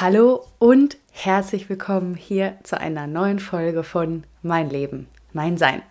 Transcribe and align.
Hallo 0.00 0.46
und 0.58 0.96
herzlich 1.12 1.68
willkommen 1.68 2.14
hier 2.14 2.56
zu 2.62 2.80
einer 2.80 3.06
neuen 3.06 3.38
Folge 3.38 3.82
von 3.82 4.24
Mein 4.40 4.70
Leben, 4.70 5.08
mein 5.34 5.58
Sein. 5.58 5.82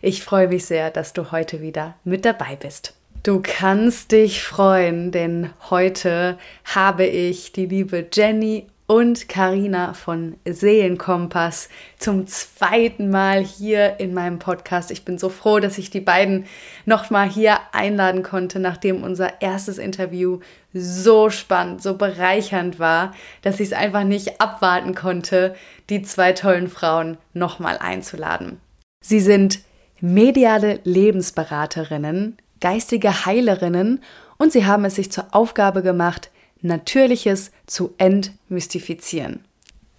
Ich 0.00 0.24
freue 0.24 0.48
mich 0.48 0.64
sehr, 0.64 0.90
dass 0.90 1.12
du 1.12 1.30
heute 1.30 1.60
wieder 1.60 1.94
mit 2.02 2.24
dabei 2.24 2.56
bist. 2.56 2.96
Du 3.22 3.40
kannst 3.40 4.10
dich 4.10 4.42
freuen, 4.42 5.12
denn 5.12 5.50
heute 5.70 6.38
habe 6.64 7.06
ich 7.06 7.52
die 7.52 7.66
liebe 7.66 8.04
Jenny 8.12 8.66
und 8.86 9.28
Karina 9.28 9.94
von 9.94 10.36
Seelenkompass 10.44 11.68
zum 11.98 12.26
zweiten 12.26 13.10
Mal 13.10 13.42
hier 13.42 14.00
in 14.00 14.12
meinem 14.12 14.38
Podcast. 14.38 14.90
Ich 14.90 15.04
bin 15.04 15.18
so 15.18 15.28
froh, 15.28 15.60
dass 15.60 15.78
ich 15.78 15.90
die 15.90 16.00
beiden 16.00 16.46
nochmal 16.84 17.28
hier 17.28 17.58
einladen 17.72 18.22
konnte, 18.22 18.58
nachdem 18.58 19.02
unser 19.02 19.40
erstes 19.40 19.78
Interview 19.78 20.40
so 20.74 21.30
spannend, 21.30 21.82
so 21.82 21.96
bereichernd 21.96 22.78
war, 22.78 23.14
dass 23.42 23.60
ich 23.60 23.68
es 23.68 23.72
einfach 23.72 24.04
nicht 24.04 24.40
abwarten 24.40 24.94
konnte, 24.94 25.54
die 25.88 26.02
zwei 26.02 26.32
tollen 26.32 26.68
Frauen 26.68 27.18
nochmal 27.34 27.78
einzuladen. 27.78 28.60
Sie 29.02 29.20
sind 29.20 29.60
mediale 30.00 30.80
Lebensberaterinnen, 30.84 32.36
geistige 32.60 33.24
Heilerinnen 33.26 34.02
und 34.38 34.52
sie 34.52 34.66
haben 34.66 34.84
es 34.84 34.96
sich 34.96 35.12
zur 35.12 35.26
Aufgabe 35.32 35.82
gemacht, 35.82 36.30
Natürliches 36.62 37.52
zu 37.66 37.94
entmystifizieren. 37.98 39.44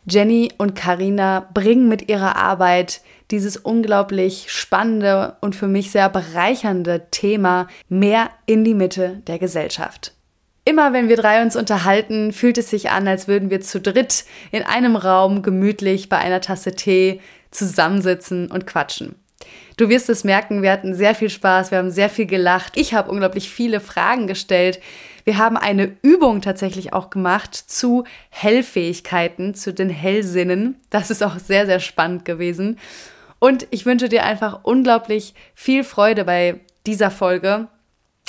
Jenny 0.05 0.51
und 0.57 0.75
Karina 0.75 1.47
bringen 1.53 1.87
mit 1.87 2.09
ihrer 2.09 2.35
Arbeit 2.35 3.01
dieses 3.31 3.55
unglaublich 3.55 4.45
spannende 4.49 5.37
und 5.39 5.55
für 5.55 5.67
mich 5.67 5.91
sehr 5.91 6.09
bereichernde 6.09 7.07
Thema 7.09 7.67
mehr 7.87 8.29
in 8.45 8.63
die 8.65 8.73
Mitte 8.73 9.21
der 9.27 9.39
Gesellschaft. 9.39 10.13
Immer 10.65 10.93
wenn 10.93 11.09
wir 11.09 11.17
drei 11.17 11.41
uns 11.41 11.55
unterhalten, 11.55 12.31
fühlt 12.31 12.57
es 12.57 12.69
sich 12.69 12.89
an, 12.89 13.07
als 13.07 13.27
würden 13.27 13.49
wir 13.49 13.61
zu 13.61 13.81
dritt 13.81 14.25
in 14.51 14.63
einem 14.63 14.95
Raum 14.95 15.41
gemütlich 15.41 16.09
bei 16.09 16.17
einer 16.17 16.41
Tasse 16.41 16.73
Tee 16.73 17.19
zusammensitzen 17.51 18.49
und 18.49 18.65
quatschen. 18.65 19.15
Du 19.75 19.89
wirst 19.89 20.09
es 20.09 20.23
merken, 20.23 20.61
wir 20.61 20.71
hatten 20.71 20.93
sehr 20.93 21.15
viel 21.15 21.29
Spaß, 21.29 21.71
wir 21.71 21.79
haben 21.79 21.91
sehr 21.91 22.09
viel 22.09 22.27
gelacht. 22.27 22.73
Ich 22.75 22.93
habe 22.93 23.11
unglaublich 23.11 23.49
viele 23.49 23.79
Fragen 23.79 24.27
gestellt. 24.27 24.79
Wir 25.25 25.37
haben 25.37 25.57
eine 25.57 25.95
Übung 26.01 26.41
tatsächlich 26.41 26.93
auch 26.93 27.09
gemacht 27.09 27.55
zu 27.55 28.03
Hellfähigkeiten, 28.29 29.53
zu 29.55 29.73
den 29.73 29.89
Hellsinnen. 29.89 30.75
Das 30.89 31.09
ist 31.11 31.23
auch 31.23 31.39
sehr, 31.39 31.65
sehr 31.65 31.79
spannend 31.79 32.25
gewesen. 32.25 32.77
Und 33.39 33.67
ich 33.71 33.85
wünsche 33.85 34.09
dir 34.09 34.23
einfach 34.23 34.61
unglaublich 34.63 35.33
viel 35.53 35.83
Freude 35.83 36.25
bei 36.25 36.61
dieser 36.85 37.11
Folge. 37.11 37.67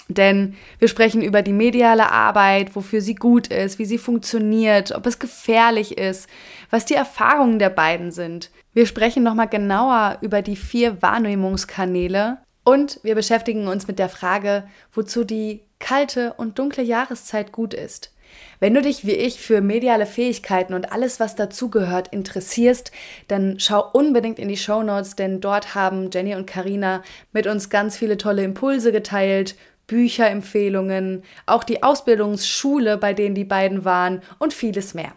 Denn 0.09 0.55
wir 0.79 0.89
sprechen 0.89 1.23
über 1.23 1.41
die 1.41 1.53
mediale 1.53 2.11
Arbeit, 2.11 2.77
wofür 2.77 3.01
sie 3.01 3.15
gut 3.15 3.47
ist, 3.47 3.79
wie 3.79 3.87
sie 3.87 3.97
funktioniert, 3.97 4.93
ob 4.93 5.07
es 5.07 5.19
gefährlich 5.19 5.97
ist, 5.97 6.29
was 6.69 6.85
die 6.85 6.95
Erfahrungen 6.95 7.59
der 7.59 7.71
beiden 7.71 8.11
sind. 8.13 8.51
Wir 8.75 8.87
sprechen 8.87 9.23
nochmal 9.23 9.49
genauer 9.49 10.19
über 10.21 10.43
die 10.43 10.57
vier 10.57 11.01
Wahrnehmungskanäle 11.01 12.39
und 12.65 13.01
wir 13.03 13.15
beschäftigen 13.15 13.67
uns 13.67 13.87
mit 13.87 13.99
der 13.99 14.09
Frage, 14.09 14.65
wozu 14.93 15.25
die 15.25 15.63
kalte 15.85 16.33
und 16.39 16.59
dunkle 16.59 16.83
Jahreszeit 16.83 17.53
gut 17.53 17.75
ist. 17.75 18.11
Wenn 18.59 18.73
du 18.73 18.81
dich 18.81 19.07
wie 19.07 19.13
ich 19.13 19.39
für 19.39 19.61
mediale 19.61 20.07
Fähigkeiten 20.07 20.73
und 20.73 20.91
alles, 20.91 21.21
was 21.21 21.37
dazugehört, 21.37 22.09
interessierst, 22.09 22.91
dann 23.29 23.61
schau 23.61 23.91
unbedingt 23.93 24.39
in 24.39 24.49
die 24.49 24.57
Show 24.57 24.83
Notes, 24.83 25.15
denn 25.15 25.43
dort 25.43 25.75
haben 25.75 26.09
Jenny 26.11 26.35
und 26.35 26.47
Karina 26.47 27.03
mit 27.35 27.47
uns 27.47 27.69
ganz 27.69 27.99
viele 27.99 28.17
tolle 28.17 28.45
Impulse 28.45 28.93
geteilt 28.93 29.57
Bücherempfehlungen, 29.87 31.23
auch 31.45 31.65
die 31.65 31.83
Ausbildungsschule, 31.83 32.97
bei 32.97 33.13
denen 33.13 33.35
die 33.35 33.45
beiden 33.45 33.85
waren 33.85 34.23
und 34.39 34.55
vieles 34.55 34.95
mehr. 34.95 35.13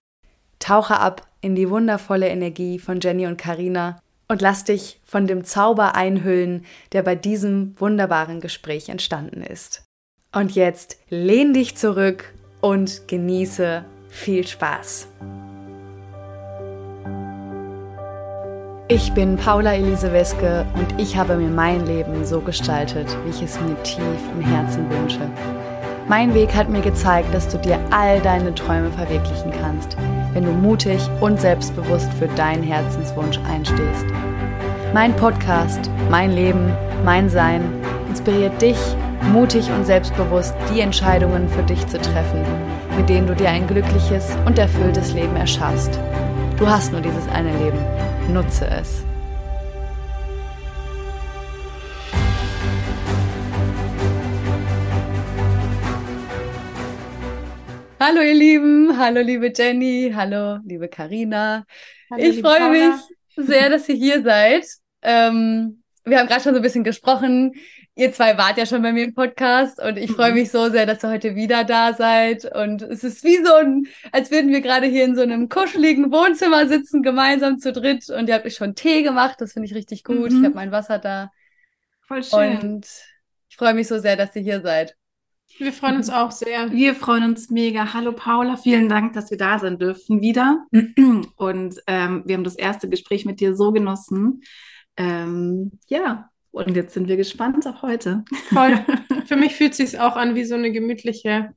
Tauche 0.60 1.00
ab 1.00 1.26
in 1.40 1.56
die 1.56 1.70
wundervolle 1.70 2.28
Energie 2.28 2.78
von 2.78 3.00
Jenny 3.00 3.26
und 3.26 3.38
Karina 3.38 4.02
und 4.28 4.42
lass 4.42 4.66
dich 4.66 5.00
von 5.06 5.28
dem 5.28 5.46
Zauber 5.46 5.96
einhüllen, 5.96 6.66
der 6.92 7.04
bei 7.04 7.16
diesem 7.16 7.74
wunderbaren 7.80 8.42
Gespräch 8.42 8.90
entstanden 8.90 9.42
ist. 9.42 9.87
Und 10.38 10.54
jetzt 10.54 11.00
lehn 11.10 11.52
dich 11.52 11.78
zurück 11.78 12.32
und 12.62 13.08
genieße 13.08 13.84
viel 14.08 14.46
Spaß. 14.46 15.08
Ich 18.88 19.12
bin 19.14 19.36
Paula 19.38 19.74
Elise 19.74 20.14
Weske 20.14 20.68
und 20.76 21.02
ich 21.02 21.18
habe 21.18 21.38
mir 21.38 21.50
mein 21.50 21.88
Leben 21.88 22.24
so 22.24 22.40
gestaltet, 22.40 23.08
wie 23.26 23.32
ich 23.32 23.42
es 23.42 23.60
mir 23.62 23.82
tief 23.82 24.20
im 24.36 24.42
Herzen 24.42 24.88
wünsche. 24.92 25.28
Mein 26.08 26.36
Weg 26.36 26.54
hat 26.54 26.70
mir 26.70 26.82
gezeigt, 26.82 27.34
dass 27.34 27.50
du 27.50 27.58
dir 27.58 27.80
all 27.90 28.22
deine 28.22 28.54
Träume 28.54 28.92
verwirklichen 28.92 29.52
kannst, 29.60 29.98
wenn 30.34 30.46
du 30.46 30.52
mutig 30.52 31.02
und 31.20 31.42
selbstbewusst 31.42 32.14
für 32.14 32.28
deinen 32.28 32.62
Herzenswunsch 32.62 33.40
einstehst. 33.50 34.06
Mein 34.94 35.14
Podcast, 35.18 35.92
mein 36.10 36.32
Leben, 36.32 36.72
mein 37.04 37.30
Sein 37.30 37.62
inspiriert 38.08 38.62
dich, 38.62 38.78
mutig 39.34 39.70
und 39.70 39.86
selbstbewusst 39.86 40.56
die 40.74 40.80
Entscheidungen 40.80 41.50
für 41.50 41.62
dich 41.64 41.86
zu 41.88 42.00
treffen, 42.00 42.42
mit 42.96 43.10
denen 43.10 43.28
du 43.28 43.36
dir 43.36 43.50
ein 43.50 43.68
glückliches 43.68 44.36
und 44.46 44.58
erfülltes 44.58 45.12
Leben 45.14 45.36
erschaffst. 45.36 46.00
Du 46.58 46.68
hast 46.68 46.94
nur 46.94 47.02
dieses 47.02 47.28
eine 47.28 47.52
Leben 47.58 47.78
Nutze 48.34 48.66
es. 48.68 49.04
Hallo 58.00 58.22
ihr 58.22 58.36
Lieben, 58.36 58.98
hallo 58.98 59.20
liebe 59.20 59.52
Jenny, 59.54 60.14
hallo 60.16 60.60
liebe 60.64 60.88
Karina. 60.88 61.66
Ich 62.18 62.40
freue 62.40 62.70
mich 62.70 63.18
sehr, 63.38 63.70
dass 63.70 63.88
ihr 63.90 63.96
hier 63.96 64.24
seid. 64.24 64.66
Ähm, 65.02 65.84
wir 66.04 66.20
haben 66.20 66.28
gerade 66.28 66.42
schon 66.42 66.54
so 66.54 66.60
ein 66.60 66.64
bisschen 66.64 66.84
gesprochen. 66.84 67.54
Ihr 67.96 68.14
zwei 68.14 68.38
wart 68.38 68.58
ja 68.58 68.66
schon 68.66 68.82
bei 68.82 68.92
mir 68.92 69.06
im 69.06 69.16
Podcast 69.16 69.82
und 69.82 69.98
ich 69.98 70.12
freue 70.12 70.30
mhm. 70.30 70.38
mich 70.38 70.52
so 70.52 70.70
sehr, 70.70 70.86
dass 70.86 71.04
ihr 71.04 71.10
heute 71.10 71.36
wieder 71.36 71.64
da 71.64 71.94
seid. 71.94 72.46
Und 72.56 72.84
es 72.84 73.04
ist 73.04 73.24
wie 73.24 73.44
so 73.44 73.54
ein, 73.56 73.88
als 74.12 74.30
würden 74.30 74.52
wir 74.52 74.62
gerade 74.62 74.86
hier 74.86 75.04
in 75.04 75.16
so 75.16 75.24
einem 75.24 75.50
kuscheligen 75.50 76.12
Wohnzimmer 76.12 76.68
sitzen, 76.68 77.02
gemeinsam 77.02 77.60
zu 77.60 77.74
dritt. 77.74 78.10
Und 78.10 78.30
ihr 78.30 78.36
habt 78.36 78.46
euch 78.46 78.56
schon 78.56 78.76
Tee 78.76 79.02
gemacht, 79.02 79.38
das 79.40 79.54
finde 79.54 79.68
ich 79.68 79.76
richtig 79.76 80.04
gut. 80.04 80.32
Mhm. 80.32 80.38
Ich 80.38 80.46
habe 80.46 80.56
mein 80.56 80.72
Wasser 80.72 81.00
da. 81.00 81.32
Voll 82.08 82.24
schön. 82.24 82.60
Und 82.60 82.88
ich 83.50 83.58
freue 83.58 83.74
mich 83.74 83.88
so 83.88 84.00
sehr, 84.00 84.16
dass 84.16 84.36
ihr 84.36 84.44
hier 84.44 84.62
seid. 84.62 84.96
Wir 85.56 85.74
freuen 85.74 85.96
uns 85.96 86.10
auch 86.10 86.32
sehr. 86.32 86.72
Wir 86.72 86.94
freuen 86.94 87.24
uns 87.24 87.50
mega. 87.50 87.94
Hallo 87.94 88.12
Paula, 88.12 88.58
vielen 88.58 88.90
Dank, 88.90 89.14
dass 89.14 89.32
wir 89.32 89.38
da 89.38 89.58
sein 89.58 89.80
dürfen 89.80 90.22
wieder. 90.22 90.66
Und 91.36 91.82
ähm, 91.88 92.24
wir 92.26 92.36
haben 92.36 92.44
das 92.44 92.56
erste 92.56 92.90
Gespräch 92.90 93.26
mit 93.26 93.40
dir 93.40 93.56
so 93.56 93.72
genossen. 93.72 94.42
Ähm, 94.98 95.80
ja, 95.88 96.30
und 96.52 96.76
jetzt 96.76 96.94
sind 96.96 97.08
wir 97.08 97.18
gespannt 97.18 97.68
auf 97.68 97.84
heute. 97.84 98.26
Voll. 98.50 98.84
Für 99.26 99.36
mich 99.36 99.56
fühlt 99.56 99.72
es 99.72 99.78
sich 99.78 100.00
auch 100.00 100.16
an 100.16 100.34
wie 100.34 100.44
so 100.44 100.56
eine 100.56 100.72
gemütliche 100.72 101.54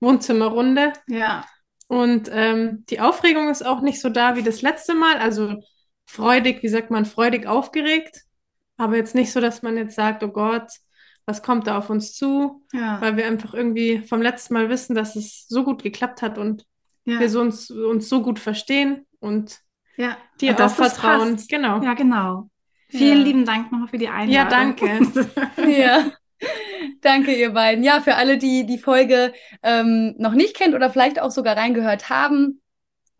Wohnzimmerrunde. 0.00 0.92
Ja. 1.06 1.44
Und 1.86 2.28
ähm, 2.32 2.84
die 2.90 3.00
Aufregung 3.00 3.48
ist 3.48 3.64
auch 3.64 3.80
nicht 3.80 4.00
so 4.00 4.08
da 4.08 4.36
wie 4.36 4.42
das 4.42 4.62
letzte 4.62 4.94
Mal. 4.94 5.18
Also 5.18 5.62
freudig, 6.04 6.62
wie 6.62 6.68
sagt 6.68 6.90
man, 6.90 7.04
freudig 7.04 7.46
aufgeregt. 7.46 8.22
Aber 8.76 8.96
jetzt 8.96 9.14
nicht 9.14 9.30
so, 9.30 9.40
dass 9.40 9.62
man 9.62 9.76
jetzt 9.76 9.94
sagt, 9.94 10.24
oh 10.24 10.28
Gott, 10.28 10.68
was 11.30 11.42
kommt 11.42 11.66
da 11.68 11.78
auf 11.78 11.90
uns 11.90 12.12
zu? 12.12 12.62
Ja. 12.72 13.00
Weil 13.00 13.16
wir 13.16 13.26
einfach 13.26 13.54
irgendwie 13.54 14.00
vom 14.00 14.20
letzten 14.20 14.54
Mal 14.54 14.68
wissen, 14.68 14.94
dass 14.94 15.14
es 15.14 15.46
so 15.48 15.64
gut 15.64 15.82
geklappt 15.82 16.22
hat 16.22 16.38
und 16.38 16.66
ja. 17.04 17.20
wir 17.20 17.30
so 17.30 17.40
uns, 17.40 17.70
uns 17.70 18.08
so 18.08 18.20
gut 18.20 18.38
verstehen 18.38 19.06
und 19.20 19.60
ja. 19.96 20.16
dir 20.40 20.50
und 20.50 20.60
auch 20.60 20.70
vertrauen. 20.70 21.40
Genau. 21.48 21.80
Ja, 21.82 21.94
genau. 21.94 22.50
Vielen 22.88 23.22
lieben 23.22 23.44
Dank 23.44 23.70
nochmal 23.70 23.86
für 23.86 23.98
die 23.98 24.08
Einladung. 24.08 24.34
Ja, 24.34 24.44
danke. 24.44 25.40
ja. 25.80 26.10
Danke, 27.00 27.32
ihr 27.32 27.50
beiden. 27.50 27.84
Ja, 27.84 28.00
für 28.00 28.16
alle, 28.16 28.36
die 28.36 28.66
die 28.66 28.78
Folge 28.78 29.32
ähm, 29.62 30.14
noch 30.18 30.32
nicht 30.32 30.56
kennt 30.56 30.74
oder 30.74 30.90
vielleicht 30.90 31.20
auch 31.20 31.30
sogar 31.30 31.56
reingehört 31.56 32.10
haben, 32.10 32.59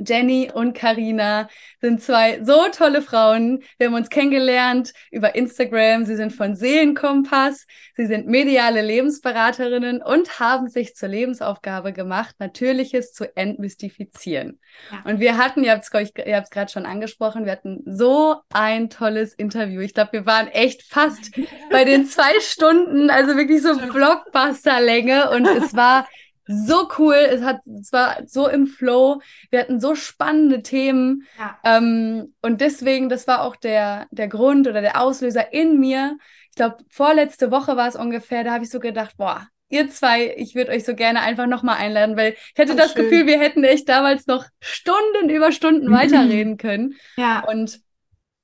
Jenny 0.01 0.51
und 0.53 0.75
Karina 0.75 1.49
sind 1.81 2.03
zwei 2.03 2.43
so 2.45 2.69
tolle 2.73 3.03
Frauen. 3.03 3.63
Wir 3.79 3.89
haben 3.89 3.95
uns 3.95 4.11
kennengelernt 4.11 4.93
über 5.11 5.35
Instagram. 5.35 6.05
Sie 6.05 6.17
sind 6.17 6.33
von 6.33 6.57
Seelenkompass. 6.57 7.67
Sie 7.97 8.07
sind 8.07 8.27
mediale 8.27 8.83
Lebensberaterinnen 8.83 10.03
und 10.03 10.41
haben 10.41 10.69
sich 10.69 10.95
zur 10.95 11.09
Lebensaufgabe 11.09 11.93
gemacht, 11.93 12.37
Natürliches 12.39 13.13
zu 13.13 13.37
entmystifizieren. 13.37 14.59
Ja. 14.91 15.11
Und 15.11 15.21
wir 15.21 15.37
hatten, 15.37 15.65
ihr 15.65 15.73
habt 15.73 15.85
es 15.85 15.91
gerade 15.91 16.73
schon 16.73 16.87
angesprochen, 16.87 17.45
wir 17.45 17.53
hatten 17.53 17.83
so 17.87 18.37
ein 18.53 18.91
tolles 18.91 19.35
Interview. 19.35 19.81
Ich 19.81 19.95
glaube, 19.95 20.13
wir 20.13 20.27
waren 20.27 20.49
echt 20.49 20.83
fast 20.83 21.33
bei 21.71 21.85
den 21.85 22.07
zwei 22.07 22.41
Stunden, 22.41 23.11
also 23.11 23.37
wirklich 23.37 23.63
so 23.63 23.77
Blockbuster-Länge. 23.77 25.31
Und 25.31 25.47
es 25.47 25.75
war 25.75 26.07
so 26.51 26.89
cool. 26.99 27.15
Es 27.15 27.43
hat, 27.43 27.61
es 27.81 27.93
war 27.93 28.19
so 28.27 28.49
im 28.49 28.67
Flow. 28.67 29.21
Wir 29.51 29.61
hatten 29.61 29.81
so 29.81 29.95
spannende 29.95 30.63
Themen. 30.63 31.27
Ja. 31.39 31.59
Ähm, 31.65 32.35
und 32.43 32.61
deswegen, 32.61 33.09
das 33.09 33.27
war 33.27 33.43
auch 33.43 33.57
der, 33.57 34.07
der 34.11 34.29
Grund 34.29 34.67
oder 34.69 34.81
der 34.81 35.01
Auslöser 35.01 35.53
in 35.53 35.79
mir. 35.79 36.17
Ich 36.51 36.57
glaube, 36.57 36.79
vorletzte 36.91 37.51
Woche 37.51 37.77
war 37.77 37.89
es 37.89 37.97
ungefähr, 37.97 38.43
da 38.45 38.53
habe 38.53 38.65
ich 38.65 38.71
so 38.71 38.81
gedacht, 38.81 39.17
boah, 39.17 39.47
ihr 39.69 39.89
zwei, 39.89 40.35
ich 40.37 40.57
würde 40.57 40.73
euch 40.73 40.85
so 40.85 40.95
gerne 40.97 41.21
einfach 41.21 41.47
nochmal 41.47 41.77
einladen, 41.77 42.17
weil 42.17 42.33
ich 42.33 42.59
hätte 42.59 42.73
Oh, 42.73 42.77
das 42.77 42.93
schön. 42.93 43.05
Gefühl, 43.09 43.27
wir 43.27 43.39
hätten 43.39 43.63
echt 43.63 43.89
damals 43.89 44.27
noch 44.27 44.45
Stunden 44.61 45.31
über 45.31 45.53
Stunden 45.53 45.89
Mhm. 45.89 45.93
weiterreden 45.95 46.57
können. 46.57 46.95
Ja, 47.17 47.45
Und 47.47 47.81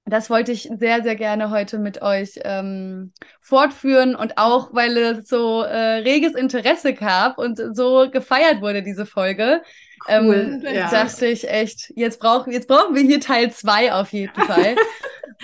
das 0.06 0.30
wollte 0.30 0.52
ich 0.52 0.70
sehr, 0.78 1.02
sehr 1.02 1.16
gerne 1.16 1.50
heute 1.50 1.78
mit 1.78 2.00
euch 2.02 2.38
ähm, 2.44 3.12
fortführen 3.40 4.14
und 4.14 4.38
auch, 4.38 4.72
weil 4.72 4.96
es 4.96 5.28
so 5.28 5.62
äh, 5.62 5.98
reges 5.98 6.34
Interesse 6.34 6.94
gab 6.94 7.38
und 7.38 7.60
so 7.76 8.08
gefeiert 8.10 8.60
wurde, 8.60 8.82
diese 8.82 9.04
Folge, 9.06 9.62
cool. 10.08 10.60
ähm, 10.62 10.74
ja. 10.74 10.88
dachte 10.90 11.26
ich 11.26 11.48
echt, 11.48 11.92
jetzt 11.96 12.20
brauchen, 12.20 12.52
jetzt 12.52 12.68
brauchen 12.68 12.94
wir 12.94 13.02
hier 13.02 13.20
Teil 13.20 13.50
zwei 13.52 13.92
auf 13.92 14.12
jeden 14.12 14.34
Fall. 14.42 14.76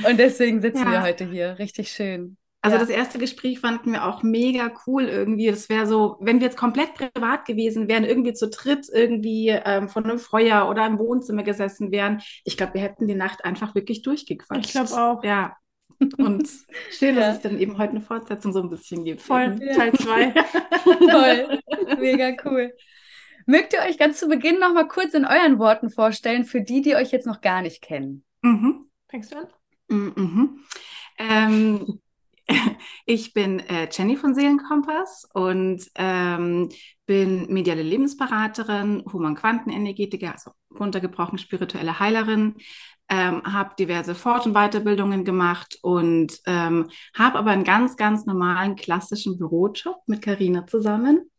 und 0.08 0.18
deswegen 0.18 0.60
sitzen 0.62 0.84
Ja. 0.84 0.90
wir 0.92 1.02
heute 1.02 1.24
hier. 1.28 1.58
Richtig 1.58 1.90
schön. 1.90 2.36
Also 2.64 2.76
Ja. 2.76 2.80
das 2.80 2.88
erste 2.90 3.18
Gespräch 3.18 3.58
fanden 3.58 3.92
wir 3.92 4.04
auch 4.06 4.22
mega 4.22 4.70
cool 4.86 5.04
irgendwie. 5.04 5.48
Das 5.50 5.68
wäre 5.68 5.86
so, 5.86 6.16
wenn 6.20 6.38
wir 6.40 6.46
jetzt 6.46 6.56
komplett 6.56 6.94
privat 6.94 7.44
gewesen 7.44 7.88
wären, 7.88 8.04
irgendwie 8.04 8.32
zu 8.34 8.48
dritt 8.48 8.86
irgendwie 8.92 9.48
ähm, 9.48 9.88
von 9.88 10.04
einem 10.04 10.18
Feuer 10.18 10.68
oder 10.70 10.86
im 10.86 10.98
Wohnzimmer 10.98 11.42
gesessen 11.42 11.90
wären. 11.90 12.22
Ich 12.44 12.56
glaube, 12.56 12.74
wir 12.74 12.80
hätten 12.82 13.08
die 13.08 13.16
Nacht 13.16 13.44
einfach 13.44 13.74
wirklich 13.74 14.02
durchgequatscht. 14.02 14.66
Ich 14.66 14.72
glaube 14.72 14.92
auch. 14.92 15.24
Ja. 15.24 15.56
Und 16.18 16.48
schön, 16.90 17.16
Ja. 17.16 17.20
dass 17.22 17.36
es 17.36 17.42
dann 17.42 17.58
eben 17.58 17.78
heute 17.78 17.90
eine 17.92 18.00
Fortsetzung 18.00 18.52
so 18.52 18.62
ein 18.62 18.70
bisschen 18.70 19.04
gibt. 19.04 19.22
Voll. 19.22 19.58
Ja. 19.60 19.74
Teil 19.74 19.92
2. 19.92 20.34
Toll. 21.10 21.58
Mega 21.98 22.30
cool. 22.44 22.72
Mögt 23.46 23.72
ihr 23.72 23.80
euch 23.80 23.98
ganz 23.98 24.20
zu 24.20 24.28
Beginn 24.28 24.60
noch 24.60 24.72
mal 24.72 24.86
kurz 24.86 25.14
in 25.14 25.24
euren 25.24 25.58
Worten 25.58 25.90
vorstellen, 25.90 26.44
für 26.44 26.60
die, 26.60 26.80
die 26.80 26.94
euch 26.94 27.10
jetzt 27.10 27.26
noch 27.26 27.40
gar 27.40 27.60
nicht 27.60 27.82
kennen? 27.82 28.24
Mhm. 28.42 28.86
Fängst 29.08 29.32
du 29.34 29.38
an? 29.38 29.46
Mhm. 29.88 30.60
Ähm, 31.18 32.00
ich 33.06 33.32
bin 33.32 33.60
äh, 33.60 33.88
Jenny 33.90 34.16
von 34.16 34.34
Seelenkompass 34.34 35.28
und 35.32 35.84
ähm, 35.94 36.68
bin 37.06 37.52
mediale 37.52 37.82
Lebensberaterin, 37.82 39.04
Human-Quantenenergetiker, 39.12 40.32
also 40.32 40.52
runtergebrochen 40.78 41.38
spirituelle 41.38 41.98
Heilerin, 41.98 42.54
ähm, 43.08 43.42
habe 43.44 43.74
diverse 43.78 44.14
Fort- 44.14 44.46
und 44.46 44.54
Weiterbildungen 44.54 45.24
gemacht 45.24 45.78
und 45.82 46.40
ähm, 46.46 46.88
habe 47.14 47.38
aber 47.38 47.50
einen 47.50 47.64
ganz, 47.64 47.96
ganz 47.96 48.24
normalen 48.26 48.76
klassischen 48.76 49.36
Bürojob 49.38 49.98
mit 50.06 50.22
Karina 50.22 50.66
zusammen. 50.66 51.30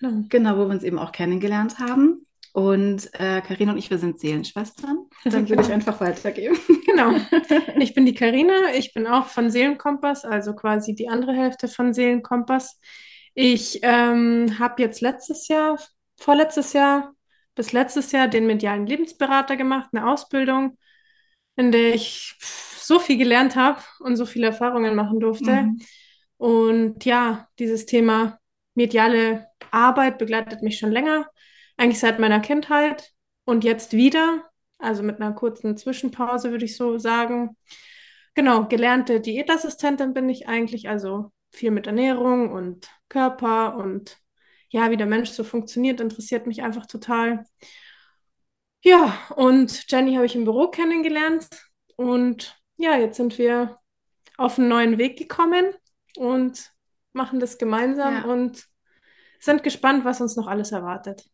Genau. 0.00 0.24
Genau, 0.28 0.56
wo 0.56 0.66
wir 0.66 0.74
uns 0.74 0.82
eben 0.82 0.98
auch 0.98 1.12
kennengelernt 1.12 1.78
haben. 1.78 2.26
Und 2.52 3.08
äh, 3.14 3.40
Karina 3.40 3.72
und 3.72 3.78
ich, 3.78 3.88
wir 3.88 3.98
sind 3.98 4.20
Seelenschwestern. 4.20 5.06
Dann 5.24 5.48
würde 5.48 5.62
ich 5.62 5.72
einfach 5.72 6.00
weitergeben. 6.00 6.58
Genau. 6.86 7.14
Ich 7.78 7.94
bin 7.94 8.04
die 8.04 8.14
Karina, 8.14 8.74
ich 8.76 8.92
bin 8.92 9.06
auch 9.06 9.26
von 9.26 9.50
Seelenkompass, 9.50 10.24
also 10.24 10.54
quasi 10.54 10.94
die 10.94 11.08
andere 11.08 11.32
Hälfte 11.32 11.66
von 11.66 11.94
Seelenkompass. 11.94 12.78
Ich 13.34 13.80
ähm, 13.82 14.58
habe 14.58 14.82
jetzt 14.82 15.00
letztes 15.00 15.48
Jahr, 15.48 15.78
vorletztes 16.20 16.74
Jahr 16.74 17.14
bis 17.54 17.72
letztes 17.72 18.12
Jahr 18.12 18.28
den 18.28 18.46
medialen 18.46 18.86
Lebensberater 18.86 19.56
gemacht, 19.56 19.90
eine 19.92 20.08
Ausbildung, 20.08 20.78
in 21.56 21.72
der 21.72 21.94
ich 21.94 22.34
so 22.78 22.98
viel 22.98 23.16
gelernt 23.16 23.56
habe 23.56 23.80
und 24.00 24.16
so 24.16 24.26
viele 24.26 24.48
Erfahrungen 24.48 24.94
machen 24.94 25.20
durfte. 25.20 25.50
Mhm. 25.50 25.80
Und 26.36 27.04
ja, 27.04 27.48
dieses 27.58 27.86
Thema 27.86 28.38
mediale 28.74 29.46
Arbeit 29.70 30.18
begleitet 30.18 30.62
mich 30.62 30.78
schon 30.78 30.92
länger, 30.92 31.26
eigentlich 31.76 32.00
seit 32.00 32.18
meiner 32.18 32.40
Kindheit 32.40 33.12
und 33.44 33.64
jetzt 33.64 33.92
wieder, 33.92 34.44
also 34.78 35.02
mit 35.02 35.20
einer 35.20 35.32
kurzen 35.32 35.76
Zwischenpause 35.76 36.50
würde 36.50 36.64
ich 36.64 36.76
so 36.76 36.98
sagen. 36.98 37.56
Genau, 38.34 38.66
gelernte 38.66 39.20
Diätassistentin 39.20 40.14
bin 40.14 40.28
ich 40.28 40.48
eigentlich, 40.48 40.88
also 40.88 41.32
viel 41.50 41.70
mit 41.70 41.86
Ernährung 41.86 42.50
und 42.50 42.88
Körper 43.08 43.76
und 43.76 44.18
ja, 44.70 44.90
wie 44.90 44.96
der 44.96 45.06
Mensch 45.06 45.30
so 45.30 45.44
funktioniert, 45.44 46.00
interessiert 46.00 46.46
mich 46.46 46.62
einfach 46.62 46.86
total. 46.86 47.44
Ja, 48.82 49.18
und 49.36 49.84
Jenny 49.90 50.14
habe 50.14 50.26
ich 50.26 50.34
im 50.34 50.44
Büro 50.44 50.68
kennengelernt 50.68 51.46
und 51.96 52.58
ja, 52.78 52.96
jetzt 52.96 53.16
sind 53.16 53.38
wir 53.38 53.78
auf 54.38 54.58
einen 54.58 54.68
neuen 54.68 54.98
Weg 54.98 55.18
gekommen 55.18 55.74
und 56.16 56.72
machen 57.12 57.38
das 57.38 57.58
gemeinsam 57.58 58.14
Ja. 58.14 58.24
und 58.24 58.66
sind 59.38 59.62
gespannt, 59.62 60.04
was 60.04 60.20
uns 60.20 60.36
noch 60.36 60.46
alles 60.46 60.72
erwartet. 60.72 61.24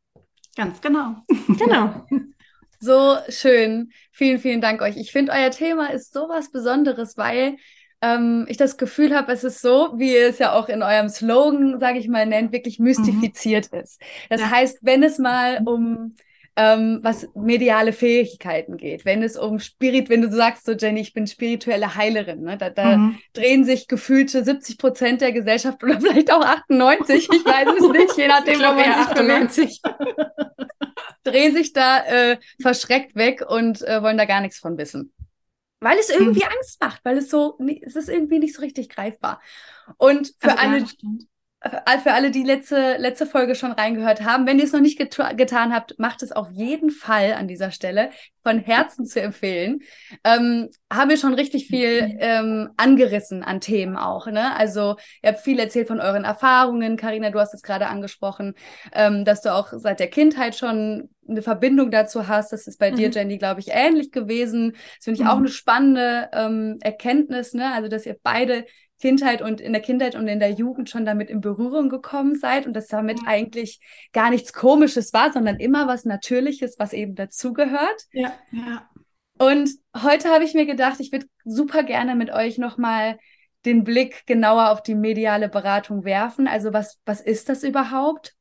Ganz 0.59 0.81
genau. 0.81 1.23
Genau. 1.57 2.05
So 2.81 3.17
schön. 3.29 3.91
Vielen, 4.13 4.39
vielen 4.39 4.61
Dank 4.61 4.83
euch. 4.83 4.97
Ich 4.97 5.11
finde, 5.11 5.33
euer 5.33 5.51
Thema 5.51 5.93
ist 5.93 6.13
so 6.13 6.29
was 6.29 6.53
Besonderes, 6.53 7.17
weil 7.17 7.57
ähm, 8.01 8.47
ich 8.49 8.57
das 8.57 8.77
Gefühl 8.77 9.17
habe, 9.17 9.33
es 9.33 9.43
ist 9.43 9.61
so, 9.61 9.95
wie 9.97 10.13
ihr 10.15 10.29
es 10.29 10.39
ja 10.39 10.53
auch 10.53 10.69
in 10.69 10.83
eurem 10.83 11.09
Slogan, 11.09 11.81
sage 11.81 11.99
ich 11.99 12.09
mal, 12.09 12.25
nennt, 12.27 12.53
wirklich 12.53 12.79
mystifiziert 12.79 13.67
ist. 13.69 14.01
Das 14.31 14.41
Ja. 14.43 14.51
heißt, 14.51 14.79
wenn 14.83 15.03
es 15.03 15.19
mal 15.19 15.63
um 15.65 16.15
ähm, 16.59 16.99
was 17.03 17.29
mediale 17.35 17.93
Fähigkeiten 17.93 18.77
geht, 18.77 19.05
wenn 19.05 19.23
es 19.23 19.37
um 19.39 19.61
Spirit, 19.61 20.11
wenn 20.11 20.23
du 20.23 20.31
sagst 20.31 20.67
so, 20.67 20.73
Jenny, 20.73 21.01
ich 21.01 21.13
bin 21.15 21.27
spirituelle 21.29 21.95
Heilerin, 21.95 22.43
ne, 22.43 22.59
da, 22.59 22.71
da 22.71 22.97
Mhm. 22.97 23.23
drehen 23.33 23.65
sich 23.65 23.87
gefühlte 23.89 24.45
70 24.45 24.79
Prozent 24.79 25.21
der 25.21 25.33
Gesellschaft 25.33 25.83
oder 25.85 26.01
vielleicht 26.01 26.33
auch 26.33 26.45
98, 26.45 27.33
ich 27.33 27.47
weiß 27.47 27.69
es 27.81 27.89
nicht, 27.89 28.17
je 28.17 28.29
nachdem, 28.29 28.57
Ich 28.57 28.63
wo 28.65 28.75
man 28.75 28.93
sich 28.95 29.15
bewegt 29.15 29.53
98. 29.57 29.81
drehen 31.25 31.55
sich 31.55 31.73
da 31.73 32.05
äh, 32.07 32.39
verschreckt 32.61 33.15
weg 33.17 33.45
und 33.47 33.83
äh, 33.83 34.03
wollen 34.03 34.19
da 34.19 34.25
gar 34.25 34.41
nichts 34.41 34.59
von 34.59 34.77
wissen. 34.79 35.13
Weil 35.81 35.99
es 35.99 36.11
irgendwie 36.11 36.45
Angst 36.45 36.81
macht, 36.81 37.05
weil 37.05 37.19
es 37.19 37.31
so, 37.31 37.59
es 37.83 37.97
ist 37.97 38.09
irgendwie 38.09 38.41
nicht 38.41 38.55
so 38.55 38.63
richtig 38.63 38.89
greifbar. 38.89 39.41
Und 39.97 40.35
für 40.41 40.51
Also, 40.51 40.59
ja, 40.59 40.65
alle, 40.65 40.87
stimmt. 40.87 41.25
Für 41.61 41.83
für 42.05 42.13
alle, 42.13 42.31
die 42.31 42.45
letzte, 42.45 42.97
letzte 42.99 43.27
Folge 43.27 43.55
schon 43.57 43.73
reingehört 43.73 44.23
haben, 44.25 44.47
wenn 44.47 44.59
ihr 44.59 44.65
es 44.65 44.73
noch 44.73 44.81
nicht 44.81 45.01
getu- 45.01 45.35
getan 45.35 45.75
habt, 45.75 45.99
macht 45.99 46.23
es 46.23 46.31
auf 46.33 46.49
jeden 46.53 46.91
Fall 46.91 47.33
an 47.33 47.49
dieser 47.49 47.73
Stelle 47.73 48.11
von 48.45 48.61
Herzen 48.61 49.05
zu 49.07 49.21
empfehlen. 49.21 49.81
Ähm, 50.23 50.69
haben 50.93 51.11
wir 51.11 51.17
schon 51.17 51.35
richtig 51.35 51.67
viel 51.67 52.17
ähm, 52.21 52.71
angerissen 52.77 53.43
an 53.43 53.61
Themen 53.61 53.97
auch. 53.97 54.27
Ne? 54.29 54.55
Also 54.57 54.97
ihr 55.23 55.31
habt 55.31 55.41
viel 55.41 55.59
erzählt 55.59 55.89
von 55.89 56.01
euren 56.01 56.25
Erfahrungen. 56.25 56.97
Karina, 56.97 57.31
du 57.31 57.41
hast 57.41 57.55
es 57.55 57.63
gerade 57.63 57.89
angesprochen, 57.89 58.55
ähm, 58.93 59.25
dass 59.25 59.43
du 59.43 59.53
auch 59.53 59.69
seit 59.73 59.99
der 59.99 60.09
Kindheit 60.09 60.55
schon 60.55 61.11
eine 61.29 61.43
Verbindung 61.43 61.91
dazu 61.91 62.29
hast. 62.29 62.53
Das 62.53 62.67
ist 62.69 62.79
bei 62.79 62.91
dir, 62.93 63.09
Mhm. 63.09 63.13
Jenny, 63.15 63.39
glaube 63.39 63.61
ich, 63.61 63.69
ähnlich 63.73 64.13
gewesen. 64.13 64.73
Das 64.97 65.05
finde 65.05 65.21
ich 65.21 65.27
auch 65.29 65.35
Mhm. 65.35 65.43
eine 65.43 65.49
spannende 65.49 66.29
ähm, 66.33 66.79
Erkenntnis. 66.81 67.53
Ne? 67.53 67.73
Also 67.75 67.89
dass 67.89 68.07
ihr 68.07 68.17
beide 68.23 68.65
Kindheit 69.01 69.43
und 69.43 69.61
in 69.61 69.73
der 69.73 69.83
Kindheit 69.83 70.15
und 70.17 70.27
in 70.29 70.41
der 70.41 70.51
Jugend 70.51 70.91
schon 70.91 71.05
damit 71.05 71.31
in 71.31 71.41
Berührung 71.41 71.89
gekommen 71.89 72.35
seid 72.35 72.67
und 72.67 72.75
das 72.75 72.89
damit 72.89 73.19
Ja. 73.23 73.29
eigentlich 73.29 73.81
gar 74.13 74.31
nichts 74.31 74.53
Komisches 74.53 75.13
war, 75.13 75.33
sondern 75.33 75.57
immer 75.57 75.87
was 75.87 76.05
Natürliches, 76.05 76.79
was 76.79 76.93
eben 76.93 77.15
dazugehört. 77.15 78.07
Ja. 78.13 78.33
Ja. 78.51 78.89
Und 79.39 79.71
heute 79.97 80.31
habe 80.31 80.45
ich 80.45 80.55
mir 80.55 80.67
gedacht, 80.67 80.99
ich 81.01 81.13
würde 81.13 81.27
super 81.45 81.85
gerne 81.85 82.17
mit 82.17 82.31
euch 82.31 82.59
nochmal 82.59 83.19
den 83.65 83.85
Blick 83.85 84.27
genauer 84.27 84.71
auf 84.71 84.83
die 84.83 84.95
mediale 84.95 85.49
Beratung 85.49 86.05
werfen. 86.05 86.49
Also 86.49 86.73
was, 86.73 86.99
was 87.05 87.21
ist 87.21 87.49
das 87.49 87.63
überhaupt? 87.63 88.35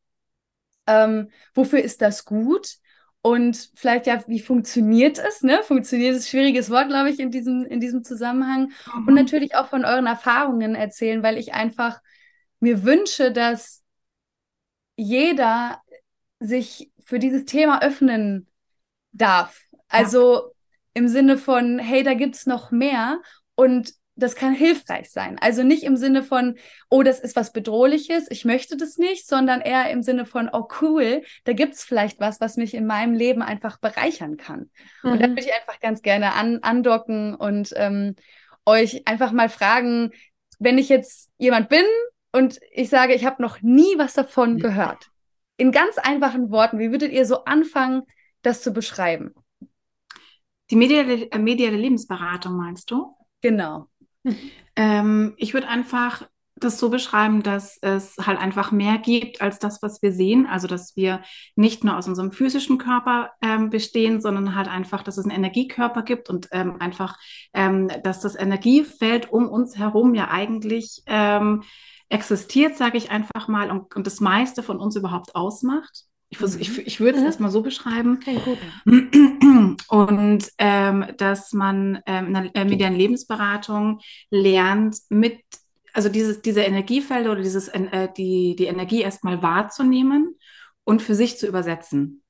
Ähm, 0.88 1.30
wofür 1.54 1.82
ist 1.84 2.02
das 2.02 2.26
gut? 2.26 2.78
Und 3.28 3.72
vielleicht 3.76 4.08
ja, 4.08 4.24
wie 4.28 4.40
funktioniert 4.40 5.20
es? 5.20 5.42
Ne? 5.42 5.62
Funktioniert 5.64 6.16
ist 6.16 6.26
ein 6.26 6.30
schwieriges 6.30 6.70
Wort, 6.70 6.88
glaube 6.88 7.10
ich, 7.10 7.20
in 7.20 7.32
diesem, 7.32 7.66
in 7.66 7.80
diesem 7.80 8.04
Zusammenhang. 8.04 8.72
Und 9.06 9.14
Mhm. 9.14 9.16
natürlich 9.16 9.56
auch 9.56 9.68
von 9.68 9.86
euren 9.86 10.08
Erfahrungen 10.08 10.76
erzählen, 10.76 11.24
weil 11.24 11.38
ich 11.38 11.54
einfach 11.54 12.00
mir 12.60 12.84
wünsche, 12.84 13.32
dass 13.32 13.84
jeder 14.96 15.82
sich 16.40 16.92
für 17.04 17.20
dieses 17.20 17.46
Thema 17.46 17.82
öffnen 17.82 18.48
darf. 19.12 19.62
Also 19.88 20.54
im 20.94 21.08
Sinne 21.08 21.38
von, 21.38 21.80
hey, 21.80 22.04
da 22.04 22.14
gibt's 22.14 22.46
noch 22.46 22.72
mehr 22.72 23.22
und 23.56 23.94
das 24.18 24.36
kann 24.36 24.54
hilfreich 24.54 25.12
sein. 25.12 25.38
Also 25.40 25.64
nicht 25.64 25.84
im 25.84 25.96
Sinne 25.98 26.24
von, 26.24 26.58
oh, 26.90 27.04
das 27.04 27.20
ist 27.20 27.36
was 27.36 27.54
Bedrohliches, 27.54 28.28
ich 28.32 28.46
möchte 28.46 28.76
das 28.78 28.98
nicht, 28.98 29.28
sondern 29.28 29.62
eher 29.62 29.90
im 29.92 30.04
Sinne 30.04 30.26
von, 30.26 30.50
oh 30.52 30.68
cool, 30.82 31.24
da 31.46 31.54
gibt's 31.54 31.84
vielleicht 31.84 32.20
was, 32.20 32.42
was 32.42 32.58
mich 32.58 32.74
in 32.74 32.86
meinem 32.88 33.14
Leben 33.14 33.42
einfach 33.42 33.78
bereichern 33.80 34.38
kann. 34.38 34.70
Und 35.10 35.22
da 35.22 35.28
Mhm. 35.28 35.36
würde 35.36 35.48
ich 35.48 35.54
einfach 35.54 35.80
ganz 35.80 36.02
gerne 36.02 36.34
an, 36.34 36.60
andocken 36.64 37.36
und 37.36 37.74
ähm, 37.76 38.16
euch 38.66 39.08
einfach 39.08 39.32
mal 39.32 39.50
fragen, 39.50 40.12
wenn 40.60 40.78
ich 40.78 40.90
jetzt 40.90 41.32
jemand 41.38 41.70
bin 41.70 41.86
und 42.32 42.60
ich 42.72 42.90
sage, 42.90 43.14
ich 43.14 43.26
habe 43.26 43.42
noch 43.42 43.62
nie 43.62 43.98
was 43.98 44.14
davon 44.14 44.60
gehört. 44.60 45.10
In 45.58 45.72
ganz 45.72 45.98
einfachen 45.98 46.52
Worten, 46.52 46.80
wie 46.80 46.92
würdet 46.92 47.12
ihr 47.12 47.26
so 47.26 47.46
anfangen, 47.46 48.04
das 48.42 48.62
zu 48.62 48.72
beschreiben? 48.74 49.34
Die 50.70 50.78
mediale, 50.78 51.30
äh, 51.30 51.40
mediale 51.40 51.76
Lebensberatung 51.76 52.56
meinst 52.56 52.90
du? 52.92 53.16
Genau. 53.42 53.90
Ähm, 54.76 55.34
ich 55.38 55.54
würde 55.54 55.68
einfach 55.68 56.28
das 56.60 56.80
so 56.80 56.90
beschreiben, 56.90 57.44
dass 57.44 57.78
es 57.82 58.16
halt 58.18 58.40
einfach 58.40 58.72
mehr 58.72 58.98
gibt 58.98 59.42
als 59.42 59.60
das, 59.60 59.82
was 59.82 60.02
wir 60.02 60.12
sehen. 60.12 60.48
Also, 60.48 60.68
dass 60.68 60.96
wir 60.96 61.22
nicht 61.56 61.84
nur 61.84 61.98
aus 61.98 62.08
unserem 62.08 62.32
physischen 62.32 62.78
Körper 62.78 63.32
ähm, 63.42 63.70
bestehen, 63.70 64.22
sondern 64.22 64.56
halt 64.56 64.68
einfach, 64.68 65.04
dass 65.04 65.18
es 65.18 65.26
einen 65.26 65.36
Energiekörper 65.36 66.02
gibt 66.04 66.30
und 66.30 66.48
ähm, 66.52 66.78
einfach, 66.80 67.18
ähm, 67.54 67.90
dass 68.04 68.22
das 68.22 68.36
Energiefeld 68.36 69.32
um 69.32 69.48
uns 69.50 69.78
herum 69.78 70.16
ja 70.16 70.30
eigentlich 70.30 71.04
ähm, 71.06 71.64
existiert, 72.10 72.78
sage 72.78 72.98
ich 72.98 73.12
einfach 73.12 73.48
mal, 73.48 73.70
und, 73.70 73.96
und 73.96 74.08
das 74.08 74.20
meiste 74.20 74.64
von 74.64 74.80
uns 74.80 74.96
überhaupt 74.96 75.36
ausmacht. 75.36 76.07
Ich, 76.30 76.40
mhm. 76.40 76.48
ich, 76.60 76.78
ich 76.86 77.00
würde 77.00 77.16
es 77.16 77.22
mhm. 77.22 77.28
erstmal 77.28 77.52
so 77.52 77.62
beschreiben. 77.62 78.20
Okay, 78.22 78.40
gut. 78.44 78.58
Und 79.88 80.52
ähm, 80.58 81.06
dass 81.18 81.54
man 81.54 82.02
ähm, 82.06 82.28
in 82.28 82.34
der 82.34 82.56
äh, 82.56 82.66
medialen 82.66 82.96
Lebensberatung 82.96 84.02
lernt, 84.30 84.98
mit, 85.10 85.40
also 85.94 86.10
dieses, 86.10 86.42
diese 86.42 86.62
Energiefelder 86.62 87.32
oder 87.32 87.42
dieses, 87.42 87.70
äh, 87.70 88.10
die, 88.18 88.56
die 88.58 88.66
Energie 88.66 89.02
erstmal 89.02 89.42
wahrzunehmen 89.42 90.36
und 90.84 91.02
für 91.02 91.16
sich 91.16 91.38
zu 91.38 91.48
übersetzen. 91.48 92.24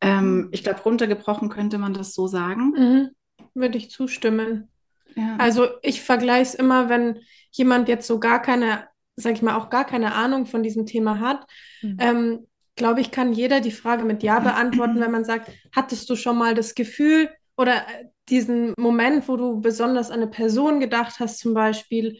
Ähm, 0.00 0.36
mhm. 0.36 0.48
ich 0.52 0.62
glaube, 0.62 0.80
runtergebrochen 0.80 1.48
könnte 1.48 1.78
man 1.78 1.94
das 1.94 2.14
so 2.14 2.26
sagen. 2.26 2.72
Mhm. 2.76 3.10
Würde 3.54 3.78
ich 3.78 3.90
zustimmen. 3.90 4.68
Ja. 5.14 5.36
Also 5.38 5.68
ich 5.82 6.02
vergleiche 6.02 6.42
es 6.42 6.54
immer, 6.54 6.88
wenn 6.88 7.20
jemand 7.50 7.88
jetzt 7.88 8.06
so 8.06 8.20
gar 8.20 8.40
keine, 8.40 8.88
sag 9.16 9.32
ich 9.32 9.42
mal, 9.42 9.56
auch 9.56 9.70
gar 9.70 9.84
keine 9.84 10.14
Ahnung 10.14 10.46
von 10.46 10.62
diesem 10.62 10.86
Thema 10.86 11.18
hat, 11.18 11.46
mhm. 11.82 11.96
ähm, 11.98 12.46
glaube 12.78 13.00
ich, 13.02 13.10
kann 13.10 13.32
jeder 13.32 13.60
die 13.60 13.70
Frage 13.70 14.04
mit 14.04 14.22
Ja 14.22 14.40
beantworten, 14.40 15.00
wenn 15.00 15.10
man 15.10 15.24
sagt, 15.24 15.50
hattest 15.74 16.08
du 16.08 16.16
schon 16.16 16.38
mal 16.38 16.54
das 16.54 16.74
Gefühl 16.74 17.28
oder 17.56 17.76
äh, 17.76 18.06
diesen 18.28 18.72
Moment, 18.78 19.28
wo 19.28 19.36
du 19.36 19.60
besonders 19.60 20.10
an 20.10 20.22
eine 20.22 20.30
Person 20.30 20.80
gedacht 20.80 21.20
hast, 21.20 21.38
zum 21.38 21.52
Beispiel, 21.54 22.18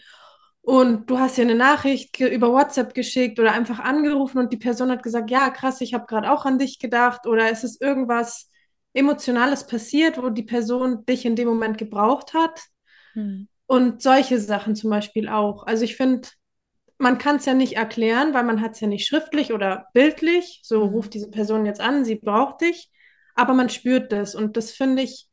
und 0.60 1.08
du 1.08 1.18
hast 1.18 1.38
dir 1.38 1.42
eine 1.42 1.54
Nachricht 1.54 2.20
über 2.20 2.52
WhatsApp 2.52 2.92
geschickt 2.92 3.40
oder 3.40 3.52
einfach 3.52 3.78
angerufen 3.78 4.38
und 4.38 4.52
die 4.52 4.58
Person 4.58 4.90
hat 4.90 5.02
gesagt, 5.02 5.30
ja, 5.30 5.48
krass, 5.48 5.80
ich 5.80 5.94
habe 5.94 6.04
gerade 6.06 6.30
auch 6.30 6.44
an 6.44 6.58
dich 6.58 6.78
gedacht 6.78 7.26
oder 7.26 7.50
es 7.50 7.64
ist 7.64 7.80
irgendwas 7.80 8.50
Emotionales 8.92 9.66
passiert, 9.66 10.22
wo 10.22 10.28
die 10.28 10.42
Person 10.42 11.06
dich 11.06 11.24
in 11.24 11.36
dem 11.36 11.48
Moment 11.48 11.78
gebraucht 11.78 12.34
hat. 12.34 12.60
Hm. 13.14 13.48
Und 13.66 14.02
solche 14.02 14.38
Sachen 14.40 14.74
zum 14.74 14.90
Beispiel 14.90 15.28
auch. 15.28 15.66
Also 15.66 15.84
ich 15.84 15.96
finde, 15.96 16.28
man 16.98 17.18
kann 17.18 17.36
es 17.36 17.46
ja 17.46 17.54
nicht 17.54 17.76
erklären, 17.76 18.34
weil 18.34 18.44
man 18.44 18.60
hat 18.60 18.72
es 18.72 18.80
ja 18.80 18.88
nicht 18.88 19.06
schriftlich 19.06 19.52
oder 19.52 19.86
bildlich. 19.94 20.60
So 20.62 20.84
mhm. 20.84 20.92
ruft 20.92 21.14
diese 21.14 21.30
Person 21.30 21.64
jetzt 21.64 21.80
an, 21.80 22.04
sie 22.04 22.16
braucht 22.16 22.60
dich, 22.60 22.90
aber 23.34 23.54
man 23.54 23.68
spürt 23.68 24.12
das. 24.12 24.34
Und 24.34 24.56
das 24.56 24.72
finde 24.72 25.02
ich, 25.02 25.28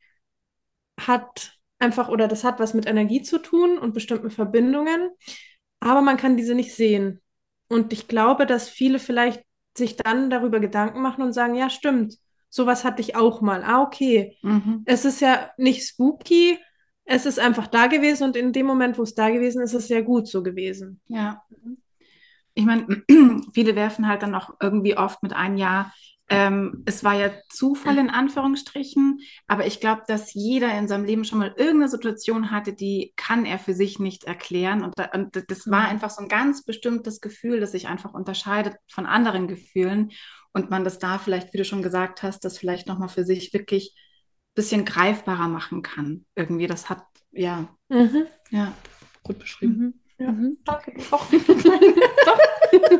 hat 0.98 1.58
einfach, 1.78 2.08
oder 2.08 2.28
das 2.28 2.44
hat 2.44 2.60
was 2.60 2.72
mit 2.72 2.86
Energie 2.86 3.22
zu 3.22 3.38
tun 3.38 3.78
und 3.78 3.92
bestimmten 3.94 4.30
Verbindungen, 4.30 5.10
aber 5.80 6.00
man 6.00 6.16
kann 6.16 6.36
diese 6.36 6.54
nicht 6.54 6.74
sehen. 6.74 7.20
Und 7.68 7.92
ich 7.92 8.08
glaube, 8.08 8.46
dass 8.46 8.68
viele 8.68 8.98
vielleicht 8.98 9.42
sich 9.76 9.96
dann 9.96 10.30
darüber 10.30 10.60
Gedanken 10.60 11.02
machen 11.02 11.22
und 11.22 11.32
sagen, 11.32 11.54
ja, 11.54 11.68
stimmt, 11.68 12.16
sowas 12.48 12.84
hatte 12.84 13.02
ich 13.02 13.16
auch 13.16 13.40
mal. 13.40 13.62
Ah, 13.62 13.82
okay. 13.82 14.38
Mhm. 14.42 14.82
Es 14.86 15.04
ist 15.04 15.20
ja 15.20 15.50
nicht 15.58 15.86
spooky, 15.86 16.58
es 17.06 17.24
ist 17.24 17.38
einfach 17.38 17.68
da 17.68 17.86
gewesen 17.86 18.24
und 18.24 18.36
in 18.36 18.52
dem 18.52 18.66
Moment, 18.66 18.98
wo 18.98 19.02
es 19.02 19.14
da 19.14 19.30
gewesen 19.30 19.62
ist, 19.62 19.72
ist 19.72 19.82
es 19.82 19.88
sehr 19.88 20.02
gut 20.02 20.28
so 20.28 20.42
gewesen. 20.42 21.00
Ja. 21.06 21.42
Ich 22.54 22.64
meine, 22.64 22.86
viele 23.54 23.76
werfen 23.76 24.08
halt 24.08 24.22
dann 24.22 24.34
auch 24.34 24.50
irgendwie 24.60 24.96
oft 24.96 25.22
mit 25.22 25.32
ein 25.32 25.56
Jahr, 25.56 25.92
ähm, 26.28 26.82
es 26.86 27.04
war 27.04 27.14
ja 27.14 27.30
Zufall 27.48 27.98
in 27.98 28.10
Anführungsstrichen, 28.10 29.20
aber 29.46 29.66
ich 29.66 29.78
glaube, 29.78 30.02
dass 30.08 30.34
jeder 30.34 30.76
in 30.76 30.88
seinem 30.88 31.04
Leben 31.04 31.24
schon 31.24 31.38
mal 31.38 31.54
irgendeine 31.56 31.88
Situation 31.88 32.50
hatte, 32.50 32.72
die 32.72 33.12
kann 33.16 33.44
er 33.46 33.60
für 33.60 33.74
sich 33.74 34.00
nicht 34.00 34.24
erklären. 34.24 34.82
Und, 34.82 34.94
da, 34.96 35.10
und 35.14 35.44
das 35.48 35.70
war 35.70 35.82
mhm. 35.82 35.90
einfach 35.90 36.10
so 36.10 36.22
ein 36.22 36.28
ganz 36.28 36.64
bestimmtes 36.64 37.20
Gefühl, 37.20 37.60
das 37.60 37.72
sich 37.72 37.86
einfach 37.86 38.12
unterscheidet 38.12 38.76
von 38.90 39.06
anderen 39.06 39.46
Gefühlen. 39.46 40.10
Und 40.52 40.70
man 40.70 40.84
das 40.84 40.98
da 40.98 41.18
vielleicht, 41.18 41.52
wie 41.52 41.58
du 41.58 41.64
schon 41.64 41.82
gesagt 41.82 42.22
hast, 42.22 42.44
das 42.44 42.58
vielleicht 42.58 42.88
nochmal 42.88 43.10
für 43.10 43.24
sich 43.24 43.52
wirklich 43.52 43.94
bisschen 44.56 44.84
greifbarer 44.84 45.46
machen 45.46 45.82
kann. 45.82 46.24
Irgendwie, 46.34 46.66
das 46.66 46.90
hat, 46.90 47.04
ja, 47.30 47.68
mhm. 47.88 48.26
ja, 48.50 48.72
gut 49.22 49.38
beschrieben. 49.38 50.02
Mhm. 50.18 50.24
Ja. 50.24 50.32
Mhm. 50.32 50.58
Danke. 50.64 50.92
Doch. 51.10 51.30
Doch. 51.30 52.38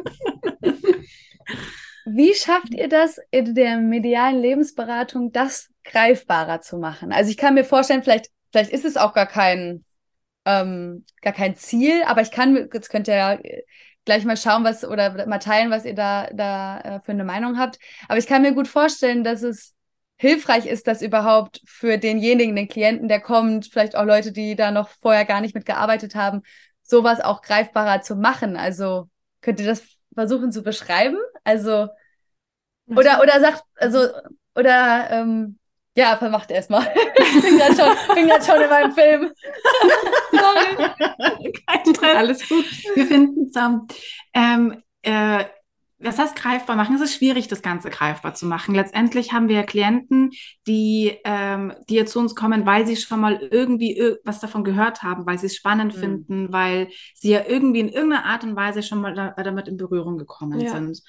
Wie 2.08 2.34
schafft 2.34 2.72
ihr 2.72 2.88
das 2.88 3.18
in 3.32 3.56
der 3.56 3.78
medialen 3.78 4.40
Lebensberatung, 4.40 5.32
das 5.32 5.70
greifbarer 5.82 6.60
zu 6.60 6.78
machen? 6.78 7.10
Also 7.10 7.30
ich 7.30 7.36
kann 7.36 7.54
mir 7.54 7.64
vorstellen, 7.64 8.04
vielleicht, 8.04 8.30
vielleicht 8.52 8.70
ist 8.70 8.84
es 8.84 8.96
auch 8.96 9.12
gar 9.12 9.26
kein, 9.26 9.84
ähm, 10.44 11.04
gar 11.20 11.32
kein 11.32 11.56
Ziel, 11.56 12.04
aber 12.04 12.20
ich 12.20 12.30
kann, 12.30 12.68
jetzt 12.72 12.90
könnt 12.90 13.08
ihr 13.08 13.16
ja 13.16 13.38
gleich 14.04 14.25
mal 14.25 14.36
schauen, 14.36 14.62
was 14.62 14.84
oder 14.84 15.26
mal 15.26 15.38
teilen, 15.38 15.70
was 15.70 15.84
ihr 15.84 15.94
da, 15.94 16.28
da 16.32 16.80
äh, 16.80 17.00
für 17.00 17.10
eine 17.10 17.25
Meinung 17.25 17.58
habt. 17.58 17.80
Aber 18.08 18.18
ich 18.18 18.28
kann 18.28 18.42
mir 18.42 18.52
gut 18.54 18.68
vorstellen, 18.68 19.25
dass 19.25 19.42
es 19.42 19.75
hilfreich 20.16 20.66
ist 20.66 20.87
das 20.87 21.02
überhaupt 21.02 21.61
für 21.64 21.99
denjenigen, 21.99 22.56
den 22.56 22.68
Klienten, 22.68 23.08
der 23.08 23.20
kommt, 23.20 23.66
vielleicht 23.66 23.96
auch 23.96 24.04
Leute, 24.04 24.32
die 24.32 24.56
da 24.56 24.70
noch 24.70 24.88
vorher 24.88 25.25
gar 25.25 25.40
nicht 25.40 25.54
mitgearbeitet 25.54 26.14
haben, 26.14 26.42
sowas 26.82 27.20
auch 27.20 27.42
greifbarer 27.42 28.02
zu 28.02 28.16
machen. 28.16 28.56
Also 28.56 29.08
könnt 29.40 29.61
ihr 29.61 29.66
das 29.66 29.82
versuchen 30.14 30.52
zu 30.52 30.62
beschreiben? 30.62 31.18
Also 31.44 31.88
oder 32.87 33.20
oder 33.20 33.40
sagt 33.40 33.62
also 33.76 34.08
oder 34.54 35.11
ähm, 35.11 35.58
ja, 35.96 36.16
vermacht 36.16 36.50
erstmal. 36.50 36.82
ich 37.16 37.42
bin 37.42 37.58
gerade 37.58 37.75
schon, 37.75 38.42
schon 38.42 38.62
in 38.62 38.70
meinem 38.70 38.92
Film. 38.92 39.32
Sorry. 40.30 40.92
Kein 41.66 41.94
Stress. 41.94 42.16
Alles 42.16 42.49
gut. 42.49 42.66
Wir 42.94 43.06
finden 43.06 43.46
zusammen. 43.46 43.88
Ähm, 44.35 44.82
äh, 45.02 45.44
was 46.06 46.18
heißt 46.18 46.36
greifbar 46.36 46.76
machen? 46.76 46.94
Es 46.94 47.00
ist 47.02 47.14
schwierig, 47.14 47.48
das 47.48 47.62
Ganze 47.62 47.90
greifbar 47.90 48.34
zu 48.34 48.46
machen. 48.46 48.75
Letztendlich 48.75 49.32
haben 49.32 49.48
wir 49.48 49.62
Klienten, 49.64 50.30
die, 50.66 51.16
ähm, 51.25 51.72
die 51.88 51.94
jetzt 51.94 52.12
zu 52.12 52.20
uns 52.20 52.34
kommen, 52.34 52.64
weil 52.64 52.86
sie 52.86 52.96
schon 52.96 53.20
mal 53.20 53.40
irgendwie 53.50 54.16
was 54.25 54.40
davon 54.40 54.64
gehört 54.64 55.02
haben, 55.02 55.26
weil 55.26 55.38
sie 55.38 55.46
es 55.46 55.56
spannend 55.56 55.96
mhm. 55.96 56.00
finden, 56.00 56.52
weil 56.52 56.88
sie 57.14 57.30
ja 57.30 57.42
irgendwie 57.46 57.80
in 57.80 57.88
irgendeiner 57.88 58.25
Art 58.25 58.44
und 58.44 58.56
Weise 58.56 58.82
schon 58.82 59.00
mal 59.00 59.14
da, 59.14 59.30
damit 59.42 59.68
in 59.68 59.76
Berührung 59.76 60.18
gekommen 60.18 60.60
ja. 60.60 60.70
sind. 60.70 61.02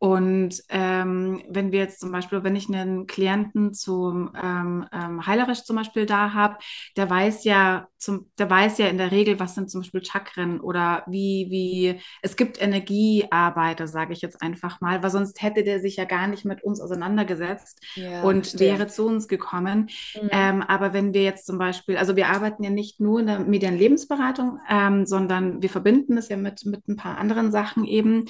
Und 0.00 0.62
ähm, 0.68 1.42
wenn 1.48 1.72
wir 1.72 1.80
jetzt 1.80 1.98
zum 1.98 2.12
Beispiel, 2.12 2.44
wenn 2.44 2.54
ich 2.54 2.68
einen 2.68 3.08
Klienten 3.08 3.74
zum 3.74 4.30
ähm, 4.40 4.86
ähm, 4.92 5.26
Heilerisch 5.26 5.64
zum 5.64 5.74
Beispiel 5.74 6.06
da 6.06 6.34
habe, 6.34 6.58
der 6.96 7.10
weiß 7.10 7.42
ja, 7.42 7.88
zum, 7.98 8.30
der 8.38 8.48
weiß 8.48 8.78
ja 8.78 8.86
in 8.86 8.98
der 8.98 9.10
Regel, 9.10 9.40
was 9.40 9.56
sind 9.56 9.70
zum 9.70 9.80
Beispiel 9.80 10.04
Chakren 10.04 10.60
oder 10.60 11.02
wie, 11.08 11.48
wie, 11.50 12.00
es 12.22 12.36
gibt 12.36 12.62
Energiearbeiter, 12.62 13.88
sage 13.88 14.12
ich 14.12 14.20
jetzt 14.20 14.40
einfach 14.40 14.80
mal, 14.80 15.02
weil 15.02 15.10
sonst 15.10 15.42
hätte 15.42 15.64
der 15.64 15.80
sich 15.80 15.96
ja 15.96 16.04
gar 16.04 16.28
nicht 16.28 16.44
mit 16.44 16.62
uns 16.62 16.80
auseinandergesetzt 16.80 17.84
ja, 17.96 18.22
und 18.22 18.46
verstehe. 18.46 18.74
wäre 18.74 18.86
zu 18.86 19.04
uns 19.04 19.26
gekommen. 19.26 19.90
Mhm. 20.14 20.28
Ähm, 20.30 20.62
aber 20.62 20.92
wenn 20.92 21.12
wir 21.12 21.24
jetzt 21.24 21.44
zum 21.44 21.58
Beispiel, 21.58 21.96
also 21.96 22.14
wir 22.14 22.28
arbeiten 22.28 22.62
ja 22.62 22.70
nicht 22.70 23.00
nur 23.00 23.18
in 23.18 23.26
der 23.26 23.40
medialen 23.40 23.78
Lebensberatung, 23.78 24.60
ähm, 24.70 25.06
sondern 25.06 25.60
wir 25.60 25.70
verbinden 25.70 26.14
das 26.14 26.28
ja 26.28 26.36
mit, 26.36 26.64
mit 26.66 26.86
ein 26.86 26.94
paar 26.94 27.18
anderen 27.18 27.50
Sachen 27.50 27.84
eben. 27.84 28.26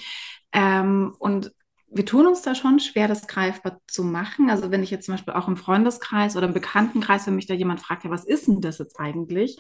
Ähm, 0.53 1.15
und 1.19 1.53
wir 1.91 2.05
tun 2.05 2.27
uns 2.27 2.43
da 2.43 2.55
schon 2.55 2.81
schwer, 2.81 3.09
das 3.09 3.27
greifbar 3.27 3.81
zu 3.87 4.05
machen. 4.05 4.51
Also 4.51 4.71
wenn 4.71 4.83
ich 4.83 4.91
jetzt 4.91 5.07
zum 5.07 5.15
Beispiel 5.15 5.35
auch 5.35 5.49
im 5.49 5.57
Freundeskreis 5.57 6.37
oder 6.37 6.47
im 6.47 6.55
Bekanntenkreis, 6.55 7.27
wenn 7.27 7.37
mich 7.37 7.47
da 7.47 7.55
jemand 7.55 7.81
fragt, 7.81 8.05
ja, 8.05 8.11
was 8.11 8.25
ist 8.25 8.47
denn 8.47 8.61
das 8.61 8.79
jetzt 8.79 9.01
eigentlich? 9.01 9.59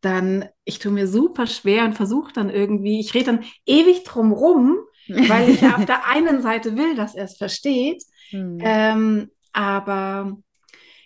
Dann, 0.00 0.46
ich 0.64 0.78
tue 0.78 0.92
mir 0.92 1.06
super 1.06 1.46
schwer 1.46 1.84
und 1.84 1.94
versuche 1.94 2.32
dann 2.32 2.50
irgendwie, 2.50 3.00
ich 3.00 3.14
rede 3.14 3.26
dann 3.26 3.44
ewig 3.66 4.04
drum 4.04 4.32
rum, 4.32 4.78
weil 5.08 5.50
ich 5.50 5.60
ja 5.60 5.76
auf 5.76 5.84
der 5.84 6.06
einen 6.08 6.40
Seite 6.40 6.76
will, 6.76 6.94
dass 6.94 7.14
er 7.14 7.24
es 7.24 7.36
versteht. 7.36 8.02
Hm. 8.30 8.58
Ähm, 8.60 9.30
aber 9.52 10.36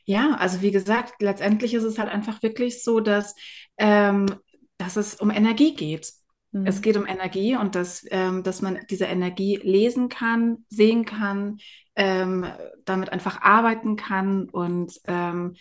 ja, 0.04 0.34
also 0.34 0.62
wie 0.62 0.70
gesagt, 0.70 1.20
letztendlich 1.20 1.74
ist 1.74 1.84
es 1.84 1.98
halt 1.98 2.08
einfach 2.08 2.42
wirklich 2.42 2.82
so, 2.82 3.00
dass, 3.00 3.34
ähm, 3.76 4.26
dass 4.78 4.96
es 4.96 5.16
um 5.16 5.30
Energie 5.30 5.74
geht. 5.74 6.12
Mhm. 6.52 6.66
Es 6.66 6.82
geht 6.82 6.96
um 6.96 7.06
Energie 7.06 7.56
und 7.56 7.74
dass, 7.74 8.04
ähm, 8.10 8.42
dass 8.42 8.62
man 8.62 8.80
diese 8.88 9.04
Energie 9.04 9.60
lesen 9.62 10.08
kann, 10.08 10.64
sehen 10.68 11.04
kann, 11.04 11.58
ähm, 11.96 12.46
damit 12.84 13.12
einfach 13.12 13.42
arbeiten 13.42 13.96
kann. 13.96 14.48
Und 14.48 15.00
ähm, 15.06 15.54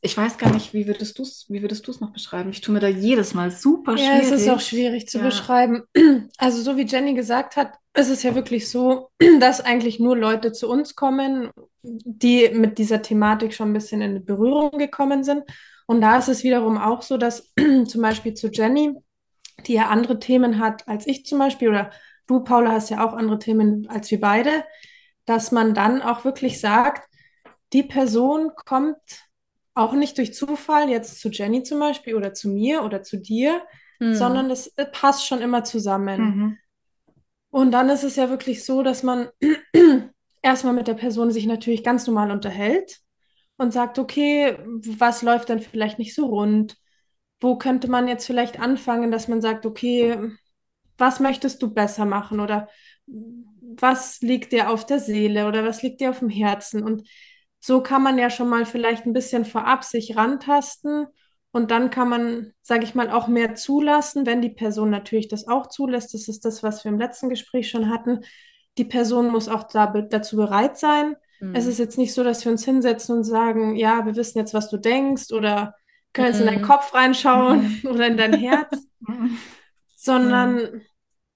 ich 0.00 0.16
weiß 0.16 0.38
gar 0.38 0.52
nicht, 0.52 0.72
wie 0.72 0.86
würdest 0.86 1.18
du 1.18 1.22
es 1.22 1.46
wie 1.48 1.62
würdest 1.62 2.00
noch 2.00 2.12
beschreiben? 2.12 2.50
Ich 2.50 2.60
tue 2.60 2.72
mir 2.72 2.80
da 2.80 2.88
jedes 2.88 3.34
Mal 3.34 3.50
super 3.50 3.96
schwierig. 3.96 4.28
Ja, 4.28 4.34
es 4.34 4.42
ist 4.42 4.48
auch 4.48 4.60
schwierig 4.60 5.08
zu 5.08 5.18
ja. 5.18 5.24
beschreiben. 5.24 5.82
Also 6.38 6.60
so 6.62 6.76
wie 6.76 6.86
Jenny 6.86 7.14
gesagt 7.14 7.56
hat, 7.56 7.72
ist 7.94 8.10
es 8.10 8.22
ja 8.22 8.34
wirklich 8.34 8.70
so, 8.70 9.10
dass 9.40 9.60
eigentlich 9.60 9.98
nur 9.98 10.16
Leute 10.16 10.52
zu 10.52 10.68
uns 10.68 10.94
kommen, 10.94 11.50
die 11.82 12.50
mit 12.52 12.78
dieser 12.78 13.02
Thematik 13.02 13.54
schon 13.54 13.70
ein 13.70 13.74
bisschen 13.74 14.00
in 14.00 14.24
Berührung 14.24 14.78
gekommen 14.78 15.24
sind. 15.24 15.44
Und 15.86 16.00
da 16.00 16.18
ist 16.18 16.28
es 16.28 16.42
wiederum 16.42 16.78
auch 16.78 17.02
so, 17.02 17.16
dass 17.16 17.52
zum 17.86 18.02
Beispiel 18.02 18.34
zu 18.34 18.48
Jenny, 18.48 18.94
die 19.66 19.74
ja 19.74 19.88
andere 19.88 20.18
Themen 20.18 20.58
hat 20.58 20.86
als 20.88 21.06
ich 21.06 21.24
zum 21.26 21.38
Beispiel, 21.38 21.68
oder 21.68 21.90
du, 22.26 22.40
Paula, 22.40 22.72
hast 22.72 22.90
ja 22.90 23.04
auch 23.04 23.14
andere 23.14 23.38
Themen 23.38 23.86
als 23.88 24.10
wir 24.10 24.20
beide, 24.20 24.64
dass 25.24 25.52
man 25.52 25.74
dann 25.74 26.02
auch 26.02 26.24
wirklich 26.24 26.60
sagt, 26.60 27.08
die 27.72 27.82
Person 27.82 28.52
kommt 28.64 28.96
auch 29.74 29.92
nicht 29.92 30.16
durch 30.18 30.34
Zufall 30.34 30.88
jetzt 30.88 31.20
zu 31.20 31.28
Jenny 31.28 31.62
zum 31.62 31.80
Beispiel 31.80 32.14
oder 32.14 32.32
zu 32.32 32.48
mir 32.48 32.82
oder 32.82 33.02
zu 33.02 33.18
dir, 33.18 33.62
mhm. 33.98 34.14
sondern 34.14 34.48
das 34.48 34.72
passt 34.92 35.26
schon 35.26 35.40
immer 35.40 35.64
zusammen. 35.64 36.20
Mhm. 36.20 36.58
Und 37.50 37.72
dann 37.72 37.88
ist 37.90 38.04
es 38.04 38.16
ja 38.16 38.30
wirklich 38.30 38.64
so, 38.64 38.82
dass 38.82 39.02
man 39.02 39.28
erstmal 40.42 40.72
mit 40.72 40.88
der 40.88 40.94
Person 40.94 41.30
sich 41.30 41.46
natürlich 41.46 41.84
ganz 41.84 42.06
normal 42.06 42.30
unterhält 42.30 43.00
und 43.58 43.72
sagt, 43.72 43.98
okay, 43.98 44.58
was 44.98 45.22
läuft 45.22 45.50
dann 45.50 45.60
vielleicht 45.60 45.98
nicht 45.98 46.14
so 46.14 46.26
rund? 46.26 46.76
Wo 47.40 47.56
könnte 47.56 47.88
man 47.88 48.08
jetzt 48.08 48.26
vielleicht 48.26 48.58
anfangen, 48.58 49.10
dass 49.10 49.28
man 49.28 49.40
sagt, 49.40 49.66
okay, 49.66 50.16
was 50.98 51.20
möchtest 51.20 51.62
du 51.62 51.72
besser 51.72 52.06
machen 52.06 52.40
oder 52.40 52.68
was 53.06 54.20
liegt 54.20 54.52
dir 54.52 54.70
auf 54.70 54.86
der 54.86 54.98
Seele 54.98 55.46
oder 55.46 55.64
was 55.64 55.82
liegt 55.82 56.00
dir 56.00 56.10
auf 56.10 56.20
dem 56.20 56.30
Herzen? 56.30 56.82
Und 56.82 57.06
so 57.60 57.82
kann 57.82 58.02
man 58.02 58.18
ja 58.18 58.30
schon 58.30 58.48
mal 58.48 58.64
vielleicht 58.64 59.06
ein 59.06 59.12
bisschen 59.12 59.44
vorab 59.44 59.84
sich 59.84 60.16
rantasten 60.16 61.06
und 61.56 61.70
dann 61.70 61.90
kann 61.90 62.08
man, 62.08 62.52
sage 62.62 62.84
ich 62.84 62.94
mal, 62.94 63.10
auch 63.10 63.28
mehr 63.28 63.54
zulassen, 63.54 64.26
wenn 64.26 64.42
die 64.42 64.50
Person 64.50 64.90
natürlich 64.90 65.28
das 65.28 65.48
auch 65.48 65.68
zulässt. 65.68 66.12
Das 66.12 66.28
ist 66.28 66.44
das, 66.44 66.62
was 66.62 66.84
wir 66.84 66.92
im 66.92 66.98
letzten 66.98 67.28
Gespräch 67.28 67.70
schon 67.70 67.88
hatten. 67.88 68.20
Die 68.76 68.84
Person 68.84 69.28
muss 69.28 69.48
auch 69.48 69.64
da, 69.64 69.86
dazu 69.86 70.36
bereit 70.36 70.76
sein. 70.76 71.16
Mhm. 71.40 71.54
Es 71.54 71.66
ist 71.66 71.78
jetzt 71.78 71.96
nicht 71.96 72.12
so, 72.12 72.22
dass 72.24 72.44
wir 72.44 72.52
uns 72.52 72.64
hinsetzen 72.64 73.16
und 73.16 73.24
sagen, 73.24 73.74
ja, 73.74 74.04
wir 74.04 74.16
wissen 74.16 74.38
jetzt, 74.38 74.52
was 74.52 74.68
du 74.68 74.76
denkst 74.76 75.32
oder 75.32 75.74
können 76.16 76.28
jetzt 76.28 76.40
in 76.40 76.46
deinen 76.46 76.62
mhm. 76.62 76.66
Kopf 76.66 76.94
reinschauen 76.94 77.80
mhm. 77.82 77.88
oder 77.90 78.06
in 78.06 78.16
dein 78.16 78.32
Herz, 78.32 78.86
sondern 79.96 80.56
mhm. 80.56 80.82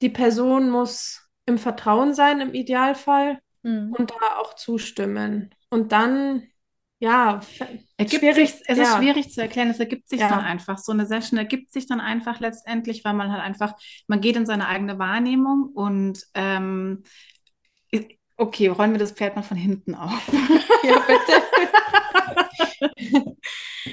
die 0.03 0.09
Person 0.09 0.71
muss 0.71 1.29
im 1.47 1.59
Vertrauen 1.59 2.15
sein 2.15 2.41
im 2.41 2.55
Idealfall 2.55 3.41
und 3.63 4.11
da 4.11 4.39
auch 4.41 4.55
zustimmen. 4.55 5.55
Und 5.69 5.93
dann 5.93 6.45
ja, 6.99 7.41
ergibt 7.97 8.23
schwierig, 8.23 8.51
sich, 8.51 8.63
es 8.67 8.79
ja. 8.79 8.85
ist 8.85 8.97
schwierig 8.97 9.33
zu 9.33 9.41
erklären, 9.41 9.71
es 9.71 9.81
ergibt 9.81 10.09
sich 10.09 10.21
ja. 10.21 10.29
dann 10.29 10.41
einfach. 10.41 10.79
So 10.79 10.93
eine 10.93 11.07
Session 11.07 11.39
ergibt 11.39 11.73
sich 11.73 11.87
dann 11.87 12.01
einfach 12.01 12.41
letztendlich, 12.41 13.05
weil 13.05 13.15
man 13.15 13.33
halt 13.33 13.43
einfach, 13.43 13.75
man 14.07 14.21
geht 14.21 14.37
in 14.37 14.47
seine 14.47 14.69
eigene 14.69 14.99
Wahrnehmung 14.99 15.71
und 15.75 16.25
ähm, 16.35 17.03
okay, 18.37 18.69
rollen 18.69 18.93
wir 18.93 18.99
das 18.99 19.13
Pferd 19.13 19.37
mal 19.37 19.43
von 19.43 19.57
hinten 19.57 19.95
auf. 19.95 20.33
ja, 20.83 20.99
bitte. 21.01 21.43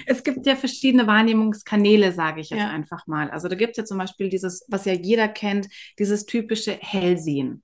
es 0.05 0.23
gibt 0.23 0.45
ja 0.45 0.55
verschiedene 0.55 1.07
Wahrnehmungskanäle, 1.07 2.11
sage 2.11 2.41
ich 2.41 2.49
jetzt 2.49 2.59
ja. 2.59 2.69
einfach 2.69 3.07
mal. 3.07 3.29
Also 3.29 3.47
da 3.47 3.55
gibt 3.55 3.71
es 3.71 3.77
ja 3.77 3.85
zum 3.85 3.97
Beispiel 3.97 4.29
dieses, 4.29 4.65
was 4.67 4.85
ja 4.85 4.93
jeder 4.93 5.27
kennt, 5.27 5.67
dieses 5.99 6.25
typische 6.25 6.77
Hellsehen. 6.79 7.63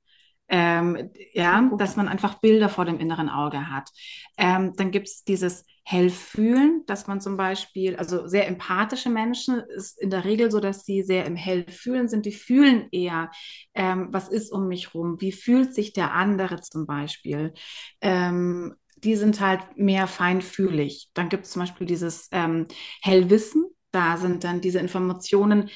Ähm, 0.50 1.10
ja, 1.34 1.72
dass 1.78 1.96
man 1.96 2.08
einfach 2.08 2.40
Bilder 2.40 2.70
vor 2.70 2.86
dem 2.86 3.00
inneren 3.00 3.30
Auge 3.30 3.72
hat. 3.72 3.90
Ähm, 4.38 4.74
dann 4.76 4.92
gibt 4.92 5.08
es 5.08 5.24
dieses 5.24 5.66
Hellfühlen, 5.86 6.84
dass 6.86 7.08
man 7.08 7.20
zum 7.22 7.36
Beispiel, 7.38 7.96
also 7.98 8.28
sehr 8.28 8.48
empathische 8.48 9.10
Menschen 9.10 9.60
ist 9.76 10.00
in 10.00 10.10
der 10.10 10.24
Regel 10.24 10.50
so, 10.52 10.60
dass 10.60 10.86
sie 10.86 11.02
sehr 11.04 11.26
im 11.26 11.36
Hellfühlen 11.36 12.08
sind. 12.08 12.26
Die 12.26 12.32
fühlen 12.32 12.88
eher, 12.92 13.32
ähm, 13.74 14.08
was 14.12 14.30
ist 14.30 14.52
um 14.52 14.68
mich 14.68 14.94
rum, 14.94 15.20
wie 15.20 15.32
fühlt 15.32 15.74
sich 15.74 15.92
der 15.92 16.14
andere 16.14 16.62
zum 16.62 16.86
Beispiel. 16.86 17.54
Ähm, 18.02 18.76
die 19.04 19.16
sind 19.16 19.40
halt 19.40 19.62
mehr 19.76 20.08
feinfühlig. 20.08 21.10
Dann 21.14 21.30
gibt 21.30 21.46
es 21.46 21.52
zum 21.52 21.62
Beispiel 21.62 21.88
dieses 21.88 22.30
ähm, 22.32 22.68
Hellwissen, 23.02 23.66
da 23.92 24.18
sind 24.18 24.44
dann 24.44 24.62
diese 24.62 24.80
Informationen 24.80 25.70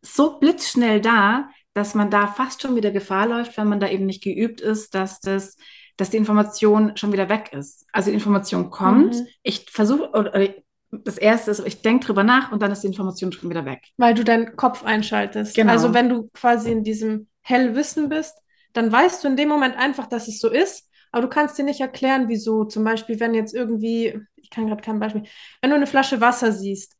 so 0.00 0.38
blitzschnell 0.38 1.00
da, 1.00 1.50
dass 1.74 1.94
man 1.94 2.10
da 2.10 2.26
fast 2.26 2.62
schon 2.62 2.76
wieder 2.76 2.90
Gefahr 2.90 3.26
läuft, 3.26 3.56
wenn 3.56 3.68
man 3.68 3.80
da 3.80 3.88
eben 3.88 4.06
nicht 4.06 4.22
geübt 4.22 4.60
ist, 4.60 4.94
dass 4.94 5.20
das 5.20 5.56
dass 5.98 6.10
die 6.10 6.16
Information 6.16 6.96
schon 6.96 7.12
wieder 7.12 7.28
weg 7.28 7.50
ist. 7.52 7.84
Also 7.92 8.10
die 8.10 8.14
Information 8.14 8.70
kommt, 8.70 9.16
mhm. 9.16 9.26
ich 9.42 9.68
versuche, 9.68 10.54
das 10.90 11.18
erste 11.18 11.50
ist, 11.50 11.66
ich 11.66 11.82
denke 11.82 12.06
drüber 12.06 12.22
nach 12.22 12.50
und 12.52 12.62
dann 12.62 12.70
ist 12.70 12.82
die 12.82 12.86
Information 12.86 13.32
schon 13.32 13.50
wieder 13.50 13.66
weg. 13.66 13.82
Weil 13.98 14.14
du 14.14 14.24
deinen 14.24 14.56
Kopf 14.56 14.84
einschaltest. 14.84 15.54
Genau. 15.54 15.72
Also 15.72 15.92
wenn 15.92 16.08
du 16.08 16.30
quasi 16.32 16.70
in 16.70 16.84
diesem 16.84 17.26
Hellwissen 17.42 18.08
bist, 18.08 18.34
dann 18.72 18.90
weißt 18.90 19.22
du 19.22 19.28
in 19.28 19.36
dem 19.36 19.48
Moment 19.48 19.76
einfach, 19.76 20.06
dass 20.06 20.28
es 20.28 20.38
so 20.38 20.48
ist, 20.48 20.87
aber 21.12 21.22
du 21.22 21.28
kannst 21.28 21.58
dir 21.58 21.64
nicht 21.64 21.80
erklären, 21.80 22.28
wieso. 22.28 22.64
Zum 22.64 22.84
Beispiel, 22.84 23.20
wenn 23.20 23.34
jetzt 23.34 23.54
irgendwie, 23.54 24.20
ich 24.36 24.50
kann 24.50 24.66
gerade 24.66 24.82
kein 24.82 25.00
Beispiel, 25.00 25.24
wenn 25.60 25.70
du 25.70 25.76
eine 25.76 25.86
Flasche 25.86 26.20
Wasser 26.20 26.52
siehst, 26.52 26.96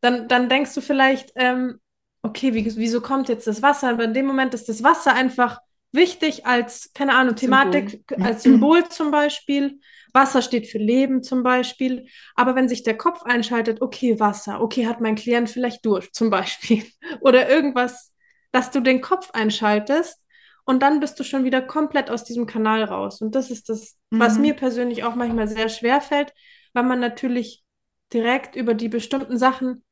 dann, 0.00 0.28
dann 0.28 0.48
denkst 0.48 0.74
du 0.74 0.80
vielleicht, 0.80 1.32
ähm, 1.36 1.80
okay, 2.22 2.54
wie, 2.54 2.64
wieso 2.76 3.00
kommt 3.00 3.28
jetzt 3.28 3.46
das 3.46 3.62
Wasser? 3.62 3.90
Aber 3.90 4.04
in 4.04 4.14
dem 4.14 4.26
Moment 4.26 4.54
ist 4.54 4.68
das 4.68 4.82
Wasser 4.82 5.14
einfach 5.14 5.60
wichtig 5.92 6.46
als, 6.46 6.92
keine 6.92 7.14
Ahnung, 7.14 7.36
Thematik, 7.36 8.04
Symbol. 8.08 8.26
als 8.26 8.42
Symbol 8.42 8.88
zum 8.88 9.10
Beispiel. 9.10 9.80
Wasser 10.12 10.42
steht 10.42 10.66
für 10.66 10.78
Leben 10.78 11.22
zum 11.22 11.42
Beispiel. 11.42 12.06
Aber 12.34 12.54
wenn 12.54 12.68
sich 12.68 12.82
der 12.82 12.96
Kopf 12.96 13.22
einschaltet, 13.22 13.80
okay, 13.82 14.18
Wasser, 14.20 14.60
okay, 14.60 14.86
hat 14.86 15.00
mein 15.00 15.16
Klient 15.16 15.50
vielleicht 15.50 15.84
durch 15.84 16.12
zum 16.12 16.30
Beispiel. 16.30 16.84
Oder 17.20 17.48
irgendwas, 17.48 18.14
dass 18.52 18.70
du 18.70 18.80
den 18.80 19.00
Kopf 19.00 19.30
einschaltest 19.32 20.22
und 20.68 20.80
dann 20.80 21.00
bist 21.00 21.18
du 21.18 21.24
schon 21.24 21.44
wieder 21.44 21.62
komplett 21.62 22.10
aus 22.10 22.24
diesem 22.24 22.44
Kanal 22.44 22.84
raus. 22.84 23.22
Und 23.22 23.34
das 23.34 23.50
ist 23.50 23.70
das, 23.70 23.96
mhm. 24.10 24.18
was 24.18 24.36
mir 24.36 24.52
persönlich 24.52 25.02
auch 25.02 25.14
manchmal 25.14 25.48
sehr 25.48 25.70
schwer 25.70 26.02
fällt, 26.02 26.34
weil 26.74 26.82
man 26.82 27.00
natürlich 27.00 27.64
direkt 28.12 28.54
über 28.54 28.74
die 28.74 28.90
bestimmten 28.90 29.38
Sachen 29.38 29.82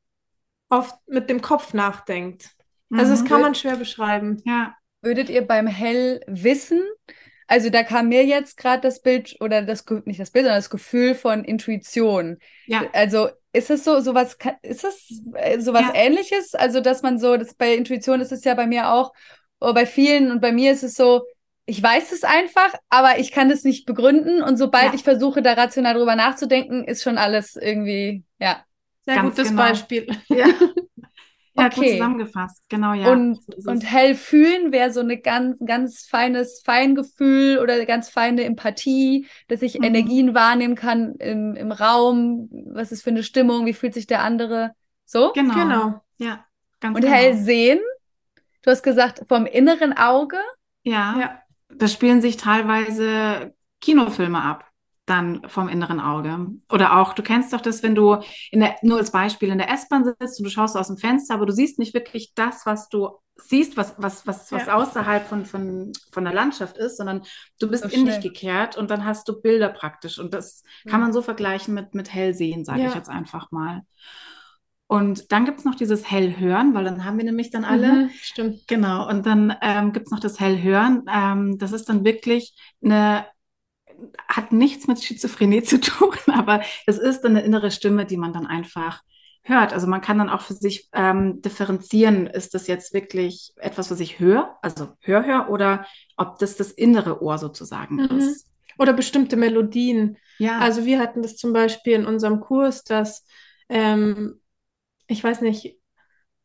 oft 0.69 0.95
mit 1.07 1.31
dem 1.31 1.41
Kopf 1.41 1.73
nachdenkt. 1.73 2.51
Also 2.91 3.11
das 3.11 3.23
mhm. 3.23 3.27
kann 3.27 3.41
man 3.41 3.55
schwer 3.55 3.75
beschreiben. 3.75 4.39
Ja. 4.45 4.75
Würdet 5.01 5.29
ihr 5.29 5.47
beim 5.47 5.65
Hell 5.65 6.21
wissen, 6.27 6.83
also 7.47 7.71
da 7.71 7.81
kam 7.81 8.09
mir 8.09 8.23
jetzt 8.23 8.55
gerade 8.55 8.81
das 8.81 9.01
Bild 9.01 9.35
oder 9.39 9.63
das 9.63 9.83
nicht 10.05 10.19
das 10.19 10.29
Bild, 10.29 10.45
sondern 10.45 10.59
das 10.59 10.69
Gefühl 10.69 11.15
von 11.15 11.43
Intuition. 11.43 12.37
Ja. 12.67 12.83
Also 12.93 13.29
ist 13.51 13.71
es 13.71 13.83
so 13.83 13.99
sowas 13.99 14.37
ist 14.61 14.83
es 14.83 15.23
äh, 15.33 15.59
sowas 15.59 15.85
ja. 15.87 15.95
ähnliches, 15.95 16.53
also 16.53 16.81
dass 16.81 17.01
man 17.01 17.17
so 17.17 17.35
das 17.35 17.55
bei 17.55 17.73
Intuition 17.73 18.21
ist 18.21 18.31
es 18.31 18.43
ja 18.43 18.53
bei 18.53 18.67
mir 18.67 18.91
auch 18.91 19.11
oder 19.59 19.73
bei 19.73 19.85
vielen 19.85 20.31
und 20.31 20.41
bei 20.41 20.51
mir 20.51 20.71
ist 20.71 20.83
es 20.83 20.95
so 20.95 21.23
ich 21.69 21.83
weiß 21.83 22.13
es 22.13 22.23
einfach, 22.23 22.73
aber 22.89 23.19
ich 23.19 23.33
kann 23.33 23.51
es 23.51 23.65
nicht 23.65 23.85
begründen 23.85 24.41
und 24.41 24.55
sobald 24.55 24.85
ja. 24.85 24.93
ich 24.93 25.03
versuche 25.03 25.41
da 25.41 25.53
rational 25.53 25.95
drüber 25.95 26.15
nachzudenken, 26.15 26.85
ist 26.85 27.03
schon 27.03 27.17
alles 27.17 27.57
irgendwie 27.57 28.23
ja 28.39 28.63
sehr 29.07 29.15
Ganz 29.15 29.35
gutes 29.35 29.49
genau. 29.49 29.61
Beispiel. 29.63 30.07
Ja. 30.29 30.47
Ja, 31.59 31.65
okay. 31.65 31.75
gut 31.75 31.89
zusammengefasst, 31.89 32.63
genau, 32.69 32.93
ja. 32.93 33.11
Und, 33.11 33.39
und 33.65 33.81
hell 33.81 34.13
fühlen 34.13 34.71
wäre 34.71 34.91
so 34.91 34.99
eine 34.99 35.17
ganz, 35.17 35.57
ganz 35.65 36.05
feines 36.05 36.61
Feingefühl 36.63 37.57
oder 37.57 37.73
eine 37.73 37.87
ganz 37.87 38.09
feine 38.09 38.43
Empathie, 38.43 39.25
dass 39.47 39.63
ich 39.63 39.79
mhm. 39.79 39.85
Energien 39.85 40.35
wahrnehmen 40.35 40.75
kann 40.75 41.15
im, 41.15 41.55
im 41.55 41.71
Raum, 41.71 42.47
was 42.71 42.91
ist 42.91 43.01
für 43.01 43.09
eine 43.09 43.23
Stimmung, 43.23 43.65
wie 43.65 43.73
fühlt 43.73 43.95
sich 43.95 44.05
der 44.05 44.21
andere. 44.21 44.73
So? 45.05 45.31
Genau. 45.33 45.55
genau. 45.55 46.01
Ja, 46.19 46.45
ganz 46.79 46.95
Und 46.95 47.01
genau. 47.01 47.15
hell 47.15 47.35
sehen, 47.35 47.79
du 48.67 48.71
hast 48.71 48.83
gesagt, 48.83 49.23
vom 49.29 49.45
inneren 49.45 49.97
Auge. 49.97 50.37
Ja, 50.83 51.17
ja. 51.19 51.41
Da 51.69 51.87
spielen 51.87 52.21
sich 52.21 52.37
teilweise 52.37 53.53
Kinofilme 53.81 54.41
ab 54.41 54.65
dann 55.05 55.41
vom 55.47 55.69
inneren 55.69 56.01
Auge. 56.01 56.47
Oder 56.69 56.97
auch, 56.97 57.13
du 57.13 57.23
kennst 57.23 57.53
doch 57.53 57.61
das, 57.61 57.81
wenn 57.81 57.95
du 57.95 58.17
in 58.51 58.59
der, 58.59 58.75
nur 58.81 58.97
als 58.97 59.11
Beispiel 59.11 59.47
in 59.49 59.57
der 59.57 59.71
S-Bahn 59.71 60.03
sitzt 60.03 60.39
und 60.39 60.43
du 60.43 60.49
schaust 60.49 60.75
aus 60.75 60.87
dem 60.87 60.97
Fenster, 60.97 61.33
aber 61.33 61.45
du 61.45 61.53
siehst 61.53 61.79
nicht 61.79 61.93
wirklich 61.93 62.33
das, 62.35 62.65
was 62.65 62.89
du 62.89 63.11
siehst, 63.37 63.77
was, 63.77 63.95
was, 63.97 64.27
was, 64.27 64.51
was 64.51 64.65
ja. 64.65 64.75
außerhalb 64.75 65.25
von, 65.25 65.45
von, 65.45 65.93
von 66.11 66.25
der 66.25 66.33
Landschaft 66.33 66.77
ist, 66.77 66.97
sondern 66.97 67.21
du 67.59 67.69
bist 67.69 67.83
so 67.83 67.89
in 67.89 68.05
dich 68.05 68.19
gekehrt 68.19 68.75
und 68.75 68.91
dann 68.91 69.05
hast 69.05 69.29
du 69.29 69.39
Bilder 69.39 69.69
praktisch. 69.69 70.19
Und 70.19 70.33
das 70.33 70.63
ja. 70.83 70.91
kann 70.91 70.99
man 70.99 71.13
so 71.13 71.21
vergleichen 71.21 71.73
mit, 71.73 71.95
mit 71.95 72.13
Hellsehen, 72.13 72.65
sage 72.65 72.81
ja. 72.81 72.89
ich 72.89 72.95
jetzt 72.95 73.09
einfach 73.09 73.49
mal. 73.51 73.83
Und 74.87 75.31
dann 75.33 75.45
gibt 75.45 75.59
es 75.59 75.65
noch 75.65 75.75
dieses 75.75 76.09
Hellhören, 76.09 76.73
weil 76.73 76.85
dann 76.85 77.03
haben 77.03 77.17
wir 77.17 77.25
nämlich 77.25 77.49
dann 77.51 77.65
alle. 77.65 77.91
Mhm, 77.91 78.09
stimmt. 78.21 78.67
Genau. 78.67 79.07
Und 79.09 79.25
dann 79.25 79.53
ähm, 79.61 79.91
gibt 79.91 80.07
es 80.07 80.11
noch 80.11 80.21
das 80.21 80.39
Hellhören. 80.39 81.03
Ähm, 81.13 81.57
das 81.57 81.73
ist 81.73 81.89
dann 81.89 82.05
wirklich 82.05 82.55
eine 82.81 83.25
hat 84.27 84.51
nichts 84.51 84.87
mit 84.87 85.03
Schizophrenie 85.03 85.63
zu 85.63 85.79
tun, 85.79 86.15
aber 86.27 86.61
es 86.85 86.97
ist 86.97 87.25
eine 87.25 87.41
innere 87.41 87.71
Stimme, 87.71 88.05
die 88.05 88.17
man 88.17 88.33
dann 88.33 88.45
einfach 88.45 89.01
hört. 89.43 89.73
Also 89.73 89.87
man 89.87 90.01
kann 90.01 90.17
dann 90.17 90.29
auch 90.29 90.41
für 90.41 90.53
sich 90.53 90.89
ähm, 90.93 91.41
differenzieren, 91.41 92.27
ist 92.27 92.53
das 92.53 92.67
jetzt 92.67 92.93
wirklich 92.93 93.53
etwas, 93.57 93.89
was 93.89 93.99
ich 93.99 94.19
höre, 94.19 94.57
also 94.61 94.89
hör, 94.99 95.25
hör, 95.25 95.49
oder 95.49 95.85
ob 96.17 96.37
das 96.39 96.57
das 96.57 96.71
innere 96.71 97.21
Ohr 97.21 97.37
sozusagen 97.37 97.95
mhm. 97.95 98.17
ist. 98.17 98.47
Oder 98.79 98.93
bestimmte 98.93 99.37
Melodien. 99.37 100.17
Ja. 100.37 100.59
Also 100.59 100.85
wir 100.85 100.99
hatten 100.99 101.23
das 101.23 101.35
zum 101.35 101.51
Beispiel 101.51 101.93
in 101.93 102.05
unserem 102.05 102.41
Kurs, 102.41 102.83
dass 102.83 103.25
ähm, 103.69 104.39
ich 105.07 105.23
weiß 105.23 105.41
nicht, 105.41 105.77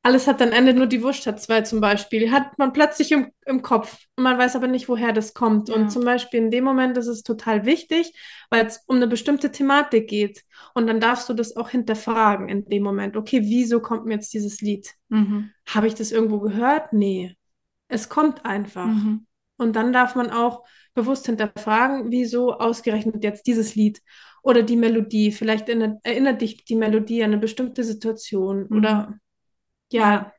alles 0.04 0.26
hat 0.26 0.40
dann 0.40 0.50
Ende, 0.50 0.74
nur 0.74 0.86
die 0.86 1.02
Wurst 1.02 1.26
hat 1.28 1.40
zwei 1.40 1.60
zum 1.60 1.80
Beispiel. 1.80 2.32
Hat 2.32 2.58
man 2.58 2.72
plötzlich 2.72 3.12
im, 3.12 3.30
im 3.46 3.62
Kopf 3.62 4.06
und 4.16 4.24
man 4.24 4.36
weiß 4.36 4.56
aber 4.56 4.66
nicht, 4.66 4.88
woher 4.88 5.12
das 5.12 5.32
kommt. 5.32 5.68
Ja. 5.68 5.76
Und 5.76 5.90
zum 5.90 6.04
Beispiel 6.04 6.40
in 6.40 6.50
dem 6.50 6.64
Moment 6.64 6.96
ist 6.96 7.06
es 7.06 7.22
total 7.22 7.64
wichtig, 7.66 8.12
weil 8.50 8.66
es 8.66 8.82
um 8.86 8.96
eine 8.96 9.06
bestimmte 9.06 9.52
Thematik 9.52 10.08
geht. 10.08 10.42
Und 10.74 10.88
dann 10.88 10.98
darfst 10.98 11.28
du 11.28 11.34
das 11.34 11.56
auch 11.56 11.68
hinterfragen 11.68 12.48
in 12.48 12.64
dem 12.64 12.82
Moment. 12.82 13.16
Okay, 13.16 13.42
wieso 13.42 13.80
kommt 13.80 14.04
mir 14.04 14.14
jetzt 14.14 14.34
dieses 14.34 14.60
Lied? 14.60 14.92
Mhm. 15.08 15.50
Habe 15.68 15.86
ich 15.86 15.94
das 15.94 16.10
irgendwo 16.10 16.40
gehört? 16.40 16.92
Nee. 16.92 17.36
Es 17.86 18.08
kommt 18.08 18.44
einfach. 18.44 18.86
Mhm. 18.86 19.26
Und 19.56 19.76
dann 19.76 19.92
darf 19.92 20.16
man 20.16 20.30
auch 20.30 20.64
bewusst 20.94 21.26
hinterfragen, 21.26 22.10
wieso 22.10 22.54
ausgerechnet 22.54 23.22
jetzt 23.22 23.46
dieses 23.46 23.76
Lied 23.76 24.02
oder 24.42 24.62
die 24.62 24.76
Melodie. 24.76 25.32
Vielleicht 25.32 25.68
erinnert, 25.68 26.00
erinnert 26.04 26.42
dich 26.42 26.64
die 26.64 26.76
Melodie 26.76 27.22
an 27.22 27.32
eine 27.32 27.40
bestimmte 27.40 27.84
Situation 27.84 28.66
mhm. 28.68 28.76
oder 28.76 29.18
ja. 29.90 30.32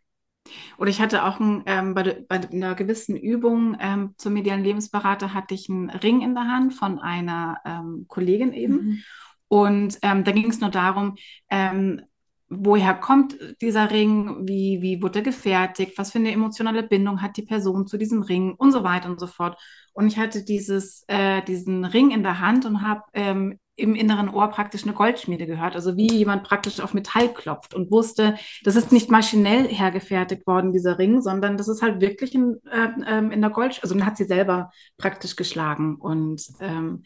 Oder 0.78 0.90
ich 0.90 1.00
hatte 1.00 1.24
auch 1.24 1.40
ein, 1.40 1.64
ähm, 1.68 1.94
bei, 1.94 2.26
bei, 2.28 2.42
einer 2.52 2.76
gewissen 2.76 3.16
Übung 3.16 3.78
ähm, 3.80 4.14
zum 4.18 4.34
medialen 4.34 4.64
Lebensberater 4.64 5.34
hatte 5.34 5.54
ich 5.54 5.70
einen 5.70 5.90
Ring 5.90 6.22
in 6.22 6.36
der 6.36 6.48
Hand 6.48 6.74
von 6.74 7.00
einer 7.00 7.62
ähm, 7.66 8.06
Kollegin 8.10 8.52
eben. 8.52 8.76
Mhm. 8.76 9.04
Und 9.48 10.00
ähm, 10.02 10.26
da 10.26 10.32
ging 10.32 10.50
es 10.50 10.60
nur 10.60 10.70
darum, 10.70 11.16
ähm, 11.50 12.02
woher 12.50 12.94
kommt 12.94 13.38
dieser 13.62 13.92
Ring, 13.92 14.48
wie, 14.48 14.82
wie 14.82 15.02
wurde 15.02 15.20
er 15.20 15.24
gefertigt, 15.24 15.98
was 15.98 16.12
für 16.12 16.20
eine 16.20 16.32
emotionale 16.32 16.84
Bindung 16.84 17.22
hat 17.22 17.38
die 17.38 17.44
Person 17.44 17.88
zu 17.88 17.98
diesem 17.98 18.22
Ring 18.22 18.54
und 18.54 18.72
so 18.72 18.84
weiter 18.84 19.10
und 19.10 19.20
so 19.20 19.28
fort. 19.28 19.58
Und 19.94 20.08
ich 20.08 20.18
hatte 20.18 20.44
dieses, 20.44 21.04
äh, 21.08 21.42
diesen 21.44 21.86
Ring 21.86 22.12
in 22.12 22.24
der 22.24 22.40
Hand 22.40 22.66
und 22.66 22.82
habe 22.82 23.04
ähm, 23.14 23.60
im 23.76 23.96
inneren 23.96 24.30
Ohr 24.30 24.50
praktisch 24.50 24.84
eine 24.84 24.94
Goldschmiede 24.94 25.48
gehört, 25.48 25.76
also 25.76 25.98
wie 25.98 26.12
jemand 26.12 26.44
praktisch 26.44 26.80
auf 26.80 26.94
Metall 26.94 27.34
klopft 27.34 27.74
und 27.74 27.92
wusste, 27.92 28.36
das 28.64 28.76
ist 28.76 28.92
nicht 28.92 29.10
maschinell 29.10 29.68
hergefertigt 29.68 30.46
worden, 30.46 30.72
dieser 30.72 31.00
Ring, 31.00 31.22
sondern 31.22 31.58
das 31.58 31.68
ist 31.68 31.82
halt 31.82 32.00
wirklich 32.00 32.36
in, 32.36 32.60
äh, 32.72 32.90
ähm, 33.08 33.32
in 33.32 33.42
der 33.42 33.50
Gold, 33.50 33.80
also 33.82 33.96
dann 33.96 34.06
hat 34.06 34.18
sie 34.18 34.26
selber 34.26 34.72
praktisch 34.98 35.36
geschlagen 35.36 35.96
und 35.96 36.44
ähm, 36.60 37.04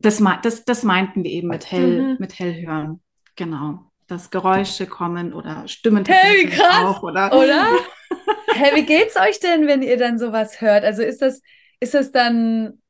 das, 0.00 0.22
das, 0.42 0.64
das 0.64 0.82
meinten 0.82 1.22
wir 1.22 1.30
eben 1.30 1.48
mit 1.48 1.70
hell, 1.70 2.02
mhm. 2.02 2.16
mit 2.18 2.38
hellhören, 2.38 3.00
genau 3.36 3.88
dass 4.08 4.30
Geräusche 4.30 4.86
kommen 4.86 5.34
oder 5.34 5.68
Stimmen 5.68 6.04
hey, 6.06 6.46
wie 6.46 6.50
krass, 6.50 6.84
auch, 6.84 7.02
oder? 7.02 7.30
Oder? 7.32 7.66
hey, 8.54 8.74
wie 8.74 8.86
geht's 8.86 9.16
euch 9.16 9.38
denn, 9.38 9.66
wenn 9.66 9.82
ihr 9.82 9.98
dann 9.98 10.18
sowas 10.18 10.62
hört? 10.62 10.82
Also 10.82 11.02
ist 11.02 11.20
das, 11.20 11.42
ist 11.78 11.92
das 11.92 12.10
dann 12.10 12.80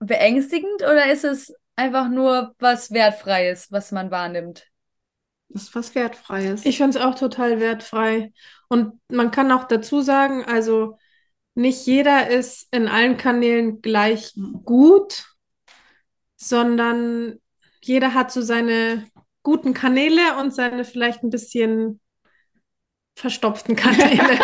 beängstigend 0.00 0.82
oder 0.82 1.12
ist 1.12 1.24
es 1.24 1.54
einfach 1.78 2.08
nur 2.08 2.54
was 2.58 2.90
Wertfreies, 2.90 3.70
was 3.70 3.92
man 3.92 4.10
wahrnimmt? 4.10 4.66
Das 5.48 5.62
ist 5.62 5.74
was 5.74 5.94
Wertfreies. 5.94 6.66
Ich 6.66 6.76
finde 6.76 6.98
es 6.98 7.04
auch 7.04 7.14
total 7.14 7.60
wertfrei. 7.60 8.32
Und 8.68 9.00
man 9.10 9.30
kann 9.30 9.50
auch 9.50 9.64
dazu 9.64 10.02
sagen, 10.02 10.44
also 10.44 10.98
nicht 11.54 11.86
jeder 11.86 12.28
ist 12.28 12.68
in 12.70 12.88
allen 12.88 13.16
Kanälen 13.16 13.80
gleich 13.80 14.34
gut, 14.64 15.24
sondern 16.36 17.38
jeder 17.82 18.12
hat 18.12 18.30
so 18.30 18.42
seine 18.42 19.06
guten 19.42 19.72
Kanäle 19.72 20.36
und 20.38 20.54
seine 20.54 20.84
vielleicht 20.84 21.22
ein 21.22 21.30
bisschen 21.30 22.00
verstopften 23.16 23.76
Kanäle. 23.76 24.18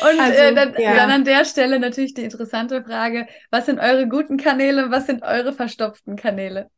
und 0.00 0.20
also, 0.20 0.32
äh, 0.32 0.54
dann, 0.54 0.74
ja. 0.78 0.94
dann, 0.94 1.10
an 1.10 1.24
der 1.24 1.44
Stelle 1.44 1.78
natürlich 1.78 2.14
die 2.14 2.22
interessante 2.22 2.82
Frage, 2.84 3.26
was 3.50 3.66
sind 3.66 3.78
eure 3.78 4.08
guten 4.08 4.36
Kanäle, 4.36 4.90
was 4.90 5.06
sind 5.06 5.22
eure 5.22 5.52
verstopften 5.52 6.16
Kanäle? 6.16 6.70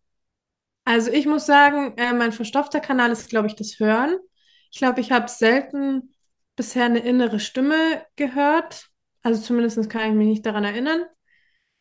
Also 0.84 1.12
ich 1.12 1.26
muss 1.26 1.46
sagen, 1.46 1.94
äh, 1.96 2.12
mein 2.12 2.32
verstopfter 2.32 2.80
Kanal 2.80 3.10
ist, 3.10 3.28
glaube 3.28 3.46
ich, 3.46 3.54
das 3.54 3.78
Hören. 3.78 4.16
Ich 4.72 4.78
glaube, 4.78 5.00
ich 5.00 5.12
habe 5.12 5.28
selten 5.28 6.14
bisher 6.56 6.84
eine 6.84 7.00
innere 7.00 7.40
Stimme 7.40 8.04
gehört. 8.16 8.88
Also 9.22 9.40
zumindest 9.42 9.90
kann 9.90 10.10
ich 10.10 10.14
mich 10.14 10.28
nicht 10.28 10.46
daran 10.46 10.64
erinnern. 10.64 11.04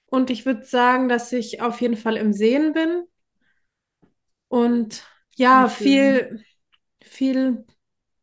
Und 0.05 0.29
ich 0.29 0.45
würde 0.45 0.63
sagen, 0.63 1.07
dass 1.09 1.31
ich 1.31 1.61
auf 1.61 1.81
jeden 1.81 1.97
Fall 1.97 2.17
im 2.17 2.33
Sehen 2.33 2.73
bin. 2.73 3.03
Und 4.47 5.03
ja, 5.35 5.69
viel, 5.69 6.43
viel 7.01 7.65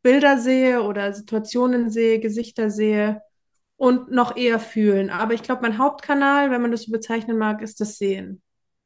Bilder 0.07 0.39
sehe 0.39 0.85
oder 0.85 1.13
Situationen 1.13 1.91
sehe, 1.91 2.21
Gesichter 2.21 2.71
sehe 2.71 3.23
und 3.75 4.09
noch 4.09 4.37
eher 4.37 4.61
fühlen. 4.61 5.11
Aber 5.11 5.35
ich 5.35 5.43
glaube, 5.43 5.63
mein 5.63 5.79
Hauptkanal, 5.79 6.53
wenn 6.53 6.63
man 6.63 6.71
das 6.71 6.83
so 6.83 6.93
bezeichnen 6.93 7.37
mag, 7.37 7.61
ist 7.61 7.81
das 7.81 7.99
Sehen. 7.99 8.41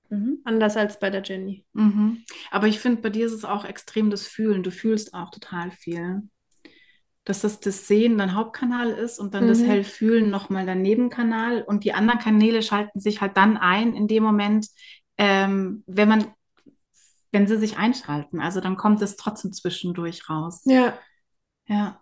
Mhm. 0.08 0.38
Anders 0.44 0.78
als 0.78 0.98
bei 0.98 1.10
der 1.10 1.22
Jenny. 1.22 1.66
Mhm. 1.74 2.24
Aber 2.50 2.68
ich 2.68 2.80
finde, 2.80 3.02
bei 3.02 3.10
dir 3.10 3.26
ist 3.26 3.34
es 3.34 3.44
auch 3.44 3.66
extrem 3.66 4.08
das 4.08 4.26
Fühlen. 4.26 4.62
Du 4.62 4.70
fühlst 4.70 5.12
auch 5.12 5.30
total 5.30 5.70
viel. 5.72 6.22
Dass 7.24 7.42
das, 7.42 7.60
das 7.60 7.86
Sehen 7.86 8.16
dein 8.16 8.34
Hauptkanal 8.34 8.88
ist 8.88 9.18
und 9.18 9.34
dann 9.34 9.44
mhm. 9.44 9.48
das 9.48 9.62
Hellfühlen 9.62 10.30
nochmal 10.30 10.64
dein 10.64 10.80
Nebenkanal. 10.80 11.60
Und 11.60 11.84
die 11.84 11.92
anderen 11.92 12.18
Kanäle 12.18 12.62
schalten 12.62 12.98
sich 12.98 13.20
halt 13.20 13.36
dann 13.36 13.58
ein 13.58 13.92
in 13.92 14.08
dem 14.08 14.22
Moment, 14.22 14.68
ähm, 15.18 15.84
wenn 15.86 16.08
man 16.08 16.24
wenn 17.32 17.46
sie 17.46 17.58
sich 17.58 17.76
einschalten. 17.76 18.40
Also 18.40 18.60
dann 18.60 18.76
kommt 18.76 19.02
es 19.02 19.16
trotzdem 19.16 19.52
zwischendurch 19.52 20.28
raus. 20.28 20.62
Ja. 20.64 20.94
Ja. 21.70 22.00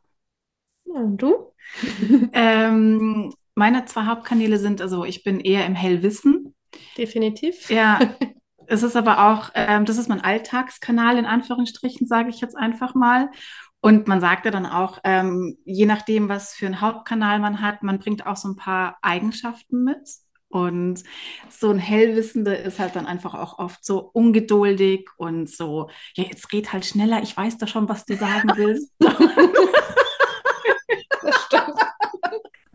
Und 0.85 1.19
du? 1.19 1.53
ähm, 2.33 3.33
meine 3.55 3.85
zwei 3.85 4.07
Hauptkanäle 4.07 4.59
sind, 4.59 4.81
also 4.81 5.05
ich 5.05 5.23
bin 5.23 5.41
eher 5.41 5.67
im 5.67 5.75
Hellwissen. 5.75 6.55
Definitiv. 6.97 7.71
Ja. 7.71 8.01
Es 8.71 8.83
ist 8.83 8.97
aber 8.97 9.31
auch, 9.31 9.51
ähm, 9.55 9.87
das 9.87 9.97
ist 9.97 10.11
mein 10.11 10.21
Alltagskanal 10.21 11.17
in 11.17 11.25
Anführungsstrichen, 11.25 12.07
sage 12.07 12.29
ich 12.29 12.43
jetzt 12.43 12.55
einfach 12.55 12.95
mal. 12.95 13.31
Und 13.81 14.09
man 14.09 14.21
sagte 14.21 14.51
dann 14.51 14.67
auch, 14.67 14.99
ähm, 15.05 15.57
je 15.65 15.87
nachdem, 15.87 16.29
was 16.29 16.53
für 16.53 16.67
einen 16.67 16.83
Hauptkanal 16.83 17.39
man 17.39 17.63
hat, 17.63 17.83
man 17.83 17.99
bringt 17.99 18.27
auch 18.27 18.37
so 18.37 18.47
ein 18.47 18.57
paar 18.57 18.99
Eigenschaften 19.01 19.85
mit. 19.85 20.07
Und 20.51 21.05
so 21.51 21.71
ein 21.71 21.79
Hellwissender 21.79 22.59
ist 22.59 22.79
halt 22.79 22.97
dann 22.97 23.07
einfach 23.07 23.35
auch 23.35 23.59
oft 23.59 23.85
so 23.85 24.11
ungeduldig 24.13 25.11
und 25.19 25.51
so, 25.51 25.91
ja, 26.15 26.25
jetzt 26.25 26.51
red 26.53 26.73
halt 26.73 26.87
schneller, 26.87 27.23
ich 27.23 27.37
weiß 27.37 27.59
doch 27.59 27.69
schon, 27.69 27.89
was 27.89 28.07
du 28.07 28.17
sagen 28.17 28.51
willst. 28.57 28.95
das 28.99 29.13
stimmt. 31.45 31.75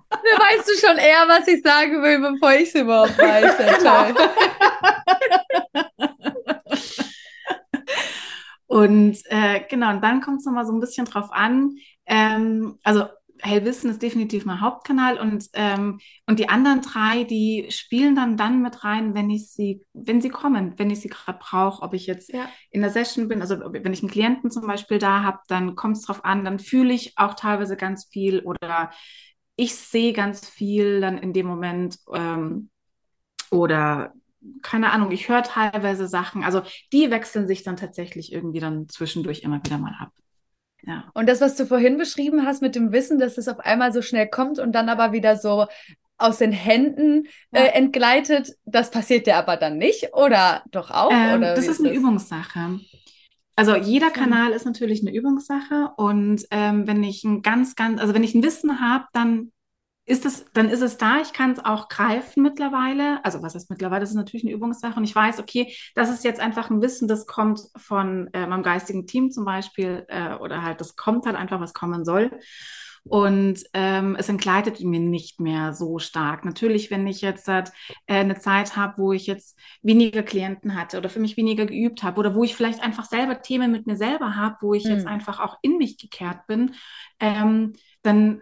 Da 0.10 0.40
weißt 0.40 0.70
du 0.70 0.88
schon 0.88 0.98
eher, 0.98 1.28
was 1.28 1.48
ich 1.48 1.64
sagen 1.64 2.04
will, 2.04 2.20
bevor 2.20 2.54
ich 2.54 2.70
es 2.70 2.76
überhaupt 2.76 3.18
weiß. 3.18 3.58
Und 8.74 9.20
äh, 9.26 9.62
genau, 9.70 9.92
und 9.92 10.04
dann 10.04 10.20
kommt 10.22 10.40
es 10.40 10.46
nochmal 10.46 10.66
so 10.66 10.72
ein 10.74 10.80
bisschen 10.80 11.06
drauf 11.06 11.32
an. 11.32 11.78
Ähm, 12.08 12.80
also 12.84 13.06
Hellwissen 13.44 13.90
ist 13.90 14.02
definitiv 14.02 14.46
mein 14.46 14.62
Hauptkanal 14.62 15.20
und, 15.20 15.50
ähm, 15.54 16.00
und 16.28 16.40
die 16.40 16.48
anderen 16.48 16.82
drei, 16.82 17.26
die 17.26 17.68
spielen 17.70 18.16
dann 18.16 18.38
dann 18.38 18.62
mit 18.62 18.84
rein, 18.84 19.14
wenn 19.14 19.30
ich 19.30 19.50
sie, 19.50 19.82
wenn 19.94 20.22
sie 20.22 20.30
kommen, 20.30 20.74
wenn 20.78 20.90
ich 20.90 21.02
sie 21.02 21.10
gerade 21.10 21.40
brauche, 21.40 21.84
ob 21.84 21.94
ich 21.94 22.08
jetzt 22.08 22.32
ja. 22.32 22.48
in 22.72 22.82
der 22.82 22.90
Session 22.90 23.28
bin, 23.28 23.42
also 23.42 23.60
wenn 23.60 23.94
ich 23.94 24.02
einen 24.02 24.12
Klienten 24.12 24.50
zum 24.50 24.66
Beispiel 24.66 24.98
da 24.98 25.24
habe, 25.24 25.40
dann 25.50 25.76
kommt 25.76 25.98
es 25.98 26.04
drauf 26.04 26.24
an, 26.24 26.46
dann 26.46 26.58
fühle 26.58 26.94
ich 26.94 27.18
auch 27.18 27.34
teilweise 27.34 27.76
ganz 27.76 28.06
viel 28.06 28.40
oder 28.40 28.92
ich 29.56 29.76
sehe 29.76 30.14
ganz 30.14 30.48
viel 30.48 31.02
dann 31.02 31.18
in 31.18 31.34
dem 31.34 31.46
Moment 31.46 32.00
ähm, 32.14 32.70
oder 33.52 34.14
keine 34.62 34.92
Ahnung, 34.92 35.12
ich 35.12 35.30
höre 35.30 35.44
teilweise 35.44 36.08
Sachen, 36.08 36.44
also 36.44 36.62
die 36.92 37.12
wechseln 37.12 37.48
sich 37.48 37.64
dann 37.64 37.78
tatsächlich 37.78 38.32
irgendwie 38.32 38.60
dann 38.60 38.90
zwischendurch 38.90 39.42
immer 39.42 39.64
wieder 39.64 39.78
mal 39.78 39.96
ab. 40.00 40.12
Ja. 40.86 41.06
Und 41.14 41.30
das, 41.30 41.42
was 41.42 41.56
du 41.56 41.66
vorhin 41.66 41.98
beschrieben 41.98 42.46
hast 42.46 42.62
mit 42.62 42.76
dem 42.76 42.92
Wissen, 42.92 43.20
dass 43.20 43.38
es 43.38 43.48
auf 43.48 43.60
einmal 43.60 43.94
so 43.94 44.02
schnell 44.02 44.28
kommt 44.28 44.60
und 44.60 44.74
dann 44.74 44.90
aber 44.90 45.14
wieder 45.14 45.38
so 45.38 45.68
aus 46.18 46.38
den 46.38 46.52
Händen 46.52 47.28
ja. 47.52 47.62
äh, 47.62 47.68
entgleitet, 47.70 48.56
das 48.66 48.92
passiert 48.92 49.28
dir 49.28 49.38
aber 49.38 49.58
dann 49.58 49.78
nicht 49.78 50.14
oder 50.14 50.64
doch 50.72 50.92
auch? 50.92 51.12
Ähm, 51.12 51.38
oder 51.38 51.56
das 51.56 51.66
ist, 51.66 51.72
ist 51.72 51.80
eine 51.80 51.90
das? 51.90 51.98
Übungssache. 51.98 52.80
Also 53.56 53.76
jeder 53.76 54.10
Kanal 54.10 54.52
ist 54.52 54.66
natürlich 54.66 55.02
eine 55.02 55.16
Übungssache 55.16 55.92
und 55.96 56.44
ähm, 56.50 56.88
wenn 56.88 57.04
ich 57.04 57.24
ein 57.24 57.44
ganz, 57.44 57.76
ganz, 57.76 58.02
also 58.02 58.14
wenn 58.14 58.24
ich 58.24 58.34
ein 58.34 58.44
Wissen 58.44 58.80
habe, 58.82 59.06
dann 59.14 59.52
ist 60.06 60.26
es, 60.26 60.46
dann 60.54 60.70
ist 60.70 60.82
es 60.82 60.98
da. 60.98 61.22
Ich 61.22 61.32
kann 61.32 61.52
es 61.52 61.64
auch 61.64 61.88
greifen 61.88 62.44
mittlerweile. 62.44 63.24
Also 63.24 63.42
was 63.42 63.56
ist 63.56 63.70
mittlerweile? 63.70 64.02
Das 64.02 64.10
ist 64.10 64.16
natürlich 64.16 64.44
eine 64.46 64.54
Übungssache. 64.54 64.98
Und 64.98 65.06
ich 65.06 65.16
weiß, 65.16 65.40
okay, 65.40 65.74
das 65.96 66.10
ist 66.10 66.24
jetzt 66.24 66.42
einfach 66.42 66.70
ein 66.70 66.82
Wissen, 66.82 67.08
das 67.08 67.26
kommt 67.26 67.62
von 67.78 68.30
äh, 68.34 68.46
meinem 68.46 68.64
geistigen 68.64 69.08
Team 69.08 69.32
zum 69.32 69.46
Beispiel 69.46 70.06
äh, 70.10 70.36
oder 70.36 70.62
halt, 70.62 70.82
das 70.82 70.96
kommt 70.96 71.26
halt 71.26 71.38
einfach, 71.38 71.62
was 71.62 71.74
kommen 71.74 72.04
soll. 72.04 72.32
Und 73.06 73.60
ähm, 73.74 74.16
es 74.18 74.30
entgleitet 74.30 74.80
mir 74.82 75.00
nicht 75.00 75.42
mehr 75.42 75.74
so 75.74 76.00
stark. 76.00 76.46
Natürlich, 76.46 76.90
wenn 76.90 77.06
ich 77.06 77.22
jetzt 77.22 77.50
äh, 77.50 77.64
eine 78.08 78.40
Zeit 78.40 78.78
habe, 78.78 78.98
wo 78.98 79.12
ich 79.12 79.28
jetzt 79.28 79.60
weniger 79.82 80.24
Klienten 80.24 80.76
hatte 80.76 80.98
oder 80.98 81.10
für 81.10 81.20
mich 81.20 81.36
weniger 81.36 81.66
geübt 81.66 82.04
habe 82.04 82.20
oder 82.20 82.34
wo 82.34 82.46
ich 82.46 82.56
vielleicht 82.56 82.82
einfach 82.82 83.06
selber 83.06 83.42
Themen 83.42 83.72
mit 83.72 83.88
mir 83.88 83.98
selber 83.98 84.38
habe, 84.38 84.56
wo 84.62 84.74
ich 84.74 84.86
hm. 84.86 84.92
jetzt 84.92 85.08
einfach 85.08 85.42
auch 85.42 85.58
in 85.62 85.78
mich 85.78 85.98
gekehrt 85.98 86.48
bin, 86.48 86.76
ähm, 87.20 87.74
dann 88.04 88.42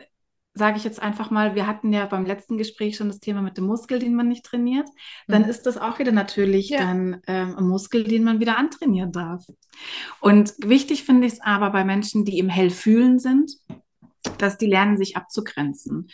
sage 0.53 0.77
ich 0.77 0.83
jetzt 0.83 1.01
einfach 1.01 1.31
mal, 1.31 1.55
wir 1.55 1.65
hatten 1.65 1.93
ja 1.93 2.05
beim 2.05 2.25
letzten 2.25 2.57
Gespräch 2.57 2.97
schon 2.97 3.07
das 3.07 3.19
Thema 3.19 3.41
mit 3.41 3.57
dem 3.57 3.65
Muskel, 3.65 3.99
den 3.99 4.15
man 4.15 4.27
nicht 4.27 4.45
trainiert, 4.45 4.89
dann 5.27 5.43
mhm. 5.43 5.49
ist 5.49 5.63
das 5.63 5.77
auch 5.77 5.99
wieder 5.99 6.11
natürlich 6.11 6.69
ja. 6.69 6.79
dann 6.79 7.21
ähm, 7.27 7.55
ein 7.55 7.67
Muskel, 7.67 8.03
den 8.03 8.23
man 8.23 8.39
wieder 8.39 8.57
antrainieren 8.57 9.11
darf. 9.11 9.45
Und 10.19 10.53
wichtig 10.57 11.03
finde 11.03 11.27
ich 11.27 11.33
es 11.33 11.41
aber 11.41 11.69
bei 11.71 11.85
Menschen, 11.85 12.25
die 12.25 12.37
im 12.37 12.49
Hellfühlen 12.49 13.19
sind, 13.19 13.51
dass 14.37 14.57
die 14.57 14.67
lernen, 14.67 14.97
sich 14.97 15.15
abzugrenzen. 15.15 16.09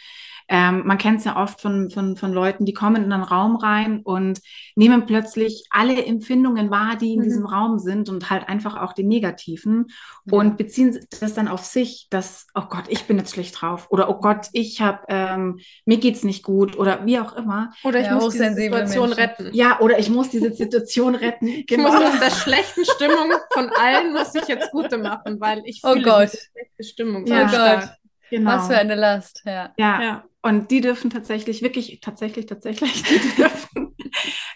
Ähm, 0.49 0.83
man 0.85 0.97
kennt 0.97 1.19
es 1.19 1.25
ja 1.25 1.41
oft 1.41 1.59
von, 1.59 1.89
von, 1.89 2.15
von 2.15 2.31
Leuten, 2.31 2.65
die 2.65 2.73
kommen 2.73 3.03
in 3.03 3.11
einen 3.11 3.23
Raum 3.23 3.57
rein 3.57 4.01
und 4.03 4.39
nehmen 4.75 5.05
plötzlich 5.05 5.65
alle 5.69 6.05
Empfindungen 6.05 6.71
wahr, 6.71 6.95
die 6.95 7.13
in 7.13 7.19
mhm. 7.19 7.23
diesem 7.23 7.45
Raum 7.45 7.79
sind 7.79 8.07
und 8.09 8.29
halt 8.29 8.47
einfach 8.47 8.81
auch 8.81 8.93
die 8.93 9.03
negativen 9.03 9.87
ja. 10.25 10.37
und 10.37 10.57
beziehen 10.57 10.97
das 11.19 11.33
dann 11.33 11.47
auf 11.47 11.65
sich, 11.65 12.07
dass, 12.09 12.47
oh 12.55 12.63
Gott, 12.69 12.85
ich 12.87 13.05
bin 13.05 13.17
jetzt 13.17 13.33
schlecht 13.33 13.61
drauf 13.61 13.87
oder 13.89 14.09
oh 14.09 14.19
Gott, 14.21 14.47
ich 14.53 14.81
habe, 14.81 14.99
ähm, 15.09 15.59
mir 15.85 15.97
geht's 15.97 16.23
nicht 16.23 16.43
gut 16.43 16.77
oder 16.77 17.05
wie 17.05 17.19
auch 17.19 17.35
immer. 17.35 17.71
Oder 17.83 17.99
ich 17.99 18.05
ja, 18.05 18.15
muss 18.15 18.33
diese 18.33 18.53
Situation 18.53 19.09
Menschen. 19.09 19.23
retten. 19.23 19.49
Ja, 19.53 19.79
oder 19.81 19.99
ich 19.99 20.09
muss 20.09 20.29
diese 20.29 20.53
Situation 20.53 21.15
retten. 21.15 21.65
Genau. 21.67 21.87
Ich 21.87 21.93
muss 21.93 22.13
aus 22.13 22.19
der 22.19 22.31
schlechten 22.31 22.85
Stimmung 22.85 23.31
von 23.51 23.69
allen 23.77 24.13
muss 24.13 24.33
ich 24.33 24.47
jetzt 24.47 24.71
gute 24.71 24.97
machen, 24.97 25.39
weil 25.39 25.61
ich 25.65 25.81
oh 25.83 25.93
fühle 25.93 26.01
oh 26.01 26.09
Gott. 26.09 26.29
diese 26.31 26.43
schlechte 26.51 26.83
Stimmung. 26.83 27.25
Ja. 27.25 27.45
Oh 27.45 27.51
Gott. 27.51 27.89
Genau. 28.29 28.51
Was 28.51 28.67
für 28.67 28.77
eine 28.77 28.95
Last, 28.95 29.43
ja. 29.45 29.73
ja. 29.77 30.01
ja. 30.01 30.23
Und 30.41 30.71
die 30.71 30.81
dürfen 30.81 31.09
tatsächlich, 31.09 31.61
wirklich, 31.61 31.99
tatsächlich, 32.01 32.45
tatsächlich, 32.45 33.03
die 33.03 33.19
dürfen, 33.37 33.95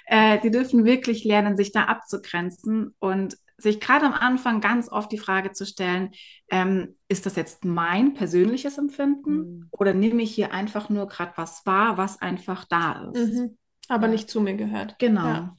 äh, 0.05 0.39
die 0.39 0.51
dürfen 0.51 0.86
wirklich 0.86 1.23
lernen, 1.23 1.57
sich 1.57 1.71
da 1.71 1.86
abzugrenzen 1.86 2.95
und 2.99 3.38
sich 3.57 3.79
gerade 3.79 4.05
am 4.05 4.13
Anfang 4.13 4.60
ganz 4.60 4.91
oft 4.91 5.12
die 5.12 5.17
Frage 5.17 5.51
zu 5.51 5.65
stellen, 5.65 6.12
ähm, 6.49 6.95
ist 7.07 7.25
das 7.25 7.36
jetzt 7.36 7.63
mein 7.63 8.13
persönliches 8.13 8.77
Empfinden 8.77 9.36
mhm. 9.36 9.67
oder 9.71 9.93
nehme 9.93 10.21
ich 10.23 10.34
hier 10.34 10.51
einfach 10.53 10.89
nur 10.89 11.07
gerade 11.07 11.34
was 11.36 11.65
wahr, 11.65 11.97
was 11.97 12.21
einfach 12.21 12.65
da 12.65 13.12
ist? 13.13 13.34
Mhm. 13.34 13.57
Aber 13.88 14.07
ja. 14.07 14.13
nicht 14.13 14.29
zu 14.29 14.41
mir 14.41 14.55
gehört. 14.55 14.97
Genau. 14.99 15.25
Ja. 15.25 15.55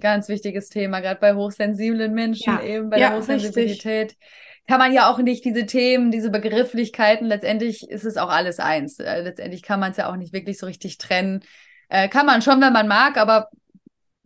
Ganz 0.00 0.28
wichtiges 0.28 0.68
Thema, 0.68 1.00
gerade 1.00 1.20
bei 1.20 1.34
hochsensiblen 1.34 2.12
Menschen, 2.12 2.52
ja. 2.52 2.62
eben 2.62 2.90
bei 2.90 2.98
der 2.98 3.16
Hochsensibilität. 3.16 4.10
Richtig. 4.10 4.18
Kann 4.66 4.78
man 4.78 4.92
ja 4.92 5.10
auch 5.10 5.18
nicht 5.18 5.44
diese 5.44 5.66
Themen, 5.66 6.10
diese 6.10 6.30
Begrifflichkeiten, 6.30 7.26
letztendlich 7.26 7.88
ist 7.88 8.04
es 8.04 8.16
auch 8.16 8.30
alles 8.30 8.60
eins. 8.60 8.98
Äh, 8.98 9.20
letztendlich 9.20 9.62
kann 9.62 9.80
man 9.80 9.90
es 9.90 9.98
ja 9.98 10.10
auch 10.10 10.16
nicht 10.16 10.32
wirklich 10.32 10.58
so 10.58 10.66
richtig 10.66 10.98
trennen. 10.98 11.44
Äh, 11.88 12.08
kann 12.08 12.26
man 12.26 12.40
schon, 12.40 12.60
wenn 12.60 12.72
man 12.72 12.88
mag, 12.88 13.16
aber 13.18 13.50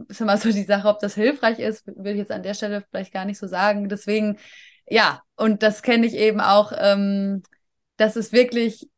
ist 0.08 0.20
immer 0.20 0.36
so 0.36 0.52
die 0.52 0.64
Sache, 0.64 0.88
ob 0.88 1.00
das 1.00 1.14
hilfreich 1.14 1.58
ist, 1.58 1.86
würde 1.86 2.12
ich 2.12 2.18
jetzt 2.18 2.30
an 2.30 2.44
der 2.44 2.54
Stelle 2.54 2.84
vielleicht 2.88 3.12
gar 3.12 3.24
nicht 3.24 3.38
so 3.38 3.48
sagen. 3.48 3.88
Deswegen, 3.88 4.38
ja, 4.88 5.22
und 5.36 5.62
das 5.62 5.82
kenne 5.82 6.06
ich 6.06 6.14
eben 6.14 6.40
auch, 6.40 6.72
ähm, 6.76 7.42
dass 7.96 8.14
es 8.14 8.32
wirklich 8.32 8.88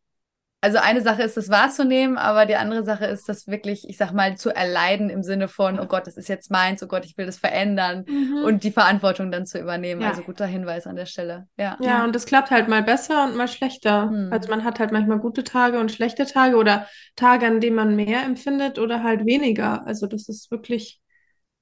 also 0.62 0.78
eine 0.78 1.00
Sache 1.00 1.22
ist, 1.22 1.38
das 1.38 1.48
wahrzunehmen, 1.48 2.18
aber 2.18 2.44
die 2.44 2.56
andere 2.56 2.84
Sache 2.84 3.06
ist, 3.06 3.28
das 3.30 3.46
wirklich, 3.46 3.88
ich 3.88 3.96
sag 3.96 4.12
mal, 4.12 4.36
zu 4.36 4.54
erleiden 4.54 5.08
im 5.08 5.22
Sinne 5.22 5.48
von, 5.48 5.80
oh 5.80 5.86
Gott, 5.86 6.06
das 6.06 6.18
ist 6.18 6.28
jetzt 6.28 6.50
meins, 6.50 6.82
oh 6.82 6.86
Gott, 6.86 7.06
ich 7.06 7.16
will 7.16 7.24
das 7.24 7.38
verändern 7.38 8.04
mhm. 8.06 8.44
und 8.44 8.62
die 8.62 8.70
Verantwortung 8.70 9.30
dann 9.30 9.46
zu 9.46 9.58
übernehmen. 9.58 10.02
Ja. 10.02 10.10
Also 10.10 10.22
guter 10.22 10.44
Hinweis 10.44 10.86
an 10.86 10.96
der 10.96 11.06
Stelle. 11.06 11.46
Ja. 11.56 11.78
Ja, 11.80 12.04
und 12.04 12.14
das 12.14 12.26
klappt 12.26 12.50
halt 12.50 12.68
mal 12.68 12.82
besser 12.82 13.24
und 13.24 13.36
mal 13.36 13.48
schlechter. 13.48 14.06
Mhm. 14.06 14.30
Also 14.32 14.50
man 14.50 14.62
hat 14.62 14.80
halt 14.80 14.92
manchmal 14.92 15.18
gute 15.18 15.44
Tage 15.44 15.80
und 15.80 15.92
schlechte 15.92 16.26
Tage 16.26 16.56
oder 16.56 16.86
Tage, 17.16 17.46
an 17.46 17.60
denen 17.60 17.76
man 17.76 17.96
mehr 17.96 18.22
empfindet 18.22 18.78
oder 18.78 19.02
halt 19.02 19.24
weniger. 19.24 19.86
Also 19.86 20.06
das 20.06 20.28
ist 20.28 20.50
wirklich 20.50 21.00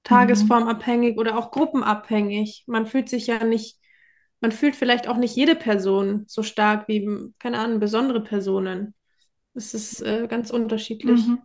tagesformabhängig 0.02 1.14
mhm. 1.14 1.20
oder 1.20 1.38
auch 1.38 1.52
gruppenabhängig. 1.52 2.64
Man 2.66 2.86
fühlt 2.86 3.08
sich 3.08 3.28
ja 3.28 3.44
nicht 3.44 3.78
man 4.40 4.52
fühlt 4.52 4.76
vielleicht 4.76 5.08
auch 5.08 5.16
nicht 5.16 5.34
jede 5.34 5.54
Person 5.54 6.24
so 6.28 6.42
stark 6.42 6.88
wie, 6.88 7.32
keine 7.38 7.58
Ahnung, 7.58 7.80
besondere 7.80 8.22
Personen. 8.22 8.94
Es 9.54 9.74
ist 9.74 10.00
äh, 10.02 10.26
ganz 10.28 10.50
unterschiedlich. 10.50 11.26
Mhm. 11.26 11.42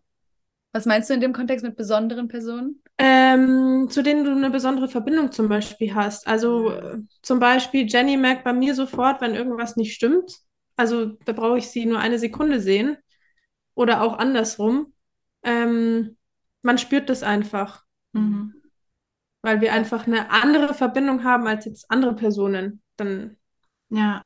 Was 0.71 0.85
meinst 0.85 1.09
du 1.09 1.13
in 1.13 1.21
dem 1.21 1.33
Kontext 1.33 1.63
mit 1.63 1.75
besonderen 1.75 2.27
Personen? 2.27 2.81
Ähm, 2.97 3.87
zu 3.89 4.01
denen 4.01 4.23
du 4.23 4.31
eine 4.31 4.49
besondere 4.49 4.87
Verbindung 4.87 5.31
zum 5.31 5.47
Beispiel 5.47 5.93
hast. 5.93 6.27
Also 6.27 6.71
äh, 6.71 6.99
zum 7.21 7.39
Beispiel 7.39 7.87
Jenny 7.87 8.17
merkt 8.17 8.43
bei 8.43 8.53
mir 8.53 8.75
sofort, 8.75 9.21
wenn 9.21 9.35
irgendwas 9.35 9.75
nicht 9.75 9.93
stimmt. 9.93 10.37
Also 10.75 11.05
da 11.25 11.33
brauche 11.33 11.59
ich 11.59 11.69
sie 11.69 11.85
nur 11.85 11.99
eine 11.99 12.19
Sekunde 12.19 12.59
sehen. 12.59 12.97
Oder 13.75 14.01
auch 14.01 14.17
andersrum. 14.17 14.93
Ähm, 15.43 16.17
man 16.61 16.77
spürt 16.77 17.09
das 17.09 17.23
einfach. 17.23 17.83
Mhm. 18.13 18.53
Weil 19.43 19.61
wir 19.61 19.73
einfach 19.73 20.07
eine 20.07 20.31
andere 20.31 20.73
Verbindung 20.73 21.23
haben 21.23 21.45
als 21.45 21.65
jetzt 21.65 21.91
andere 21.91 22.15
Personen 22.15 22.81
dann. 22.95 23.37
Ja. 23.89 24.23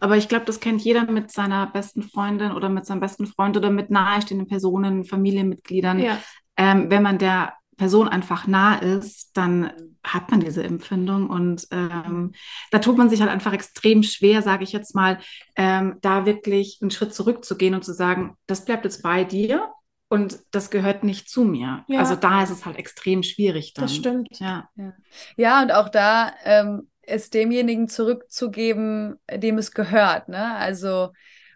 Aber 0.00 0.16
ich 0.16 0.28
glaube, 0.28 0.46
das 0.46 0.60
kennt 0.60 0.82
jeder 0.82 1.04
mit 1.10 1.30
seiner 1.30 1.66
besten 1.66 2.02
Freundin 2.02 2.52
oder 2.52 2.68
mit 2.68 2.86
seinem 2.86 3.00
besten 3.00 3.26
Freund 3.26 3.56
oder 3.56 3.70
mit 3.70 3.90
nahestehenden 3.90 4.48
Personen, 4.48 5.04
Familienmitgliedern. 5.04 5.98
Ja. 5.98 6.18
Ähm, 6.56 6.90
wenn 6.90 7.02
man 7.02 7.18
der 7.18 7.54
Person 7.76 8.08
einfach 8.08 8.46
nah 8.46 8.76
ist, 8.76 9.36
dann 9.36 9.70
hat 10.02 10.30
man 10.30 10.40
diese 10.40 10.62
Empfindung 10.62 11.28
und 11.28 11.66
ähm, 11.70 12.32
da 12.70 12.78
tut 12.78 12.96
man 12.96 13.10
sich 13.10 13.20
halt 13.20 13.30
einfach 13.30 13.52
extrem 13.52 14.02
schwer, 14.02 14.40
sage 14.40 14.64
ich 14.64 14.72
jetzt 14.72 14.94
mal, 14.94 15.18
ähm, 15.56 15.98
da 16.00 16.24
wirklich 16.24 16.78
einen 16.80 16.90
Schritt 16.90 17.12
zurückzugehen 17.12 17.74
und 17.74 17.84
zu 17.84 17.92
sagen, 17.92 18.36
das 18.46 18.64
bleibt 18.64 18.84
jetzt 18.84 19.02
bei 19.02 19.24
dir 19.24 19.68
und 20.08 20.38
das 20.52 20.70
gehört 20.70 21.02
nicht 21.02 21.28
zu 21.28 21.44
mir. 21.44 21.84
Ja. 21.88 22.00
Also 22.00 22.14
da 22.14 22.42
ist 22.42 22.50
es 22.50 22.64
halt 22.64 22.76
extrem 22.76 23.22
schwierig 23.22 23.74
dann. 23.74 23.84
Das 23.84 23.94
stimmt. 23.94 24.28
Ja, 24.38 24.68
ja. 24.76 24.92
ja 25.36 25.62
und 25.62 25.72
auch 25.72 25.88
da 25.88 26.32
ähm, 26.44 26.88
es 27.02 27.30
demjenigen 27.30 27.88
zurückzugeben, 27.88 29.16
dem 29.32 29.58
es 29.58 29.72
gehört. 29.72 30.28
Ne? 30.28 30.54
Also 30.54 31.10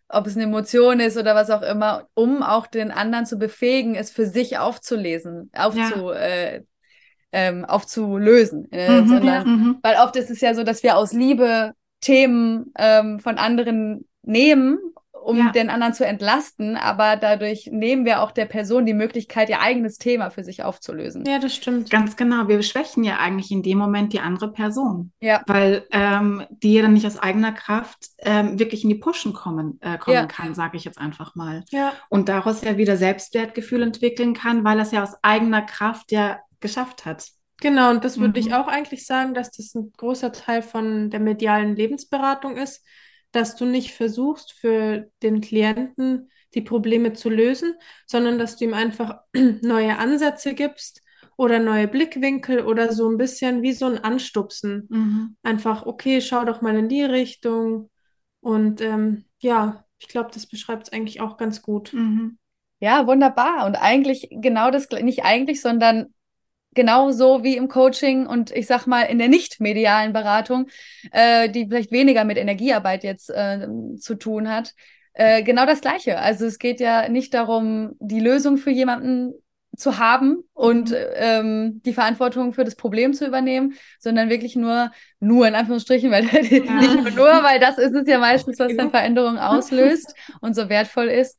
ob 0.08 0.26
es 0.26 0.34
eine 0.34 0.44
Emotion 0.44 0.98
ist 0.98 1.16
oder 1.16 1.36
was 1.36 1.50
auch 1.50 1.62
immer, 1.62 2.08
um 2.14 2.42
auch 2.42 2.66
den 2.66 2.90
anderen 2.90 3.26
zu 3.26 3.38
befähigen, 3.38 3.94
es 3.94 4.10
für 4.10 4.26
sich 4.26 4.58
aufzulesen, 4.58 5.50
aufzu, 5.54 6.10
ja. 6.10 6.14
äh, 6.14 6.62
ähm, 7.30 7.64
aufzulösen. 7.64 8.70
Äh, 8.72 9.02
mhm, 9.02 9.08
sondern, 9.08 9.26
ja, 9.26 9.44
mhm. 9.44 9.78
weil 9.82 9.96
oft 9.96 10.16
ist 10.16 10.30
es 10.30 10.40
ja 10.40 10.54
so, 10.54 10.64
dass 10.64 10.82
wir 10.82 10.96
aus 10.96 11.12
Liebe 11.12 11.74
Themen 12.00 12.72
ähm, 12.76 13.20
von 13.20 13.38
anderen 13.38 14.08
nehmen 14.22 14.78
um 15.22 15.38
ja. 15.38 15.50
den 15.50 15.70
anderen 15.70 15.94
zu 15.94 16.04
entlasten, 16.04 16.76
aber 16.76 17.16
dadurch 17.16 17.68
nehmen 17.70 18.04
wir 18.04 18.22
auch 18.22 18.30
der 18.30 18.46
Person 18.46 18.87
die 18.87 18.94
Möglichkeit, 18.94 19.48
ihr 19.48 19.61
eigenes 19.61 19.98
Thema 19.98 20.30
für 20.30 20.44
sich 20.44 20.62
aufzulösen. 20.62 21.24
Ja, 21.26 21.38
das 21.38 21.54
stimmt. 21.54 21.90
Ganz 21.90 22.16
genau. 22.16 22.48
Wir 22.48 22.62
schwächen 22.62 23.04
ja 23.04 23.18
eigentlich 23.18 23.50
in 23.50 23.62
dem 23.62 23.78
Moment 23.78 24.12
die 24.12 24.20
andere 24.20 24.52
Person. 24.52 25.12
Ja. 25.20 25.42
Weil 25.46 25.87
ähm, 25.92 26.44
die 26.50 26.74
ja 26.74 26.83
dann 26.83 26.94
nicht 26.94 27.06
aus 27.06 27.18
eigener 27.18 27.52
Kraft 27.52 28.06
ähm, 28.18 28.59
wirklich 28.59 28.83
in 28.83 28.90
die 28.90 28.96
Pushen 28.96 29.33
kommen, 29.33 29.78
äh, 29.83 29.98
kommen 29.98 30.14
ja. 30.14 30.26
kann, 30.26 30.54
sage 30.54 30.76
ich 30.76 30.85
jetzt 30.85 30.98
einfach 30.98 31.35
mal. 31.35 31.64
Ja. 31.70 31.92
Und 32.09 32.28
daraus 32.28 32.62
ja 32.62 32.76
wieder 32.76 32.96
Selbstwertgefühl 32.96 33.83
entwickeln 33.83 34.35
kann, 34.35 34.64
weil 34.64 34.78
er 34.78 34.83
es 34.83 34.92
ja 34.92 35.02
aus 35.02 35.14
eigener 35.22 35.62
Kraft 35.62 36.12
ja 36.12 36.38
geschafft 36.61 37.04
hat. 37.04 37.26
Genau, 37.61 37.90
und 37.90 38.04
das 38.04 38.18
würde 38.18 38.40
mhm. 38.40 38.46
ich 38.46 38.54
auch 38.54 38.68
eigentlich 38.68 39.04
sagen, 39.04 39.35
dass 39.35 39.50
das 39.50 39.74
ein 39.74 39.92
großer 39.96 40.33
Teil 40.33 40.62
von 40.62 41.11
der 41.11 41.20
medialen 41.20 41.76
Lebensberatung 41.76 42.56
ist 42.56 42.83
dass 43.32 43.56
du 43.56 43.64
nicht 43.64 43.92
versuchst, 43.92 44.52
für 44.52 45.10
den 45.22 45.40
Klienten 45.40 46.30
die 46.54 46.62
Probleme 46.62 47.12
zu 47.12 47.30
lösen, 47.30 47.74
sondern 48.06 48.38
dass 48.38 48.56
du 48.56 48.64
ihm 48.64 48.74
einfach 48.74 49.20
neue 49.62 49.98
Ansätze 49.98 50.54
gibst 50.54 51.02
oder 51.36 51.58
neue 51.58 51.88
Blickwinkel 51.88 52.64
oder 52.66 52.92
so 52.92 53.08
ein 53.08 53.16
bisschen 53.16 53.62
wie 53.62 53.72
so 53.72 53.86
ein 53.86 53.98
Anstupsen. 53.98 54.86
Mhm. 54.90 55.36
Einfach, 55.42 55.86
okay, 55.86 56.20
schau 56.20 56.44
doch 56.44 56.60
mal 56.60 56.76
in 56.76 56.88
die 56.88 57.02
Richtung. 57.02 57.90
Und 58.40 58.80
ähm, 58.80 59.24
ja, 59.40 59.84
ich 59.98 60.08
glaube, 60.08 60.30
das 60.34 60.46
beschreibt 60.46 60.88
es 60.88 60.92
eigentlich 60.92 61.20
auch 61.20 61.36
ganz 61.36 61.62
gut. 61.62 61.92
Mhm. 61.92 62.38
Ja, 62.80 63.06
wunderbar. 63.06 63.66
Und 63.66 63.76
eigentlich 63.76 64.28
genau 64.30 64.70
das, 64.70 64.88
nicht 64.90 65.24
eigentlich, 65.24 65.60
sondern 65.60 66.14
genauso 66.74 67.42
wie 67.42 67.56
im 67.56 67.68
Coaching 67.68 68.26
und 68.26 68.50
ich 68.50 68.66
sag 68.66 68.87
mal 68.87 69.02
in 69.02 69.18
der 69.18 69.28
nicht 69.28 69.61
medialen 69.61 70.12
Beratung, 70.12 70.68
äh, 71.12 71.48
die 71.48 71.66
vielleicht 71.66 71.92
weniger 71.92 72.24
mit 72.24 72.38
Energiearbeit 72.38 73.04
jetzt 73.04 73.30
äh, 73.30 73.66
zu 73.98 74.14
tun 74.14 74.48
hat, 74.48 74.74
äh, 75.14 75.42
genau 75.42 75.66
das 75.66 75.80
Gleiche. 75.80 76.18
Also 76.18 76.46
es 76.46 76.59
geht 76.59 76.80
ja 76.80 77.09
nicht 77.09 77.35
darum, 77.35 77.96
die 77.98 78.20
Lösung 78.20 78.56
für 78.56 78.70
jemanden 78.70 79.35
zu 79.76 79.98
haben 79.98 80.44
und 80.52 80.90
mhm. 80.90 80.96
ähm, 81.14 81.83
die 81.85 81.92
Verantwortung 81.92 82.52
für 82.52 82.64
das 82.64 82.76
Problem 82.76 83.14
zu 83.14 83.26
übernehmen, 83.26 83.74
sondern 83.98 84.28
wirklich 84.28 84.56
nur, 84.56 84.92
nur 85.18 85.48
in 85.48 85.54
Anführungsstrichen, 85.54 86.11
weil 86.11 86.24
ja. 86.24 86.74
nicht 86.80 87.16
nur, 87.16 87.42
weil 87.42 87.59
das 87.59 87.78
ist 87.78 87.94
es 87.94 88.06
ja 88.06 88.18
meistens, 88.18 88.59
was 88.59 88.76
dann 88.76 88.90
Veränderungen 88.90 89.38
auslöst 89.38 90.14
und 90.40 90.54
so 90.54 90.68
wertvoll 90.68 91.06
ist, 91.06 91.38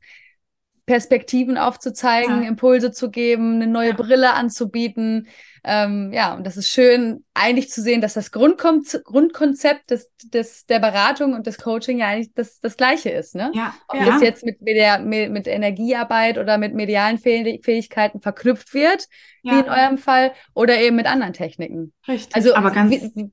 Perspektiven 0.84 1.58
aufzuzeigen, 1.58 2.42
ja. 2.42 2.48
Impulse 2.48 2.90
zu 2.90 3.10
geben, 3.10 3.56
eine 3.56 3.68
neue 3.68 3.90
ja. 3.90 3.96
Brille 3.96 4.34
anzubieten. 4.34 5.28
Ähm, 5.64 6.12
ja, 6.12 6.34
und 6.34 6.44
das 6.44 6.56
ist 6.56 6.68
schön, 6.68 7.24
eigentlich 7.34 7.70
zu 7.70 7.80
sehen, 7.82 8.00
dass 8.00 8.14
das 8.14 8.32
Grundkon 8.32 8.82
Grundkonzept 9.04 9.92
des, 9.92 10.10
des, 10.24 10.66
der 10.66 10.80
Beratung 10.80 11.34
und 11.34 11.46
des 11.46 11.58
Coaching 11.58 11.98
ja 11.98 12.08
eigentlich 12.08 12.34
das, 12.34 12.58
das 12.58 12.76
gleiche 12.76 13.10
ist. 13.10 13.36
Ne? 13.36 13.52
Ja. 13.54 13.74
Ob 13.86 14.00
ja. 14.00 14.06
das 14.06 14.22
jetzt 14.22 14.44
mit, 14.44 14.60
mit, 14.60 14.74
der, 14.74 14.98
mit, 14.98 15.30
mit 15.30 15.46
Energiearbeit 15.46 16.36
oder 16.36 16.58
mit 16.58 16.74
medialen 16.74 17.18
Fähigkeiten 17.18 18.20
verknüpft 18.20 18.74
wird, 18.74 19.06
wie 19.44 19.50
in 19.50 19.68
eurem 19.68 19.98
Fall, 19.98 20.32
oder 20.54 20.80
eben 20.80 20.96
mit 20.96 21.06
anderen 21.06 21.32
Techniken. 21.32 21.92
Richtig. 22.08 22.34
Also, 22.34 22.54
aber 22.56 22.72
ganz. 22.72 22.90
Wie, 22.90 23.30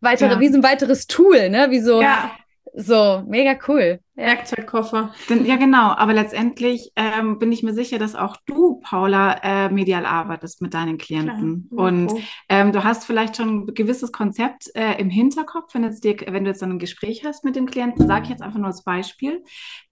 weitere, 0.00 0.40
wie 0.40 0.48
so 0.48 0.56
ein 0.56 0.62
weiteres 0.64 1.06
Tool, 1.06 1.48
ne? 1.48 1.70
Wie 1.70 1.80
so, 1.80 2.02
ja. 2.02 2.32
So, 2.74 3.22
mega 3.26 3.58
cool. 3.68 4.00
Ja. 4.14 4.26
Werkzeugkoffer. 4.26 5.14
Ja, 5.28 5.56
genau. 5.56 5.92
Aber 5.92 6.12
letztendlich 6.12 6.90
ähm, 6.96 7.38
bin 7.38 7.50
ich 7.50 7.62
mir 7.62 7.72
sicher, 7.72 7.98
dass 7.98 8.14
auch 8.14 8.36
du, 8.46 8.80
Paula, 8.80 9.40
äh, 9.42 9.70
medial 9.70 10.06
arbeitest 10.06 10.60
mit 10.62 10.74
deinen 10.74 10.98
Klienten. 10.98 11.68
Klar. 11.68 11.86
Und 11.86 12.12
ähm, 12.48 12.72
du 12.72 12.84
hast 12.84 13.04
vielleicht 13.04 13.36
schon 13.36 13.48
ein 13.48 13.66
gewisses 13.74 14.12
Konzept 14.12 14.70
äh, 14.74 14.98
im 15.00 15.10
Hinterkopf, 15.10 15.74
wenn, 15.74 15.84
jetzt 15.84 16.04
dir, 16.04 16.16
wenn 16.28 16.44
du 16.44 16.50
jetzt 16.50 16.62
ein 16.62 16.78
Gespräch 16.78 17.24
hast 17.24 17.44
mit 17.44 17.56
dem 17.56 17.66
Klienten, 17.66 18.06
sage 18.06 18.24
ich 18.24 18.30
jetzt 18.30 18.42
einfach 18.42 18.58
nur 18.58 18.68
als 18.68 18.84
Beispiel, 18.84 19.42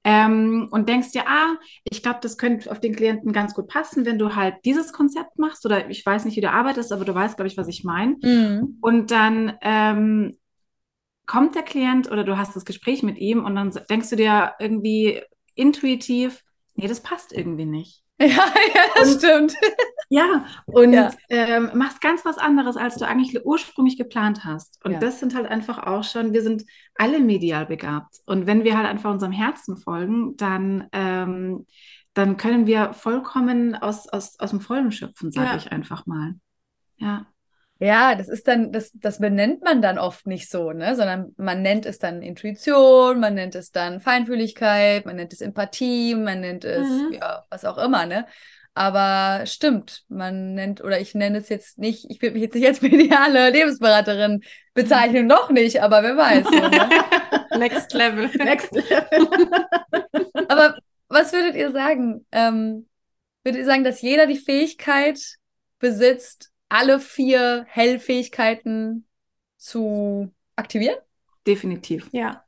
ähm, 0.04 0.68
und 0.70 0.88
denkst 0.88 1.12
dir, 1.12 1.26
ah, 1.26 1.56
ich 1.84 2.02
glaube, 2.02 2.20
das 2.22 2.38
könnte 2.38 2.70
auf 2.70 2.80
den 2.80 2.94
Klienten 2.94 3.32
ganz 3.32 3.54
gut 3.54 3.68
passen, 3.68 4.06
wenn 4.06 4.18
du 4.18 4.34
halt 4.34 4.54
dieses 4.64 4.92
Konzept 4.92 5.38
machst. 5.38 5.66
Oder 5.66 5.90
ich 5.90 6.04
weiß 6.04 6.24
nicht, 6.24 6.36
wie 6.36 6.40
du 6.40 6.50
arbeitest, 6.50 6.92
aber 6.92 7.04
du 7.04 7.14
weißt, 7.14 7.36
glaube 7.36 7.48
ich, 7.48 7.58
was 7.58 7.68
ich 7.68 7.84
meine. 7.84 8.16
Mhm. 8.22 8.78
Und 8.80 9.10
dann 9.10 9.52
ähm, 9.60 10.38
kommt 11.30 11.54
der 11.54 11.62
Klient 11.62 12.10
oder 12.10 12.24
du 12.24 12.36
hast 12.36 12.56
das 12.56 12.64
Gespräch 12.64 13.04
mit 13.04 13.16
ihm 13.16 13.44
und 13.44 13.54
dann 13.54 13.70
denkst 13.88 14.10
du 14.10 14.16
dir 14.16 14.54
irgendwie 14.58 15.22
intuitiv, 15.54 16.42
nee, 16.74 16.88
das 16.88 17.00
passt 17.00 17.32
irgendwie 17.32 17.66
nicht. 17.66 18.02
Ja, 18.20 18.26
ja, 18.26 18.82
das 18.96 19.14
und, 19.14 19.18
stimmt. 19.18 19.54
Ja, 20.10 20.44
und 20.66 20.92
ja. 20.92 21.10
Ähm, 21.30 21.70
machst 21.74 22.00
ganz 22.02 22.24
was 22.24 22.36
anderes, 22.36 22.76
als 22.76 22.96
du 22.96 23.06
eigentlich 23.06 23.46
ursprünglich 23.46 23.96
geplant 23.96 24.44
hast. 24.44 24.84
Und 24.84 24.92
ja. 24.92 24.98
das 24.98 25.20
sind 25.20 25.36
halt 25.36 25.46
einfach 25.46 25.78
auch 25.78 26.02
schon, 26.02 26.32
wir 26.34 26.42
sind 26.42 26.64
alle 26.96 27.20
medial 27.20 27.64
begabt. 27.64 28.16
Und 28.26 28.46
wenn 28.46 28.64
wir 28.64 28.76
halt 28.76 28.88
einfach 28.88 29.10
unserem 29.10 29.32
Herzen 29.32 29.76
folgen, 29.76 30.36
dann, 30.36 30.88
ähm, 30.92 31.64
dann 32.12 32.36
können 32.36 32.66
wir 32.66 32.92
vollkommen 32.92 33.76
aus, 33.76 34.08
aus, 34.08 34.38
aus 34.40 34.50
dem 34.50 34.60
Vollen 34.60 34.90
schöpfen, 34.90 35.30
sage 35.30 35.56
ich 35.56 35.70
einfach 35.70 36.06
mal. 36.06 36.34
Ja. 36.96 37.26
Ja, 37.82 38.14
das 38.14 38.28
ist 38.28 38.46
dann, 38.46 38.72
das, 38.72 38.92
das 38.92 39.18
benennt 39.20 39.62
man 39.62 39.80
dann 39.80 39.98
oft 39.98 40.26
nicht 40.26 40.50
so, 40.50 40.72
ne? 40.72 40.94
Sondern 40.96 41.34
man 41.38 41.62
nennt 41.62 41.86
es 41.86 41.98
dann 41.98 42.20
Intuition, 42.20 43.20
man 43.20 43.34
nennt 43.34 43.54
es 43.54 43.72
dann 43.72 44.00
Feinfühligkeit, 44.00 45.06
man 45.06 45.16
nennt 45.16 45.32
es 45.32 45.40
Empathie, 45.40 46.14
man 46.14 46.40
nennt 46.40 46.64
es, 46.64 46.86
Mhm. 46.86 47.12
ja, 47.14 47.44
was 47.48 47.64
auch 47.64 47.78
immer, 47.78 48.04
ne? 48.04 48.26
Aber 48.74 49.46
stimmt, 49.46 50.04
man 50.08 50.54
nennt, 50.54 50.82
oder 50.84 51.00
ich 51.00 51.14
nenne 51.14 51.38
es 51.38 51.48
jetzt 51.48 51.78
nicht, 51.78 52.06
ich 52.10 52.20
will 52.22 52.32
mich 52.32 52.42
jetzt 52.42 52.54
nicht 52.54 52.66
als 52.66 52.82
mediale 52.82 53.48
Lebensberaterin 53.50 54.42
bezeichnen, 54.74 55.26
noch 55.26 55.50
nicht, 55.50 55.82
aber 55.82 56.02
wer 56.02 56.16
weiß. 56.18 56.44
So, 56.44 56.50
ne? 56.68 56.88
Next 57.58 57.92
Level. 57.94 58.28
Next 58.44 58.72
Level. 58.72 59.26
Aber 60.48 60.76
was 61.08 61.32
würdet 61.32 61.56
ihr 61.56 61.72
sagen? 61.72 62.26
Ähm, 62.30 62.88
würdet 63.42 63.60
ihr 63.60 63.66
sagen, 63.66 63.84
dass 63.84 64.02
jeder 64.02 64.26
die 64.26 64.36
Fähigkeit 64.36 65.18
besitzt, 65.78 66.49
alle 66.70 67.00
vier 67.00 67.66
Hellfähigkeiten 67.68 69.06
zu 69.58 70.32
aktivieren? 70.56 70.96
Definitiv. 71.46 72.08
Ja. 72.12 72.44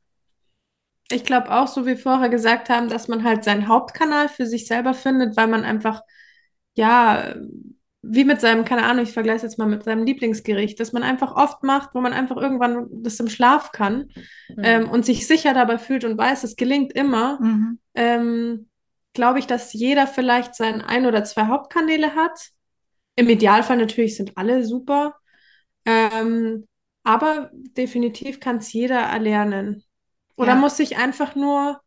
Ich 1.11 1.23
glaube 1.23 1.51
auch, 1.51 1.67
so 1.67 1.83
wie 1.83 1.89
wir 1.89 1.97
vorher 1.97 2.29
gesagt 2.29 2.69
haben, 2.69 2.89
dass 2.89 3.07
man 3.07 3.23
halt 3.23 3.43
seinen 3.43 3.67
Hauptkanal 3.67 4.29
für 4.29 4.47
sich 4.47 4.65
selber 4.65 4.93
findet, 4.93 5.37
weil 5.37 5.47
man 5.47 5.63
einfach, 5.63 6.01
ja, 6.73 7.35
wie 8.01 8.25
mit 8.25 8.41
seinem, 8.41 8.65
keine 8.65 8.83
Ahnung, 8.83 9.03
ich 9.03 9.13
vergleiche 9.13 9.37
es 9.37 9.43
jetzt 9.43 9.57
mal 9.59 9.67
mit 9.67 9.83
seinem 9.83 10.05
Lieblingsgericht, 10.05 10.79
dass 10.79 10.91
man 10.91 11.03
einfach 11.03 11.35
oft 11.35 11.63
macht, 11.63 11.93
wo 11.93 12.01
man 12.01 12.13
einfach 12.13 12.37
irgendwann 12.37 12.87
das 12.91 13.19
im 13.19 13.29
Schlaf 13.29 13.71
kann 13.71 14.09
Hm. 14.47 14.57
ähm, 14.63 14.89
und 14.89 15.05
sich 15.05 15.27
sicher 15.27 15.53
dabei 15.53 15.77
fühlt 15.77 16.03
und 16.03 16.17
weiß, 16.17 16.43
es 16.43 16.55
gelingt 16.55 16.93
immer, 16.93 17.39
Mhm. 17.41 17.79
ähm, 17.95 18.69
glaube 19.13 19.39
ich, 19.39 19.47
dass 19.47 19.71
jeder 19.73 20.07
vielleicht 20.07 20.55
sein 20.55 20.81
ein 20.81 21.05
oder 21.05 21.23
zwei 21.23 21.45
Hauptkanäle 21.45 22.15
hat. 22.15 22.49
Im 23.15 23.29
Idealfall 23.29 23.77
natürlich 23.77 24.15
sind 24.17 24.37
alle 24.37 24.65
super, 24.65 25.15
ähm, 25.85 26.65
aber 27.03 27.49
definitiv 27.53 28.39
kann 28.39 28.57
es 28.57 28.73
jeder 28.73 28.99
erlernen. 28.99 29.83
Oder 30.35 30.53
Ja. 30.53 30.55
muss 30.55 30.77
sich 30.77 30.97
einfach 30.97 31.35
nur 31.35 31.81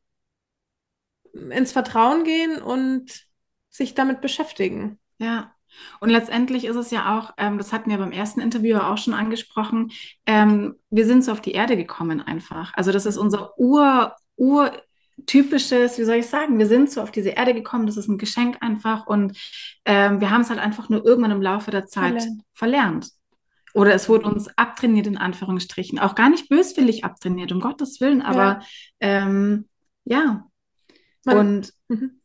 ins 1.50 1.72
Vertrauen 1.72 2.24
gehen 2.24 2.60
und 2.62 3.26
sich 3.68 3.94
damit 3.94 4.20
beschäftigen. 4.20 4.98
Ja. 5.18 5.52
Und 6.00 6.08
letztendlich 6.08 6.64
ist 6.64 6.76
es 6.76 6.90
ja 6.90 7.18
auch, 7.18 7.34
ähm, 7.36 7.58
das 7.58 7.72
hatten 7.72 7.90
wir 7.90 7.98
beim 7.98 8.12
ersten 8.12 8.40
Interview 8.40 8.78
auch 8.78 8.96
schon 8.96 9.12
angesprochen, 9.12 9.92
ähm, 10.24 10.76
wir 10.90 11.04
sind 11.04 11.22
so 11.24 11.32
auf 11.32 11.40
die 11.42 11.52
Erde 11.52 11.76
gekommen 11.76 12.22
einfach. 12.22 12.72
Also 12.74 12.92
das 12.92 13.04
ist 13.04 13.18
unser 13.18 13.58
Ur, 13.58 14.16
urtypisches, 15.18 15.98
wie 15.98 16.04
soll 16.04 16.16
ich 16.16 16.26
sagen, 16.26 16.58
wir 16.58 16.66
sind 16.66 16.90
so 16.90 17.00
auf 17.00 17.10
diese 17.10 17.30
Erde 17.30 17.54
gekommen, 17.54 17.86
das 17.86 17.96
ist 17.96 18.08
ein 18.08 18.18
Geschenk 18.18 18.58
einfach 18.60 19.06
und 19.06 19.36
ähm, 19.84 20.20
wir 20.20 20.30
haben 20.30 20.42
es 20.42 20.50
halt 20.50 20.60
einfach 20.60 20.88
nur 20.88 21.04
irgendwann 21.04 21.30
im 21.30 21.42
Laufe 21.42 21.70
der 21.70 21.86
Zeit 21.86 22.22
Verlernt. 22.22 22.42
verlernt. 22.52 23.10
Oder 23.74 23.94
es 23.94 24.08
wurde 24.08 24.26
uns 24.26 24.48
abtrainiert, 24.56 25.06
in 25.06 25.18
Anführungsstrichen. 25.18 25.98
Auch 25.98 26.14
gar 26.14 26.30
nicht 26.30 26.48
böswillig 26.48 27.04
abtrainiert, 27.04 27.52
um 27.52 27.60
Gottes 27.60 28.00
Willen, 28.00 28.22
aber 28.22 28.60
ähm, 29.00 29.68
ja. 30.04 30.46
Und 31.26 31.72
Mhm. 31.88 32.20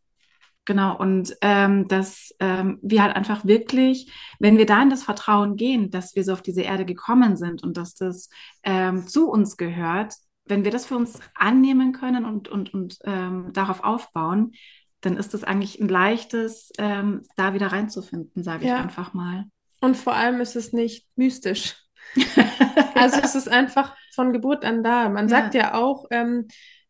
Genau, 0.65 0.95
und 0.95 1.36
ähm, 1.41 1.88
dass 1.88 2.36
ähm, 2.39 2.77
wir 2.84 3.01
halt 3.01 3.15
einfach 3.15 3.45
wirklich, 3.45 4.12
wenn 4.39 4.60
wir 4.60 4.67
da 4.67 4.82
in 4.82 4.91
das 4.91 5.04
Vertrauen 5.04 5.56
gehen, 5.56 5.89
dass 5.89 6.15
wir 6.15 6.23
so 6.23 6.34
auf 6.34 6.43
diese 6.43 6.62
Erde 6.62 6.86
gekommen 6.86 7.36
sind 7.36 7.63
und 7.63 7.77
dass 7.77 7.95
das 7.95 8.30
ähm, 8.63 9.08
zu 9.08 9.30
uns 9.30 9.58
gehört, 9.58 10.13
wenn 10.52 10.64
wir 10.66 10.72
das 10.72 10.86
für 10.86 10.96
uns 10.98 11.20
annehmen 11.34 11.94
können 11.94 12.26
und, 12.26 12.50
und, 12.50 12.74
und 12.74 13.00
ähm, 13.06 13.50
darauf 13.54 13.84
aufbauen, 13.84 14.52
dann 15.00 15.18
ist 15.18 15.34
es 15.34 15.44
eigentlich 15.44 15.80
ein 15.80 15.88
leichtes, 15.88 16.72
ähm, 16.78 17.22
da 17.38 17.56
wieder 17.56 17.68
reinzufinden, 17.68 18.44
sage 18.44 18.66
ich 18.66 18.70
Ja. 18.70 18.78
einfach 18.78 19.14
mal. 19.16 19.46
Und 19.80 19.98
vor 19.98 20.14
allem 20.14 20.42
ist 20.42 20.56
es 20.56 20.74
nicht 20.74 21.08
mystisch. 21.16 21.76
Also 22.96 23.20
es 23.24 23.34
ist 23.36 23.48
einfach 23.50 23.96
von 24.14 24.34
Geburt 24.34 24.64
an 24.66 24.84
da. 24.84 25.10
Man 25.10 25.28
Ja. 25.28 25.38
sagt 25.38 25.56
ja 25.56 25.74
auch, 25.74 26.06
ähm, 26.12 26.48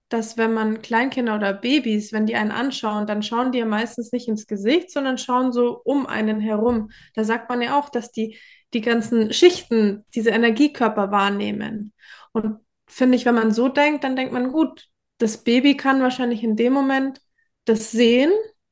dass 0.10 0.38
wenn 0.38 0.54
man 0.54 0.82
Kleinkinder 0.82 1.36
oder 1.36 1.54
Babys, 1.54 2.12
wenn 2.12 2.26
die 2.26 2.36
einen 2.36 2.52
anschauen, 2.52 3.08
dann 3.08 3.24
schauen 3.24 3.52
die 3.54 3.60
ja 3.60 3.66
meistens 3.66 4.12
nicht 4.12 4.28
ins 4.28 4.46
Gesicht, 4.48 4.92
sondern 4.92 5.18
schauen 5.18 5.54
so 5.54 5.80
um 5.86 6.06
einen 6.06 6.42
herum. 6.42 6.90
Da 7.14 7.24
sagt 7.24 7.50
man 7.50 7.62
ja 7.62 7.80
auch, 7.80 7.88
dass 7.90 8.12
die 8.12 8.38
die 8.74 8.82
ganzen 8.82 9.32
Schichten, 9.32 10.04
diese 10.16 10.32
Energiekörper 10.32 11.12
wahrnehmen. 11.12 11.94
Und 12.34 12.58
finde 12.92 13.16
ich, 13.18 13.26
wenn 13.26 13.36
man 13.36 13.52
so 13.52 13.70
denkt, 13.70 14.04
dann 14.04 14.16
denkt 14.16 14.34
man, 14.34 14.52
gut, 14.52 14.88
das 15.18 15.44
Baby 15.44 15.78
kann 15.78 16.02
wahrscheinlich 16.02 16.44
in 16.44 16.56
dem 16.56 16.74
Moment 16.74 17.22
das 17.66 17.92
sehen. 17.92 18.32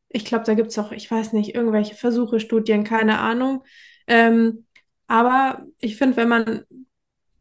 Ich 0.09 0.25
glaube, 0.25 0.43
da 0.45 0.53
gibt 0.55 0.69
es 0.69 0.79
auch, 0.79 0.91
ich 0.91 1.09
weiß 1.09 1.33
nicht, 1.33 1.55
irgendwelche 1.55 1.95
Versuche, 1.95 2.39
Studien, 2.39 2.83
keine 2.83 3.19
Ahnung. 3.19 3.63
Ähm, 4.07 4.65
aber 5.07 5.65
ich 5.79 5.97
finde, 5.97 6.17
wenn 6.17 6.29
man 6.29 6.63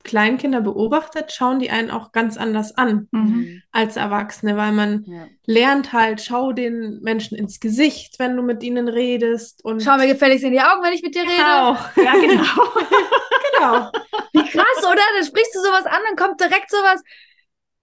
Kleinkinder 0.05 0.61
beobachtet, 0.61 1.33
schauen 1.33 1.59
die 1.59 1.71
einen 1.71 1.91
auch 1.91 2.12
ganz 2.12 2.37
anders 2.37 2.77
an 2.77 3.09
Mhm. 3.11 3.62
als 3.73 3.97
Erwachsene, 3.97 4.57
weil 4.57 4.73
man 4.73 5.05
Ja. 5.07 5.29
lernt 5.47 5.93
halt, 5.93 6.21
schau 6.23 6.53
den 6.53 7.01
Menschen 7.03 7.37
ins 7.37 7.61
Gesicht, 7.61 8.19
wenn 8.19 8.37
du 8.37 8.43
mit 8.43 8.62
ihnen 8.62 8.88
redest 8.88 9.64
und 9.64 9.83
Schau 9.83 9.97
mir 9.97 10.07
gefälligst 10.07 10.45
in 10.45 10.53
die 10.53 10.61
Augen, 10.61 10.83
wenn 10.83 10.93
ich 10.93 11.03
mit 11.03 11.14
dir 11.14 11.23
rede. 11.23 11.33
genau, 11.37 11.77
Ja, 12.05 12.14
genau. 12.14 12.43
genau. 13.59 13.90
Wie 14.33 14.51
krass, 14.51 14.85
oder? 14.85 15.01
Dann 15.16 15.25
sprichst 15.27 15.55
du 15.55 15.61
sowas 15.61 15.87
an, 15.87 16.01
dann 16.07 16.16
kommt 16.16 16.40
direkt 16.40 16.71
sowas. 16.71 17.03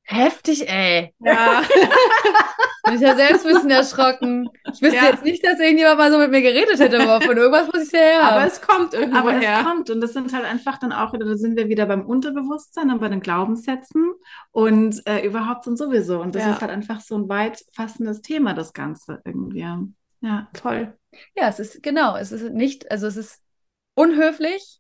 Heftig, 0.08 0.70
ey. 0.70 1.16
Ja, 1.20 1.64
Bin 2.86 2.94
ich 2.96 3.02
ja 3.02 3.16
selbst 3.16 3.44
ein 3.48 3.54
bisschen 3.54 3.72
erschrocken. 3.72 4.48
Ich 4.72 4.80
wüsste 4.80 4.98
Ja. 4.98 5.06
jetzt 5.06 5.24
nicht, 5.24 5.44
dass 5.44 5.60
irgendjemand 5.60 5.98
mal 5.98 6.12
so 6.12 6.20
mit 6.20 6.30
mir 6.30 6.44
geredet 6.44 6.80
hätte, 6.80 7.00
aber 7.00 7.26
von 7.26 7.36
irgendwas 7.36 7.66
muss 7.74 7.88
ich 7.88 7.92
ja 7.92 8.00
her 8.00 8.24
aber 8.24 8.46
es 8.46 8.62
kommt 8.62 8.94
irgendwo 8.94 9.18
Aber 9.18 9.34
es 9.34 9.44
her. 9.44 9.64
kommt 9.64 9.90
und 9.90 10.02
das 10.02 10.14
sind 10.14 10.32
halt 10.32 10.46
einfach 10.46 10.78
dann 10.78 10.92
auch 10.94 11.12
wieder, 11.14 11.26
da 11.26 11.36
sind 11.36 11.58
wir 11.58 11.68
wieder 11.70 11.88
beim 11.88 12.06
Unterbewusstsein 12.06 12.92
und 12.92 13.00
bei 13.00 13.10
den 13.10 13.22
Glaubenssätzen 13.22 14.14
und 14.52 15.02
äh, 15.08 15.26
überhaupt 15.26 15.66
und 15.66 15.78
sowieso. 15.78 16.22
Und 16.22 16.36
das 16.36 16.44
Ja. 16.44 16.52
ist 16.54 16.62
halt 16.62 16.70
einfach 16.72 17.02
so 17.02 17.18
ein 17.18 17.28
weit 17.28 17.66
fassendes 17.74 18.22
Thema, 18.22 18.54
das 18.54 18.74
Ganze 18.74 19.22
irgendwie. 19.26 19.66
Ja. 20.22 20.48
Voll. 20.54 20.96
Ja, 21.36 21.48
es 21.50 21.60
ist 21.60 21.82
genau, 21.82 22.16
es 22.16 22.32
ist 22.32 22.54
nicht, 22.54 22.92
also 22.92 23.08
es 23.08 23.18
ist 23.18 23.42
unhöflich, 23.96 24.80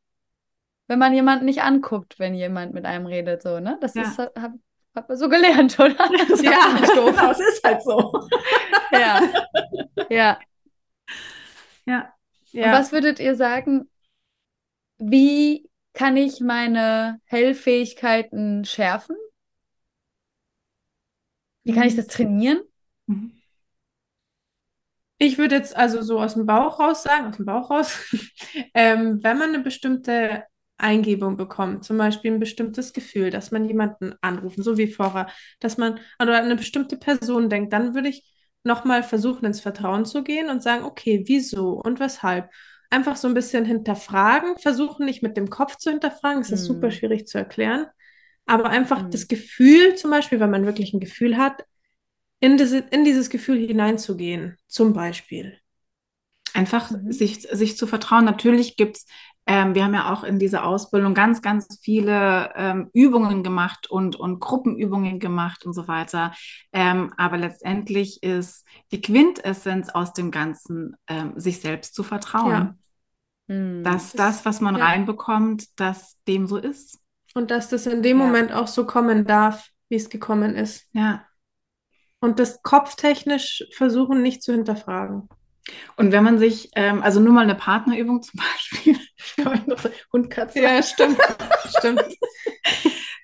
wenn 0.88 1.00
man 1.00 1.14
jemanden 1.14 1.46
nicht 1.46 1.62
anguckt, 1.64 2.20
wenn 2.20 2.34
jemand 2.36 2.74
mit 2.74 2.86
einem 2.86 3.06
redet, 3.06 3.42
so, 3.42 3.60
ne? 3.60 3.78
Das 3.82 3.96
Ja. 3.96 4.04
ist, 4.04 4.18
hat, 4.20 4.54
hat 4.96 5.10
man 5.10 5.18
so 5.18 5.30
gelernt, 5.30 5.80
oder? 5.80 5.96
Das 6.30 6.42
Ja, 6.42 6.78
doof. 6.96 7.16
es 7.32 7.40
ist 7.40 7.64
halt 7.64 7.82
so. 7.84 8.28
Ja. 8.92 9.22
Ja. 10.10 10.40
Ja. 11.86 12.14
Und 12.54 12.62
Ja. 12.62 12.72
was 12.72 12.92
würdet 12.92 13.20
ihr 13.20 13.36
sagen, 13.36 13.90
wie 14.98 15.70
kann 15.94 16.18
ich 16.18 16.40
meine 16.42 17.20
Hellfähigkeiten 17.26 18.66
schärfen? 18.66 19.16
Wie 21.64 21.74
kann 21.74 21.88
ich 21.88 21.96
das 21.96 22.08
trainieren? 22.08 22.62
Mhm. 23.08 23.32
Ich 25.18 25.38
würde 25.38 25.56
jetzt 25.56 25.76
also 25.76 26.02
so 26.02 26.20
aus 26.20 26.34
dem 26.34 26.46
Bauch 26.46 26.80
raus 26.80 27.04
sagen, 27.04 27.28
aus 27.28 27.38
dem 27.38 27.46
Bauch 27.46 27.70
raus, 27.70 27.98
ähm, 28.74 29.24
wenn 29.24 29.38
man 29.38 29.50
eine 29.50 29.60
bestimmte 29.60 30.44
Eingebung 30.78 31.38
bekommt, 31.38 31.86
zum 31.86 31.98
Beispiel 31.98 32.32
ein 32.34 32.40
bestimmtes 32.40 32.94
Gefühl, 32.94 33.30
dass 33.30 33.52
man 33.52 33.66
jemanden 33.66 34.14
anrufen, 34.22 34.64
so 34.64 34.78
wie 34.78 34.88
vorher, 34.88 35.28
dass 35.60 35.78
man 35.78 36.00
oder 36.22 36.38
an 36.38 36.46
eine 36.46 36.56
bestimmte 36.56 36.98
Person 36.98 37.50
denkt, 37.50 37.72
dann 37.74 37.96
würde 37.96 38.10
ich 38.10 38.26
nochmal 38.64 39.04
versuchen, 39.04 39.46
ins 39.46 39.62
Vertrauen 39.62 40.06
zu 40.06 40.24
gehen 40.24 40.50
und 40.50 40.62
sagen, 40.64 40.84
okay, 40.84 41.24
wieso 41.28 41.74
und 41.82 42.00
weshalb? 42.00 42.50
Einfach 42.90 43.16
so 43.16 43.28
ein 43.28 43.34
bisschen 43.34 43.66
hinterfragen, 43.66 44.58
versuchen 44.58 45.06
nicht 45.06 45.24
mit 45.24 45.38
dem 45.38 45.50
Kopf 45.50 45.78
zu 45.78 45.90
hinterfragen, 45.92 46.42
es 46.42 46.52
ist 46.52 46.62
Hm. 46.62 46.66
super 46.66 46.92
schwierig 46.92 47.28
zu 47.28 47.38
erklären, 47.38 47.88
aber 48.46 48.70
einfach 48.70 49.02
Hm. 49.02 49.10
das 49.12 49.28
Gefühl, 49.28 49.96
zum 49.96 50.12
Beispiel, 50.12 50.40
wenn 50.40 50.52
man 50.52 50.66
wirklich 50.66 50.94
ein 50.94 51.00
Gefühl 51.00 51.38
hat, 51.38 51.64
in, 52.40 52.58
diese, 52.58 52.80
in 52.80 53.06
dieses 53.06 53.30
Gefühl 53.30 53.58
hineinzugehen, 53.68 54.58
zum 54.68 54.94
Beispiel. 54.94 55.58
Einfach 56.54 56.90
Mhm. 56.92 57.12
sich, 57.12 57.42
sich 57.52 57.78
zu 57.78 57.86
vertrauen. 57.88 58.26
Natürlich 58.26 58.78
gibt's, 58.78 59.06
ähm, 59.48 59.76
wir 59.76 59.84
haben 59.84 59.94
ja 59.94 60.12
auch 60.12 60.24
in 60.24 60.40
dieser 60.40 60.66
Ausbildung 60.66 61.14
ganz, 61.14 61.42
ganz 61.42 61.80
viele 61.82 62.52
ähm, 62.56 62.90
Übungen 62.94 63.44
gemacht 63.44 63.90
und, 63.90 64.16
und 64.16 64.40
Gruppenübungen 64.40 65.20
gemacht 65.20 65.66
und 65.66 65.74
so 65.74 65.88
weiter. 65.88 66.34
Ähm, 66.74 67.14
aber 67.18 67.38
letztendlich 67.38 68.24
ist 68.24 68.66
die 68.92 69.02
Quintessenz 69.02 69.90
aus 69.90 70.14
dem 70.14 70.32
Ganzen, 70.32 70.96
ähm, 71.08 71.34
sich 71.36 71.62
selbst 71.62 71.94
zu 71.94 72.04
vertrauen. 72.04 72.50
Ja. 72.50 72.76
Hm. 73.48 73.84
Dass 73.84 74.14
das, 74.14 74.46
was 74.46 74.62
man 74.62 74.78
Ja. 74.78 74.86
reinbekommt, 74.86 75.80
dass 75.80 76.18
dem 76.28 76.48
so 76.48 76.58
ist. 76.58 77.00
Und 77.36 77.52
dass 77.52 77.70
das 77.70 77.86
in 77.86 78.02
dem 78.02 78.20
Ja. 78.20 78.26
Moment 78.26 78.52
auch 78.52 78.68
so 78.68 78.86
kommen 78.86 79.26
darf, 79.26 79.70
wie 79.90 79.96
es 79.96 80.10
gekommen 80.10 80.56
ist. 80.56 80.88
Ja. 80.94 81.24
Und 82.20 82.40
das 82.40 82.64
kopftechnisch 82.64 83.66
versuchen 83.76 84.24
nicht 84.24 84.42
zu 84.42 84.52
hinterfragen. 84.54 85.30
Und 85.96 86.12
wenn 86.12 86.24
man 86.24 86.38
sich, 86.38 86.70
ähm, 86.76 87.02
also 87.02 87.20
nur 87.20 87.34
mal 87.34 87.42
eine 87.44 87.56
Partnerübung 87.56 88.22
zum 88.22 88.40
Beispiel, 88.80 88.98
Hund, 90.14 90.30
Katze. 90.30 90.84
stimmt. 90.84 91.18
stimmt. 91.78 92.04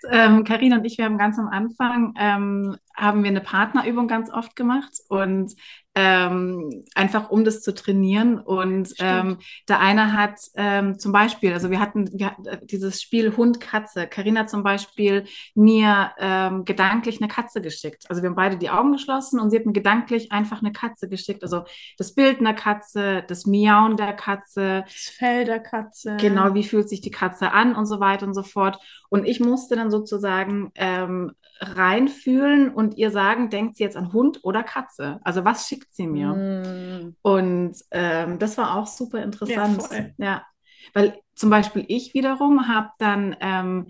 Ähm, 0.10 0.44
Carina 0.44 0.78
und 0.78 0.86
ich, 0.86 0.98
wir 0.98 1.06
haben 1.06 1.18
ganz 1.18 1.38
am 1.38 1.48
Anfang, 1.48 2.14
ähm, 2.18 2.76
haben 2.96 3.24
wir 3.24 3.30
eine 3.30 3.42
Partnerübung 3.42 4.08
ganz 4.08 4.32
oft 4.32 4.56
gemacht 4.56 4.92
und 5.10 5.54
ähm, 5.94 6.86
einfach 6.96 7.30
um 7.30 7.44
das 7.44 7.62
zu 7.62 7.74
trainieren. 7.74 8.40
Und 8.40 8.94
ähm, 9.00 9.40
der 9.68 9.80
eine 9.80 10.14
hat 10.14 10.40
ähm, 10.56 10.98
zum 10.98 11.12
Beispiel, 11.12 11.52
also 11.54 11.70
wir 11.70 11.80
hatten, 11.80 12.10
wir 12.14 12.28
hatten 12.28 12.46
äh, 12.46 12.60
dieses 12.66 13.02
Spiel 13.02 13.36
Hund-Katze. 13.36 14.08
Karina 14.08 14.48
zum 14.48 14.64
Beispiel 14.64 15.26
mir 15.54 16.12
ähm, 16.18 16.64
gedanklich 16.64 17.22
eine 17.22 17.28
Katze 17.28 17.62
geschickt. 17.62 18.06
Also 18.10 18.22
wir 18.22 18.30
haben 18.30 18.36
beide 18.36 18.58
die 18.58 18.70
Augen 18.70 18.94
geschlossen 18.94 19.40
und 19.40 19.50
sie 19.50 19.58
hat 19.58 19.66
mir 19.66 19.74
gedanklich 19.74 20.32
einfach 20.32 20.62
eine 20.62 20.72
Katze 20.72 21.10
geschickt. 21.10 21.44
Also 21.44 21.64
das 21.98 22.14
Bild 22.14 22.40
einer 22.40 22.54
Katze, 22.54 23.24
das 23.28 23.46
Miauen 23.46 23.98
der 23.98 24.14
Katze, 24.14 24.84
das 24.86 25.14
Fell 25.18 25.46
der 25.46 25.60
Katze. 25.60 26.16
Genau, 26.20 26.54
wie 26.54 26.64
fühlt 26.64 26.88
sich 26.88 27.02
die 27.02 27.12
Katze 27.12 27.52
an 27.52 27.76
und 27.76 27.86
so 27.86 28.00
weiter 28.00 28.26
und 28.26 28.34
so 28.34 28.44
fort. 28.44 28.80
Und 29.10 29.26
ich 29.26 29.42
musste 29.42 29.76
dann 29.76 29.92
sozusagen 29.92 30.72
ähm, 30.76 31.34
reinfühlen 31.60 32.74
und 32.74 32.98
ihr 32.98 33.12
sagen, 33.12 33.50
denkt 33.50 33.78
sie 33.78 33.84
jetzt 33.84 33.98
an 33.98 34.14
Hund 34.14 34.40
oder 34.44 34.64
Katze? 34.64 35.20
Also 35.24 35.46
was 35.46 35.68
schickt 35.68 35.81
sie 35.90 36.08
mir? 36.08 36.28
Mm. 36.28 37.16
Und 37.22 37.76
ähm, 37.92 38.40
das 38.40 38.58
war 38.58 38.78
auch 38.78 38.88
super 38.88 39.22
interessant. 39.24 39.84
Ja, 40.18 40.26
ja, 40.26 40.46
weil 40.94 41.20
zum 41.36 41.50
Beispiel 41.50 41.86
ich 41.88 42.14
wiederum 42.14 42.68
habe 42.68 42.90
dann 43.00 43.36
ähm, 43.40 43.88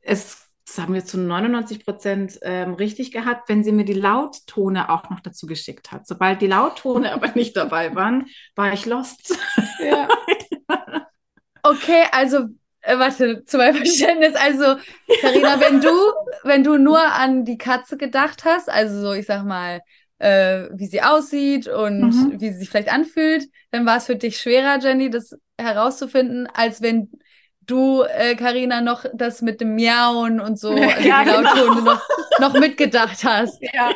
es 0.00 0.48
das 0.68 0.78
haben 0.78 0.92
wir 0.92 1.04
zu 1.04 1.16
99 1.16 1.82
Prozent 1.84 2.38
ähm, 2.42 2.74
richtig 2.74 3.10
gehabt, 3.10 3.48
wenn 3.48 3.64
sie 3.64 3.72
mir 3.72 3.86
die 3.86 3.94
Lauttone 3.94 4.90
auch 4.90 5.08
noch 5.08 5.20
dazu 5.20 5.46
geschickt 5.46 5.92
hat. 5.92 6.06
Sobald 6.06 6.42
die 6.42 6.46
Lauttone 6.46 7.12
aber 7.14 7.28
nicht 7.28 7.56
dabei 7.56 7.94
waren, 7.94 8.26
war 8.54 8.72
ich 8.74 8.84
lost. 8.84 9.34
Ja. 9.80 10.08
okay, 11.62 12.04
also 12.12 12.48
äh, 12.82 12.98
warte, 12.98 13.44
zu 13.44 13.56
meinem 13.56 13.76
Verständnis. 13.76 14.34
Also, 14.34 14.76
Karina, 15.20 15.58
wenn 15.60 15.80
du, 15.80 15.90
wenn 16.42 16.64
du 16.64 16.76
nur 16.76 17.00
an 17.00 17.44
die 17.44 17.58
Katze 17.58 17.96
gedacht 17.96 18.44
hast, 18.44 18.68
also 18.68 19.00
so, 19.00 19.12
ich 19.12 19.26
sag 19.26 19.44
mal, 19.44 19.80
äh, 20.18 20.68
wie 20.72 20.86
sie 20.86 21.02
aussieht 21.02 21.68
und 21.68 22.00
mhm. 22.00 22.40
wie 22.40 22.50
sie 22.50 22.58
sich 22.58 22.70
vielleicht 22.70 22.92
anfühlt, 22.92 23.44
dann 23.70 23.86
war 23.86 23.96
es 23.96 24.06
für 24.06 24.16
dich 24.16 24.38
schwerer, 24.38 24.78
Jenny, 24.80 25.10
das 25.10 25.36
herauszufinden, 25.56 26.48
als 26.52 26.82
wenn 26.82 27.10
du, 27.66 28.04
Karina, 28.36 28.78
äh, 28.78 28.82
noch 28.82 29.04
das 29.14 29.42
mit 29.42 29.60
dem 29.60 29.74
Miauen 29.74 30.40
und 30.40 30.58
so, 30.58 30.70
also 30.72 31.08
ja, 31.08 31.22
die 31.22 31.30
genau. 31.30 31.80
noch, 31.80 32.02
noch 32.40 32.52
mitgedacht 32.54 33.22
hast. 33.24 33.62
Ja. 33.62 33.90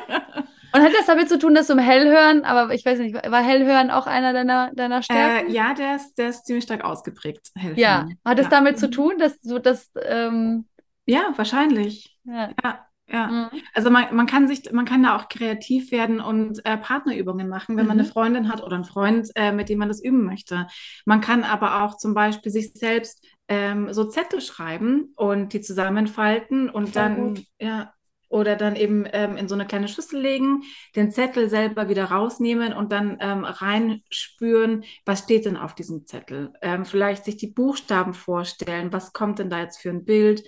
Und 0.75 0.81
hat 0.81 0.93
das 0.95 1.07
damit 1.07 1.29
zu 1.29 1.39
tun, 1.39 1.55
dass 1.55 1.66
du 1.66 1.75
im 1.75 1.79
Hellhören, 1.79 2.45
aber 2.45 2.73
ich 2.73 2.85
weiß 2.87 2.99
nicht, 2.99 3.14
war 3.14 3.43
Hellhören 3.43 3.91
auch 3.91 4.07
einer 4.07 4.33
deiner, 4.33 4.70
deiner 4.73 5.03
Stärken? 5.03 5.51
Äh, 5.51 5.53
ja, 5.53 5.75
der 5.75 5.97
ist, 5.97 6.14
der 6.14 6.31
ist 6.31 6.47
ziemlich 6.47 6.64
stark 6.64 6.83
ausgeprägt. 6.83 7.51
Hellhören. 7.55 7.79
Ja, 7.79 8.09
hat 8.25 8.39
es 8.39 8.45
ja. 8.45 8.51
damit 8.51 8.79
zu 8.79 8.91
tun, 8.91 9.18
dass 9.18 9.39
du 9.41 9.59
das. 9.59 9.91
Ähm... 10.03 10.66
Ja, 11.05 11.33
wahrscheinlich. 11.37 12.16
Ja. 12.25 12.51
ja. 12.62 12.87
Ja, 13.12 13.26
mhm. 13.26 13.60
also 13.74 13.90
man, 13.90 14.14
man 14.14 14.26
kann 14.26 14.48
sich, 14.48 14.72
man 14.72 14.86
kann 14.86 15.02
da 15.02 15.16
auch 15.16 15.28
kreativ 15.28 15.92
werden 15.92 16.20
und 16.20 16.64
äh, 16.64 16.78
Partnerübungen 16.78 17.46
machen, 17.46 17.76
wenn 17.76 17.84
mhm. 17.84 17.88
man 17.88 18.00
eine. 18.00 18.08
Freundin 18.08 18.48
hat 18.48 18.62
oder 18.62 18.76
einen 18.76 18.84
Freund, 18.84 19.30
äh, 19.34 19.52
mit 19.52 19.68
dem 19.68 19.78
man 19.78 19.88
das 19.88 20.02
üben 20.02 20.24
möchte. 20.24 20.66
Man 21.04 21.20
kann 21.20 21.44
aber 21.44 21.82
auch 21.82 21.98
zum 21.98 22.14
Beispiel 22.14 22.50
sich 22.50 22.72
selbst 22.72 23.24
ähm, 23.48 23.92
so 23.92 24.04
Zettel 24.04 24.40
schreiben 24.40 25.12
und 25.16 25.52
die 25.52 25.60
zusammenfalten 25.60 26.70
und 26.70 26.90
Voll 26.90 26.92
dann, 26.94 27.34
gut. 27.34 27.44
ja, 27.60 27.92
oder 28.32 28.56
dann 28.56 28.76
eben 28.76 29.04
ähm, 29.12 29.36
in 29.36 29.46
so 29.46 29.54
eine 29.54 29.66
kleine 29.66 29.88
Schüssel 29.88 30.20
legen, 30.20 30.62
den 30.96 31.10
Zettel 31.10 31.50
selber 31.50 31.90
wieder 31.90 32.06
rausnehmen 32.06 32.72
und 32.72 32.90
dann 32.90 33.18
ähm, 33.20 33.44
reinspüren, 33.44 34.84
was 35.04 35.20
steht 35.20 35.44
denn 35.44 35.58
auf 35.58 35.74
diesem 35.74 36.06
Zettel. 36.06 36.54
Ähm, 36.62 36.86
vielleicht 36.86 37.26
sich 37.26 37.36
die 37.36 37.48
Buchstaben 37.48 38.14
vorstellen, 38.14 38.90
was 38.90 39.12
kommt 39.12 39.38
denn 39.38 39.50
da 39.50 39.60
jetzt 39.60 39.82
für 39.82 39.90
ein 39.90 40.06
Bild? 40.06 40.42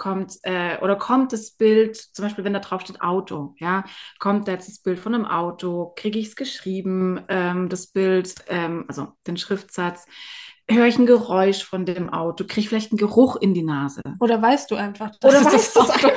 Kommt 0.00 0.38
äh, 0.44 0.78
oder 0.80 0.96
kommt 0.96 1.34
das 1.34 1.50
Bild, 1.50 1.94
zum 1.94 2.24
Beispiel 2.24 2.42
wenn 2.42 2.54
da 2.54 2.60
drauf 2.60 2.80
steht 2.80 3.02
Auto, 3.02 3.54
ja, 3.58 3.84
kommt 4.18 4.48
da 4.48 4.52
jetzt 4.52 4.66
das 4.66 4.78
Bild 4.78 4.98
von 4.98 5.14
einem 5.14 5.26
Auto, 5.26 5.92
kriege 5.94 6.18
ich 6.18 6.28
es 6.28 6.36
geschrieben, 6.36 7.20
ähm, 7.28 7.68
das 7.68 7.88
Bild, 7.88 8.34
ähm, 8.48 8.86
also 8.88 9.08
den 9.26 9.36
Schriftsatz 9.36 10.06
höre 10.70 10.86
ich 10.86 10.98
ein 10.98 11.04
Geräusch 11.04 11.64
von 11.64 11.84
dem 11.84 12.08
Auto, 12.08 12.44
kriege 12.44 12.60
ich 12.60 12.70
vielleicht 12.70 12.92
einen 12.92 12.98
Geruch 12.98 13.36
in 13.36 13.52
die 13.52 13.62
Nase. 13.62 14.00
Oder 14.20 14.40
weißt 14.40 14.70
du 14.70 14.76
einfach, 14.76 15.10
dass 15.20 15.34
Oder 15.34 15.44
weißt 15.44 15.76
du 15.76 15.80
es 15.80 15.90
einfach. 15.90 16.12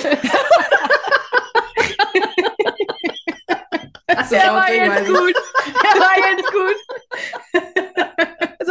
Also 4.07 4.35
der 4.35 4.53
war 4.53 4.73
jetzt 4.73 5.07
gut. 5.07 5.35
Der 5.65 5.99
war 5.99 6.15
jetzt 6.31 6.51
gut. 6.53 7.83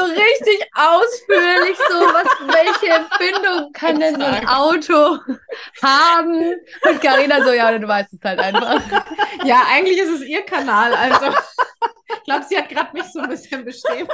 so 0.06 0.12
richtig 0.12 0.70
ausführlich, 0.74 1.76
so 1.76 2.00
was, 2.12 2.28
welche 2.46 2.92
Empfindung 2.92 3.72
kann 3.72 4.00
denn 4.00 4.20
so 4.20 4.26
ein 4.26 4.48
Auto 4.48 5.18
haben? 5.82 6.54
Und 6.88 7.00
Carina 7.00 7.44
so, 7.44 7.52
ja, 7.52 7.76
du 7.78 7.86
weißt 7.86 8.12
es 8.14 8.20
halt 8.24 8.38
einfach. 8.40 8.82
Ja, 9.44 9.62
eigentlich 9.72 9.98
ist 9.98 10.10
es 10.10 10.22
ihr 10.22 10.42
Kanal, 10.42 10.94
also 10.94 11.26
ich 12.16 12.24
glaube, 12.24 12.44
sie 12.48 12.56
hat 12.56 12.68
gerade 12.68 12.92
mich 12.92 13.04
so 13.12 13.20
ein 13.20 13.28
bisschen 13.28 13.64
beschrieben. 13.64 14.08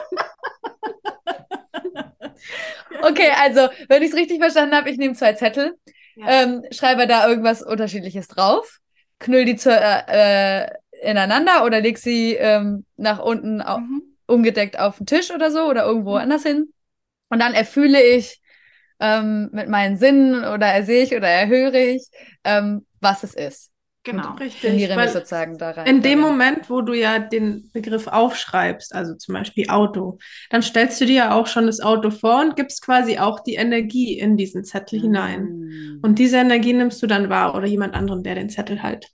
Okay, 3.03 3.31
also, 3.41 3.69
wenn 3.89 4.03
ich 4.03 4.11
es 4.11 4.17
richtig 4.17 4.41
verstanden 4.41 4.75
habe, 4.75 4.91
ich 4.91 4.99
nehme 4.99 5.15
zwei 5.15 5.35
Zettel, 5.35 5.77
ja. 6.17 6.27
ähm, 6.29 6.65
schreibe 6.71 7.07
da 7.07 7.29
irgendwas 7.29 7.63
Unterschiedliches 7.63 8.29
drauf, 8.29 8.79
knüll 9.19 9.45
die 9.45 9.57
zu, 9.57 9.71
äh, 9.71 10.65
äh 10.65 10.69
ineinander 11.03 11.65
oder 11.65 11.81
leg 11.81 11.99
sie 11.99 12.35
ähm, 12.35 12.85
nach 12.97 13.21
unten 13.21 13.59
mhm. 13.59 14.08
Umgedeckt 14.29 14.79
auf 14.79 14.99
den 14.99 15.07
Tisch 15.07 15.31
oder 15.31 15.51
so 15.51 15.65
oder 15.65 15.85
irgendwo 15.85 16.13
mhm. 16.13 16.19
anders 16.19 16.45
hin. 16.45 16.73
Und 17.31 17.41
dann 17.41 17.55
erfühle 17.55 18.03
ich 18.03 18.41
ähm, 19.01 19.51
mit 19.53 19.69
meinen 19.69 19.97
Sinnen 19.97 20.45
oder 20.45 20.67
ersehe 20.67 21.05
ich 21.05 21.15
oder 21.15 21.29
erhöre 21.29 21.79
ich, 21.79 22.09
ähm, 22.45 22.87
was 23.01 23.23
es 23.23 23.35
ist. 23.35 23.73
Genau, 24.05 24.31
und 24.31 24.41
richtig. 24.41 24.89
Mich 24.97 25.11
sozusagen 25.11 25.59
da 25.59 25.73
rein. 25.73 25.87
In 25.87 26.03
dem 26.03 26.21
Moment, 26.21 26.71
wo 26.71 26.81
du 26.81 26.95
ja 26.95 27.19
den 27.19 27.71
Begriff 27.73 28.07
aufschreibst, 28.07 28.95
also 28.95 29.15
zum 29.15 29.35
Beispiel 29.35 29.69
Auto, 29.69 30.19
dann 30.51 30.63
stellst 30.63 31.01
du 31.01 31.05
dir 31.05 31.15
ja 31.15 31.35
auch 31.35 31.47
schon 31.47 31.67
das 31.67 31.81
Auto 31.81 32.11
vor 32.11 32.41
und 32.41 32.57
gibst 32.57 32.83
quasi 32.83 33.19
auch 33.19 33.41
die 33.41 33.57
Energie 33.57 34.19
in 34.19 34.37
diesen 34.37 34.65
Zettel 34.65 34.99
mhm. 34.99 35.03
hinein. 35.03 35.43
Mm. 35.43 35.99
Und 36.03 36.19
diese 36.19 36.39
Energie 36.39 36.73
nimmst 36.73 37.03
du 37.03 37.07
dann 37.07 37.29
wahr 37.29 37.55
oder 37.55 37.67
jemand 37.67 37.95
anderen, 37.95 38.23
der 38.23 38.37
den 38.37 38.49
Zettel 38.49 38.83
halt 38.83 39.09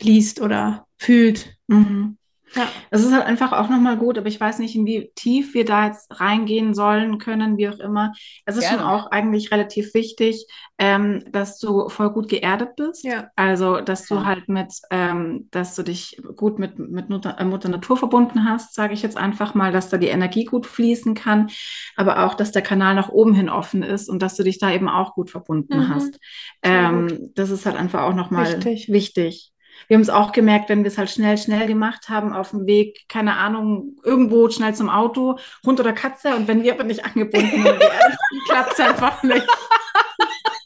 liest 0.00 0.40
oder 0.40 0.86
fühlt. 0.98 1.54
Mhm. 1.68 2.16
Ja. 2.54 2.68
Das 2.90 3.02
ist 3.02 3.12
halt 3.12 3.24
einfach 3.24 3.52
auch 3.52 3.68
nochmal 3.68 3.96
gut, 3.96 4.18
aber 4.18 4.28
ich 4.28 4.40
weiß 4.40 4.58
nicht, 4.58 4.76
in 4.76 4.84
wie 4.86 5.10
tief 5.14 5.54
wir 5.54 5.64
da 5.64 5.86
jetzt 5.86 6.20
reingehen 6.20 6.74
sollen, 6.74 7.18
können, 7.18 7.56
wie 7.56 7.68
auch 7.68 7.78
immer. 7.78 8.12
Es 8.44 8.56
ist 8.56 8.68
Gerne. 8.68 8.78
schon 8.78 8.86
auch 8.86 9.10
eigentlich 9.10 9.50
relativ 9.50 9.94
wichtig, 9.94 10.46
ähm, 10.78 11.24
dass 11.30 11.58
du 11.58 11.88
voll 11.88 12.10
gut 12.10 12.28
geerdet 12.28 12.76
bist. 12.76 13.04
Ja. 13.04 13.30
Also, 13.36 13.80
dass 13.80 14.06
du 14.06 14.16
ja. 14.16 14.24
halt 14.24 14.48
mit, 14.48 14.74
ähm, 14.90 15.48
dass 15.50 15.74
du 15.74 15.82
dich 15.82 16.20
gut 16.36 16.58
mit, 16.58 16.78
mit 16.78 17.08
Mutter, 17.08 17.38
äh, 17.38 17.44
Mutter 17.44 17.68
Natur 17.68 17.96
verbunden 17.96 18.44
hast, 18.44 18.74
sage 18.74 18.94
ich 18.94 19.02
jetzt 19.02 19.16
einfach 19.16 19.54
mal, 19.54 19.72
dass 19.72 19.88
da 19.88 19.96
die 19.96 20.08
Energie 20.08 20.44
gut 20.44 20.66
fließen 20.66 21.14
kann, 21.14 21.50
aber 21.96 22.24
auch, 22.24 22.34
dass 22.34 22.52
der 22.52 22.62
Kanal 22.62 22.94
nach 22.94 23.08
oben 23.08 23.34
hin 23.34 23.48
offen 23.48 23.82
ist 23.82 24.08
und 24.08 24.22
dass 24.22 24.36
du 24.36 24.42
dich 24.42 24.58
da 24.58 24.70
eben 24.70 24.88
auch 24.88 25.14
gut 25.14 25.30
verbunden 25.30 25.78
mhm. 25.78 25.88
hast. 25.88 26.18
Ähm. 26.62 27.30
Das 27.34 27.50
ist 27.50 27.66
halt 27.66 27.76
einfach 27.76 28.02
auch 28.02 28.14
nochmal 28.14 28.62
wichtig 28.64 29.51
wir 29.88 29.96
haben 29.96 30.02
es 30.02 30.10
auch 30.10 30.32
gemerkt, 30.32 30.68
wenn 30.68 30.84
wir 30.84 30.90
es 30.90 30.98
halt 30.98 31.10
schnell, 31.10 31.38
schnell 31.38 31.66
gemacht 31.66 32.08
haben, 32.08 32.32
auf 32.32 32.50
dem 32.50 32.66
Weg, 32.66 33.04
keine 33.08 33.36
Ahnung, 33.36 33.96
irgendwo 34.04 34.48
schnell 34.50 34.74
zum 34.74 34.88
Auto, 34.88 35.38
Hund 35.64 35.80
oder 35.80 35.92
Katze. 35.92 36.34
Und 36.34 36.48
wenn 36.48 36.62
wir 36.62 36.72
aber 36.72 36.84
nicht 36.84 37.04
angebunden 37.04 37.62
sind, 37.62 37.82
klappt 38.48 38.72
es 38.72 38.80
einfach 38.80 39.22
nicht. 39.22 39.46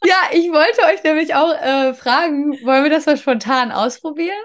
Ja, 0.04 0.14
ich 0.30 0.52
wollte 0.52 0.82
euch 0.82 1.02
nämlich 1.02 1.34
auch 1.34 1.52
äh, 1.52 1.92
fragen, 1.92 2.52
wollen 2.64 2.84
wir 2.84 2.90
das 2.90 3.06
mal 3.06 3.16
spontan 3.16 3.72
ausprobieren? 3.72 4.38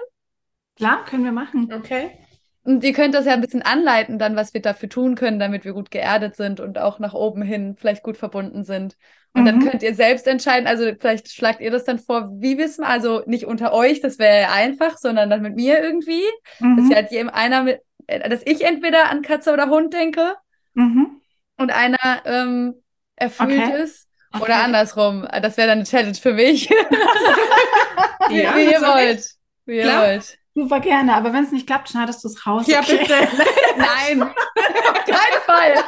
Klar, 0.76 1.04
können 1.04 1.22
wir 1.22 1.30
machen. 1.30 1.72
Okay. 1.72 2.18
Und 2.64 2.84
ihr 2.84 2.92
könnt 2.92 3.14
das 3.14 3.26
ja 3.26 3.32
ein 3.32 3.40
bisschen 3.40 3.62
anleiten, 3.62 4.18
dann, 4.18 4.36
was 4.36 4.54
wir 4.54 4.62
dafür 4.62 4.88
tun 4.88 5.16
können, 5.16 5.40
damit 5.40 5.64
wir 5.64 5.72
gut 5.72 5.90
geerdet 5.90 6.36
sind 6.36 6.60
und 6.60 6.78
auch 6.78 7.00
nach 7.00 7.12
oben 7.12 7.42
hin 7.42 7.76
vielleicht 7.76 8.04
gut 8.04 8.16
verbunden 8.16 8.62
sind. 8.62 8.96
Und 9.34 9.42
mhm. 9.42 9.46
dann 9.46 9.68
könnt 9.68 9.82
ihr 9.82 9.94
selbst 9.94 10.26
entscheiden, 10.28 10.68
also 10.68 10.84
vielleicht 10.98 11.32
schlagt 11.32 11.60
ihr 11.60 11.70
das 11.70 11.84
dann 11.84 11.98
vor, 11.98 12.30
wie 12.34 12.58
wissen, 12.58 12.84
also 12.84 13.22
nicht 13.26 13.46
unter 13.46 13.72
euch, 13.72 14.00
das 14.00 14.18
wäre 14.18 14.42
ja 14.42 14.52
einfach, 14.52 14.96
sondern 14.98 15.28
dann 15.28 15.42
mit 15.42 15.56
mir 15.56 15.82
irgendwie. 15.82 16.22
Mhm. 16.60 16.76
Dass 16.76 16.88
ja 16.88 16.96
halt 16.96 17.10
jedem 17.10 17.30
einer 17.30 17.64
mit, 17.64 17.80
äh, 18.06 18.28
dass 18.28 18.42
ich 18.44 18.64
entweder 18.64 19.10
an 19.10 19.22
Katze 19.22 19.52
oder 19.52 19.68
Hund 19.68 19.92
denke 19.92 20.34
mhm. 20.74 21.20
und 21.56 21.72
einer 21.72 22.22
ähm, 22.26 22.74
erfüllt 23.16 23.50
okay. 23.50 23.82
ist. 23.82 24.08
Okay. 24.32 24.44
Oder 24.44 24.62
andersrum. 24.62 25.26
Das 25.42 25.56
wäre 25.56 25.68
dann 25.68 25.78
eine 25.78 25.86
Challenge 25.86 26.14
für 26.14 26.32
mich. 26.32 26.70
wie, 28.28 28.42
ja, 28.42 28.56
wie 28.56 28.70
ihr 28.70 28.80
wollt. 28.80 29.26
Wie 29.66 29.76
ihr 29.76 29.82
Klar. 29.82 30.06
wollt. 30.06 30.38
Super 30.54 30.80
gerne, 30.80 31.14
aber 31.14 31.32
wenn 31.32 31.44
es 31.44 31.52
nicht 31.52 31.66
klappt, 31.66 31.88
schneidest 31.88 32.22
du 32.22 32.28
es 32.28 32.46
raus. 32.46 32.66
Ja, 32.66 32.80
okay. 32.80 32.98
bitte. 32.98 33.14
Nein, 33.76 34.22
auf 34.22 35.04
keinen 35.04 35.42
Fall. 35.46 35.82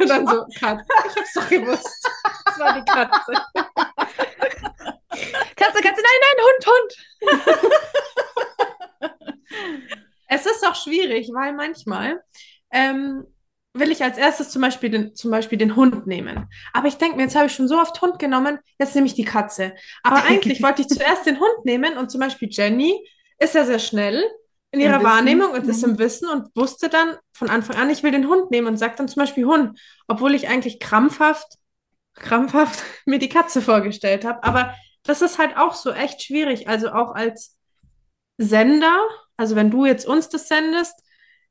Und 0.00 0.08
dann 0.08 0.26
so, 0.26 0.44
Kat, 0.58 0.80
ich 1.08 1.16
hab's 1.16 1.32
doch 1.34 1.48
gewusst. 1.48 2.08
Das 2.44 2.58
war 2.58 2.74
die 2.74 2.84
Katze. 2.84 3.32
Katze, 5.56 5.82
Katze, 5.82 6.02
nein, 6.02 6.20
nein, 6.22 6.38
Hund, 6.48 6.66
Hund. 6.66 6.90
es 10.28 10.46
ist 10.46 10.66
auch 10.66 10.74
schwierig, 10.74 11.30
weil 11.32 11.52
manchmal 11.52 12.22
ähm, 12.72 13.26
will 13.74 13.90
ich 13.90 14.02
als 14.02 14.18
erstes 14.18 14.50
zum 14.50 14.62
Beispiel 14.62 14.90
den, 14.90 15.14
zum 15.14 15.30
Beispiel 15.30 15.58
den 15.58 15.76
Hund 15.76 16.06
nehmen. 16.06 16.48
Aber 16.72 16.88
ich 16.88 16.96
denke 16.96 17.16
mir, 17.16 17.22
jetzt 17.22 17.36
habe 17.36 17.46
ich 17.46 17.54
schon 17.54 17.68
so 17.68 17.78
oft 17.78 18.00
Hund 18.02 18.18
genommen, 18.18 18.58
jetzt 18.78 18.94
nehme 18.94 19.06
ich 19.06 19.14
die 19.14 19.24
Katze. 19.24 19.74
Aber 20.02 20.24
eigentlich 20.28 20.62
wollte 20.62 20.82
ich 20.82 20.88
zuerst 20.88 21.26
den 21.26 21.38
Hund 21.38 21.64
nehmen 21.64 21.96
und 21.96 22.10
zum 22.10 22.20
Beispiel 22.20 22.48
Jenny 22.50 22.98
ist 23.42 23.54
ja 23.54 23.64
sehr 23.64 23.78
schnell 23.78 24.22
in 24.70 24.80
ihrer 24.80 25.00
Wissen. 25.00 25.04
Wahrnehmung 25.04 25.50
und 25.52 25.66
ist 25.68 25.82
Mhm. 25.82 25.92
im 25.92 25.98
Wissen 25.98 26.28
und 26.28 26.48
wusste 26.56 26.88
dann 26.88 27.16
von 27.32 27.50
Anfang 27.50 27.76
an, 27.76 27.90
ich 27.90 28.02
will 28.02 28.10
den 28.12 28.28
Hund 28.28 28.50
nehmen 28.50 28.66
und 28.68 28.76
sagt 28.78 28.98
dann 29.00 29.08
zum 29.08 29.20
Beispiel 29.20 29.44
Hund, 29.46 29.78
obwohl 30.08 30.34
ich 30.34 30.48
eigentlich 30.48 30.80
krampfhaft, 30.80 31.46
krampfhaft 32.14 32.82
mir 33.06 33.18
die 33.18 33.28
Katze 33.28 33.60
vorgestellt 33.62 34.24
habe. 34.24 34.42
Aber 34.44 34.74
das 35.04 35.22
ist 35.22 35.38
halt 35.38 35.56
auch 35.56 35.74
so 35.74 35.90
echt 35.92 36.22
schwierig. 36.22 36.68
Also 36.68 36.90
auch 36.92 37.14
als 37.14 37.56
Sender, 38.38 38.98
also 39.36 39.56
wenn 39.56 39.70
du 39.70 39.84
jetzt 39.86 40.06
uns 40.06 40.28
das 40.28 40.48
sendest, 40.48 40.94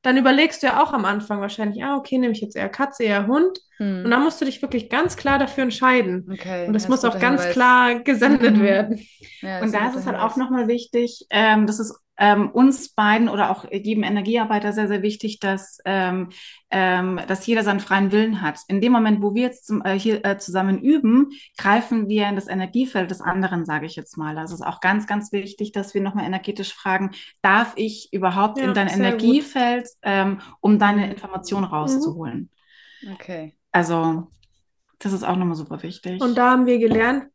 dann 0.04 0.18
überlegst 0.18 0.64
du 0.64 0.68
ja 0.68 0.82
auch 0.84 0.94
am 0.94 1.06
Anfang 1.06 1.42
wahrscheinlich, 1.42 1.84
ah, 1.84 1.96
okay, 1.96 2.18
nehme 2.18 2.34
ich 2.34 2.42
jetzt 2.42 2.56
eher 2.56 2.70
Katze, 2.70 3.04
eher 3.04 3.28
Hund. 3.28 3.60
Hm. 3.78 4.04
Und 4.06 4.12
dann 4.12 4.24
musst 4.24 4.42
du 4.42 4.46
dich 4.46 4.62
wirklich 4.62 4.90
ganz 4.90 5.16
klar 5.16 5.38
dafür 5.40 5.64
entscheiden. 5.64 6.28
Okay, 6.32 6.68
Und 6.68 6.74
das 6.74 6.86
ja, 6.86 6.90
muss 6.90 7.06
auch 7.06 7.20
ganz 7.20 7.42
Hinweis. 7.42 7.54
klar 7.54 8.00
gesendet 8.00 8.58
Mhm. 8.58 8.62
werden. 8.64 9.08
Ja, 9.42 9.62
Und 9.62 9.74
da 9.74 9.90
ist 9.90 9.96
es 9.96 10.06
halt 10.06 10.18
auch 10.18 10.36
nochmal 10.38 10.68
wichtig, 10.68 11.26
ähm, 11.30 11.68
das 11.68 11.80
ist 11.80 11.96
ähm, 12.18 12.50
uns 12.52 12.90
beiden 12.94 13.30
oder 13.30 13.50
auch 13.50 13.66
jedem 13.72 14.04
Energiearbeiter 14.04 14.74
sehr, 14.74 14.88
sehr 14.88 15.02
wichtig, 15.02 15.40
dass, 15.40 15.80
ähm, 15.86 16.30
ähm, 16.70 17.20
dass 17.28 17.48
jeder 17.48 17.64
seinen 17.64 17.80
freien 17.80 18.12
Willen 18.12 18.42
hat. 18.42 18.60
In 18.68 18.80
dem 18.82 18.92
Moment, 18.92 19.22
wo 19.24 19.34
wir 19.34 19.42
jetzt 19.44 19.66
zum, 19.66 19.82
äh, 19.84 19.98
hier 19.98 20.24
äh, 20.24 20.38
zusammen 20.38 20.80
üben, 20.80 21.30
greifen 21.58 22.08
wir 22.10 22.28
in 22.28 22.36
das 22.36 22.48
Energiefeld 22.48 23.10
des 23.10 23.22
anderen, 23.22 23.66
sage 23.66 23.86
ich 23.88 23.96
jetzt 23.96 24.18
mal. 24.18 24.38
Also 24.38 24.54
es 24.54 24.60
ist 24.62 24.66
auch 24.68 24.82
ganz, 24.82 25.08
ganz 25.08 25.32
wichtig, 25.32 25.72
dass 25.72 25.94
wir 25.94 26.02
nochmal 26.02 26.26
energetisch 26.26 26.74
fragen, 26.74 27.12
darf 27.42 27.74
ich 27.76 28.10
überhaupt 28.12 28.60
Ja, 28.60 28.66
in 28.66 28.74
dein. 28.74 28.88
Energiefeld, 28.88 29.88
ähm, 30.04 30.42
um 30.60 30.78
deine 30.78 31.06
Mhm. 31.06 31.12
Information 31.12 31.64
rauszuholen? 31.64 32.50
Okay. 33.14 33.56
Also 33.72 34.28
das 35.00 35.14
ist 35.14 35.24
auch 35.24 35.36
nochmal 35.38 35.56
super 35.56 35.82
wichtig. 35.82 36.22
Und 36.22 36.36
da 36.36 36.52
haben 36.52 36.66
wir 36.68 36.78
gelernt, 36.78 37.26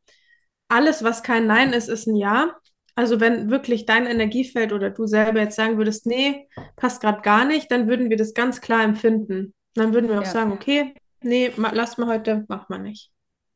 alles, 0.68 1.02
was 1.02 1.22
kein 1.22 1.46
Nein 1.46 1.72
ist, 1.72 1.88
ist 1.88 2.06
ein 2.06 2.16
Ja. 2.16 2.54
Also 2.96 3.20
wenn 3.20 3.50
wirklich 3.50 3.84
dein 3.86 4.06
Energiefeld 4.06 4.72
oder 4.72 4.90
du 4.90 5.06
selber 5.06 5.40
jetzt 5.40 5.54
sagen 5.56 5.76
würdest, 5.78 6.06
nee, 6.06 6.48
passt 6.76 7.00
gerade 7.02 7.20
gar 7.22 7.44
nicht, 7.44 7.70
dann 7.70 7.86
würden 7.88 8.08
wir 8.10 8.16
das 8.16 8.32
ganz 8.34 8.60
klar 8.60 8.82
empfinden. 8.82 9.54
Dann 9.74 9.92
würden 9.92 10.08
wir 10.08 10.18
auch 10.18 10.24
Ja. 10.24 10.30
sagen, 10.30 10.50
okay, 10.52 10.94
nee, 11.20 11.52
ma, 11.56 11.70
lass 11.74 11.98
mal 11.98 12.06
heute, 12.08 12.44
mach 12.48 12.68
mal 12.68 12.78
nicht. 12.78 13.10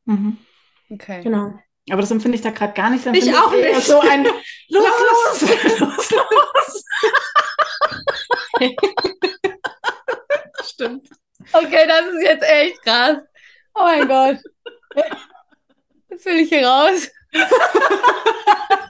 mhm. 0.05 0.37
Okay. 0.91 1.23
Genau. 1.23 1.55
Aber 1.91 2.01
das 2.03 2.11
empfinde 2.11 2.35
ich 2.37 2.43
da 2.43 2.51
gerade 2.51 2.75
gar 2.75 2.91
nicht. 2.91 3.07
Dann 3.07 3.15
Ich 3.15 3.33
auch 3.35 3.53
eher 3.53 3.75
nicht. 3.77 3.87
So 3.87 4.01
ein 4.01 4.25
Los, 4.69 4.85
los, 5.41 5.41
los, 5.81 6.11
los. 6.11 6.85
Stimmt. 10.65 11.09
Okay, 11.53 11.87
das 11.87 12.07
ist 12.09 12.23
jetzt 12.23 12.45
echt 12.45 12.83
krass. 12.83 13.19
Oh 13.75 13.83
mein 13.85 14.07
Gott. 14.09 14.37
Jetzt 16.11 16.27
will 16.27 16.37
ich 16.41 16.49
hier 16.49 16.67
raus. 16.67 17.09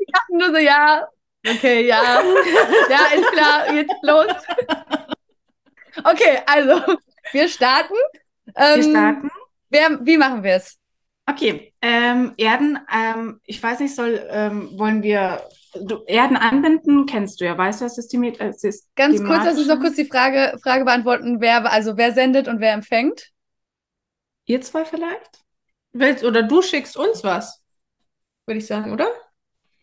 Ich 0.00 0.12
dachte 0.12 0.36
nur 0.36 0.50
so, 0.50 0.56
ja. 0.58 1.06
Okay, 1.46 1.86
ja. 1.86 2.02
Ja, 2.90 3.06
ist 3.14 3.32
klar. 3.32 3.74
Jetzt 3.74 3.94
los. 4.02 4.32
Okay, 6.04 6.40
also, 6.46 6.96
wir 7.32 7.48
starten. 7.48 7.94
Ähm, 8.54 8.76
Wir 8.76 8.82
starten. 8.82 9.30
Wer, 9.70 9.98
wie 10.06 10.16
machen 10.16 10.42
wir 10.42 10.54
es? 10.54 10.78
Okay, 11.28 11.74
ähm, 11.82 12.32
Erden, 12.38 12.78
ähm, 12.90 13.40
ich 13.44 13.62
weiß 13.62 13.80
nicht, 13.80 13.94
soll, 13.94 14.26
ähm, 14.30 14.78
wollen 14.78 15.02
wir, 15.02 15.42
du, 15.74 16.02
Erden 16.06 16.38
anbinden, 16.38 17.04
kennst 17.04 17.40
du 17.40 17.44
ja, 17.44 17.58
weißt 17.58 17.80
du, 17.82 17.84
das 17.84 17.96
System, 17.96 18.22
äh, 18.22 18.32
Ganz 18.96 19.22
kurz, 19.22 19.44
lass 19.44 19.58
uns 19.58 19.66
noch 19.66 19.78
kurz 19.78 19.96
die 19.96 20.06
Frage, 20.06 20.58
Frage 20.62 20.86
beantworten, 20.86 21.42
wer, 21.42 21.70
also 21.70 21.98
wer 21.98 22.14
sendet 22.14 22.48
und 22.48 22.60
wer 22.60 22.72
empfängt. 22.72 23.30
Ihr 24.46 24.62
zwei 24.62 24.86
vielleicht? 24.86 25.44
Willst, 25.92 26.24
oder 26.24 26.42
du 26.42 26.62
schickst 26.62 26.96
uns 26.96 27.24
was, 27.24 27.62
würde 28.46 28.58
ich 28.58 28.66
sagen, 28.66 28.92
oder? 28.92 29.08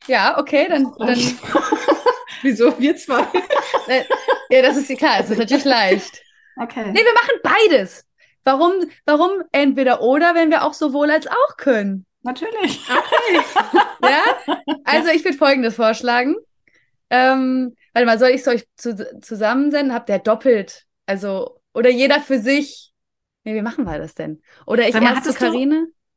Ja, 0.08 0.38
okay, 0.38 0.68
dann, 0.70 0.94
dann 1.00 1.18
Wieso? 2.42 2.78
Wir 2.80 2.96
zwei. 2.96 3.22
äh, 3.88 4.04
ja, 4.50 4.62
das 4.62 4.78
ist 4.78 4.96
klar, 4.98 5.18
das 5.20 5.32
ist 5.32 5.40
natürlich 5.40 5.66
leicht. 5.66 6.22
Okay. 6.62 6.92
Nee, 6.92 7.02
wir 7.02 7.14
machen 7.14 7.40
beides. 7.44 8.06
Warum, 8.44 8.74
warum 9.06 9.44
entweder 9.52 10.02
oder, 10.02 10.36
wenn 10.36 10.52
wir 10.52 10.64
auch 10.64 10.74
sowohl 10.74 11.10
als 11.10 11.28
auch 11.28 11.58
können? 11.58 12.06
Natürlich. 12.22 12.88
Ja? 14.04 14.24
Also 14.84 15.10
ich 15.10 15.24
würde 15.26 15.38
Folgendes 15.38 15.76
vorschlagen. 15.76 16.36
Ähm, 17.10 17.76
warte 17.94 18.06
mal, 18.06 18.20
soll 18.20 18.30
ich 18.30 18.42
es 18.42 18.48
euch 18.48 18.68
zu, 18.78 19.20
zusammensenden? 19.20 19.96
Habt 19.96 20.10
ihr 20.10 20.20
doppelt? 20.20 20.86
Also, 21.08 21.60
oder 21.74 21.90
jeder 21.90 22.20
für 22.20 22.38
sich? 22.38 22.94
Nee, 23.46 23.56
wie 23.56 23.64
machen 23.64 23.86
wir 23.86 23.98
das 23.98 24.14
denn? 24.14 24.44
Oder 24.68 24.88
ich 24.88 24.94
mal, 24.94 25.04
erst 25.04 25.24
zu 25.24 25.34
hattest 25.34 25.40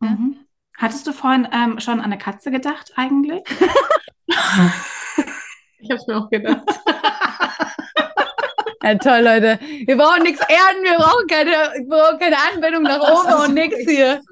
Ja. 0.00 0.08
Mhm. 0.10 0.36
Hattest 0.76 1.06
du 1.06 1.12
vorhin 1.12 1.48
ähm, 1.52 1.80
schon 1.80 1.98
an 1.98 2.06
eine 2.06 2.18
Katze 2.18 2.50
gedacht 2.50 2.92
eigentlich? 2.96 3.42
Ich 5.80 5.88
habe 5.90 6.00
es 6.00 6.06
mir 6.08 6.16
auch 6.16 6.28
gedacht. 6.28 6.64
Ja, 8.80 8.94
toll, 8.94 9.20
Leute. 9.20 9.58
Wir 9.60 9.96
brauchen 9.96 10.22
nichts 10.22 10.40
erden, 10.40 10.82
wir 10.82 10.96
brauchen 10.96 11.26
keine, 11.26 11.50
wir 11.50 11.88
brauchen 11.88 12.18
keine 12.18 12.36
Anwendung 12.38 12.84
nach 12.84 13.00
oben 13.00 13.44
und 13.44 13.54
nichts 13.54 13.80
hier. 13.80 14.22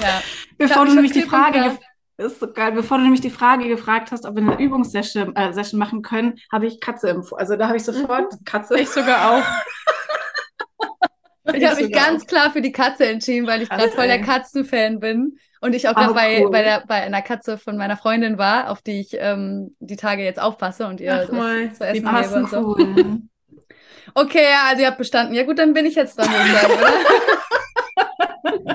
Ja. 0.00 0.22
Bevor 0.56 0.86
du 0.86 0.94
nämlich 0.94 1.12
die 1.12 1.22
Frage, 1.22 1.78
ist 2.16 2.40
so 2.40 2.50
geil, 2.50 2.72
bevor 2.72 2.96
du 2.96 3.04
nämlich 3.04 3.20
die 3.20 3.30
Frage 3.30 3.68
gefragt 3.68 4.10
hast, 4.10 4.26
ob 4.26 4.34
wir 4.34 4.42
eine 4.42 4.58
Übungssession 4.58 5.36
äh, 5.36 5.52
machen 5.74 6.02
können, 6.02 6.38
habe 6.50 6.66
ich 6.66 6.80
Katze 6.80 7.10
im, 7.10 7.24
also 7.36 7.56
da 7.56 7.68
habe 7.68 7.76
ich 7.76 7.84
sofort 7.84 8.34
Katze. 8.44 8.80
Ich 8.80 8.88
sogar 8.88 9.32
auch. 9.32 9.44
Ich 11.56 11.66
habe 11.66 11.82
mich 11.82 11.92
ganz 11.92 12.26
klar 12.26 12.50
für 12.52 12.60
die 12.62 12.72
Katze 12.72 13.06
entschieden, 13.06 13.46
weil 13.46 13.60
ich 13.62 13.68
gerade 13.68 13.88
voll 13.90 14.06
der. 14.06 14.20
Katzenfan 14.20 15.00
bin. 15.00 15.36
Und 15.62 15.74
ich 15.74 15.88
auch 15.88 15.92
Oh, 15.92 15.96
gerade 16.00 16.14
bei, 16.14 16.40
cool. 16.42 16.50
bei, 16.50 16.62
der, 16.62 16.84
bei 16.86 16.94
einer 17.02 17.20
Katze 17.20 17.58
von 17.58 17.76
meiner 17.76 17.98
Freundin 17.98 18.38
war, 18.38 18.70
auf 18.70 18.80
die 18.80 18.98
ich 19.00 19.14
ähm, 19.18 19.76
die 19.78 19.96
Tage 19.96 20.24
jetzt 20.24 20.40
aufpasse 20.40 20.86
und 20.86 21.00
ihr 21.00 21.12
Ach 21.14 21.20
das 21.26 21.32
mal, 21.32 21.70
zu 21.72 21.84
essen 21.86 22.02
gebe 22.04 22.34
und 22.34 22.48
so. 22.50 22.76
cool. 22.78 23.18
Okay, 24.14 24.42
ja, 24.42 24.64
also 24.70 24.80
ihr 24.82 24.88
habt 24.88 24.98
bestanden. 24.98 25.34
Ja 25.34 25.44
gut, 25.44 25.56
dann 25.60 25.72
bin 25.72 25.86
ich 25.86 25.94
jetzt 25.94 26.18
dran, 26.18 26.26
würde 26.28 26.42
ich 26.44 26.52
sagen, 26.60 26.72
oder? 26.74 26.92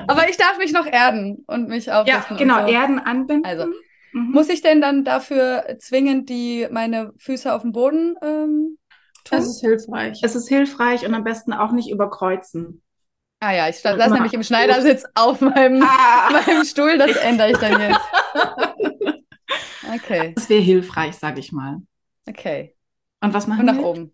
Aber 0.08 0.30
ich 0.30 0.38
darf 0.38 0.56
mich 0.56 0.72
noch 0.72 0.86
erden 0.86 1.44
und 1.46 1.68
mich 1.68 1.92
aufrichten. 1.92 2.24
und 2.30 2.38
Genau, 2.38 2.66
so. 2.66 2.72
Erden 2.72 2.98
anbinden. 2.98 3.44
Also, 3.44 3.66
Mhm. 4.12 4.30
Muss 4.32 4.48
ich 4.48 4.62
denn 4.62 4.80
dann 4.80 5.04
dafür 5.04 5.76
zwingend 5.78 6.28
die 6.30 6.66
meine 6.70 7.12
Füße 7.18 7.52
auf 7.52 7.62
dem 7.62 7.72
Boden 7.72 8.14
ähm, 8.22 8.78
tun? 9.28 9.38
Das 9.38 9.46
ist 9.46 9.60
hilfreich. 9.60 10.20
Es 10.22 10.34
ist 10.34 10.48
hilfreich 10.48 11.06
und 11.06 11.14
am 11.14 11.24
besten 11.24 11.52
auch 11.52 11.72
nicht 11.72 11.90
überkreuzen. 11.90 12.82
ah 13.40 13.52
ja, 13.52 13.68
ich 13.68 13.84
immer 13.84 14.08
nämlich 14.08 14.34
im 14.34 14.42
Schneidersitz 14.42 15.04
auf 15.14 15.40
meinem, 15.40 15.82
Ah, 15.82 16.30
meinem 16.46 16.64
Stuhl. 16.64 16.98
Das 16.98 17.16
ändere 17.16 17.50
ich 17.52 17.58
dann 17.58 17.80
jetzt. 17.80 18.00
Okay, 19.94 20.32
das 20.34 20.48
wäre 20.48 20.60
hilfreich, 20.60 21.14
sage 21.16 21.38
ich 21.40 21.52
mal. 21.52 21.80
okay. 22.28 22.74
Und 23.22 23.32
was 23.32 23.46
machen 23.46 23.60
Und 23.60 23.66
nach 23.66 23.76
wir? 23.76 23.84
oben. 23.86 24.12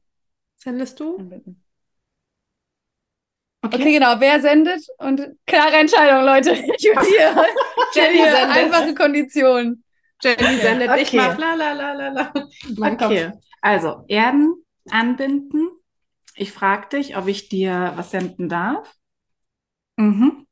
Sendest 0.56 1.00
du? 1.00 1.16
anbinden. 1.16 1.64
Okay. 3.64 3.76
Okay, 3.76 3.92
genau. 3.92 4.18
Wer 4.18 4.40
sendet? 4.40 4.84
Und 4.98 5.22
klare 5.46 5.76
Entscheidung, 5.76 6.24
Leute. 6.24 6.52
Ich 6.76 6.82
bin 6.90 7.00
hier. 7.04 7.44
Jenny 7.94 8.16
hier 8.18 8.30
sendet. 8.32 8.56
einfache 8.56 8.94
Kondition. 8.94 9.82
Jenny 10.22 10.56
sendet, 10.58 10.90
ich 11.00 11.08
Okay. 11.08 11.16
mach 11.16 11.38
la 11.38 11.54
la 11.54 11.72
la 11.72 11.92
la 11.94 12.08
la. 12.08 12.32
Okay, 12.94 13.32
also 13.60 14.04
Erden 14.08 14.54
anbinden. 14.90 15.68
Ich 16.36 16.52
frage 16.52 16.88
dich, 16.98 17.16
ob 17.16 17.28
ich 17.28 17.48
dir 17.48 17.92
was 17.96 18.10
senden 18.12 18.48
darf. 18.48 18.94
Mhm. 19.98 20.44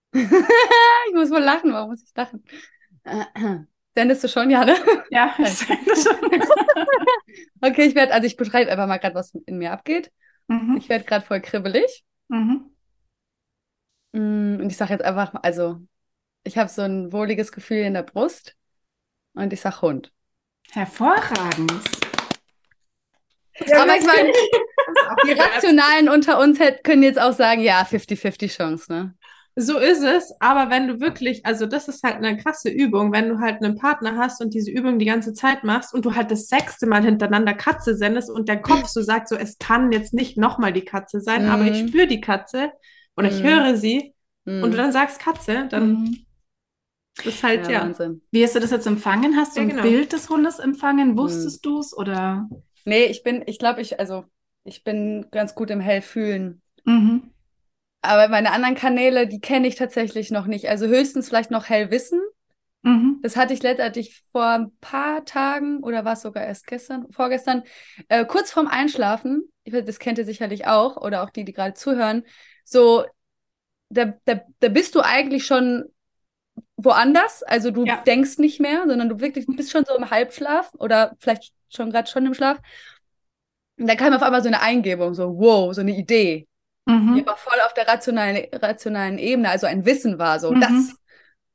ich 0.12 1.14
muss 1.14 1.30
wohl 1.30 1.40
lachen. 1.40 1.72
Warum 1.72 1.90
muss 1.90 2.02
ich 2.02 2.14
lachen? 2.16 2.44
Sendest 3.94 4.24
du 4.24 4.28
schon, 4.28 4.50
ja, 4.50 4.64
ne? 4.64 4.74
Ja, 5.10 5.34
ich 5.38 5.48
sende 5.50 5.96
schon. 5.96 6.16
Okay, 7.60 7.84
ich 7.86 7.94
werde, 7.94 8.12
also 8.12 8.26
ich 8.26 8.36
beschreibe 8.36 8.70
einfach 8.70 8.86
mal 8.86 8.98
gerade, 8.98 9.14
was 9.14 9.34
in 9.46 9.58
mir 9.58 9.72
abgeht. 9.72 10.10
Mhm. 10.48 10.76
Ich 10.78 10.88
werde 10.88 11.04
gerade 11.04 11.24
voll 11.24 11.40
kribbelig. 11.40 12.04
Mhm. 12.28 12.70
Mm, 14.12 14.56
Und 14.60 14.70
ich 14.70 14.76
sage 14.76 14.92
jetzt 14.92 15.04
einfach 15.04 15.32
mal, 15.32 15.40
also 15.42 15.80
ich 16.44 16.58
habe 16.58 16.68
so 16.70 16.82
ein 16.82 17.12
wohliges 17.12 17.52
Gefühl 17.52 17.78
in 17.78 17.94
der 17.94 18.02
Brust. 18.02 18.54
Und 19.34 19.52
ich 19.52 19.60
sage 19.60 19.80
Hund. 19.82 20.12
Hervorragend. 20.70 21.72
Aber 23.60 23.96
ich 23.96 24.06
meine, 24.06 24.32
die 25.26 25.32
Rationalen 25.32 26.08
unter 26.08 26.40
uns 26.40 26.58
können 26.82 27.02
jetzt 27.02 27.20
auch 27.20 27.32
sagen, 27.32 27.62
ja, 27.62 27.84
50-50 27.84 28.56
Chance, 28.56 28.92
ne? 28.92 29.14
So 29.54 29.78
ist 29.78 30.02
es, 30.02 30.32
aber 30.40 30.70
wenn 30.70 30.88
du 30.88 31.00
wirklich, 31.00 31.44
also 31.44 31.66
das 31.66 31.86
ist 31.86 32.02
halt 32.02 32.16
eine 32.16 32.38
krasse 32.38 32.70
Übung, 32.70 33.12
wenn 33.12 33.28
du 33.28 33.38
halt 33.38 33.62
einen 33.62 33.76
Partner 33.76 34.16
hast 34.16 34.40
und 34.40 34.54
diese 34.54 34.70
Übung 34.70 34.98
die 34.98 35.04
ganze 35.04 35.34
Zeit 35.34 35.62
machst 35.62 35.92
und 35.92 36.06
du 36.06 36.14
halt 36.14 36.30
das 36.30 36.48
sechste 36.48 36.86
Mal 36.86 37.04
hintereinander 37.04 37.52
Katze 37.52 37.94
sendest 37.94 38.30
und 38.30 38.48
der 38.48 38.62
Kopf 38.62 38.86
so 38.86 39.02
sagt, 39.02 39.28
so 39.28 39.36
es 39.36 39.58
kann 39.58 39.92
jetzt 39.92 40.14
nicht 40.14 40.38
nochmal 40.38 40.72
die 40.72 40.86
Katze 40.86 41.20
sein, 41.20 41.50
aber 41.50 41.66
ich 41.66 41.82
Mhm. 41.82 41.88
spüre 41.88 42.06
die 42.06 42.22
Katze 42.22 42.72
oder 43.14 43.28
ich 43.28 43.42
Mhm. 43.42 43.46
höre 43.46 43.76
sie 43.76 44.14
Mm. 44.46 44.62
und 44.64 44.70
du 44.72 44.76
dann 44.78 44.90
sagst 44.90 45.18
Katze, 45.20 45.66
dann 45.68 46.16
Mhm. 47.18 47.28
ist 47.28 47.42
halt 47.42 47.66
ja, 47.66 47.72
ja. 47.72 47.82
Wahnsinn. 47.82 48.22
Wie 48.30 48.42
hast 48.42 48.54
du 48.54 48.60
das 48.60 48.70
jetzt 48.70 48.86
empfangen? 48.86 49.36
Hast 49.36 49.56
du 49.56 49.60
Ja, 49.60 49.66
ein 49.66 49.70
genau. 49.70 49.82
Bild 49.82 50.12
des 50.12 50.28
Hundes 50.28 50.58
empfangen? 50.58 51.16
Wusstest 51.16 51.64
du 51.64 51.78
es 51.78 51.96
oder? 51.96 52.48
Nee, 52.84 53.04
ich 53.04 53.22
bin, 53.22 53.42
ich 53.46 53.58
glaube, 53.58 53.80
ich, 53.80 54.00
also, 54.00 54.24
ich 54.64 54.82
bin 54.84 55.26
ganz 55.30 55.54
gut 55.54 55.70
im 55.70 55.80
Hellfühlen. 55.80 56.62
Mhm. 56.84 57.30
Aber 58.00 58.28
meine 58.28 58.50
anderen 58.50 58.74
Kanäle, 58.74 59.28
die 59.28 59.40
kenne 59.40 59.68
ich 59.68 59.76
tatsächlich 59.76 60.30
noch 60.30 60.46
nicht. 60.46 60.68
Also 60.68 60.86
höchstens 60.86 61.28
vielleicht 61.28 61.52
noch 61.52 61.68
Hellwissen. 61.68 62.20
Mhm. 62.82 63.20
Das 63.22 63.36
hatte 63.36 63.54
ich 63.54 63.62
letztendlich 63.62 64.24
vor 64.32 64.44
ein 64.46 64.76
paar 64.80 65.24
Tagen 65.24 65.84
oder 65.84 66.04
war 66.04 66.14
es 66.14 66.22
sogar 66.22 66.44
erst 66.44 66.66
gestern, 66.66 67.06
vorgestern, 67.12 67.62
äh, 68.08 68.24
kurz 68.24 68.50
vorm 68.50 68.66
Einschlafen. 68.66 69.52
Das 69.64 70.00
kennt 70.00 70.18
ihr 70.18 70.24
sicherlich 70.24 70.66
auch 70.66 70.96
oder 70.96 71.22
auch 71.22 71.30
die, 71.30 71.44
die 71.44 71.52
gerade 71.52 71.74
zuhören. 71.74 72.24
So, 72.64 73.04
da, 73.90 74.14
da, 74.24 74.40
da 74.58 74.68
bist 74.68 74.94
du 74.96 75.00
eigentlich 75.00 75.46
schon 75.46 75.84
woanders. 76.76 77.42
Also 77.42 77.70
du 77.70 77.84
Ja. 77.84 77.96
denkst 78.06 78.38
nicht 78.38 78.60
mehr, 78.60 78.84
sondern 78.86 79.08
du 79.08 79.20
wirklich 79.20 79.46
bist 79.46 79.70
schon 79.70 79.84
so 79.84 79.94
im 79.96 80.10
Halbschlaf 80.10 80.72
oder 80.78 81.14
vielleicht 81.18 81.52
schon 81.70 81.90
gerade 81.90 82.10
schon 82.10 82.26
im 82.26 82.34
Schlaf. 82.34 82.58
Und 83.78 83.86
da 83.88 83.94
kam 83.94 84.12
auf 84.12 84.22
einmal 84.22 84.42
so 84.42 84.48
eine 84.48 84.60
Eingebung, 84.60 85.14
so 85.14 85.38
wow, 85.38 85.74
so 85.74 85.80
eine 85.80 85.92
Idee, 85.96 86.46
die 86.88 86.92
Mhm. 86.92 87.20
aber 87.26 87.36
voll 87.36 87.58
auf 87.64 87.74
der 87.74 87.86
rationalen, 87.88 88.46
rationalen 88.52 89.18
Ebene, 89.18 89.48
also 89.50 89.66
ein 89.66 89.84
Wissen 89.86 90.18
war, 90.18 90.38
so 90.40 90.52
Mhm. 90.52 90.60
das. 90.60 90.96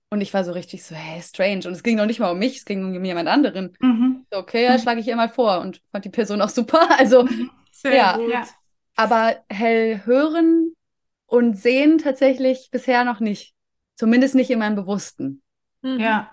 Und 0.09 0.21
ich 0.21 0.33
war 0.33 0.43
so 0.45 0.53
richtig 0.53 0.83
so, 0.85 0.95
hey, 0.95 1.21
strange. 1.21 1.67
Und 1.67 1.73
es 1.73 1.83
ging 1.83 1.97
noch 1.97 2.05
nicht 2.05 2.19
mal 2.19 2.31
um 2.31 2.39
mich, 2.39 2.57
es 2.57 2.65
ging 2.65 2.95
um 2.95 3.03
jemand 3.05 3.27
anderen. 3.27 3.75
Mhm. 3.79 4.25
So, 4.31 4.39
okay, 4.39 4.63
ja, 4.63 4.79
schlage 4.79 4.99
ich 5.01 5.07
ihr 5.07 5.15
mal 5.15 5.29
vor 5.29 5.59
und 5.59 5.81
fand 5.91 6.05
die 6.05 6.09
Person 6.09 6.41
auch 6.41 6.49
super. 6.49 6.79
Also, 6.99 7.27
Sehr 7.71 7.93
Ja. 7.95 8.17
gut. 8.17 8.31
Ja. 8.31 8.47
aber 8.95 9.35
hell 9.49 10.01
hören 10.05 10.73
und 11.27 11.57
sehen 11.57 11.97
tatsächlich 11.99 12.69
bisher 12.71 13.03
noch 13.03 13.19
nicht. 13.19 13.53
Zumindest 13.97 14.35
nicht 14.35 14.49
in 14.49 14.59
meinem 14.59 14.75
Bewussten. 14.75 15.41
Mhm. 15.81 15.99
Ja. 15.99 16.31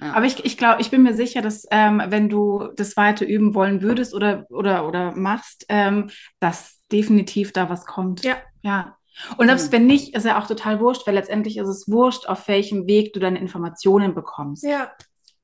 Ja. 0.00 0.12
Aber 0.12 0.26
ich, 0.26 0.44
ich 0.44 0.56
glaube, 0.56 0.80
ich 0.80 0.90
bin 0.92 1.02
mir 1.02 1.14
sicher, 1.14 1.42
dass 1.42 1.66
ähm, 1.72 2.00
wenn 2.06 2.28
du 2.28 2.68
das 2.76 2.96
weiter 2.96 3.26
üben 3.26 3.54
wollen 3.56 3.82
würdest 3.82 4.14
oder, 4.14 4.46
oder, 4.48 4.86
oder 4.86 5.10
machst, 5.16 5.66
ähm, 5.68 6.10
dass 6.38 6.78
definitiv 6.92 7.52
da 7.52 7.68
was 7.68 7.84
kommt. 7.84 8.22
Ja. 8.22 8.36
Ja. 8.62 8.96
Und 9.38 9.48
selbst 9.48 9.68
Mhm. 9.68 9.72
wenn 9.72 9.86
nicht, 9.86 10.14
ist 10.14 10.24
ja 10.24 10.38
auch 10.40 10.46
total 10.46 10.78
wurscht, 10.78 11.04
weil 11.08 11.14
letztendlich 11.14 11.56
ist 11.56 11.66
es 11.66 11.88
wurscht, 11.88 12.26
auf 12.28 12.46
welchem 12.46 12.86
Weg 12.86 13.12
du 13.12 13.18
deine 13.18 13.40
Informationen 13.40 14.14
bekommst. 14.14 14.62
Ja, 14.62 14.92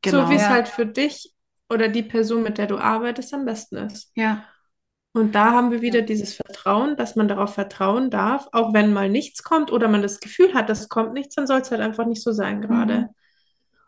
Genau. 0.02 0.26
so 0.26 0.30
wie 0.30 0.36
es 0.36 0.42
Ja. 0.42 0.50
halt 0.50 0.68
für 0.68 0.86
dich 0.86 1.34
oder 1.68 1.88
die 1.88 2.02
Person, 2.04 2.44
mit 2.44 2.58
der 2.58 2.68
du 2.68 2.78
arbeitest, 2.78 3.34
am 3.34 3.44
besten 3.44 3.76
ist. 3.78 4.12
Ja. 4.14 4.44
Und 5.14 5.34
da 5.34 5.52
haben 5.52 5.70
wir 5.72 5.82
wieder 5.82 6.00
Ja. 6.00 6.06
dieses 6.06 6.34
Vertrauen, 6.34 6.96
dass 6.96 7.16
man 7.16 7.28
darauf 7.28 7.54
vertrauen 7.54 8.10
darf, 8.10 8.48
auch 8.52 8.74
wenn 8.74 8.92
mal 8.92 9.08
nichts 9.08 9.42
kommt 9.44 9.72
oder 9.72 9.88
man 9.88 10.02
das 10.02 10.20
Gefühl 10.20 10.54
hat, 10.54 10.68
es 10.70 10.88
kommt 10.90 11.14
nichts, 11.14 11.36
dann 11.36 11.46
soll 11.46 11.60
es 11.62 11.70
halt 11.70 11.80
einfach 11.80 12.06
nicht 12.06 12.22
so 12.22 12.32
sein 12.32 12.60
gerade. 12.62 13.10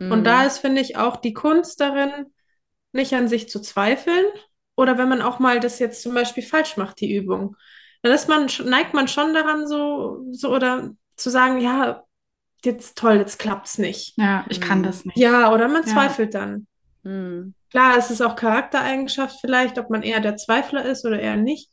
Und 0.08 0.24
da 0.24 0.42
Mhm. 0.42 0.46
ist, 0.46 0.58
finde 0.58 0.80
ich, 0.82 0.96
auch 0.96 1.16
die 1.16 1.32
Kunst 1.34 1.80
darin, 1.80 2.32
nicht 2.92 3.14
an 3.14 3.28
sich 3.28 3.48
zu 3.48 3.60
zweifeln. 3.60 4.24
Oder 4.76 4.98
wenn 4.98 5.08
man 5.08 5.22
auch 5.22 5.38
mal 5.40 5.60
das 5.60 5.78
jetzt 5.80 6.02
zum 6.02 6.14
Beispiel 6.14 6.44
falsch 6.44 6.76
macht, 6.76 7.00
die 7.00 7.14
Übung, 7.16 7.56
dann 8.02 8.12
ist 8.12 8.28
man, 8.28 8.48
neigt 8.64 8.94
man 8.94 9.08
schon 9.08 9.34
daran, 9.34 9.66
so, 9.66 10.24
so 10.32 10.54
oder 10.54 10.90
zu 11.16 11.30
sagen, 11.30 11.60
ja, 11.60 12.04
jetzt 12.64 12.98
toll, 12.98 13.16
jetzt 13.16 13.38
klappt's 13.38 13.78
nicht. 13.78 14.16
Ja, 14.16 14.44
ich 14.48 14.60
kann 14.60 14.80
Mhm. 14.80 14.84
das 14.84 15.04
nicht. 15.04 15.16
Ja, 15.18 15.52
oder 15.52 15.68
man 15.68 15.82
Ja. 15.84 15.88
zweifelt 15.88 16.34
dann. 16.34 16.66
Mhm. 17.06 17.54
Klar, 17.70 17.96
es 17.96 18.10
ist 18.10 18.20
auch 18.20 18.34
Charaktereigenschaft 18.36 19.38
vielleicht, 19.40 19.78
ob 19.78 19.88
man 19.90 20.02
eher 20.02 20.20
der 20.20 20.36
Zweifler 20.36 20.84
ist 20.84 21.04
oder 21.06 21.20
eher 21.20 21.36
nicht. 21.36 21.70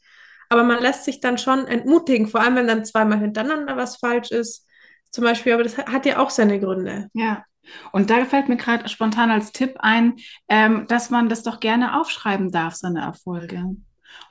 Aber 0.49 0.63
man 0.63 0.81
lässt 0.81 1.05
sich 1.05 1.19
dann 1.21 1.37
schon 1.39 1.65
entmutigen, 1.65 2.27
vor 2.27 2.41
allem 2.41 2.55
wenn 2.55 2.67
dann 2.67 2.85
zweimal 2.85 3.19
hintereinander 3.19 3.75
was 3.75 3.97
falsch 3.97 4.29
ist. 4.31 4.67
Zum 5.11 5.23
Beispiel, 5.23 5.53
aber 5.53 5.63
das 5.63 5.77
hat 5.77 5.87
hat 5.89 6.05
ja 6.05 6.19
auch 6.19 6.29
seine 6.29 6.59
Gründe. 6.59 7.09
Ja. 7.13 7.43
Und 7.91 8.09
da 8.09 8.25
fällt 8.25 8.49
mir 8.49 8.57
gerade 8.57 8.87
spontan 8.89 9.31
als 9.31 9.51
Tipp 9.53 9.77
ein, 9.79 10.15
ähm, 10.49 10.85
dass 10.87 11.09
man 11.09 11.29
das 11.29 11.43
doch 11.43 11.59
gerne 11.59 11.99
aufschreiben 11.99 12.51
darf, 12.51 12.75
seine 12.75 13.01
Erfolge. 13.01 13.63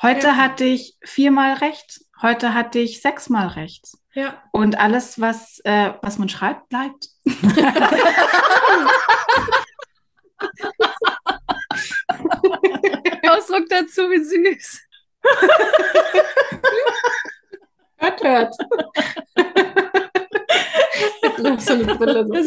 Heute 0.03 0.29
Ja. 0.29 0.37
hatte 0.37 0.65
ich 0.65 0.97
viermal 1.03 1.55
recht, 1.55 2.01
heute 2.21 2.55
hatte 2.55 2.79
ich 2.79 3.01
sechsmal 3.01 3.49
recht. 3.49 3.89
Ja. 4.15 4.35
Und 4.53 4.79
alles, 4.79 5.21
was, 5.21 5.61
äh, 5.65 5.95
was 6.03 6.19
man 6.19 6.29
schreibt, 6.29 6.69
bleibt. 6.69 7.09
Ausdruck 13.29 13.69
dazu, 13.69 14.11
wie 14.11 14.23
süß. 14.23 14.81
Hört, 17.97 18.23
hört. 18.25 18.55
so 21.61 21.73
eine 21.73 21.95
Brille 21.95 22.27
so. 22.27 22.33
Das, 22.33 22.47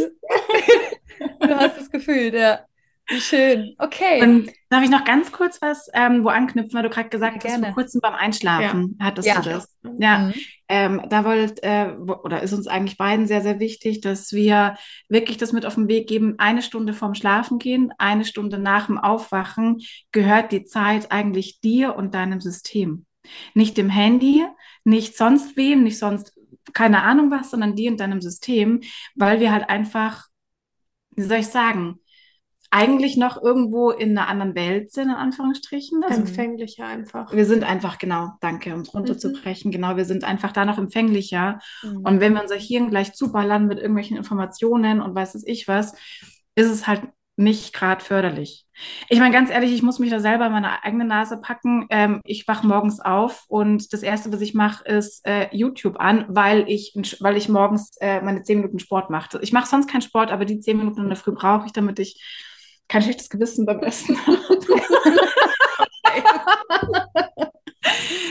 du 1.40 1.56
hast 1.56 1.78
es 1.80 1.90
gefühlt, 1.90 2.34
ja. 2.34 2.66
Wie 3.08 3.22
schön. 3.22 3.76
Okay. 3.78 4.22
Und 4.24 4.52
darf 4.70 4.84
ich 4.84 4.90
noch 4.90 5.06
ganz 5.06 5.32
kurz 5.32 5.62
was 5.62 5.90
ähm, 5.94 6.24
wo 6.24 6.30
anknüpfen, 6.30 6.74
weil 6.74 6.84
du 6.84 6.90
gerade 6.90 7.10
gesagt 7.10 7.44
Ja, 7.44 7.50
hast, 7.50 7.62
gerne. 7.62 7.66
vor 7.68 7.84
kurzem 7.84 8.02
beim 8.02 8.16
Einschlafen 8.16 8.98
hattest 9.02 9.28
Ja. 9.28 9.42
du 9.42 9.50
das. 9.50 9.78
Ja, 10.00 10.18
Mhm. 10.20 10.34
ähm, 10.70 11.02
da 11.10 11.24
wollt, 11.24 11.62
äh, 11.64 11.92
oder 12.00 12.42
ist 12.42 12.54
uns 12.54 12.68
eigentlich 12.68 12.98
beiden 12.98 13.28
sehr, 13.28 13.42
sehr 13.42 13.60
wichtig, 13.60 14.02
dass 14.02 14.34
wir 14.34 14.76
wirklich 15.08 15.38
das 15.38 15.54
mit 15.54 15.66
auf 15.66 15.76
den 15.76 15.88
Weg 15.88 16.08
geben, 16.08 16.36
eine 16.40 16.64
Stunde 16.64 16.94
vorm 16.94 17.14
Schlafen 17.14 17.60
gehen, 17.60 17.94
eine 18.00 18.26
Stunde 18.26 18.58
nach 18.58 18.88
dem 18.88 18.98
Aufwachen 18.98 19.82
gehört 20.12 20.52
die 20.52 20.66
Zeit 20.66 21.12
eigentlich 21.12 21.62
dir 21.62 21.96
und 21.96 22.16
deinem 22.16 22.42
System. 22.42 23.06
Nicht 23.54 23.78
dem 23.78 23.90
Handy, 23.90 24.44
nicht 24.84 25.16
sonst 25.18 25.58
wem, 25.58 25.84
nicht 25.84 26.00
sonst 26.00 26.34
keine 26.74 27.04
Ahnung 27.04 27.30
was, 27.30 27.52
sondern 27.52 27.76
dir 27.76 27.92
und 27.92 28.00
deinem 28.00 28.22
System, 28.22 28.82
weil 29.16 29.40
wir 29.40 29.52
halt 29.52 29.70
einfach, 29.70 30.26
wie 31.12 31.24
soll 31.24 31.38
ich 31.40 31.48
sagen, 31.48 32.00
eigentlich 32.76 33.16
noch 33.16 33.42
irgendwo 33.42 33.90
in 33.92 34.18
einer 34.18 34.28
anderen 34.28 34.54
Welt 34.54 34.92
sind, 34.92 35.10
in 35.10 35.16
Anführungsstrichen. 35.16 36.04
Also 36.04 36.22
Empfänglicher 36.22 36.86
einfach. 36.86 37.32
wir 37.32 37.46
sind 37.46 37.64
einfach, 37.64 37.98
genau, 37.98 38.32
danke, 38.42 38.74
um 38.74 38.82
es 38.82 38.94
Mhm. 38.94 39.00
runterzubrechen, 39.00 39.72
genau, 39.72 39.96
wir 39.96 40.06
sind 40.06 40.26
einfach 40.26 40.52
da 40.52 40.66
noch 40.66 40.78
empfänglicher. 40.78 41.60
Mhm. 41.84 41.98
Und 42.04 42.20
wenn 42.20 42.34
wir 42.34 42.42
unser 42.42 42.58
Hirn 42.58 42.90
gleich 42.90 43.14
zuballern 43.14 43.68
mit 43.68 43.80
irgendwelchen 43.80 44.18
Informationen 44.18 45.02
und 45.02 45.16
weiß 45.16 45.36
es 45.36 45.48
ich 45.48 45.68
was, 45.70 45.94
ist 46.56 46.70
es 46.70 46.86
halt 46.86 47.04
nicht 47.38 47.74
gerade 47.74 48.04
förderlich. 48.04 48.66
Ich 49.10 49.20
meine, 49.20 49.34
ganz 49.34 49.50
ehrlich, 49.50 49.74
ich 49.74 49.84
muss 49.84 50.00
mich 50.00 50.10
da 50.10 50.20
selber 50.20 50.46
in 50.48 50.52
meine 50.54 50.84
eigene 50.84 51.06
Nase 51.06 51.38
packen. 51.38 51.86
Ähm, 51.90 52.22
ich 52.26 52.48
wach 52.48 52.64
morgens 52.64 53.00
auf 53.02 53.44
und 53.48 53.92
das 53.94 54.04
Erste, 54.04 54.32
was 54.32 54.42
ich 54.42 54.54
mache, 54.54 54.86
ist 54.86 55.26
äh, 55.26 55.48
YouTube 55.52 55.98
an, 56.00 56.26
weil 56.30 56.66
ich, 56.70 56.94
weil 57.20 57.38
ich 57.38 57.50
morgens 57.50 57.98
äh, 58.00 58.22
meine 58.22 58.44
zehn 58.44 58.60
Minuten 58.60 58.80
Sport 58.80 59.10
mache. 59.10 59.40
Ich 59.42 59.52
mache 59.54 59.68
sonst 59.68 59.88
keinen 59.88 60.02
Sport, 60.02 60.32
aber 60.32 60.46
die 60.46 60.60
zehn 60.60 60.78
Minuten 60.78 61.02
in 61.02 61.08
der 61.10 61.18
Früh 61.18 61.32
brauche 61.34 61.66
ich, 61.66 61.74
damit 61.74 62.00
ich 62.00 62.22
kein 62.88 63.02
schlechtes 63.02 63.30
Gewissen 63.30 63.66
beim 63.66 63.80
Essen 63.82 64.18
habe. 64.26 64.38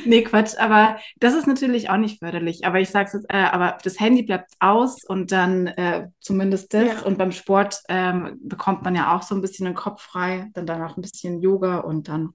Nee, 0.06 0.22
Quatsch, 0.22 0.58
aber 0.58 0.98
das 1.18 1.34
ist 1.34 1.46
natürlich 1.46 1.88
auch 1.88 1.96
nicht 1.96 2.18
förderlich. 2.18 2.66
Aber 2.66 2.78
ich 2.80 2.90
sage 2.90 3.06
es 3.06 3.12
jetzt, 3.14 3.26
äh, 3.30 3.36
aber 3.38 3.78
das 3.82 3.98
Handy 4.00 4.22
bleibt 4.22 4.52
aus 4.60 5.02
und 5.04 5.32
dann 5.32 5.68
äh, 5.68 6.08
zumindest 6.20 6.74
das. 6.74 6.86
Ja. 6.86 7.02
Und 7.02 7.16
beim 7.16 7.32
Sport 7.32 7.80
ähm, 7.88 8.38
bekommt 8.42 8.82
man 8.82 8.94
ja 8.94 9.16
auch 9.16 9.22
so 9.22 9.34
ein 9.34 9.40
bisschen 9.40 9.64
den 9.64 9.74
Kopf 9.74 10.02
frei, 10.02 10.50
dann 10.54 10.66
danach 10.66 10.96
ein 10.96 11.02
bisschen 11.02 11.40
Yoga 11.40 11.78
und 11.78 12.08
dann, 12.08 12.30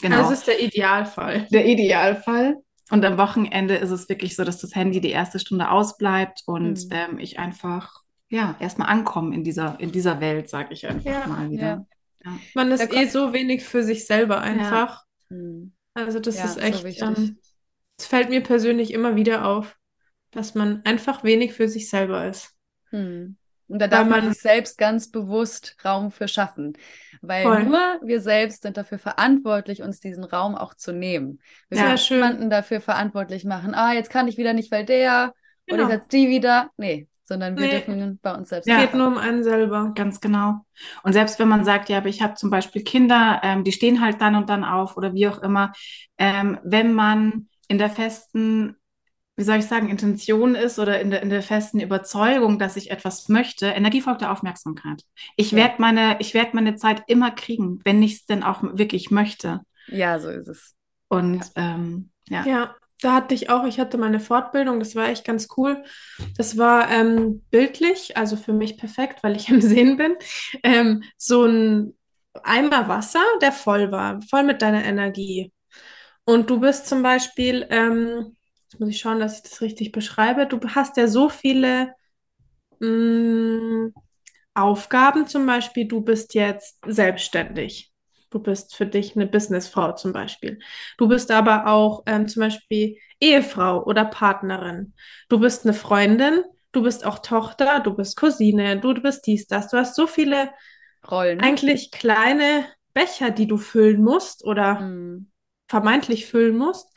genau, 0.00 0.16
Das 0.22 0.32
ist 0.32 0.46
der 0.48 0.60
Idealfall. 0.60 1.46
der 1.52 1.66
Idealfall. 1.66 2.56
Und 2.90 3.04
am 3.04 3.18
Wochenende 3.18 3.76
ist 3.76 3.90
es 3.90 4.08
wirklich 4.08 4.34
so, 4.34 4.44
dass 4.44 4.58
das 4.58 4.74
Handy 4.74 5.00
die 5.00 5.10
erste 5.10 5.38
Stunde 5.38 5.70
ausbleibt 5.70 6.42
und 6.46 6.84
Mhm. 6.86 6.90
ähm, 6.90 7.18
ich 7.18 7.38
einfach, 7.38 8.00
ja, 8.28 8.56
erstmal 8.60 8.88
ankomme 8.88 9.34
in 9.34 9.44
dieser, 9.44 9.78
in 9.80 9.92
dieser 9.92 10.20
Welt, 10.20 10.48
sage 10.48 10.74
ich 10.74 10.86
einfach 10.86 11.04
Ja, 11.10 11.26
mal 11.26 11.50
wieder. 11.50 11.86
Man 12.54 12.70
ist 12.72 12.92
eh 12.92 13.06
so 13.06 13.32
wenig 13.32 13.64
für 13.64 13.82
sich 13.82 14.06
selber 14.06 14.40
einfach. 14.40 15.04
Mhm. 15.30 15.72
Also 15.94 16.20
das 16.20 16.36
Ja, 16.36 16.44
ist 16.44 16.54
so 16.54 16.60
echt, 16.60 16.84
wichtig. 16.84 17.02
ähm, 17.02 17.38
es 17.98 18.06
fällt 18.06 18.28
mir 18.30 18.42
persönlich 18.42 18.92
immer 18.92 19.16
wieder 19.16 19.46
auf, 19.46 19.76
dass 20.30 20.54
man 20.54 20.82
einfach 20.84 21.24
wenig 21.24 21.54
für 21.54 21.68
sich 21.68 21.88
selber 21.88 22.26
ist. 22.26 22.54
Hm. 22.90 23.36
Und 23.66 23.80
da 23.80 23.86
darf 23.86 24.08
man 24.08 24.24
man- 24.24 24.32
sich 24.32 24.40
selbst 24.42 24.78
ganz 24.78 25.10
bewusst 25.10 25.76
Raum 25.84 26.10
für 26.10 26.28
schaffen. 26.28 26.74
Weil 27.20 27.42
Voll. 27.42 27.64
nur 27.64 28.00
wir 28.02 28.20
selbst 28.20 28.62
sind 28.62 28.76
dafür 28.76 28.98
verantwortlich, 28.98 29.82
uns 29.82 30.00
diesen 30.00 30.24
Raum 30.24 30.54
auch 30.54 30.74
zu 30.74 30.92
nehmen. 30.92 31.40
Wir 31.68 31.78
Sehr 31.78 31.86
können 31.86 31.98
schön. 31.98 32.16
niemanden 32.18 32.50
dafür 32.50 32.80
verantwortlich 32.80 33.44
machen, 33.44 33.74
ah, 33.74 33.92
jetzt 33.92 34.10
kann 34.10 34.28
ich 34.28 34.38
wieder 34.38 34.52
nicht, 34.54 34.70
weil 34.70 34.84
der 34.86 35.34
oder 35.70 35.82
Genau. 35.84 35.90
jetzt 35.90 36.12
die 36.12 36.28
wieder. 36.28 36.70
Nee, 36.78 37.08
sondern 37.28 37.56
wir 37.56 37.66
Nee. 37.68 37.84
dürfen 37.84 38.18
bei 38.22 38.34
uns 38.34 38.48
selbst 38.48 38.68
Ja. 38.68 38.80
Geht 38.80 38.94
nur 38.94 39.06
um 39.06 39.18
einen 39.18 39.44
selber. 39.44 39.92
Ganz 39.94 40.20
genau. 40.20 40.64
Und 41.02 41.12
selbst 41.12 41.38
wenn 41.38 41.48
man 41.48 41.64
sagt, 41.64 41.88
ja, 41.88 41.98
aber 41.98 42.08
ich 42.08 42.22
habe 42.22 42.34
zum 42.34 42.50
Beispiel 42.50 42.82
Kinder, 42.82 43.40
ähm, 43.44 43.64
die 43.64 43.72
stehen 43.72 44.00
halt 44.00 44.20
dann 44.20 44.34
und 44.34 44.48
dann 44.48 44.64
auf 44.64 44.96
oder 44.96 45.14
wie 45.14 45.28
auch 45.28 45.38
immer, 45.42 45.72
ähm, 46.18 46.58
wenn 46.64 46.92
man 46.94 47.48
in 47.68 47.78
der 47.78 47.90
festen, 47.90 48.76
wie 49.36 49.44
soll 49.44 49.58
ich 49.58 49.66
sagen, 49.66 49.88
Intention 49.88 50.54
ist 50.54 50.78
oder 50.78 51.00
in 51.00 51.10
der, 51.10 51.22
in 51.22 51.30
der 51.30 51.42
festen 51.42 51.78
Überzeugung, 51.80 52.58
dass 52.58 52.76
ich 52.76 52.90
etwas 52.90 53.28
möchte, 53.28 53.66
Energie 53.68 54.00
folgt 54.00 54.22
der 54.22 54.32
Aufmerksamkeit. 54.32 55.02
Ich 55.36 55.52
Ja. 55.52 55.58
werde 55.58 55.74
meine, 55.78 56.16
ich 56.20 56.34
werde 56.34 56.50
meine 56.54 56.74
Zeit 56.74 57.02
immer 57.06 57.30
kriegen, 57.30 57.80
wenn 57.84 58.02
ich 58.02 58.14
es 58.14 58.26
denn 58.26 58.42
auch 58.42 58.62
wirklich 58.62 59.10
möchte. 59.10 59.60
Ja, 59.86 60.18
so 60.18 60.28
ist 60.30 60.48
es. 60.48 60.74
Und 61.08 61.40
ähm, 61.54 62.10
ja. 62.28 62.44
Ja, 62.46 62.74
da 63.00 63.14
hatte 63.14 63.34
ich 63.34 63.50
auch, 63.50 63.64
ich 63.64 63.78
hatte 63.80 63.98
meine 63.98 64.20
Fortbildung, 64.20 64.78
das 64.80 64.94
war 64.96 65.08
echt 65.08 65.24
ganz 65.24 65.48
cool. 65.56 65.84
Das 66.36 66.56
war 66.58 66.90
ähm, 66.90 67.42
bildlich, 67.50 68.16
also 68.16 68.36
für 68.36 68.52
mich 68.52 68.76
perfekt, 68.78 69.22
weil 69.22 69.36
ich 69.36 69.48
im 69.48 69.60
Sehen 69.60 69.96
bin. 69.96 70.16
Ähm, 70.62 71.02
so 71.16 71.44
ein 71.44 71.94
Eimer 72.44 72.88
Wasser, 72.88 73.22
der 73.42 73.52
voll 73.52 73.90
war, 73.92 74.20
voll 74.22 74.44
mit 74.44 74.62
deiner 74.62 74.84
Energie. 74.84 75.52
Und 76.24 76.50
du 76.50 76.60
bist 76.60 76.86
zum 76.88 77.02
Beispiel 77.02 77.66
ähm, 77.70 78.36
jetzt 78.70 78.80
muss 78.80 78.88
ich 78.90 78.98
schauen, 79.00 79.20
dass 79.20 79.36
ich 79.38 79.42
das 79.42 79.60
richtig 79.62 79.92
beschreibe. 79.92 80.46
Du 80.46 80.60
hast 80.74 80.96
ja 80.96 81.08
so 81.08 81.28
viele 81.28 81.94
mh, 82.80 83.90
Aufgaben, 84.54 85.26
zum 85.26 85.46
Beispiel, 85.46 85.86
du 85.88 86.00
bist 86.02 86.34
jetzt 86.34 86.78
selbstständig. 86.86 87.92
Du 88.30 88.40
bist 88.40 88.76
für 88.76 88.86
dich 88.86 89.16
eine 89.16 89.26
Businessfrau 89.26 89.92
zum 89.92 90.12
Beispiel. 90.12 90.58
Du 90.98 91.08
bist 91.08 91.30
aber 91.30 91.66
auch 91.66 92.02
ähm, 92.06 92.28
zum 92.28 92.40
Beispiel 92.40 92.96
Ehefrau 93.20 93.84
oder 93.84 94.04
Partnerin. 94.04 94.94
Du 95.28 95.38
bist 95.40 95.64
eine 95.64 95.74
Freundin, 95.74 96.42
du 96.72 96.82
bist 96.82 97.06
auch 97.06 97.20
Tochter, 97.20 97.80
du 97.80 97.94
bist 97.94 98.16
Cousine, 98.16 98.78
du, 98.80 98.92
du 98.92 99.00
bist 99.00 99.26
dies, 99.26 99.46
das. 99.46 99.68
Du 99.70 99.78
hast 99.78 99.94
so 99.96 100.06
viele 100.06 100.50
Rollen. 101.10 101.38
eigentlich 101.38 101.90
kleine 101.90 102.66
Becher, 102.94 103.30
die 103.30 103.46
du 103.46 103.58
füllen 103.58 104.02
musst 104.02 104.44
oder 104.44 104.80
Mhm. 104.80 105.30
vermeintlich 105.68 106.26
füllen 106.26 106.56
musst. 106.56 106.88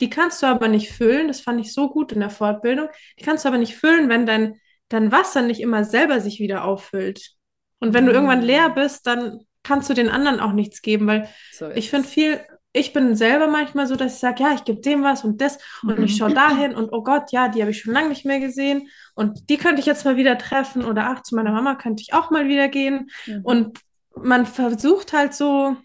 Die 0.00 0.10
kannst 0.10 0.42
du 0.42 0.46
aber 0.46 0.68
nicht 0.68 0.90
füllen. 0.92 1.28
Das 1.28 1.40
fand 1.40 1.60
ich 1.60 1.72
so 1.72 1.90
gut 1.90 2.12
in 2.12 2.20
der 2.20 2.30
Fortbildung. 2.30 2.88
Die 3.18 3.24
kannst 3.24 3.44
du 3.44 3.48
aber 3.48 3.58
nicht 3.58 3.76
füllen, 3.76 4.08
wenn 4.08 4.26
dein, 4.26 4.60
dein 4.88 5.12
Wasser 5.12 5.42
nicht 5.42 5.60
immer 5.60 5.84
selber 5.84 6.20
sich 6.20 6.40
wieder 6.40 6.64
auffüllt. 6.64 7.32
Und 7.80 7.94
wenn 7.94 8.06
du 8.06 8.12
irgendwann 8.12 8.40
Mhm. 8.40 8.46
leer 8.46 8.70
bist, 8.70 9.06
dann 9.06 9.40
kannst 9.62 9.90
du 9.90 9.94
den 9.94 10.08
anderen 10.08 10.40
auch 10.40 10.52
nichts 10.52 10.82
geben, 10.82 11.06
weil 11.06 11.28
So 11.50 11.70
ich 11.72 11.90
finde 11.90 12.08
viel, 12.08 12.40
ich 12.72 12.92
bin 12.92 13.16
selber 13.16 13.48
manchmal 13.48 13.86
so, 13.86 13.96
dass 13.96 14.14
ich 14.14 14.20
sage, 14.20 14.42
ja, 14.42 14.54
ich 14.54 14.64
gebe 14.64 14.80
dem 14.80 15.02
was 15.02 15.24
und 15.24 15.40
das 15.40 15.58
und 15.86 16.02
ich 16.02 16.14
Mhm. 16.14 16.16
schaue 16.16 16.32
dahin 16.32 16.74
und 16.74 16.90
oh 16.92 17.02
Gott, 17.02 17.32
ja, 17.32 17.48
die 17.48 17.60
habe 17.62 17.70
ich 17.72 17.80
schon 17.80 17.92
lange 17.94 18.08
nicht 18.08 18.24
mehr 18.24 18.40
gesehen 18.40 18.88
und 19.14 19.48
die 19.50 19.56
könnte 19.56 19.80
ich 19.80 19.86
jetzt 19.86 20.04
mal 20.04 20.16
wieder 20.16 20.38
treffen 20.38 20.84
oder 20.84 21.06
ach, 21.10 21.22
zu 21.22 21.34
meiner 21.36 21.52
Mama 21.52 21.74
könnte 21.76 22.02
ich 22.02 22.14
auch 22.14 22.30
mal 22.30 22.48
wieder 22.48 22.68
gehen. 22.68 23.10
Mhm. 23.26 23.42
Und 23.42 23.78
man 24.16 24.46
versucht 24.46 25.12
halt 25.12 25.34
so, 25.34 25.76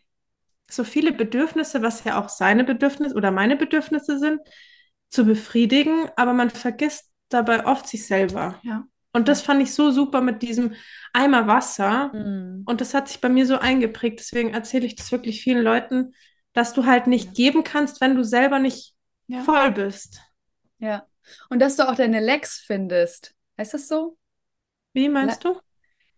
so 0.70 0.84
viele 0.84 1.12
Bedürfnisse, 1.12 1.82
was 1.82 2.04
ja 2.04 2.20
auch 2.22 2.30
seine 2.30 2.64
Bedürfnisse 2.64 3.16
oder 3.16 3.32
meine 3.32 3.56
Bedürfnisse 3.56 4.20
sind, 4.20 4.42
zu 5.10 5.26
befriedigen, 5.26 6.10
aber 6.18 6.34
man 6.34 6.50
vergisst 6.50 7.12
dabei 7.30 7.66
oft 7.66 7.88
sich 7.88 8.06
selber. 8.08 8.62
Ja. 8.64 8.88
Und 9.16 9.30
das 9.30 9.42
fand 9.42 9.62
ich 9.62 9.74
so 9.74 9.92
super 9.92 10.20
mit 10.20 10.42
diesem 10.42 10.74
Eimer 11.14 11.48
Wasser. 11.48 12.12
Mhm. 12.14 12.64
Und 12.66 12.82
das 12.82 12.94
hat 12.94 13.08
sich 13.08 13.22
bei 13.22 13.30
mir 13.30 13.46
so 13.46 13.58
eingeprägt. 13.58 14.20
Deswegen 14.20 14.54
erzähle 14.54 14.86
ich 14.86 14.96
das 14.96 15.12
wirklich 15.12 15.42
vielen 15.42 15.64
Leuten, 15.64 16.14
dass 16.52 16.74
du 16.74 16.86
halt 16.86 17.08
nicht 17.08 17.34
geben 17.34 17.64
kannst, 17.64 18.02
wenn 18.02 18.16
du 18.16 18.24
selber 18.24 18.60
nicht 18.60 18.94
Ja. 19.28 19.42
voll 19.42 19.72
bist. 19.72 20.20
Ja. 20.80 21.06
Und 21.50 21.60
dass 21.60 21.78
du 21.78 21.88
auch 21.90 21.96
deine 21.96 22.20
Lecks 22.20 22.60
findest. 22.60 23.34
Heißt 23.58 23.74
das 23.74 23.88
so? 23.88 24.18
Wie 24.94 25.08
meinst 25.08 25.46
du? 25.46 25.60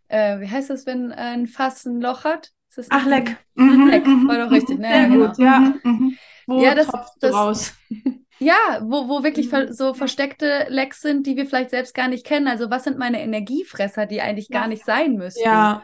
Äh, 0.08 0.40
wie 0.40 0.50
heißt 0.50 0.72
das, 0.72 0.86
wenn 0.88 1.12
ein 1.12 1.46
Fass 1.48 1.86
ein 1.86 2.02
Loch 2.02 2.24
hat? 2.24 2.52
Ach, 2.90 3.06
leck. 3.06 3.38
Mhm, 3.56 3.88
Leck, 3.90 4.06
mhm, 4.08 4.28
war 4.28 4.38
doch 4.44 4.52
richtig, 4.52 4.78
mhm. 4.78 4.82
ne? 4.82 4.88
Sehr 4.90 5.02
Ja, 5.02 5.08
genau. 5.08 5.28
gut, 5.28 5.38
ja. 5.38 5.60
Mhm, 5.60 5.80
mhm. 5.84 6.18
Wo 6.48 6.62
Ja, 6.64 6.76
das- 6.76 6.88
das- 7.20 7.34
raus? 7.34 7.74
Ja, 8.40 8.80
wo, 8.84 9.08
wo 9.10 9.24
wirklich 9.24 9.52
Mhm. 9.52 9.74
so 9.74 9.94
versteckte 9.94 10.68
Lecks 10.70 11.02
sind, 11.02 11.26
die 11.26 11.36
wir 11.36 11.46
vielleicht 11.46 11.72
selbst 11.72 11.94
gar 11.94 12.08
nicht 12.08 12.26
kennen. 12.26 12.48
Also 12.48 12.70
was 12.70 12.84
sind 12.84 12.98
meine 12.98 13.22
Energiefresser, 13.22 14.06
die 14.06 14.22
eigentlich 14.22 14.50
gar 14.50 14.64
Ja. 14.64 14.68
nicht 14.68 14.86
sein 14.86 15.14
müssten? 15.16 15.44
Ja, 15.44 15.82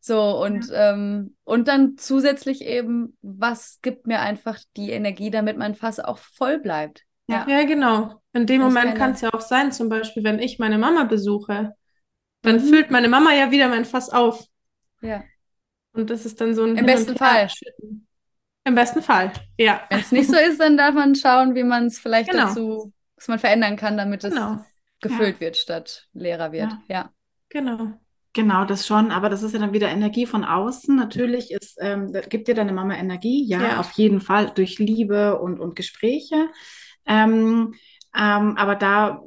So, 0.00 0.42
und, 0.42 0.70
ähm, 0.72 1.36
und 1.44 1.66
dann 1.68 1.98
zusätzlich 1.98 2.62
eben, 2.62 3.16
was 3.20 3.80
gibt 3.82 4.06
mir 4.06 4.20
einfach 4.20 4.58
die 4.76 4.90
Energie, 4.90 5.30
damit 5.30 5.56
mein 5.58 5.74
Fass 5.74 5.98
auch 5.98 6.18
voll 6.18 6.58
bleibt? 6.58 7.02
Ja. 7.28 7.46
ja, 7.48 7.64
genau. 7.64 8.22
In 8.32 8.46
dem 8.46 8.62
Das 8.62 8.72
Moment 8.72 8.96
kann 8.96 9.10
es 9.12 9.20
ja 9.20 9.32
auch 9.34 9.40
sein, 9.40 9.72
zum 9.72 9.88
Beispiel, 9.88 10.24
wenn 10.24 10.38
ich 10.38 10.58
meine 10.58 10.78
Mama 10.78 11.04
besuche, 11.04 11.74
dann 12.42 12.60
Mhm. 12.60 12.64
füllt 12.68 12.90
meine 12.90 13.08
Mama 13.08 13.32
ja 13.34 13.50
wieder 13.50 13.68
mein 13.68 13.84
Fass 13.84 14.10
auf. 14.10 14.46
Ja. 15.00 15.24
Und 15.92 16.10
das 16.10 16.26
ist 16.26 16.40
dann 16.40 16.54
so 16.54 16.62
ein 16.64 16.70
Im 16.70 16.76
Hin 16.76 16.86
besten 16.86 17.16
Fall. 17.16 17.34
Herschütten. 17.42 18.07
Im 18.68 18.74
besten 18.74 19.02
Fall, 19.02 19.32
ja. 19.56 19.80
Wenn 19.88 20.00
es 20.00 20.12
nicht 20.12 20.28
so 20.30 20.36
ist, 20.36 20.60
dann 20.60 20.76
darf 20.76 20.94
man 20.94 21.14
schauen, 21.14 21.54
wie 21.54 21.64
man 21.64 21.86
es 21.86 21.98
vielleicht 21.98 22.30
Genau. 22.30 22.48
dazu, 22.48 22.92
was 23.16 23.28
man 23.28 23.38
verändern 23.38 23.76
kann, 23.76 23.96
damit 23.96 24.22
es 24.24 24.34
Genau, 24.34 24.64
gefüllt 25.00 25.40
wird 25.40 25.56
statt 25.56 26.08
leerer 26.12 26.52
wird. 26.52 26.70
Ja. 26.70 26.82
Ja. 26.88 27.10
genau. 27.48 27.92
Genau, 28.34 28.64
das 28.66 28.86
schon, 28.86 29.10
aber 29.10 29.30
das 29.30 29.42
ist 29.42 29.52
ja 29.54 29.58
dann 29.58 29.72
wieder 29.72 29.88
Energie 29.88 30.26
von 30.26 30.44
außen. 30.44 30.94
Natürlich 30.94 31.50
ist, 31.50 31.76
ähm, 31.80 32.12
da 32.12 32.20
gibt 32.20 32.46
dir 32.46 32.54
deine 32.54 32.72
Mama 32.72 32.94
Energie, 32.94 33.44
ja, 33.48 33.58
Ja. 33.60 33.80
auf 33.80 33.90
jeden 33.92 34.20
Fall 34.20 34.52
durch 34.54 34.78
Liebe 34.78 35.38
und, 35.40 35.58
und 35.58 35.74
Gespräche. 35.74 36.48
Ähm, 37.06 37.74
ähm, 38.16 38.56
aber 38.56 38.76
da, 38.76 39.22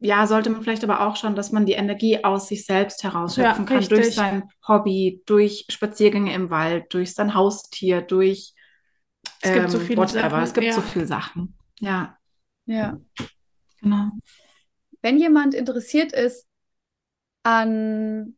ja, 0.00 0.26
sollte 0.26 0.50
man 0.50 0.62
vielleicht 0.62 0.84
aber 0.84 1.06
auch 1.06 1.16
schauen, 1.16 1.34
dass 1.34 1.52
man 1.52 1.66
die 1.66 1.72
Energie 1.72 2.22
aus 2.24 2.48
sich 2.48 2.64
selbst 2.66 3.02
herausschöpfen 3.02 3.64
Ja, 3.64 3.64
kann, 3.66 3.88
durch 3.88 4.06
richtig. 4.06 4.14
sein 4.14 4.44
Hobby, 4.66 5.22
durch 5.26 5.66
Spaziergänge 5.68 6.32
im 6.34 6.50
Wald, 6.50 6.92
durch 6.94 7.14
sein 7.14 7.34
Haustier, 7.34 8.02
durch 8.02 8.54
Es 9.40 9.52
gibt 9.52 9.70
so 9.70 9.78
ähm, 9.78 9.80
viele 9.80 9.96
whatever. 9.96 10.42
Sachen, 10.42 10.42
Es 10.42 10.54
gibt 10.54 10.72
so 10.72 10.80
ja. 10.80 10.82
viele 10.82 11.06
Sachen. 11.06 11.56
Ja, 11.80 12.18
Ja. 12.66 13.00
genau. 13.80 14.12
Wenn 15.02 15.18
jemand 15.18 15.54
interessiert 15.54 16.12
ist 16.12 16.46
an 17.42 18.36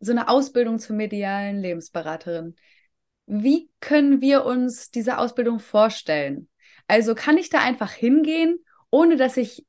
so 0.00 0.12
einer 0.12 0.30
Ausbildung 0.30 0.78
zur 0.78 0.96
medialen 0.96 1.60
Lebensberaterin, 1.60 2.56
wie 3.26 3.70
können 3.80 4.20
wir 4.20 4.44
uns 4.46 4.90
diese 4.90 5.18
Ausbildung 5.18 5.60
vorstellen? 5.60 6.48
Also 6.88 7.14
kann 7.14 7.38
ich 7.38 7.50
da 7.50 7.60
einfach 7.60 7.92
hingehen, 7.92 8.58
ohne 8.90 9.16
dass 9.16 9.36
ich 9.36 9.66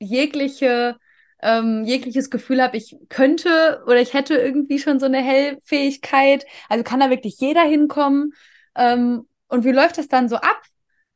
jegliche, 0.00 0.98
ähm, 1.42 1.84
jegliches 1.84 2.30
Gefühl 2.30 2.62
habe, 2.62 2.76
ich 2.76 2.96
könnte 3.08 3.82
oder 3.86 4.00
ich 4.00 4.14
hätte 4.14 4.34
irgendwie 4.34 4.78
schon 4.78 5.00
so 5.00 5.06
eine 5.06 5.22
Hellfähigkeit? 5.22 6.44
Also 6.68 6.84
kann 6.84 7.00
da 7.00 7.10
wirklich 7.10 7.38
jeder 7.40 7.62
hinkommen? 7.62 8.32
Ähm, 8.76 9.26
und 9.48 9.64
wie 9.64 9.72
läuft 9.72 9.98
das 9.98 10.08
dann 10.08 10.28
so 10.28 10.36
ab? 10.36 10.62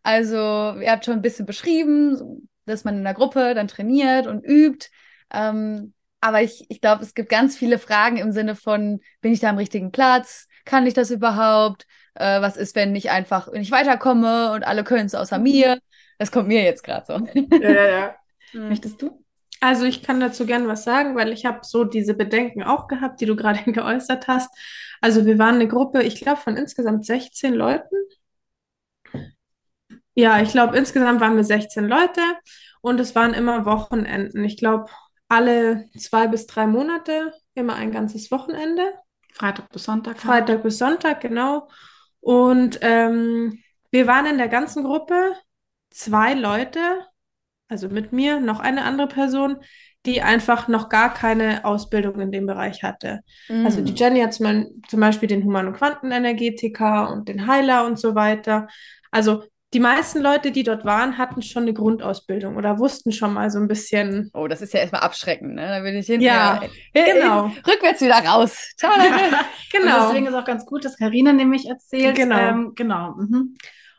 Also, 0.02 0.36
ihr 0.36 0.90
habt 0.90 1.04
schon 1.04 1.14
ein 1.14 1.22
bisschen 1.22 1.46
beschrieben, 1.46 2.48
dass 2.66 2.84
man 2.84 2.98
in 2.98 3.04
der 3.04 3.14
Gruppe 3.14 3.54
dann 3.54 3.68
trainiert 3.68 4.26
und 4.26 4.44
übt. 4.44 4.88
Ähm, 5.32 5.94
aber 6.20 6.42
ich, 6.42 6.66
ich 6.70 6.80
glaube, 6.80 7.02
es 7.02 7.14
gibt 7.14 7.28
ganz 7.28 7.56
viele 7.56 7.78
Fragen 7.78 8.16
im 8.18 8.32
Sinne 8.32 8.54
von, 8.56 9.00
bin 9.20 9.32
ich 9.32 9.40
da 9.40 9.50
am 9.50 9.56
richtigen 9.58 9.92
Platz? 9.92 10.48
Kann 10.64 10.86
ich 10.86 10.94
das 10.94 11.10
überhaupt? 11.10 11.86
Äh, 12.14 12.40
was 12.40 12.56
ist, 12.56 12.74
wenn 12.76 12.94
ich 12.96 13.10
einfach 13.10 13.50
nicht 13.52 13.70
weiterkomme 13.70 14.52
und 14.52 14.62
alle 14.64 14.84
können 14.84 15.06
es 15.06 15.14
außer 15.14 15.38
mir? 15.38 15.78
Das 16.18 16.30
kommt 16.30 16.48
mir 16.48 16.62
jetzt 16.62 16.82
gerade 16.84 17.06
so. 17.06 17.14
Ja, 17.58 17.70
ja, 17.70 17.88
ja. 17.88 18.23
Mhm. 18.54 18.68
Möchtest 18.68 19.02
du? 19.02 19.24
Also 19.60 19.84
ich 19.84 20.02
kann 20.02 20.20
dazu 20.20 20.46
gerne 20.46 20.68
was 20.68 20.84
sagen, 20.84 21.16
weil 21.16 21.32
ich 21.32 21.46
habe 21.46 21.60
so 21.62 21.84
diese 21.84 22.14
Bedenken 22.14 22.62
auch 22.62 22.86
gehabt, 22.86 23.20
die 23.20 23.26
du 23.26 23.36
gerade 23.36 23.70
geäußert 23.70 24.28
hast. 24.28 24.50
Also 25.00 25.26
wir 25.26 25.38
waren 25.38 25.56
eine 25.56 25.68
Gruppe, 25.68 26.02
ich 26.02 26.20
glaube, 26.20 26.40
von 26.40 26.56
insgesamt 26.56 27.04
16 27.06 27.54
Leuten. 27.54 27.96
Ja, 30.14 30.40
ich 30.40 30.50
glaube, 30.50 30.76
insgesamt 30.76 31.20
waren 31.20 31.36
wir 31.36 31.44
16 31.44 31.86
Leute 31.86 32.20
und 32.80 33.00
es 33.00 33.14
waren 33.14 33.34
immer 33.34 33.66
Wochenenden. 33.66 34.44
Ich 34.44 34.56
glaube, 34.56 34.86
alle 35.28 35.88
zwei 35.98 36.28
bis 36.28 36.46
drei 36.46 36.66
Monate, 36.66 37.32
immer 37.54 37.74
ein 37.74 37.90
ganzes 37.90 38.30
Wochenende. 38.30 38.92
Freitag 39.32 39.68
bis 39.70 39.84
Sonntag. 39.84 40.20
Freitag 40.20 40.62
bis 40.62 40.78
Sonntag, 40.78 41.20
genau. 41.20 41.68
Und 42.20 42.78
ähm, 42.82 43.58
wir 43.90 44.06
waren 44.06 44.26
in 44.26 44.38
der 44.38 44.48
ganzen 44.48 44.84
Gruppe 44.84 45.34
zwei 45.90 46.34
Leute, 46.34 46.80
also 47.68 47.88
mit 47.88 48.12
mir, 48.12 48.40
noch 48.40 48.60
eine 48.60 48.84
andere 48.84 49.08
Person, 49.08 49.56
die 50.06 50.20
einfach 50.20 50.68
noch 50.68 50.88
gar 50.90 51.14
keine 51.14 51.64
Ausbildung 51.64 52.20
in 52.20 52.30
dem 52.30 52.46
Bereich 52.46 52.82
hatte. 52.82 53.20
Also 53.48 53.80
die 53.80 53.92
Mhm. 53.92 53.96
Jenny 53.96 54.20
hat 54.20 54.34
zum, 54.34 54.82
zum 54.88 55.00
Beispiel 55.00 55.28
den 55.28 55.44
Human- 55.44 55.66
und 55.68 55.76
Quantenenergetiker 55.76 57.10
und 57.10 57.28
den 57.28 57.46
Heiler 57.46 57.86
und 57.86 57.98
so 57.98 58.14
weiter. 58.14 58.68
Also 59.10 59.44
die 59.72 59.80
meisten 59.80 60.20
Leute, 60.20 60.52
die 60.52 60.62
dort 60.62 60.84
waren, 60.84 61.18
hatten 61.18 61.42
schon 61.42 61.62
eine 61.64 61.72
Grundausbildung 61.72 62.54
oder 62.56 62.78
wussten 62.78 63.10
schon 63.10 63.32
mal 63.32 63.50
so 63.50 63.58
ein 63.58 63.66
bisschen. 63.66 64.30
Oh, 64.32 64.46
das 64.46 64.62
ist 64.62 64.72
ja 64.72 64.80
erstmal 64.80 65.00
abschreckend, 65.00 65.54
ne? 65.54 65.66
Da 65.66 65.80
bin 65.80 65.96
ich 65.96 66.06
hin. 66.06 66.20
Ja, 66.20 66.60
ja, 66.94 67.04
genau. 67.12 67.50
Rückwärts 67.66 68.00
wieder 68.00 68.18
raus. 68.24 68.72
Ciao, 68.76 68.92
danke. 68.96 69.24
Und 69.36 69.80
Genau. 69.82 70.06
deswegen 70.06 70.26
ist 70.26 70.34
auch 70.34 70.44
ganz 70.44 70.64
gut, 70.66 70.84
dass 70.84 70.96
Karina 70.96 71.32
nämlich 71.32 71.66
erzählt. 71.66 72.14
Genau. 72.14 72.36
Ähm, 72.38 72.72
genau. 72.76 73.14
Mhm. 73.16 73.56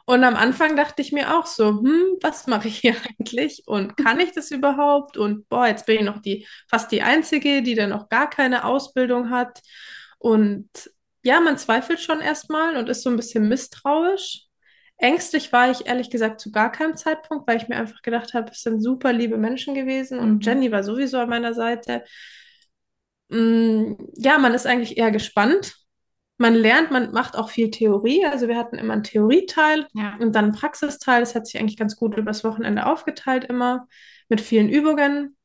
Und 0.07 0.23
am 0.23 0.35
Anfang 0.35 0.75
dachte 0.75 1.01
ich 1.01 1.11
mir 1.11 1.35
auch 1.37 1.47
so, 1.47 1.69
hm, 1.81 2.17
was 2.21 2.45
mache 2.47 2.67
ich 2.67 2.77
hier 2.79 2.95
eigentlich? 3.19 3.63
Und 3.65 3.97
kann 3.97 4.19
ich 4.19 4.31
das 4.33 4.51
überhaupt? 4.51 5.17
Und 5.17 5.49
boah, 5.49 5.67
jetzt 5.67 5.85
bin 5.87 5.97
ich 5.99 6.03
noch 6.05 6.21
die, 6.21 6.47
fast 6.69 6.91
die 6.91 7.01
Einzige, 7.01 7.63
die 7.63 7.75
dann 7.75 7.89
noch 7.89 8.09
gar 8.09 8.29
keine 8.29 8.65
Ausbildung 8.65 9.29
hat. 9.31 9.61
Und 10.19 10.69
ja, 11.23 11.39
man 11.39 11.57
zweifelt 11.57 11.99
schon 11.99 12.21
erstmal 12.21 12.77
und 12.77 12.87
ist 12.89 13.01
so 13.03 13.09
ein 13.09 13.15
bisschen 13.15 13.47
misstrauisch. 13.49 14.43
Ängstlich 14.97 15.51
war 15.51 15.71
ich 15.71 15.87
ehrlich 15.87 16.09
gesagt 16.09 16.39
zu 16.39 16.51
gar 16.51 16.71
keinem 16.71 16.95
Zeitpunkt, 16.95 17.47
weil 17.47 17.57
ich 17.57 17.67
mir 17.67 17.75
einfach 17.77 18.01
gedacht 18.01 18.33
habe, 18.33 18.51
es 18.51 18.61
sind 18.61 18.81
super 18.81 19.11
liebe 19.11 19.37
Menschen 19.37 19.73
gewesen 19.75 20.19
und 20.19 20.35
Mhm. 20.35 20.41
Jenny 20.41 20.71
war 20.71 20.83
sowieso 20.83 21.17
an 21.19 21.29
meiner 21.29 21.53
Seite. 21.53 22.03
Mm, 23.29 23.95
Ja, 24.15 24.37
man 24.37 24.53
ist 24.53 24.65
eigentlich 24.67 24.97
eher 24.97 25.11
gespannt. 25.11 25.75
Man 26.37 26.53
lernt, 26.53 26.91
man 26.91 27.11
macht 27.11 27.37
auch 27.37 27.49
viel 27.49 27.71
Theorie. 27.71 28.25
Also 28.25 28.47
wir 28.47 28.57
hatten 28.57 28.77
immer 28.77 28.93
einen 28.93 29.03
Theorieteil 29.03 29.87
Ja. 29.93 30.15
und 30.19 30.33
dann 30.35 30.45
einen 30.45 30.53
Praxisteil. 30.53 31.21
Das 31.21 31.33
hat 31.35 31.47
sich 31.47 31.59
eigentlich 31.59 31.77
ganz 31.77 31.95
gut 31.95 32.17
übers 32.17 32.43
Wochenende 32.43 32.85
aufgeteilt 32.85 33.45
immer 33.45 33.87
mit 34.27 34.41
vielen 34.41 34.69
Übungen. 34.69 35.37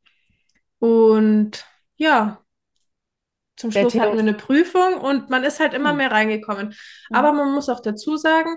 Und 0.81 1.65
ja, 1.97 2.43
zum 3.57 3.71
Schluss 3.73 3.95
hatten 3.95 4.15
wir 4.15 4.21
eine 4.21 4.35
Prüfung 4.35 4.95
und 5.01 5.29
man 5.29 5.45
ist 5.45 5.61
halt 5.61 5.75
immer 5.75 5.91
Hm. 5.91 5.99
mehr 5.99 6.11
reingekommen. 6.11 6.69
Mhm. 6.69 7.17
Aber 7.17 7.33
man 7.33 7.53
muss 7.53 7.69
auch 7.69 7.81
dazu 7.81 8.17
sagen, 8.17 8.57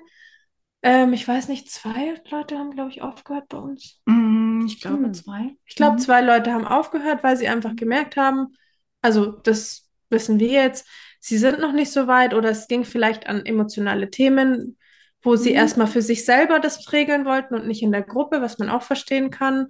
Ähm, 0.86 1.14
ich 1.14 1.26
weiß 1.26 1.48
nicht, 1.48 1.72
zwei 1.72 2.22
Leute 2.30 2.58
haben, 2.60 2.72
glaube 2.72 2.90
ich, 2.90 3.02
aufgehört 3.02 3.48
bei 3.48 3.58
uns. 3.58 4.02
Mm, 4.06 4.66
ich 4.66 4.82
glaube 4.82 5.06
Hm. 5.06 5.14
zwei. 5.14 5.56
Ich 5.66 5.76
glaube, 5.76 5.94
Mhm. 5.96 6.00
zwei 6.00 6.20
Leute 6.20 6.52
haben 6.52 6.68
aufgehört, 6.68 7.24
weil 7.24 7.38
sie 7.38 7.48
einfach 7.48 7.74
gemerkt 7.78 8.18
haben, 8.18 8.58
also 9.02 9.28
das 9.28 9.90
wissen 10.10 10.40
wir 10.42 10.50
jetzt, 10.52 10.86
sie 11.26 11.38
sind 11.38 11.60
noch 11.60 11.72
nicht 11.72 11.92
so 11.92 12.08
weit 12.08 12.34
oder 12.34 12.50
es 12.50 12.68
ging 12.68 12.84
vielleicht 12.84 13.28
an 13.28 13.46
emotionale 13.46 14.10
Themen, 14.10 14.78
wo 15.22 15.36
sie 15.38 15.52
Mhm. 15.52 15.56
erstmal 15.56 15.88
für 15.88 16.02
sich 16.02 16.26
selber 16.26 16.60
das 16.60 16.92
regeln 16.92 17.26
wollten 17.26 17.56
und 17.56 17.66
nicht 17.66 17.82
in 17.82 17.92
der 17.94 18.04
Gruppe, 18.04 18.42
was 18.42 18.60
man 18.60 18.70
auch 18.70 18.84
verstehen 18.84 19.30
kann. 19.30 19.68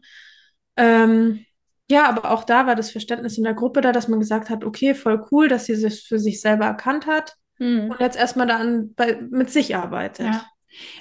Ähm, 0.75 1.45
ja, 1.91 2.09
aber 2.09 2.31
auch 2.31 2.43
da 2.43 2.65
war 2.65 2.75
das 2.75 2.89
Verständnis 2.89 3.37
in 3.37 3.43
der 3.43 3.53
Gruppe 3.53 3.81
da, 3.81 3.91
dass 3.91 4.07
man 4.07 4.19
gesagt 4.19 4.49
hat, 4.49 4.63
okay, 4.63 4.95
voll 4.95 5.23
cool, 5.31 5.47
dass 5.47 5.65
sie 5.65 5.73
es 5.73 6.01
für 6.01 6.17
sich 6.17 6.41
selber 6.41 6.65
erkannt 6.65 7.05
hat 7.05 7.35
Hm. 7.59 7.89
und 7.91 7.99
jetzt 7.99 8.17
erstmal 8.17 8.47
dann 8.47 8.95
bei, 8.95 9.21
mit 9.29 9.51
sich 9.51 9.75
arbeitet. 9.75 10.27
Ja. 10.27 10.45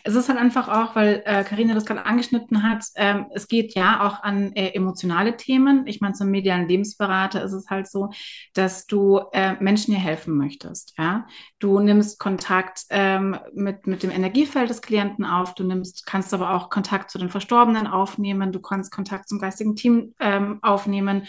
Es 0.05 0.15
ist 0.15 0.29
halt 0.29 0.39
einfach 0.39 0.69
auch, 0.69 0.95
weil 0.97 1.23
Karina 1.45 1.75
das 1.75 1.87
gerade 1.87 2.07
angeschnitten 2.07 2.63
hat, 2.63 2.85
ähm, 2.97 3.27
es 3.35 3.49
geht 3.49 3.75
ja 3.75 4.07
auch 4.07 4.23
an 4.23 4.53
äh, 4.53 4.71
emotionale 4.71 5.37
Themen. 5.37 5.87
Ich 5.87 6.01
meine, 6.01 6.15
zum 6.15 6.31
medialen 6.31 6.69
Lebensberater 6.69 7.43
ist 7.43 7.53
es 7.53 7.69
halt 7.69 7.89
so, 7.89 8.11
dass 8.55 8.87
du 8.87 9.21
äh, 9.33 9.55
Menschen 9.61 9.95
hier 9.95 10.03
helfen 10.03 10.37
möchtest. 10.37 10.95
Ja? 10.99 11.27
Du 11.59 11.81
nimmst 11.81 12.19
Kontakt 12.19 12.85
ähm, 12.91 13.39
mit, 13.53 13.87
mit 13.87 14.03
dem 14.03 14.11
Energiefeld 14.11 14.71
des 14.71 14.83
Klienten 14.83 15.25
auf, 15.25 15.55
du 15.55 15.65
nimmst, 15.65 16.07
kannst 16.07 16.35
aber 16.35 16.55
auch 16.55 16.71
Kontakt 16.71 17.11
zu 17.11 17.19
den 17.19 17.31
Verstorbenen 17.31 17.87
aufnehmen, 17.87 18.53
du 18.53 18.61
kannst 18.61 18.93
Kontakt 18.93 19.29
zum 19.29 19.39
geistigen 19.39 19.77
Team 19.77 20.15
ähm, 20.21 20.59
aufnehmen. 20.63 21.27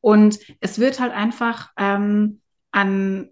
Und 0.00 0.38
es 0.60 0.78
wird 0.78 1.00
halt 1.00 1.12
einfach 1.12 1.70
ähm, 1.76 2.40
an 2.70 3.30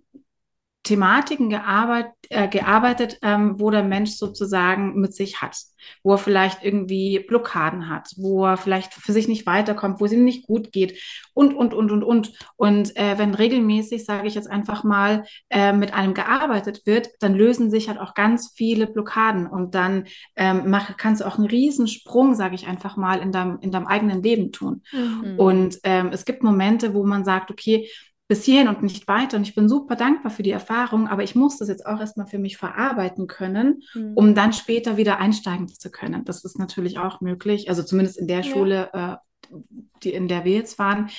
Thematiken 0.85 1.49
gearbeitet, 1.49 2.13
äh, 2.29 2.47
gearbeitet 2.47 3.19
ähm, 3.23 3.59
wo 3.59 3.71
der 3.71 3.83
Mensch 3.83 4.13
sozusagen 4.13 5.01
mit 5.01 5.15
sich 5.15 5.41
hat, 5.41 5.57
wo 6.03 6.13
er 6.13 6.19
vielleicht 6.19 6.63
irgendwie 6.63 7.19
Blockaden 7.21 7.89
hat, 7.89 8.11
wo 8.17 8.45
er 8.45 8.57
vielleicht 8.57 8.93
für 8.93 9.13
sich 9.13 9.27
nicht 9.27 9.47
weiterkommt, 9.47 10.01
wo 10.01 10.05
es 10.05 10.13
ihm 10.13 10.25
nicht 10.25 10.47
gut 10.47 10.73
geht 10.73 11.01
und, 11.33 11.55
und, 11.55 11.75
und, 11.75 11.91
und, 11.91 12.03
und. 12.03 12.33
Und 12.57 12.97
äh, 12.97 13.19
wenn 13.19 13.35
regelmäßig, 13.35 14.05
sage 14.05 14.29
ich 14.29 14.35
jetzt 14.35 14.51
einfach 14.51 14.85
mal, 14.85 15.25
äh, 15.49 15.73
mit 15.73 15.95
einem 15.95 16.13
gearbeitet 16.13 16.83
wird, 16.85 17.09
dann 17.21 17.35
lösen 17.35 17.71
sich 17.71 17.89
halt 17.89 17.99
auch 17.99 18.15
ganz 18.15 18.53
viele 18.55 18.87
Blockaden 18.87 19.47
und 19.47 19.75
dann 19.75 20.05
ähm, 20.37 20.65
mach, 20.67 20.97
kannst 20.99 21.23
du 21.23 21.27
auch 21.27 21.39
einen 21.39 21.49
Riesensprung, 21.49 22.35
sage 22.35 22.55
ich 22.55 22.67
einfach 22.67 22.97
mal, 22.97 23.21
in 23.21 23.33
deinem, 23.33 23.59
in 23.61 23.71
deinem 23.71 23.87
eigenen 23.87 24.23
Leben 24.23 24.53
tun. 24.53 24.83
Mhm. 24.93 25.39
Und 25.39 25.79
ähm, 25.83 26.11
es 26.13 26.27
gibt 26.27 26.43
Momente, 26.43 26.93
wo 26.93 27.05
man 27.05 27.25
sagt, 27.25 27.51
okay, 27.51 27.89
bis 28.29 28.45
hierhin 28.45 28.69
und 28.69 28.83
nicht 28.83 29.07
weiter. 29.07 29.37
Und 29.37 29.43
ich 29.43 29.55
bin 29.55 29.69
super 29.69 29.97
dankbar 29.97 30.31
für 30.31 30.43
die 30.43 30.51
Erfahrung, 30.51 31.09
aber 31.09 31.23
ich 31.23 31.35
muss 31.35 31.59
das 31.59 31.69
jetzt 31.69 31.85
auch 31.87 32.01
erstmal 32.01 32.27
für 32.27 32.39
mich 32.39 32.57
verarbeiten 32.57 33.27
können, 33.27 33.83
Hm. 33.93 34.13
um 34.15 34.35
dann 34.35 34.53
später 34.53 34.97
wieder 34.97 35.19
einsteigen 35.19 35.69
zu 35.69 35.91
können. 35.91 36.25
Das 36.25 36.45
ist 36.45 36.59
natürlich 36.59 36.99
auch 36.99 37.21
möglich, 37.21 37.69
also 37.69 37.83
zumindest 37.83 38.19
in 38.19 38.27
der 38.27 38.39
Ja. 38.41 38.45
Schule, 38.45 38.91
äh, 38.93 39.17
die, 40.03 40.13
in 40.15 40.27
der 40.27 40.45
wir 40.45 40.53
jetzt 40.53 40.79
waren, 40.79 41.11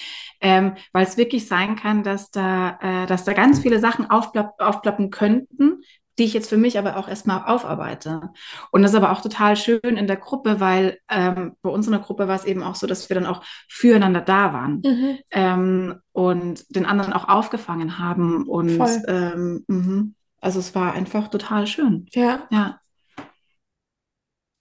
ähm, 0.42 0.74
weil 0.94 1.06
es 1.06 1.16
wirklich 1.16 1.48
sein 1.48 1.76
kann, 1.76 2.02
dass 2.04 2.32
da, 2.32 2.80
äh, 2.82 3.06
dass 3.06 3.24
da 3.24 3.34
ganz 3.34 3.60
viele 3.60 3.80
Sachen 3.80 4.10
aufplopp, 4.10 4.56
aufploppen 4.58 5.12
könnten, 5.12 5.84
die 6.18 6.24
ich 6.24 6.34
jetzt 6.34 6.50
für 6.50 6.58
mich 6.58 6.78
aber 6.80 6.98
auch 6.98 7.08
erstmal 7.08 7.44
aufarbeite. 7.46 8.30
Und 8.72 8.82
das 8.84 8.92
ist 8.92 8.98
aber 8.98 9.12
auch 9.12 9.22
total 9.22 9.56
schön 9.58 9.80
in 9.84 10.08
der 10.08 10.16
Gruppe, 10.18 10.60
weil 10.60 11.00
ähm, 11.10 11.56
bei 11.62 11.70
uns 11.70 11.86
in 11.88 11.92
der 11.92 12.02
Gruppe 12.02 12.28
war 12.28 12.36
es 12.36 12.46
eben 12.46 12.64
auch 12.64 12.76
so, 12.76 12.88
dass 12.88 13.10
wir 13.10 13.16
dann 13.16 13.26
auch 13.26 13.44
füreinander 13.70 14.22
da 14.22 14.54
waren 14.54 14.82
Mhm. 14.86 15.18
ähm, 15.32 15.96
und 16.14 16.76
den 16.76 16.86
anderen 16.86 17.14
auch 17.14 17.28
aufgefangen 17.28 18.00
haben. 18.00 18.48
Und 18.48 18.80
ähm, 19.08 19.64
mhm. 19.68 20.16
also 20.42 20.60
es 20.60 20.74
war 20.76 20.94
einfach 20.94 21.28
total 21.28 21.68
schön. 21.68 22.08
Ja. 22.14 22.48
Ja, 22.52 22.80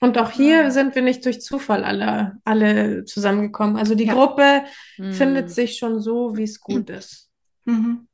Und 0.01 0.19
auch 0.19 0.31
hier 0.31 0.71
sind 0.71 0.95
wir 0.95 1.03
nicht 1.03 1.25
durch 1.25 1.41
Zufall 1.41 1.83
alle, 1.85 2.37
alle 2.45 3.05
zusammengekommen. 3.05 3.77
Also 3.77 3.95
die 3.95 4.05
Ja. 4.07 4.13
Gruppe 4.15 4.65
Hm. 4.97 5.13
findet 5.13 5.51
sich 5.51 5.79
schon 5.79 6.01
so, 6.01 6.37
wie 6.37 6.43
es 6.45 6.61
gut 6.61 6.91
ist. 6.91 7.31
mhm. 7.65 8.07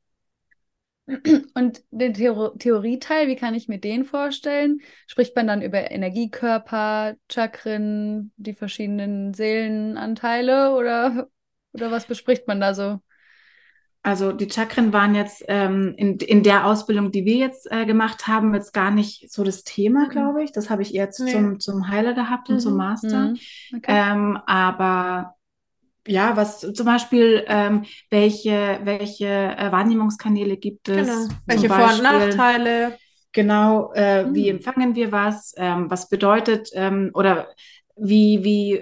Und 1.55 1.83
den 1.91 2.13
Theor 2.13 2.57
Theorieteil, 2.57 3.27
wie 3.27 3.35
kann 3.35 3.53
ich 3.53 3.67
mir 3.67 3.79
den 3.79 4.05
vorstellen? 4.05 4.81
Spricht 5.07 5.35
man 5.35 5.47
dann 5.47 5.61
über 5.61 5.91
Energiekörper, 5.91 7.15
Chakren, 7.29 8.31
die 8.37 8.53
verschiedenen 8.53 9.33
Seelenanteile 9.33 10.73
oder, 10.73 11.27
oder 11.73 11.91
was 11.91 12.05
bespricht 12.05 12.47
man 12.47 12.61
da 12.61 12.73
so? 12.73 12.99
Also 14.03 14.31
die 14.31 14.49
Chakren 14.49 14.93
waren 14.93 15.13
jetzt 15.13 15.43
ähm, 15.47 15.93
in, 15.95 16.17
in 16.17 16.41
der 16.41 16.65
Ausbildung, 16.65 17.11
die 17.11 17.23
wir 17.23 17.35
jetzt 17.35 17.71
äh, 17.71 17.85
gemacht 17.85 18.27
haben, 18.27 18.55
jetzt 18.55 18.73
gar 18.73 18.89
nicht 18.89 19.31
so 19.31 19.43
das 19.43 19.63
Thema, 19.63 20.07
Mhm. 20.07 20.11
glaube 20.11 20.43
ich. 20.43 20.51
Das 20.51 20.71
habe 20.71 20.81
ich 20.81 20.95
eher 20.95 21.11
Nee. 21.19 21.31
zum, 21.33 21.59
zum 21.59 21.87
Heiler 21.87 22.13
gehabt 22.13 22.49
und 22.49 22.59
zum 22.59 22.73
Mhm. 22.73 22.77
Master. 22.79 23.33
Mhm. 23.33 23.39
Okay. 23.77 23.93
Ähm, 23.93 24.39
aber 24.47 25.35
ja, 26.07 26.35
was 26.35 26.59
zum 26.59 26.85
Beispiel, 26.85 27.43
ähm, 27.47 27.85
welche, 28.09 28.79
welche 28.83 29.25
äh, 29.27 29.71
Wahrnehmungskanäle 29.71 30.57
gibt 30.57 30.89
es? 30.89 31.07
Genau. 31.07 31.35
Welche 31.47 31.67
Vor- 31.69 31.93
und 31.93 32.03
Nachteile? 32.03 32.97
Genau, 33.33 33.93
äh, 33.93 34.25
wie 34.33 34.49
Hm. 34.49 34.57
empfangen 34.57 34.95
wir 34.95 35.11
was? 35.11 35.53
Ähm, 35.57 35.89
was 35.89 36.09
bedeutet 36.09 36.69
ähm, 36.73 37.11
oder 37.13 37.47
wie, 37.97 38.43
wie, 38.43 38.81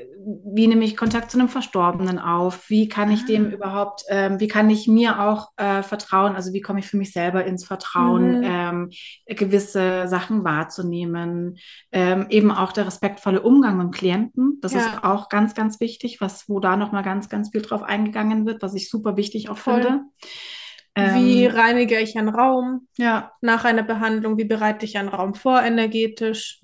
wie 0.53 0.67
nehme 0.67 0.85
ich 0.85 0.97
Kontakt 0.97 1.31
zu 1.31 1.39
einem 1.39 1.49
Verstorbenen 1.49 2.19
auf? 2.19 2.69
Wie 2.69 2.87
kann 2.87 3.11
ich 3.11 3.25
dem 3.25 3.45
Ah. 3.47 3.49
überhaupt, 3.49 4.03
ähm, 4.09 4.39
wie 4.39 4.47
kann 4.47 4.69
ich 4.69 4.87
mir 4.87 5.19
auch 5.21 5.49
äh, 5.57 5.81
vertrauen? 5.83 6.35
Also 6.35 6.53
wie 6.53 6.61
komme 6.61 6.79
ich 6.79 6.87
für 6.87 6.97
mich 6.97 7.11
selber 7.13 7.45
ins 7.45 7.65
Vertrauen, 7.65 8.31
Mhm. 8.31 8.43
ähm, 8.43 8.89
gewisse 9.27 10.07
Sachen 10.07 10.43
wahrzunehmen? 10.43 11.57
Ähm, 11.91 12.27
eben 12.29 12.51
auch 12.51 12.71
der 12.71 12.85
respektvolle 12.87 13.41
Umgang 13.41 13.77
mit 13.77 13.85
dem 13.87 13.91
Klienten. 13.91 14.57
Das 14.61 14.73
Ja. 14.73 14.79
ist 14.79 15.03
auch 15.03 15.29
ganz, 15.29 15.55
ganz 15.55 15.79
wichtig, 15.79 16.21
was, 16.21 16.47
wo 16.49 16.59
da 16.59 16.75
nochmal 16.77 17.03
ganz, 17.03 17.29
ganz 17.29 17.49
viel 17.51 17.61
drauf 17.61 17.83
eingegangen 17.83 18.45
wird, 18.45 18.61
was 18.61 18.73
ich 18.75 18.89
super 18.89 19.17
wichtig 19.17 19.49
auch 19.49 19.57
Voll. 19.57 19.81
finde. 19.81 20.01
Wie 20.95 21.45
Ähm, 21.45 21.55
reinige 21.55 21.99
ich 21.99 22.17
einen 22.17 22.29
Raum 22.29 22.87
ja, 22.97 23.31
nach 23.41 23.63
einer 23.63 23.83
Behandlung? 23.83 24.37
Wie 24.37 24.43
bereite 24.45 24.85
ich 24.85 24.97
einen 24.97 25.09
Raum 25.09 25.33
vor 25.33 25.61
energetisch? 25.61 26.61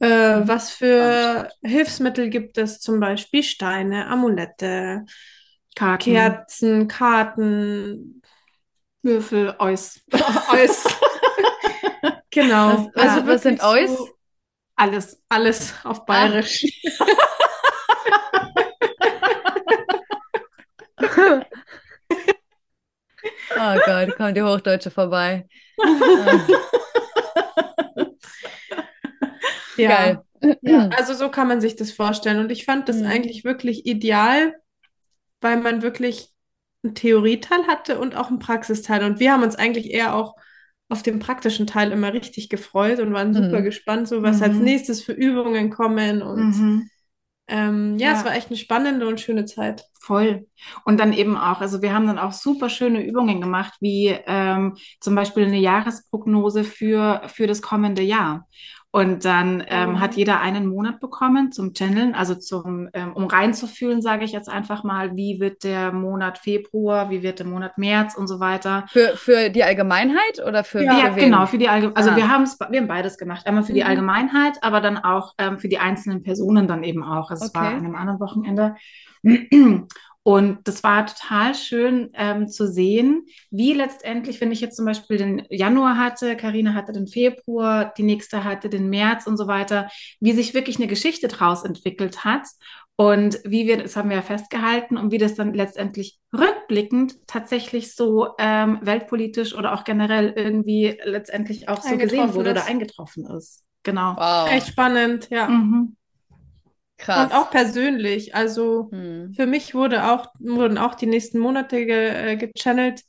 Äh, 0.00 0.40
was 0.48 0.70
für 0.70 1.50
Hilfsmittel 1.62 2.30
gibt 2.30 2.56
es? 2.58 2.80
Zum 2.80 3.00
Beispiel 3.00 3.42
Steine, 3.42 4.06
Amulette, 4.08 5.04
Karten, 5.76 6.04
Kerzen, 6.04 6.88
Karten, 6.88 8.22
Würfel, 9.02 9.54
Eus. 9.58 10.00
Eus. 10.52 10.84
Genau. 12.30 12.90
Was, 12.94 13.16
Also 13.16 13.26
was 13.26 13.42
sind 13.42 13.62
Eus? 13.62 13.98
so 13.98 14.08
Alles. 14.76 15.22
alles 15.28 15.74
auf 15.84 16.06
Bayerisch. 16.06 16.64
Oh 23.56 23.76
Gott, 23.84 24.16
kommt 24.16 24.36
die 24.36 24.42
Hochdeutsche 24.42 24.90
vorbei. 24.90 25.46
Ja. 29.82 29.88
Geil. 29.88 30.22
Ja, 30.62 30.88
also 30.96 31.14
so 31.14 31.28
kann 31.30 31.48
man 31.48 31.60
sich 31.60 31.76
das 31.76 31.92
vorstellen. 31.92 32.38
Und 32.40 32.50
ich 32.50 32.64
fand 32.64 32.88
das 32.88 32.96
Mhm. 32.98 33.06
eigentlich 33.06 33.44
wirklich 33.44 33.86
ideal, 33.86 34.54
weil 35.40 35.58
man 35.60 35.82
wirklich 35.82 36.30
einen 36.82 36.94
Theorieteil 36.94 37.66
hatte 37.66 37.98
und 37.98 38.16
auch 38.16 38.28
einen 38.28 38.38
Praxisteil. 38.38 39.04
Und 39.04 39.20
wir 39.20 39.32
haben 39.32 39.42
uns 39.42 39.56
eigentlich 39.56 39.90
eher 39.90 40.14
auch 40.14 40.36
auf 40.88 41.02
den 41.02 41.18
praktischen 41.18 41.66
Teil 41.66 41.92
immer 41.92 42.12
richtig 42.12 42.48
gefreut 42.48 43.00
und 43.00 43.12
waren 43.12 43.34
super 43.34 43.60
Mhm. 43.60 43.64
gespannt, 43.64 44.08
so 44.08 44.22
was 44.22 44.42
als 44.42 44.56
Mhm. 44.56 44.64
nächstes 44.64 45.02
für 45.02 45.12
Übungen 45.12 45.70
kommen. 45.70 46.22
Und 46.22 46.38
Mhm. 46.40 46.90
ähm, 47.48 47.96
ja, 47.98 48.12
Ja. 48.12 48.18
es 48.18 48.24
war 48.24 48.34
echt 48.34 48.48
eine 48.48 48.56
spannende 48.56 49.06
und 49.08 49.20
schöne 49.20 49.44
Zeit. 49.44 49.84
Voll. 50.00 50.46
Und 50.84 50.98
dann 51.00 51.12
eben 51.12 51.36
auch, 51.36 51.60
also 51.60 51.82
wir 51.82 51.92
haben 51.92 52.06
dann 52.06 52.18
auch 52.18 52.32
super 52.32 52.68
schöne 52.70 53.04
Übungen 53.04 53.40
gemacht, 53.40 53.74
wie 53.80 54.16
ähm, 54.26 54.76
zum 55.00 55.14
Beispiel 55.14 55.44
eine 55.44 55.58
Jahresprognose 55.58 56.64
für, 56.64 57.22
für 57.26 57.46
das 57.46 57.60
kommende 57.62 58.02
Jahr. 58.02 58.48
Und 58.92 59.24
dann 59.24 59.62
ähm, 59.68 59.90
Mhm. 59.90 60.00
hat 60.00 60.16
jeder 60.16 60.40
einen 60.40 60.66
Monat 60.66 60.98
bekommen 60.98 61.52
zum 61.52 61.74
Channeln, 61.74 62.12
also 62.12 62.34
zum, 62.34 62.88
ähm, 62.92 63.12
um 63.12 63.28
reinzufühlen, 63.28 64.02
sage 64.02 64.24
ich 64.24 64.32
jetzt 64.32 64.48
einfach 64.48 64.82
mal, 64.82 65.14
wie 65.14 65.38
wird 65.38 65.62
der 65.62 65.92
Monat 65.92 66.38
Februar, 66.38 67.08
wie 67.08 67.22
wird 67.22 67.38
der 67.38 67.46
Monat 67.46 67.78
März 67.78 68.16
und 68.16 68.26
so 68.26 68.40
weiter. 68.40 68.86
Für, 68.88 69.16
für 69.16 69.48
die 69.50 69.62
Allgemeinheit 69.62 70.44
oder 70.44 70.64
für, 70.64 70.82
Ja, 70.82 71.12
für 71.12 71.20
genau, 71.20 71.46
für 71.46 71.58
die 71.58 71.68
Allgemein, 71.68 71.96
also 71.96 72.10
Ah. 72.10 72.16
wir 72.16 72.28
haben 72.28 72.44
wir 72.70 72.80
haben 72.80 72.88
beides 72.88 73.16
gemacht. 73.16 73.46
Einmal 73.46 73.62
für 73.62 73.74
die 73.74 73.82
Mhm. 73.82 73.86
Allgemeinheit, 73.90 74.58
aber 74.62 74.80
dann 74.80 74.98
auch 74.98 75.34
ähm, 75.38 75.60
für 75.60 75.68
die 75.68 75.78
einzelnen 75.78 76.24
Personen 76.24 76.66
dann 76.66 76.82
eben 76.82 77.04
auch. 77.04 77.30
Also 77.30 77.44
es 77.44 77.54
war 77.54 77.66
Okay. 77.68 77.76
an 77.76 77.84
einem 77.84 77.94
anderen 77.94 78.18
Wochenende. 78.18 78.74
Und 80.22 80.58
das 80.64 80.82
war 80.82 81.06
total 81.06 81.54
schön 81.54 82.10
ähm, 82.14 82.48
zu 82.48 82.66
sehen, 82.66 83.26
wie 83.50 83.72
letztendlich, 83.72 84.40
wenn 84.40 84.52
ich 84.52 84.60
jetzt 84.60 84.76
zum 84.76 84.84
Beispiel 84.84 85.16
den 85.16 85.46
Januar 85.48 85.96
hatte, 85.96 86.36
Karina 86.36 86.74
hatte 86.74 86.92
den 86.92 87.06
Februar, 87.06 87.94
die 87.96 88.02
nächste 88.02 88.44
hatte 88.44 88.68
den 88.68 88.90
März 88.90 89.26
und 89.26 89.38
so 89.38 89.46
weiter, 89.46 89.88
wie 90.20 90.32
sich 90.32 90.52
wirklich 90.52 90.76
eine 90.76 90.88
Geschichte 90.88 91.28
draus 91.28 91.64
entwickelt 91.64 92.24
hat. 92.24 92.42
Und 92.96 93.40
wie 93.44 93.66
wir, 93.66 93.78
das 93.78 93.96
haben 93.96 94.10
wir 94.10 94.16
ja 94.16 94.22
festgehalten, 94.22 94.98
und 94.98 95.10
wie 95.10 95.16
das 95.16 95.34
dann 95.34 95.54
letztendlich 95.54 96.18
rückblickend 96.36 97.16
tatsächlich 97.26 97.94
so 97.94 98.34
ähm, 98.38 98.78
weltpolitisch 98.82 99.54
oder 99.54 99.72
auch 99.72 99.84
generell 99.84 100.34
irgendwie 100.36 101.00
letztendlich 101.02 101.70
auch 101.70 101.80
so 101.80 101.96
gesehen 101.96 102.34
wurde 102.34 102.50
ist. 102.50 102.56
oder 102.58 102.66
eingetroffen 102.66 103.24
ist. 103.24 103.64
genau. 103.84 104.16
Wow. 104.16 104.50
Echt 104.52 104.68
spannend, 104.68 105.30
ja. 105.30 105.48
Mhm. 105.48 105.96
Krass. 107.00 107.30
Und 107.30 107.36
auch 107.36 107.50
persönlich. 107.50 108.34
Also 108.34 108.88
Hm. 108.92 109.32
für 109.34 109.46
mich 109.46 109.74
wurde 109.74 110.10
auch, 110.12 110.28
wurden 110.38 110.78
auch 110.78 110.94
die 110.94 111.06
nächsten 111.06 111.38
Monate 111.38 111.86
ge, 111.86 112.32
äh, 112.32 112.36
gechannelt. 112.36 113.02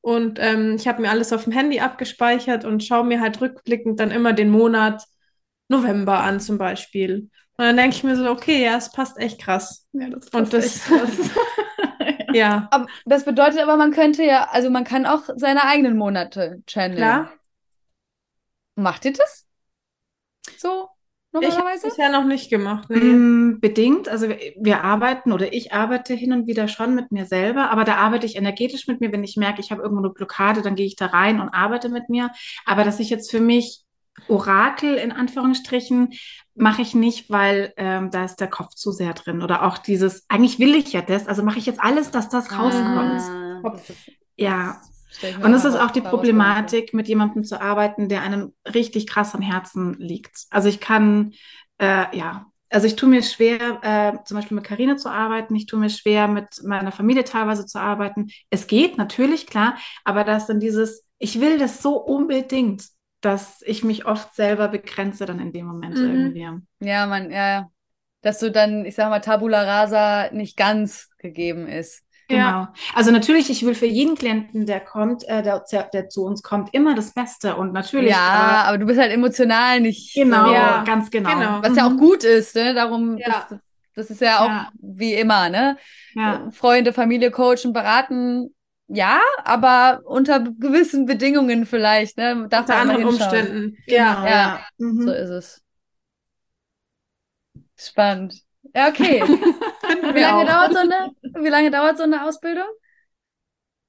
Und 0.00 0.38
ähm, 0.40 0.76
ich 0.76 0.88
habe 0.88 1.02
mir 1.02 1.10
alles 1.10 1.32
auf 1.32 1.44
dem 1.44 1.52
Handy 1.52 1.80
abgespeichert 1.80 2.64
und 2.64 2.82
schaue 2.84 3.04
mir 3.04 3.20
halt 3.20 3.40
rückblickend 3.40 4.00
dann 4.00 4.10
immer 4.10 4.32
den 4.32 4.50
Monat 4.50 5.02
November 5.68 6.20
an, 6.20 6.40
zum 6.40 6.58
Beispiel. 6.58 7.30
Und 7.56 7.64
dann 7.64 7.76
denke 7.76 7.96
ich 7.96 8.04
mir 8.04 8.16
so, 8.16 8.28
okay, 8.30 8.62
ja, 8.64 8.76
es 8.76 8.90
passt 8.92 9.18
echt 9.18 9.40
krass. 9.40 9.86
Ja, 9.92 10.08
das 10.08 10.26
Und 10.26 10.50
passt 10.50 10.52
das- 10.54 10.64
echt 10.64 10.84
krass. 10.84 11.10
Ja, 12.34 12.66
Aber 12.70 12.86
das 13.04 13.24
bedeutet 13.26 13.60
aber, 13.60 13.76
man 13.76 13.90
könnte 13.92 14.22
ja, 14.24 14.48
also 14.50 14.70
man 14.70 14.84
kann 14.84 15.04
auch 15.04 15.22
seine 15.36 15.64
eigenen 15.64 15.98
Monate 15.98 16.62
channeln. 16.66 16.96
klar. 16.96 17.30
Macht 18.74 19.04
ihr 19.04 19.12
das? 19.12 19.46
So 20.56 20.88
Ich 21.40 21.48
normalerweise? 21.48 21.86
bisher 21.86 22.10
noch 22.10 22.24
nicht 22.24 22.50
gemacht. 22.50 22.90
Nee. 22.90 22.98
Mm, 22.98 23.60
Bedingt. 23.60 24.08
Also 24.08 24.28
wir, 24.28 24.38
wir 24.60 24.84
arbeiten 24.84 25.32
oder 25.32 25.52
ich 25.52 25.72
arbeite 25.72 26.14
hin 26.14 26.32
und 26.32 26.46
wieder 26.46 26.68
schon 26.68 26.94
mit 26.94 27.10
mir 27.10 27.24
selber, 27.24 27.70
aber 27.70 27.84
da 27.84 27.96
arbeite 27.96 28.26
ich 28.26 28.36
energetisch 28.36 28.86
mit 28.86 29.00
mir. 29.00 29.12
Wenn 29.12 29.24
ich 29.24 29.36
merke, 29.36 29.60
ich 29.60 29.70
habe 29.70 29.82
irgendwo 29.82 30.02
eine 30.02 30.12
Blockade, 30.12 30.60
dann 30.60 30.74
gehe 30.74 30.86
ich 30.86 30.96
da 30.96 31.06
rein 31.06 31.40
und 31.40 31.48
arbeite 31.48 31.88
mit 31.88 32.10
mir. 32.10 32.30
Aber 32.66 32.84
dass 32.84 33.00
ich 33.00 33.08
jetzt 33.08 33.30
für 33.30 33.40
mich 33.40 33.82
Orakel 34.28 34.96
in 34.96 35.10
Anführungsstrichen 35.10 36.10
mache 36.54 36.82
ich 36.82 36.94
nicht, 36.94 37.30
weil 37.30 37.72
ähm, 37.76 38.10
da 38.10 38.24
ist 38.24 38.36
der 38.36 38.48
Kopf 38.48 38.74
zu 38.74 38.92
sehr 38.92 39.14
drin. 39.14 39.42
Oder 39.42 39.62
auch 39.64 39.78
dieses, 39.78 40.26
eigentlich 40.28 40.58
will 40.58 40.74
ich 40.74 40.92
ja 40.92 41.00
das, 41.00 41.26
also 41.26 41.42
mache 41.42 41.58
ich 41.58 41.66
jetzt 41.66 41.80
alles, 41.80 42.10
dass 42.10 42.28
das 42.28 42.52
rauskommt. 42.52 43.22
Ah, 43.22 43.70
das 43.70 43.92
Ja. 44.36 44.80
Das 45.20 45.36
Und 45.42 45.54
es 45.54 45.64
mal 45.64 45.64
ist 45.64 45.76
auch 45.76 45.90
die. 45.90 46.00
Problematik, 46.00 46.94
mit 46.94 47.08
jemandem 47.08 47.44
zu 47.44 47.60
arbeiten, 47.60 48.08
der 48.08 48.22
einem 48.22 48.54
richtig 48.74 49.06
krass 49.06 49.34
am 49.34 49.42
Herzen 49.42 49.94
liegt. 49.98 50.46
Also 50.50 50.68
ich 50.68 50.80
kann, 50.80 51.32
äh, 51.78 52.16
ja, 52.16 52.46
also 52.70 52.86
ich 52.86 52.96
tue 52.96 53.08
mir 53.08 53.22
schwer, 53.22 53.80
äh, 53.82 54.24
zum 54.24 54.36
Beispiel 54.36 54.54
mit 54.54 54.64
Karina 54.64 54.96
zu 54.96 55.10
arbeiten. 55.10 55.54
Ich 55.54 55.66
tue 55.66 55.78
mir 55.78 55.90
schwer, 55.90 56.26
mit 56.28 56.62
meiner 56.64 56.92
Familie 56.92 57.24
teilweise 57.24 57.66
zu 57.66 57.78
arbeiten. 57.78 58.30
Es 58.50 58.66
geht 58.66 58.96
natürlich, 58.96 59.46
klar, 59.46 59.76
aber 60.04 60.24
da 60.24 60.36
ist 60.36 60.46
dann 60.46 60.60
dieses, 60.60 61.04
ich 61.18 61.40
will 61.40 61.58
das 61.58 61.82
so 61.82 61.96
unbedingt, 61.96 62.84
dass 63.20 63.62
ich 63.62 63.84
mich 63.84 64.06
oft 64.06 64.34
selber 64.34 64.68
begrenze 64.68 65.26
dann 65.26 65.38
in 65.38 65.52
dem 65.52 65.66
Moment 65.66 65.96
Mhm. 65.96 66.34
irgendwie. 66.34 66.48
Ja, 66.80 67.06
man, 67.06 67.30
ja, 67.30 67.48
ja. 67.60 67.70
Dass 68.22 68.38
du 68.38 68.50
dann, 68.50 68.84
ich 68.86 68.94
sag 68.94 69.10
mal, 69.10 69.20
Tabula 69.20 69.62
Rasa 69.62 70.30
nicht 70.32 70.56
ganz 70.56 71.10
gegeben 71.18 71.66
ist. 71.68 72.04
Genau. 72.28 72.42
Ja. 72.42 72.72
Also 72.94 73.10
natürlich, 73.10 73.50
ich 73.50 73.64
will 73.66 73.74
für 73.74 73.86
jeden 73.86 74.14
Klienten, 74.14 74.64
der 74.66 74.80
kommt, 74.80 75.24
äh, 75.28 75.42
der, 75.42 75.64
der 75.92 76.08
zu 76.08 76.24
uns 76.24 76.42
kommt, 76.42 76.72
immer 76.72 76.94
das 76.94 77.12
Beste 77.12 77.56
und 77.56 77.72
natürlich, 77.72 78.10
Ja, 78.10 78.18
aber 78.18 78.68
aber 78.68 78.78
du 78.78 78.86
bist 78.86 79.00
halt 79.00 79.12
emotional 79.12 79.80
nicht 79.80 80.14
genau, 80.14 80.52
Ja, 80.52 80.82
ganz 80.84 81.10
genau. 81.10 81.30
genau. 81.34 81.62
was 81.62 81.76
ja 81.76 81.86
auch 81.86 81.90
Mhm. 81.90 81.98
gut 81.98 82.24
ist, 82.24 82.54
ne? 82.54 82.74
Darum, 82.74 83.18
Ja. 83.18 83.46
das, 83.50 83.58
das 83.94 84.10
ist 84.10 84.20
ja 84.20 84.40
auch 84.40 84.48
Ja. 84.48 84.70
wie 84.80 85.14
immer, 85.14 85.48
ne? 85.50 85.76
Freunde, 86.52 86.92
Familie 86.92 87.30
coachen, 87.30 87.72
beraten, 87.72 88.54
ja, 88.88 89.20
aber 89.44 90.00
unter 90.04 90.40
gewissen 90.40 91.06
Bedingungen 91.06 91.66
vielleicht, 91.66 92.16
ne? 92.18 92.46
Darf 92.48 92.62
Unter 92.62 92.76
anderen. 92.76 93.04
Umständen. 93.06 93.76
Genau, 93.86 94.24
Ja. 94.24 94.28
Ja. 94.28 94.60
Mhm. 94.78 95.02
So 95.02 95.12
ist 95.12 95.30
es. 95.30 95.62
Spannend. 97.76 98.34
Ja, 98.74 98.88
okay. 98.88 99.20
Wie 100.14 100.20
lange 100.20 100.44
dauert 100.46 100.72
so 100.72 100.78
eine, 100.78 101.10
wie 101.34 101.48
lange 101.48 101.70
dauert 101.70 101.96
so 101.98 102.04
eine 102.04 102.24
Ausbildung? 102.26 102.66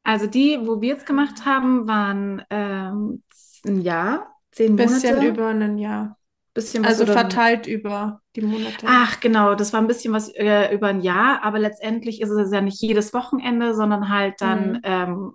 Also 0.04 0.28
die, 0.28 0.60
wo 0.66 0.82
wir 0.82 0.90
jetzt 0.90 1.06
gemacht 1.06 1.46
haben, 1.46 1.88
waren 1.88 2.44
ähm, 2.50 3.24
ein 3.66 3.82
Jahr, 3.82 4.36
zehn 4.52 4.76
Bisschen 4.76 5.22
Monate. 5.22 5.22
über 5.22 5.48
ein 5.50 5.78
Jahr. 5.78 6.20
bisschen 6.54 6.84
Also 6.84 7.06
verteilt 7.06 7.66
über 7.68 8.22
die 8.36 8.42
Monate. 8.42 8.88
Ach, 8.88 9.20
genau, 9.20 9.56
das 9.56 9.74
war 9.74 9.82
ein 9.82 9.88
bisschen 9.88 10.14
was 10.14 10.30
äh, 10.36 10.74
über 10.74 10.88
ein 10.88 11.02
Jahr, 11.02 11.44
aber 11.44 11.60
letztendlich 11.60 12.22
ist 12.22 12.30
es 12.30 12.52
ja 12.52 12.62
nicht 12.62 12.82
jedes 12.82 13.14
Wochenende, 13.14 13.74
sondern 13.76 14.10
halt 14.10 14.36
dann 14.42 14.76
Mhm. 14.76 14.82
ähm, 14.84 15.34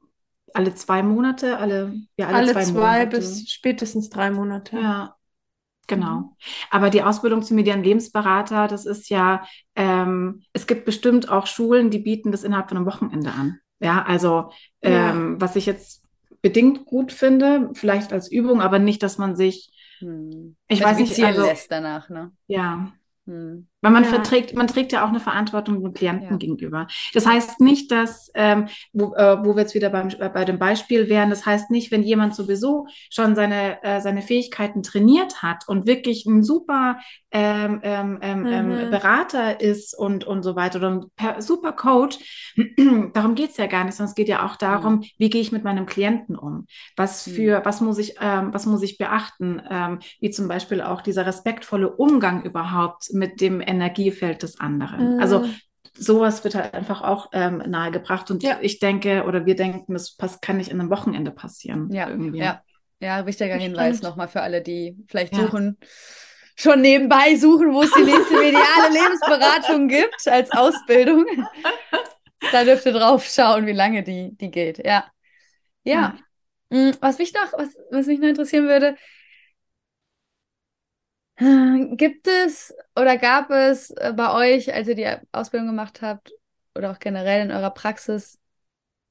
alle 0.55 0.75
zwei 0.75 1.03
Monate, 1.03 1.59
alle, 1.59 1.95
ja, 2.17 2.27
alle, 2.29 2.43
Alle 2.43 2.45
zwei, 2.45 2.65
zwei 2.65 2.67
Monate. 2.67 3.07
bis 3.07 3.51
spätestens 3.51 4.11
drei 4.11 4.31
Monate. 4.31 4.77
Ja, 4.81 5.17
genau. 5.89 6.14
Mhm. 6.20 6.30
Aber 6.70 6.91
die 6.91 7.03
Ausbildung 7.03 7.43
zum 7.43 7.57
medialen 7.57 7.82
Lebensberater, 7.82 8.68
das 8.68 8.86
ist 8.86 9.09
ja, 9.11 9.43
ähm, 9.74 10.43
es 10.53 10.68
gibt 10.68 10.84
bestimmt 10.84 11.28
auch 11.28 11.47
Schulen, 11.49 11.91
die 11.91 11.99
bieten 11.99 12.30
das 12.30 12.45
innerhalb 12.45 12.68
von 12.68 12.76
einem 12.76 12.86
Wochenende 12.86 13.32
an. 13.32 13.59
Ja, 13.80 14.05
also 14.05 14.51
Ja. 14.84 15.11
ähm, 15.11 15.41
was 15.41 15.57
ich 15.57 15.66
jetzt 15.66 16.05
bedingt 16.43 16.84
gut 16.86 17.11
finde, 17.11 17.70
vielleicht 17.74 18.12
als 18.12 18.30
Übung, 18.30 18.61
aber 18.61 18.78
nicht, 18.78 19.03
dass 19.03 19.18
man 19.18 19.34
sich, 19.34 19.72
Hm. 19.99 20.55
Ich 20.68 20.80
weiß 20.84 20.99
nicht, 20.99 21.20
also- 21.24 21.43
lässt 21.45 21.72
danach, 21.72 22.09
ne? 22.09 22.30
ja, 22.47 22.93
Hm. 23.26 23.66
Weil 23.81 23.93
man 23.93 24.05
Ja. 24.05 24.11
verträgt, 24.11 24.55
man 24.55 24.66
trägt 24.66 24.93
ja 24.93 25.05
auch 25.05 25.09
eine 25.09 25.20
Verantwortung 25.20 25.83
dem 25.83 25.93
Klienten 25.95 26.33
Ja. 26.33 26.37
gegenüber. 26.37 26.87
Das 27.14 27.26
heißt 27.26 27.61
nicht, 27.61 27.91
dass, 27.93 28.31
ähm, 28.35 28.68
wo, 28.93 29.14
äh, 29.14 29.39
wo 29.45 29.55
wir 29.55 29.62
jetzt 29.62 29.74
wieder 29.74 29.91
beim, 29.91 30.09
äh, 30.18 30.29
bei 30.29 30.45
dem 30.45 30.59
Beispiel 30.59 31.09
wären, 31.09 31.31
das 31.31 31.47
heißt 31.47 31.70
nicht, 31.70 31.91
wenn 31.91 32.03
jemand 32.03 32.35
sowieso 32.35 32.87
schon 33.11 33.35
seine, 33.35 33.83
äh, 33.85 34.01
seine 34.01 34.22
Fähigkeiten 34.22 34.83
trainiert 34.83 35.43
hat 35.43 35.68
und 35.68 35.87
wirklich 35.87 36.26
ein 36.26 36.43
super 36.43 36.99
ähm, 37.31 37.81
ähm, 37.83 38.18
ähm, 38.22 38.47
ähm, 38.51 38.68
Mhm. 38.87 38.91
Berater 38.91 39.61
ist 39.61 39.97
und, 39.97 40.24
und 40.24 40.43
so 40.43 40.57
weiter 40.57 40.79
oder 40.79 40.91
ein 40.91 41.05
per, 41.14 41.43
super 41.43 41.72
Coach, 41.72 42.18
darum 43.12 43.35
geht's 43.35 43.59
ja 43.59 43.66
gar 43.66 43.85
nicht, 43.85 43.95
sondern 43.97 44.11
es 44.11 44.14
geht 44.14 44.29
ja 44.29 44.45
auch 44.47 44.57
darum, 44.57 45.03
wie 45.18 45.29
gehe 45.31 45.41
ich 45.43 45.53
mit 45.53 45.62
meinem 45.64 45.87
Klienten 45.87 46.37
um? 46.37 46.66
Was 46.97 47.26
Mhm. 47.26 47.33
für, 47.33 47.62
was 47.64 47.81
muss 47.81 47.99
ich, 47.99 48.14
ähm, 48.20 48.53
was 48.53 48.66
muss 48.66 48.83
ich 48.83 48.97
beachten? 48.99 49.61
Ähm, 49.70 49.99
wie 50.20 50.31
zum 50.31 50.49
Beispiel 50.49 50.81
auch 50.81 51.03
dieser 51.03 51.26
respektvolle 51.26 51.91
Umgang 51.91 52.43
überhaupt 52.45 53.12
mit 53.12 53.41
dem 53.41 53.61
Energiefeld 53.69 54.43
des 54.43 54.59
anderen. 54.61 55.14
Mhm. 55.16 55.21
Also 55.21 55.45
sowas 55.97 56.43
wird 56.45 56.55
halt 56.55 56.75
einfach 56.75 57.03
auch 57.03 57.29
ähm, 57.33 57.59
nahegebracht 57.66 58.31
und 58.31 58.43
Ja. 58.43 58.59
ich 58.61 58.79
denke 58.79 59.25
oder 59.25 59.47
wir 59.47 59.57
denken, 59.57 59.93
das 59.93 60.16
pass 60.16 60.41
kann 60.41 60.57
nicht 60.59 60.71
in 60.71 60.81
einem 60.81 60.91
Wochenende 60.91 61.31
passieren. 61.31 61.91
Ja, 61.93 62.09
irgendwie. 62.09 62.39
ja. 62.39 62.62
Ja, 63.01 63.27
wichtiger 63.27 63.55
Hinweis 63.57 64.03
nochmal 64.03 64.27
für 64.27 64.41
alle, 64.43 64.61
die 64.61 64.97
vielleicht 65.07 65.33
Ja. 65.37 65.43
suchen, 65.45 65.79
schon 66.57 66.81
nebenbei 66.81 67.37
suchen, 67.37 67.73
wo 67.73 67.83
es 67.83 67.93
die 67.93 68.03
nächste 68.03 68.35
mediale 68.41 68.93
Lebensberatung 68.93 69.87
gibt 69.87 70.27
als 70.27 70.51
Ausbildung. 70.51 71.25
Da 72.53 72.62
dürft 72.62 72.87
ihr 72.87 72.93
drauf 72.93 73.25
schauen, 73.25 73.66
wie 73.66 73.73
lange 73.73 74.05
die, 74.05 74.31
die 74.37 74.51
geht. 74.53 74.79
Ja. 74.87 75.05
Ja. 75.83 76.14
Mm, 76.71 76.91
Was 77.01 77.19
mich 77.19 77.35
noch, 77.35 77.53
was, 77.53 77.71
was 77.91 78.07
mich 78.07 78.21
noch 78.21 78.29
interessieren 78.29 78.69
würde, 78.69 78.97
gibt 81.39 82.26
es 82.26 82.74
oder 82.97 83.16
gab 83.16 83.51
es 83.51 83.91
äh, 83.91 84.12
bei 84.16 84.32
euch, 84.32 84.74
als 84.74 84.89
ihr 84.89 84.95
die 84.95 85.09
Ausbildung 85.32 85.68
gemacht 85.68 86.03
habt, 86.03 86.32
oder 86.74 86.91
auch 86.93 86.99
generell 86.99 87.43
in 87.43 87.53
eurer 87.53 87.70
Praxis, 87.70 88.39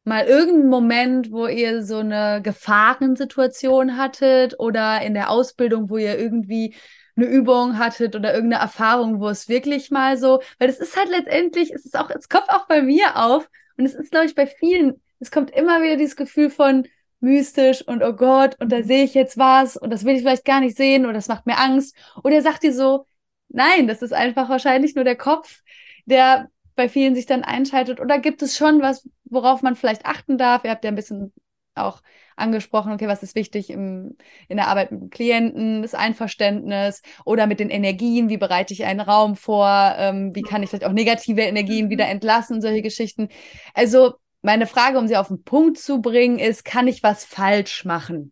mal 0.04 0.26
irgendeinen 0.26 0.70
Moment, 0.70 1.32
wo 1.32 1.48
ihr 1.48 1.84
so 1.84 1.98
eine 1.98 2.42
Gefahrensituation 2.42 3.98
hattet 3.98 4.58
oder 4.60 5.02
in 5.02 5.14
der 5.14 5.30
Ausbildung, 5.30 5.90
wo 5.90 5.98
ihr 5.98 6.18
irgendwie 6.18 6.76
eine 7.18 7.26
Übung 7.26 7.78
hattet 7.78 8.16
oder 8.16 8.34
irgendeine 8.34 8.62
Erfahrung, 8.62 9.20
wo 9.20 9.28
es 9.28 9.50
wirklich 9.50 9.92
mal 9.92 10.18
so, 10.18 10.42
weil 10.60 10.68
das 10.68 10.80
ist 10.80 10.96
halt 10.96 11.10
letztendlich, 11.10 11.72
es 11.74 11.86
ist 11.86 11.98
auch, 11.98 12.10
es 12.10 12.30
kommt 12.30 12.50
auch 12.50 12.68
bei 12.68 12.82
mir 12.82 13.18
auf 13.18 13.50
und 13.78 13.86
es 13.86 13.96
ist, 13.96 14.12
glaube 14.12 14.28
ich, 14.28 14.36
bei 14.36 14.48
vielen, 14.48 15.02
es 15.20 15.32
kommt 15.32 15.52
immer 15.52 15.82
wieder 15.82 15.98
dieses 15.98 16.16
Gefühl 16.16 16.50
von 16.50 16.88
mystisch 17.20 17.82
und 17.88 18.04
oh 18.04 18.14
Gott, 18.14 18.56
und 18.60 18.72
da 18.72 18.84
sehe 18.84 19.04
ich 19.04 19.14
jetzt 19.14 19.38
was 19.38 19.78
und 19.78 19.92
das 19.92 20.06
will 20.06 20.16
ich 20.16 20.22
vielleicht 20.22 20.46
gar 20.46 20.60
nicht 20.60 20.78
sehen 20.78 21.06
oder 21.06 21.14
das 21.14 21.28
macht 21.28 21.46
mir 21.46 21.58
Angst. 21.58 21.96
Oder 22.24 22.42
sagt 22.42 22.64
ihr 22.64 22.74
so, 22.74 23.06
nein, 23.50 23.88
das 23.88 24.02
ist 24.02 24.14
einfach 24.14 24.50
wahrscheinlich 24.50 24.96
nur 24.96 25.04
der 25.04 25.16
Kopf, 25.16 25.62
der 26.06 26.50
bei 26.76 26.90
vielen 26.90 27.16
sich 27.16 27.26
dann 27.26 27.44
einschaltet? 27.44 28.00
Oder 28.00 28.20
gibt 28.20 28.42
es 28.42 28.58
schon 28.58 28.82
was, 28.82 29.08
worauf 29.26 29.62
man 29.62 29.76
vielleicht 29.76 30.06
achten 30.06 30.38
darf? 30.38 30.64
Ihr 30.64 30.72
habt 30.72 30.84
ja 30.84 30.92
ein 30.92 30.96
bisschen 30.96 31.34
auch 31.76 32.02
angesprochen, 32.36 32.92
okay, 32.94 33.08
was 33.08 33.24
ist 33.24 33.36
wichtig 33.36 33.70
im, 33.70 34.16
in 34.48 34.58
der 34.58 34.68
Arbeit 34.68 34.92
mit 34.92 35.02
dem 35.02 35.10
Klienten, 35.10 35.82
das 35.82 35.96
Einverständnis 35.96 37.02
oder 37.26 37.48
mit 37.48 37.60
den 37.60 37.70
Energien, 37.70 38.30
wie 38.30 38.38
bereite 38.38 38.74
ich 38.74 38.86
einen 38.86 39.00
Raum 39.00 39.36
vor, 39.36 39.96
ähm, 39.98 40.36
wie 40.36 40.44
kann 40.44 40.62
ich 40.62 40.70
vielleicht 40.70 40.86
auch 40.86 40.94
negative 40.94 41.42
Energien 41.42 41.90
wieder 41.90 42.08
entlassen, 42.08 42.62
solche 42.62 42.84
Geschichten. 42.84 43.30
Also 43.74 44.14
meine 44.48 44.66
Frage, 44.66 44.98
um 44.98 45.10
sie 45.10 45.18
auf 45.18 45.28
den 45.28 45.44
Punkt 45.44 45.78
zu 45.78 46.02
bringen, 46.02 46.40
ist, 46.40 46.64
kann 46.64 46.88
ich 46.88 47.04
was 47.04 47.26
falsch 47.26 47.84
machen? 47.84 48.32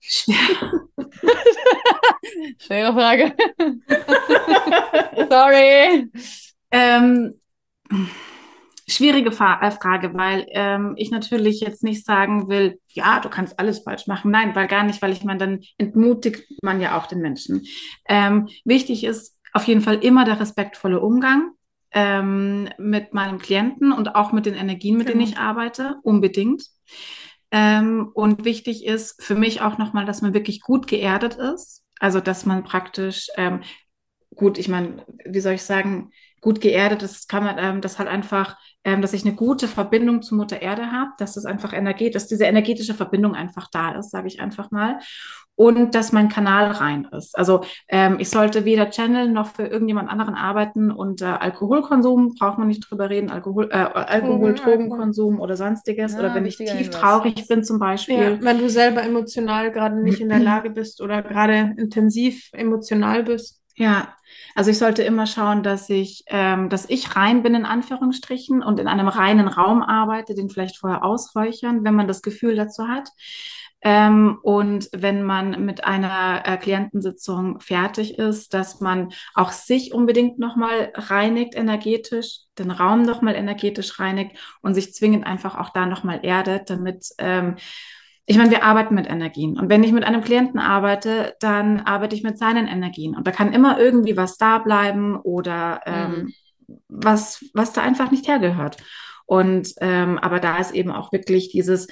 Schwer. 0.00 0.34
Schwere 2.58 2.92
Frage. 2.94 3.34
Sorry. 5.28 6.10
Ähm, 6.70 7.38
schwierige 8.88 9.30
Fa 9.30 9.60
äh, 9.60 9.70
Frage, 9.72 10.14
weil 10.14 10.46
ähm, 10.52 10.94
ich 10.96 11.10
natürlich 11.10 11.60
jetzt 11.60 11.84
nicht 11.84 12.06
sagen 12.06 12.48
will, 12.48 12.80
ja, 12.88 13.20
du 13.20 13.28
kannst 13.28 13.58
alles 13.58 13.80
falsch 13.80 14.06
machen. 14.06 14.30
Nein, 14.30 14.54
weil 14.54 14.68
gar 14.68 14.84
nicht, 14.84 15.02
weil 15.02 15.12
ich 15.12 15.22
meine, 15.22 15.38
dann 15.38 15.60
entmutigt 15.76 16.50
man 16.62 16.80
ja 16.80 16.96
auch 16.96 17.06
den 17.06 17.20
Menschen. 17.20 17.66
Ähm, 18.08 18.48
wichtig 18.64 19.04
ist 19.04 19.38
auf 19.52 19.64
jeden 19.64 19.80
Fall 19.80 19.96
immer 20.04 20.24
der 20.24 20.40
respektvolle 20.40 21.00
Umgang 21.00 21.52
ähm, 21.92 22.68
mit 22.78 23.14
meinem 23.14 23.38
Klienten 23.38 23.92
und 23.92 24.14
auch 24.14 24.32
mit 24.32 24.46
den 24.46 24.54
Energien, 24.54 24.96
mit 24.96 25.08
denen 25.08 25.20
Genau. 25.20 25.30
ich 25.30 25.38
arbeite, 25.38 25.96
unbedingt. 26.02 26.64
Ähm, 27.50 28.10
und 28.14 28.44
wichtig 28.44 28.84
ist 28.86 29.22
für 29.22 29.34
mich 29.34 29.60
auch 29.60 29.78
nochmal, 29.78 30.04
dass 30.04 30.22
man 30.22 30.34
wirklich 30.34 30.60
gut 30.60 30.86
geerdet 30.86 31.34
ist. 31.34 31.82
Also, 31.98 32.20
dass 32.20 32.46
man 32.46 32.62
praktisch, 32.62 33.28
ähm, 33.36 33.60
gut, 34.34 34.58
ich 34.58 34.68
meine, 34.68 35.04
wie 35.24 35.40
soll 35.40 35.54
ich 35.54 35.62
sagen, 35.62 36.10
gut 36.40 36.60
geerdet 36.60 37.02
ist, 37.02 37.28
kann 37.28 37.44
man 37.44 37.58
ähm, 37.58 37.80
das 37.80 37.98
halt 37.98 38.08
einfach 38.08 38.56
ähm, 38.84 39.02
dass 39.02 39.12
ich 39.12 39.26
eine 39.26 39.34
gute 39.34 39.68
Verbindung 39.68 40.22
zu 40.22 40.34
Mutter 40.34 40.62
Erde 40.62 40.90
habe, 40.90 41.10
dass 41.18 41.34
das 41.34 41.44
einfach 41.44 41.72
Energie, 41.72 42.10
dass 42.10 42.28
diese 42.28 42.44
energetische 42.44 42.94
Verbindung 42.94 43.34
einfach 43.34 43.68
da 43.70 43.92
ist, 43.92 44.10
sage 44.10 44.28
ich 44.28 44.40
einfach 44.40 44.70
mal. 44.70 44.98
Und 45.54 45.94
dass 45.94 46.12
mein 46.12 46.30
Kanal 46.30 46.70
rein 46.70 47.06
ist. 47.12 47.36
Also 47.36 47.60
ähm, 47.88 48.16
ich 48.18 48.30
sollte 48.30 48.64
weder 48.64 48.88
Channel 48.88 49.28
noch 49.28 49.48
für 49.48 49.66
irgendjemand 49.66 50.08
anderen 50.08 50.34
arbeiten 50.34 50.90
und 50.90 51.20
äh, 51.20 51.26
Alkoholkonsum 51.26 52.34
braucht 52.38 52.56
man 52.56 52.68
nicht 52.68 52.90
drüber 52.90 53.10
reden, 53.10 53.30
Alkohol, 53.30 53.68
äh, 53.70 53.74
Alkohol, 53.74 54.54
Drogenkonsum 54.54 55.38
oder 55.38 55.58
sonstiges. 55.58 56.14
Ja, 56.14 56.20
oder 56.20 56.34
wenn 56.34 56.46
ich 56.46 56.56
tief 56.56 56.70
Hinweis. 56.70 56.90
traurig 56.90 57.46
bin 57.46 57.62
zum 57.62 57.78
Beispiel. 57.78 58.16
Ja, 58.16 58.38
wenn 58.42 58.58
du 58.58 58.70
selber 58.70 59.02
emotional 59.02 59.70
gerade 59.70 60.00
nicht 60.02 60.20
in 60.20 60.30
der 60.30 60.38
Lage 60.40 60.70
bist 60.70 61.02
oder 61.02 61.20
gerade 61.20 61.74
intensiv 61.76 62.48
emotional 62.54 63.24
bist. 63.24 63.59
Ja, 63.80 64.14
also 64.54 64.70
ich 64.70 64.76
sollte 64.76 65.02
immer 65.02 65.26
schauen, 65.26 65.62
dass 65.62 65.88
ich, 65.88 66.24
ähm, 66.26 66.68
dass 66.68 66.84
ich 66.90 67.16
rein 67.16 67.42
bin 67.42 67.54
in 67.54 67.64
Anführungsstrichen 67.64 68.62
und 68.62 68.78
in 68.78 68.86
einem 68.88 69.08
reinen 69.08 69.48
Raum 69.48 69.82
arbeite, 69.82 70.34
den 70.34 70.50
vielleicht 70.50 70.76
vorher 70.76 71.02
ausräuchern, 71.02 71.82
wenn 71.82 71.94
man 71.94 72.06
das 72.06 72.20
Gefühl 72.20 72.56
dazu 72.56 72.88
hat. 72.88 73.08
Ähm, 73.80 74.38
und 74.42 74.90
wenn 74.92 75.22
man 75.22 75.64
mit 75.64 75.84
einer 75.84 76.42
äh, 76.44 76.58
Klientensitzung 76.58 77.58
fertig 77.60 78.18
ist, 78.18 78.52
dass 78.52 78.82
man 78.82 79.14
auch 79.32 79.50
sich 79.50 79.94
unbedingt 79.94 80.38
nochmal 80.38 80.92
reinigt 80.94 81.54
energetisch, 81.54 82.40
den 82.58 82.70
Raum 82.70 83.00
nochmal 83.00 83.36
energetisch 83.36 83.98
reinigt 83.98 84.36
und 84.60 84.74
sich 84.74 84.92
zwingend 84.92 85.26
einfach 85.26 85.56
auch 85.56 85.70
da 85.70 85.86
nochmal 85.86 86.20
erdet, 86.22 86.68
damit 86.68 87.06
ähm, 87.16 87.56
ich 88.30 88.38
meine, 88.38 88.52
wir 88.52 88.62
arbeiten 88.62 88.94
mit 88.94 89.10
Energien. 89.10 89.58
Und 89.58 89.68
wenn 89.70 89.82
ich 89.82 89.90
mit 89.90 90.04
einem 90.04 90.22
Klienten 90.22 90.60
arbeite, 90.60 91.34
dann 91.40 91.80
arbeite 91.80 92.14
ich 92.14 92.22
mit 92.22 92.38
seinen 92.38 92.68
Energien. 92.68 93.16
Und 93.16 93.26
da 93.26 93.32
kann 93.32 93.52
immer 93.52 93.80
irgendwie 93.80 94.16
was 94.16 94.38
da 94.38 94.58
bleiben 94.58 95.16
oder 95.16 95.80
ähm, 95.84 96.32
mhm. 96.68 96.78
was, 96.86 97.44
was 97.54 97.72
da 97.72 97.82
einfach 97.82 98.12
nicht 98.12 98.28
hergehört. 98.28 98.76
Und 99.26 99.74
ähm, 99.80 100.16
aber 100.18 100.38
da 100.38 100.58
ist 100.58 100.70
eben 100.70 100.92
auch 100.92 101.10
wirklich 101.10 101.50
dieses, 101.50 101.88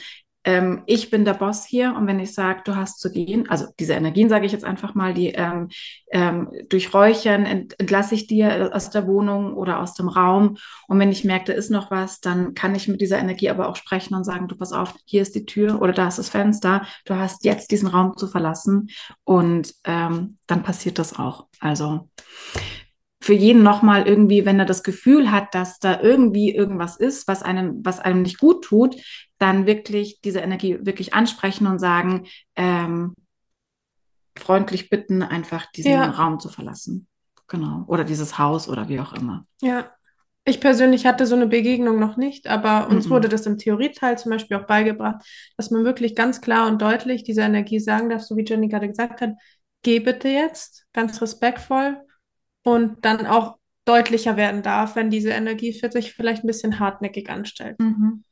ähm, 0.49 0.83
ich 0.87 1.11
bin 1.11 1.27
der 1.27 1.35
Boss 1.35 1.67
hier 1.67 1.95
und 1.95 2.07
wenn 2.07 2.19
ich 2.21 2.33
sage, 2.33 2.63
du 2.65 2.75
hast 2.75 3.01
zu 3.01 3.13
gehen, 3.13 3.51
also 3.51 3.67
diese 3.79 3.93
Energien 3.93 4.31
sage 4.31 4.47
ich 4.47 4.53
jetzt 4.53 4.65
einfach 4.65 4.95
mal, 4.95 5.13
die 5.13 5.29
ähm, 5.29 5.69
ähm, 6.11 6.51
durch 6.71 6.95
Räuchern 6.95 7.45
ent 7.45 7.79
entlasse 7.79 8.15
ich 8.15 8.29
dir 8.29 8.71
aus 8.73 8.89
der 8.89 9.07
Wohnung 9.07 9.53
oder 9.53 9.79
aus 9.79 9.93
dem 9.93 10.09
Raum 10.09 10.57
und 10.87 10.99
wenn 10.99 11.13
ich 11.13 11.23
merke, 11.23 11.45
da 11.45 11.53
ist 11.53 11.71
noch 11.71 11.91
was, 11.91 12.21
dann 12.21 12.55
kann 12.55 12.75
ich 12.75 12.89
mit 12.89 13.03
dieser 13.03 13.19
Energie 13.19 13.51
aber 13.51 13.69
auch 13.69 13.77
sprechen 13.77 14.15
und 14.15 14.25
sagen, 14.25 14.49
du 14.49 14.57
pass 14.57 14.73
auf, 14.73 14.95
hier 15.05 15.21
ist 15.21 15.35
die 15.35 15.45
Tür 15.45 15.83
oder 15.83 15.93
da 15.93 16.09
ist 16.09 16.19
das 16.19 16.31
Fenster, 16.31 16.81
du 17.05 17.15
hast 17.15 17.45
jetzt 17.45 17.71
diesen 17.71 17.89
Raum 17.89 18.17
zu 18.17 18.27
verlassen 18.27 18.89
und 19.25 19.75
ähm, 19.85 20.39
dann 20.47 20.63
passiert 20.63 20.99
das 20.99 21.19
auch. 21.19 21.47
Also 21.61 22.09
für 23.21 23.35
jeden 23.35 23.63
nochmal 23.63 24.09
irgendwie, 24.09 24.47
wenn 24.47 24.59
er 24.59 24.65
das 24.65 24.83
Gefühl 24.83 25.31
hat, 25.31 25.55
dass 25.55 25.79
da 25.79 26.01
irgendwie 26.01 26.55
irgendwas 26.55 26.97
ist, 26.97 27.29
was 27.29 27.43
einem, 27.43 27.81
was 27.85 28.01
einem 28.01 28.23
nicht 28.23 28.39
gut 28.39 28.65
tut, 28.65 28.97
dann 29.39 29.67
wirklich 29.67 30.21
diese 30.23 30.41
Energie 30.41 30.79
wirklich 30.83 31.15
ansprechen 31.15 31.67
und 31.67 31.79
sagen, 31.79 32.27
ähm, 32.57 33.15
freundlich 34.37 34.91
bitten, 34.91 35.23
einfach 35.23 35.67
diesen 35.73 35.93
ja. 35.93 36.11
Raum 36.11 36.41
zu 36.41 36.49
verlassen. 36.49 37.07
Genau. 37.49 37.85
Oder 37.87 38.05
dieses 38.05 38.39
Haus 38.39 38.69
oder 38.69 38.89
wie 38.89 39.01
auch 39.01 39.13
immer. 39.13 39.47
Ja. 39.61 39.91
Ich 40.45 40.61
persönlich 40.61 41.05
hatte 41.05 41.27
so 41.27 41.35
eine 41.35 41.47
Begegnung 41.47 41.99
noch 41.99 42.17
nicht, 42.17 42.47
aber 42.47 42.89
uns 42.89 43.05
mm 43.05 43.09
-mm. 43.09 43.11
wurde 43.11 43.29
das 43.29 43.45
im 43.45 43.59
Theorieteil 43.59 44.17
zum 44.17 44.31
Beispiel 44.33 44.57
auch 44.57 44.67
beigebracht, 44.67 45.23
dass 45.59 45.71
man 45.71 45.85
wirklich 45.85 46.17
ganz 46.17 46.41
klar 46.41 46.69
und 46.69 46.81
deutlich 46.81 47.23
diese 47.23 47.43
Energie 47.43 47.81
sagen 47.81 48.09
darf, 48.09 48.23
so 48.23 48.35
wie 48.35 48.45
Jenny 48.45 48.69
gerade 48.69 48.89
gesagt 48.89 49.21
hat, 49.21 49.35
geh 49.83 50.01
bitte 50.01 50.29
jetzt, 50.29 50.87
ganz 50.95 51.21
respektvoll, 51.21 51.99
und 52.63 53.05
dann 53.05 53.27
auch 53.27 53.59
deutlicher 53.85 54.37
werden 54.37 54.63
darf, 54.63 54.97
wenn 54.97 55.11
diese 55.11 55.31
Energie 55.31 55.73
für 55.73 55.91
sich 55.91 56.13
vielleicht 56.13 56.45
ein 56.45 56.49
bisschen 56.49 56.79
hartnäckig 56.79 57.31
anstellt. 57.31 57.79
Mhm. 57.79 58.23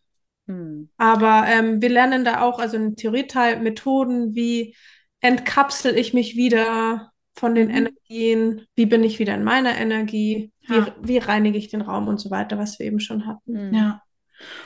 Mhm. 0.47 0.91
Aber 0.97 1.45
ähm, 1.49 1.83
wir 1.83 1.89
lernen 1.89 2.25
da 2.25 2.43
auch, 2.43 2.59
also 2.59 2.77
im 2.77 2.97
Theorieteil, 2.97 3.61
Methoden, 3.61 4.35
wie 4.35 4.75
entkapsel 5.21 5.97
ich 5.97 6.15
mich 6.15 6.37
wieder 6.37 7.11
von 7.35 7.55
den 7.55 7.69
mhm. 7.69 7.75
Energien, 7.75 8.67
wie 8.75 8.87
bin 8.87 9.05
ich 9.05 9.19
wieder 9.19 9.35
in 9.35 9.45
meiner 9.45 9.77
Energie, 9.77 10.53
ja. 10.69 10.87
wie, 11.03 11.09
wie 11.09 11.19
reinige 11.19 11.59
ich 11.59 11.69
den 11.69 11.83
Raum 11.83 12.09
und 12.09 12.19
so 12.19 12.31
weiter, 12.31 12.59
was 12.59 12.79
wir 12.79 12.87
eben 12.87 13.01
schon 13.01 13.27
hatten. 13.27 13.75
Ja. 13.75 14.03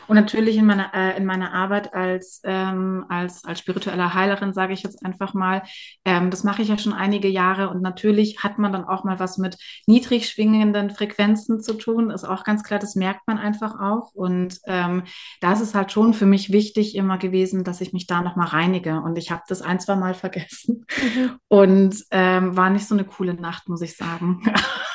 Und 0.07 0.17
natürlich 0.17 0.57
in 0.57 0.67
meiner, 0.67 0.93
äh, 0.95 1.17
in 1.17 1.25
meiner 1.25 1.53
Arbeit 1.53 1.95
als, 1.95 2.41
ähm, 2.45 3.05
als, 3.09 3.45
als 3.45 3.61
spirituelle 3.61 4.15
Heilerin, 4.15 4.53
sage 4.53 4.73
ich 4.73 4.83
jetzt 4.83 5.05
einfach 5.05 5.35
mal, 5.35 5.63
ähm, 6.05 6.31
das 6.31 6.45
mache 6.45 6.63
ich 6.63 6.69
ja 6.69 6.79
schon 6.79 6.93
einige 6.93 7.29
Jahre 7.29 7.71
und 7.71 7.83
natürlich 7.83 8.43
hat 8.43 8.59
man 8.59 8.73
dann 8.73 8.85
auch 8.85 9.05
mal 9.05 9.19
was 9.19 9.39
mit 9.39 9.57
niedrig 9.87 10.29
schwingenden 10.29 10.91
Frequenzen 10.91 11.61
zu 11.61 11.75
tun, 11.75 12.11
ist 12.11 12.25
auch 12.25 12.45
ganz 12.45 12.65
klar, 12.65 12.81
das 12.81 12.95
merkt 12.95 13.27
man 13.27 13.39
einfach 13.39 13.81
auch. 13.81 14.13
Und 14.15 14.59
ähm, 14.67 15.05
da 15.41 15.53
ist 15.53 15.61
es 15.61 15.75
halt 15.75 15.93
schon 15.93 16.15
für 16.15 16.27
mich 16.27 16.53
wichtig 16.53 16.95
immer 16.97 17.19
gewesen, 17.19 17.65
dass 17.65 17.81
ich 17.81 17.93
mich 17.93 18.07
da 18.07 18.23
nochmal 18.23 18.49
reinige. 18.49 19.01
Und 19.01 19.17
ich 19.19 19.31
habe 19.31 19.43
das 19.49 19.63
ein, 19.63 19.81
zwei 19.81 19.97
Mal 19.97 20.15
vergessen 20.15 20.87
mhm. 21.01 21.39
und 21.49 22.05
ähm, 22.11 22.57
war 22.57 22.71
nicht 22.71 22.87
so 22.87 22.95
eine 22.95 23.05
coole 23.05 23.35
Nacht, 23.35 23.69
muss 23.69 23.83
ich 23.83 23.97
sagen. 23.97 24.43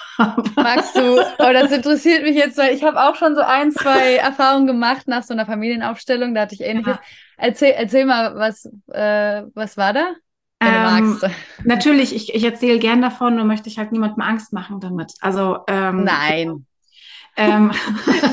Magst 0.56 0.96
du, 0.96 1.20
oh, 1.40 1.54
das 1.54 1.72
interessiert 1.72 2.24
mich 2.24 2.36
jetzt, 2.36 2.58
weil 2.58 2.74
ich 2.74 2.84
habe 2.84 3.02
auch 3.02 3.16
schon 3.16 3.36
so 3.36 3.42
ein, 3.42 3.72
zwei 3.72 4.16
Erfahrungen 4.16 4.68
gemacht 4.68 5.08
nach 5.08 5.24
so 5.24 5.34
einer 5.34 5.46
Familienaufstellung, 5.46 6.34
da 6.34 6.42
hatte 6.42 6.56
ich 6.56 6.62
ähnliches. 6.62 6.98
Erzähl, 7.38 7.74
erzähl 7.78 8.06
mal, 8.06 8.36
was, 8.36 8.66
äh, 8.92 9.44
was 9.54 9.78
war 9.78 9.94
da? 9.94 10.08
Ähm, 10.62 11.20
natürlich, 11.64 12.16
ich, 12.16 12.34
ich 12.34 12.44
erzähle 12.44 12.80
gern 12.80 13.02
davon, 13.02 13.36
nur 13.36 13.46
möchte 13.46 13.70
ich 13.70 13.78
halt 13.78 13.92
niemandem 13.92 14.22
Angst 14.22 14.54
machen 14.54 14.80
damit. 14.80 15.14
Also 15.20 15.60
ähm, 15.68 16.04
Nein. 16.04 16.66
Ähm, 17.38 17.72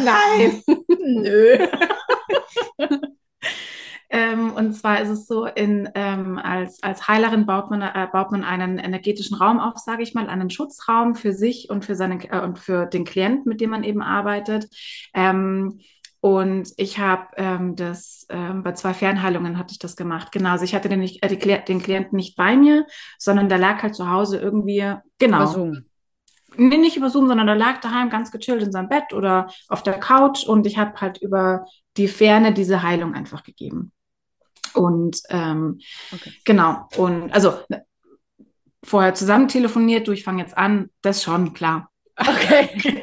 Nein. 0.04 0.62
Nö. 1.00 1.68
Ähm, 4.14 4.52
und 4.52 4.74
zwar 4.74 5.00
ist 5.00 5.08
es 5.08 5.26
so, 5.26 5.46
in, 5.46 5.88
ähm, 5.94 6.38
als, 6.38 6.82
als 6.82 7.08
Heilerin 7.08 7.46
baut 7.46 7.70
man, 7.70 7.80
äh, 7.80 8.06
baut 8.12 8.30
man 8.30 8.44
einen 8.44 8.78
energetischen 8.78 9.38
Raum 9.38 9.58
auf, 9.58 9.78
sage 9.78 10.02
ich 10.02 10.12
mal, 10.12 10.28
einen 10.28 10.50
Schutzraum 10.50 11.14
für 11.14 11.32
sich 11.32 11.70
und 11.70 11.86
für, 11.86 11.94
seine, 11.94 12.22
äh, 12.30 12.40
und 12.40 12.58
für 12.58 12.84
den 12.84 13.06
Klienten, 13.06 13.48
mit 13.48 13.62
dem 13.62 13.70
man 13.70 13.84
eben 13.84 14.02
arbeitet. 14.02 14.68
Ähm, 15.14 15.80
und 16.20 16.68
ich 16.76 16.98
habe 16.98 17.28
ähm, 17.38 17.74
das 17.74 18.26
ähm, 18.28 18.62
bei 18.62 18.72
zwei 18.72 18.92
Fernheilungen 18.92 19.56
hatte 19.56 19.72
ich 19.72 19.78
das 19.78 19.96
gemacht. 19.96 20.30
Genau, 20.30 20.50
also 20.50 20.64
ich 20.64 20.74
hatte 20.74 20.90
den, 20.90 21.00
nicht, 21.00 21.24
äh, 21.24 21.58
den 21.64 21.82
Klienten 21.82 22.14
nicht 22.14 22.36
bei 22.36 22.54
mir, 22.54 22.86
sondern 23.18 23.48
der 23.48 23.58
lag 23.58 23.82
halt 23.82 23.94
zu 23.94 24.10
Hause 24.10 24.38
irgendwie 24.38 24.94
genau. 25.18 25.38
Über 25.38 25.46
Zoom. 25.46 25.84
Nee, 26.56 26.76
nicht 26.76 26.98
über 26.98 27.08
Zoom, 27.08 27.28
sondern 27.28 27.46
der 27.46 27.56
lag 27.56 27.80
daheim 27.80 28.10
ganz 28.10 28.30
gechillt 28.30 28.62
in 28.62 28.72
seinem 28.72 28.90
Bett 28.90 29.14
oder 29.14 29.48
auf 29.68 29.82
der 29.82 29.98
Couch 29.98 30.44
und 30.46 30.66
ich 30.66 30.76
habe 30.76 31.00
halt 31.00 31.16
über 31.22 31.64
die 31.96 32.08
Ferne 32.08 32.52
diese 32.52 32.82
Heilung 32.82 33.14
einfach 33.14 33.42
gegeben. 33.42 33.90
Und 34.74 35.20
ähm, 35.28 35.80
okay. 36.12 36.32
genau, 36.44 36.88
und 36.96 37.32
also 37.32 37.58
vorher 38.84 39.14
zusammen 39.14 39.48
telefoniert, 39.48 40.08
du, 40.08 40.12
ich 40.12 40.24
fange 40.24 40.42
jetzt 40.42 40.56
an, 40.56 40.90
das 41.02 41.22
schon, 41.22 41.52
klar. 41.54 41.90
Okay. 42.16 43.02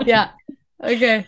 ja, 0.06 0.34
okay 0.78 1.26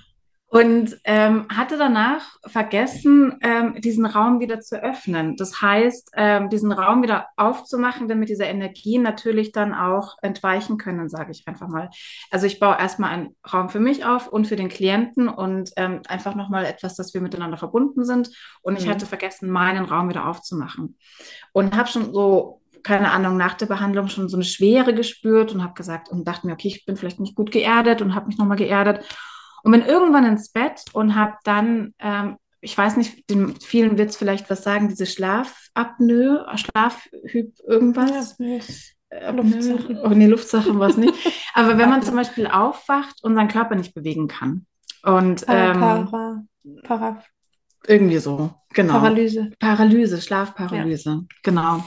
und 0.52 0.98
ähm, 1.04 1.46
hatte 1.48 1.78
danach 1.78 2.36
vergessen, 2.44 3.38
ähm, 3.40 3.80
diesen 3.80 4.04
Raum 4.04 4.38
wieder 4.38 4.60
zu 4.60 4.82
öffnen. 4.82 5.34
Das 5.38 5.62
heißt, 5.62 6.10
ähm, 6.14 6.50
diesen 6.50 6.72
Raum 6.72 7.02
wieder 7.02 7.28
aufzumachen, 7.38 8.06
damit 8.06 8.28
diese 8.28 8.44
Energien 8.44 9.00
natürlich 9.00 9.52
dann 9.52 9.72
auch 9.72 10.18
entweichen 10.20 10.76
können, 10.76 11.08
sage 11.08 11.30
ich 11.30 11.48
einfach 11.48 11.68
mal. 11.68 11.88
Also 12.30 12.44
ich 12.44 12.60
baue 12.60 12.76
erstmal 12.78 13.14
einen 13.14 13.34
Raum 13.50 13.70
für 13.70 13.80
mich 13.80 14.04
auf 14.04 14.28
und 14.28 14.46
für 14.46 14.56
den 14.56 14.68
Klienten 14.68 15.30
und 15.30 15.70
ähm, 15.76 16.02
einfach 16.06 16.34
nochmal 16.34 16.66
etwas, 16.66 16.96
dass 16.96 17.14
wir 17.14 17.22
miteinander 17.22 17.56
verbunden 17.56 18.04
sind. 18.04 18.28
Und 18.60 18.78
ich 18.78 18.84
mhm. 18.84 18.90
hatte 18.90 19.06
vergessen, 19.06 19.48
meinen 19.48 19.86
Raum 19.86 20.10
wieder 20.10 20.28
aufzumachen. 20.28 20.98
Und 21.54 21.74
habe 21.74 21.88
schon 21.88 22.12
so 22.12 22.58
keine 22.82 23.12
Ahnung, 23.12 23.36
nach 23.36 23.54
der 23.54 23.66
Behandlung 23.66 24.08
schon 24.08 24.28
so 24.28 24.36
eine 24.36 24.44
Schwere 24.44 24.92
gespürt 24.92 25.54
und 25.54 25.62
habe 25.62 25.74
gesagt 25.74 26.10
und 26.10 26.26
dachte 26.26 26.48
mir, 26.48 26.54
okay, 26.54 26.66
ich 26.66 26.84
bin 26.84 26.96
vielleicht 26.96 27.20
nicht 27.20 27.36
gut 27.36 27.52
geerdet 27.52 28.02
und 28.02 28.16
habe 28.16 28.26
mich 28.26 28.38
nochmal 28.38 28.58
geerdet 28.58 29.04
und 29.62 29.72
bin 29.72 29.82
irgendwann 29.82 30.24
ins 30.24 30.50
Bett 30.50 30.84
und 30.92 31.14
habe 31.14 31.34
dann, 31.44 31.94
ähm, 31.98 32.36
ich 32.60 32.76
weiß 32.76 32.96
nicht, 32.96 33.28
den 33.30 33.56
vielen 33.56 33.98
wird 33.98 34.10
es 34.10 34.16
vielleicht 34.16 34.50
was 34.50 34.62
sagen, 34.62 34.88
diese 34.88 35.06
Schlafapnoe, 35.06 36.46
Schlafhyp, 36.56 37.54
irgendwas. 37.66 38.36
Ja, 38.38 38.58
äh, 39.12 39.32
Luftsachen. 39.32 39.98
Oh 40.02 40.08
nee, 40.08 40.26
Luftsachen 40.26 40.78
war 40.78 40.88
es 40.88 40.96
nicht. 40.96 41.14
Aber 41.54 41.78
wenn 41.78 41.90
man 41.90 42.02
zum 42.02 42.16
Beispiel 42.16 42.46
aufwacht 42.46 43.22
und 43.22 43.34
seinen 43.34 43.48
Körper 43.48 43.74
nicht 43.74 43.94
bewegen 43.94 44.28
kann. 44.28 44.66
Und 45.02 45.44
ähm, 45.48 45.78
para, 45.78 46.44
para. 46.84 47.22
irgendwie 47.86 48.18
so, 48.18 48.54
genau. 48.72 48.94
Paralyse. 48.94 49.50
Paralyse, 49.58 50.20
Schlafparalyse, 50.20 51.10
ja. 51.10 51.20
genau. 51.42 51.84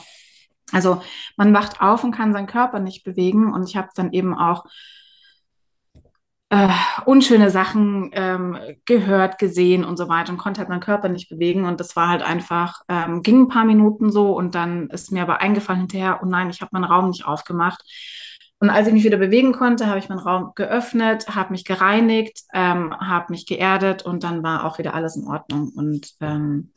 Also 0.71 1.01
man 1.37 1.53
wacht 1.53 1.79
auf 1.81 2.03
und 2.03 2.11
kann 2.11 2.33
seinen 2.33 2.47
Körper 2.47 2.79
nicht 2.79 3.03
bewegen. 3.03 3.53
Und 3.53 3.67
ich 3.67 3.77
habe 3.77 3.89
dann 3.95 4.11
eben 4.11 4.37
auch 4.37 4.65
äh, 6.49 6.69
unschöne 7.05 7.49
Sachen 7.49 8.11
ähm, 8.13 8.57
gehört, 8.85 9.39
gesehen 9.39 9.83
und 9.83 9.97
so 9.97 10.07
weiter 10.09 10.31
und 10.31 10.37
konnte 10.37 10.59
halt 10.59 10.69
meinen 10.69 10.79
Körper 10.79 11.09
nicht 11.09 11.29
bewegen. 11.29 11.65
Und 11.65 11.79
das 11.79 11.95
war 11.95 12.09
halt 12.09 12.21
einfach, 12.21 12.81
ähm, 12.87 13.23
ging 13.23 13.43
ein 13.43 13.47
paar 13.47 13.65
Minuten 13.65 14.11
so 14.11 14.35
und 14.37 14.55
dann 14.55 14.89
ist 14.89 15.11
mir 15.11 15.23
aber 15.23 15.41
eingefallen 15.41 15.81
hinterher, 15.81 16.19
oh 16.21 16.25
nein, 16.25 16.49
ich 16.49 16.61
habe 16.61 16.69
meinen 16.73 16.83
Raum 16.85 17.09
nicht 17.09 17.25
aufgemacht. 17.25 17.83
Und 18.59 18.69
als 18.69 18.87
ich 18.87 18.93
mich 18.93 19.03
wieder 19.03 19.17
bewegen 19.17 19.51
konnte, 19.53 19.87
habe 19.87 19.99
ich 19.99 20.07
meinen 20.07 20.19
Raum 20.19 20.53
geöffnet, 20.55 21.27
habe 21.35 21.51
mich 21.51 21.65
gereinigt, 21.65 22.41
ähm, 22.53 22.95
habe 22.97 23.25
mich 23.31 23.45
geerdet 23.45 24.03
und 24.03 24.23
dann 24.23 24.43
war 24.43 24.65
auch 24.65 24.77
wieder 24.77 24.93
alles 24.93 25.17
in 25.17 25.25
Ordnung. 25.27 25.71
Und 25.75 26.13
ähm, 26.21 26.71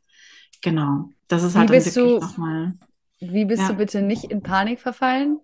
genau, 0.62 1.10
das 1.28 1.44
ist 1.44 1.56
halt 1.56 1.70
Wie 1.70 1.74
dann 1.74 1.84
bist 1.84 1.96
wirklich 1.96 2.20
nochmal. 2.20 2.72
Wie 3.20 3.44
bist 3.44 3.62
Ja. 3.62 3.68
du 3.68 3.74
bitte 3.74 4.02
nicht 4.02 4.24
in 4.24 4.42
Panik 4.42 4.80
verfallen? 4.80 5.38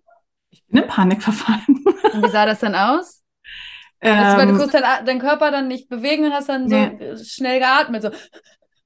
Ich 0.50 0.64
bin 0.66 0.82
in 0.82 0.88
Panik 0.88 1.22
verfallen. 1.22 1.84
Und 2.12 2.24
wie 2.24 2.30
sah 2.30 2.46
das 2.46 2.60
dann 2.60 2.74
aus? 2.74 3.23
Also, 4.12 4.36
weil 4.36 4.46
du 4.46 4.52
Ähm, 4.52 4.54
konntest 4.54 4.74
deinen 4.84 5.06
deinen 5.06 5.20
Körper 5.20 5.50
dann 5.50 5.68
nicht 5.68 5.88
bewegen 5.88 6.24
und 6.26 6.32
hast 6.32 6.48
dann 6.48 6.68
so 6.68 6.98
Nee. 6.98 7.16
schnell 7.24 7.58
geatmet, 7.60 8.02
so. 8.02 8.10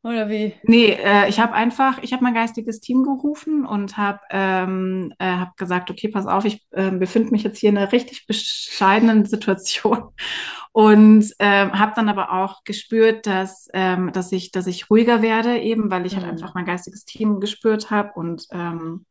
Oder 0.03 0.28
wie? 0.28 0.55
Nee, 0.62 0.90
äh, 0.93 1.28
ich 1.28 1.39
habe 1.39 1.53
einfach, 1.55 1.99
ich 2.03 2.12
habe 2.12 2.24
mein 2.24 2.35
geistiges 2.35 2.81
Team 2.81 3.05
gerufen 3.05 3.65
und 3.65 3.97
habe 3.97 4.19
ähm, 4.31 5.12
äh, 5.19 5.24
hab 5.36 5.57
gesagt, 5.57 5.89
okay, 5.90 6.09
pass 6.09 6.27
auf, 6.27 6.45
ich 6.45 6.66
äh, 6.73 6.90
befinde 6.90 7.31
mich 7.31 7.45
jetzt 7.45 7.59
hier 7.59 7.70
in 7.70 7.78
einer 7.78 7.93
richtig 7.93 8.27
bescheidenen 8.27 9.24
Situation 9.24 10.09
und 10.73 11.32
ähm, 11.39 11.73
habe 11.78 11.93
dann 11.95 12.09
aber 12.09 12.32
auch 12.32 12.65
gespürt, 12.65 13.27
dass, 13.27 13.69
ähm, 13.73 14.12
dass 14.12 14.32
ich, 14.32 14.51
dass 14.51 14.66
ich 14.66 14.90
ruhiger 14.90 15.23
werde, 15.23 15.59
eben 15.61 15.90
weil 15.90 16.07
ich 16.07 16.16
halt 16.16 16.27
Mhm. 16.27 16.31
einfach 16.32 16.55
mein 16.55 16.66
geistiges 16.66 17.05
Team 17.05 17.39
gespürt 17.40 17.90
habe 17.90 18.12
und 18.15 18.47
ähm, 18.51 19.07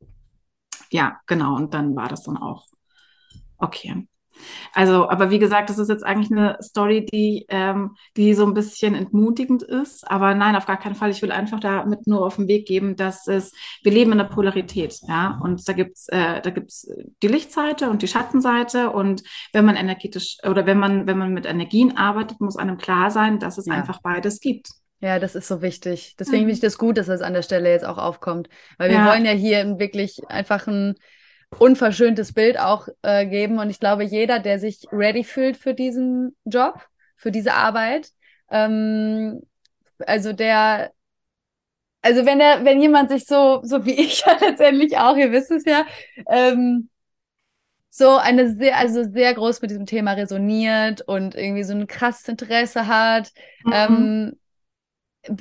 ja, 0.92 1.20
genau, 1.28 1.56
und 1.56 1.74
dann 1.74 1.96
war 1.96 2.10
das 2.10 2.24
dann 2.24 2.38
auch 2.38 2.68
okay. 3.60 4.08
Also, 4.74 5.10
aber 5.10 5.30
wie 5.32 5.40
gesagt, 5.40 5.70
das 5.70 5.78
ist 5.80 5.90
jetzt 5.90 6.06
eigentlich 6.06 6.32
eine 6.32 6.58
Story, 6.62 7.06
die, 7.06 7.46
ähm, 7.50 7.96
die 8.16 8.34
so 8.34 8.46
ein 8.46 8.54
bisschen 8.54 8.96
entmutigend 8.96 9.64
ist. 9.64 10.10
Aber 10.10 10.34
nein, 10.36 10.56
auf 10.56 10.66
gar 10.66 10.78
keinen 10.80 10.96
Fall. 10.96 11.10
Ich 11.12 11.22
will 11.22 11.32
einfach 11.32 11.60
damit 11.60 12.08
nur 12.08 12.26
auf 12.26 12.36
den 12.38 12.48
Weg 12.48 12.68
geben, 12.68 12.96
dass 12.96 13.28
es, 13.28 13.52
wir 13.84 13.92
leben 13.92 14.12
in 14.12 14.18
der 14.20 14.26
Polarität, 14.26 15.00
ja. 15.08 15.40
Und 15.44 15.68
da 15.68 15.74
gibt's, 15.74 16.08
äh, 16.10 16.42
da 16.42 16.50
gibt's 16.50 16.88
die 17.24 17.28
Lichtseite 17.28 17.90
und 17.90 18.02
die 18.02 18.08
Schattenseite. 18.08 18.92
Und 18.92 19.24
wenn 19.54 19.66
man 19.66 19.76
energetisch 19.76 20.38
oder 20.48 20.66
wenn 20.66 20.80
man, 20.80 21.08
wenn 21.08 21.18
man 21.18 21.34
mit 21.34 21.46
Energien 21.46 21.98
arbeitet, 21.98 22.40
muss 22.42 22.58
einem 22.58 22.78
klar 22.78 23.12
sein, 23.12 23.40
dass 23.40 23.58
es 23.58 23.66
Ja. 23.68 23.74
einfach 23.74 24.02
beides 24.02 24.40
gibt. 24.40 24.70
Ja, 25.00 25.20
das 25.20 25.36
ist 25.36 25.48
so 25.48 25.62
wichtig. 25.62 26.16
Deswegen 26.20 26.38
Mhm. 26.44 26.48
finde 26.48 26.54
ich 26.54 26.60
das 26.60 26.78
gut, 26.80 26.98
dass 26.98 27.06
das 27.06 27.22
an 27.22 27.34
der 27.34 27.44
Stelle 27.44 27.70
jetzt 27.70 27.86
auch 27.86 28.00
aufkommt. 28.00 28.50
Weil 28.80 28.90
wir 28.90 28.98
Ja. 28.98 29.06
wollen 29.12 29.26
ja 29.26 29.32
hier 29.32 29.78
wirklich 29.80 30.22
einfach 30.28 30.66
ein 30.68 30.96
unverschöntes 31.57 32.34
Bild 32.34 32.60
auch 32.60 32.88
äh, 33.02 33.26
geben. 33.26 33.60
Und 33.60 33.69
ich 33.69 33.80
glaube, 33.80 34.03
jeder, 34.03 34.40
der 34.40 34.60
sich 34.60 34.88
ready 34.91 35.24
fühlt 35.24 35.57
für 35.57 35.74
diesen 35.74 36.36
Job, 36.45 36.82
für 37.15 37.32
diese 37.32 37.53
Arbeit, 37.53 38.11
ähm, 38.49 39.41
also 39.99 40.34
der, 40.34 40.91
also 42.02 42.26
wenn 42.26 42.40
der, 42.40 42.64
wenn 42.64 42.82
jemand 42.82 43.10
sich 43.10 43.26
so, 43.26 43.61
so 43.64 43.86
wie 43.86 43.94
ich 44.02 44.22
ja 44.26 44.38
letztendlich 44.40 44.98
auch, 44.98 45.18
ihr 45.18 45.32
wisst 45.32 45.52
es 45.52 45.65
ja, 45.65 45.86
ähm, 46.30 46.90
so 47.90 48.18
eine 48.18 48.53
sehr, 48.53 48.78
also 48.78 49.03
sehr 49.03 49.34
groß 49.34 49.61
mit 49.61 49.72
diesem 49.72 49.86
Thema 49.86 50.14
resoniert 50.14 51.02
und 51.02 51.36
irgendwie 51.36 51.64
so 51.64 51.74
ein 51.74 51.88
krasses 51.88 52.28
Interesse 52.28 52.88
hat, 52.88 53.32
Mhm. 53.64 53.74
ähm, 53.74 54.40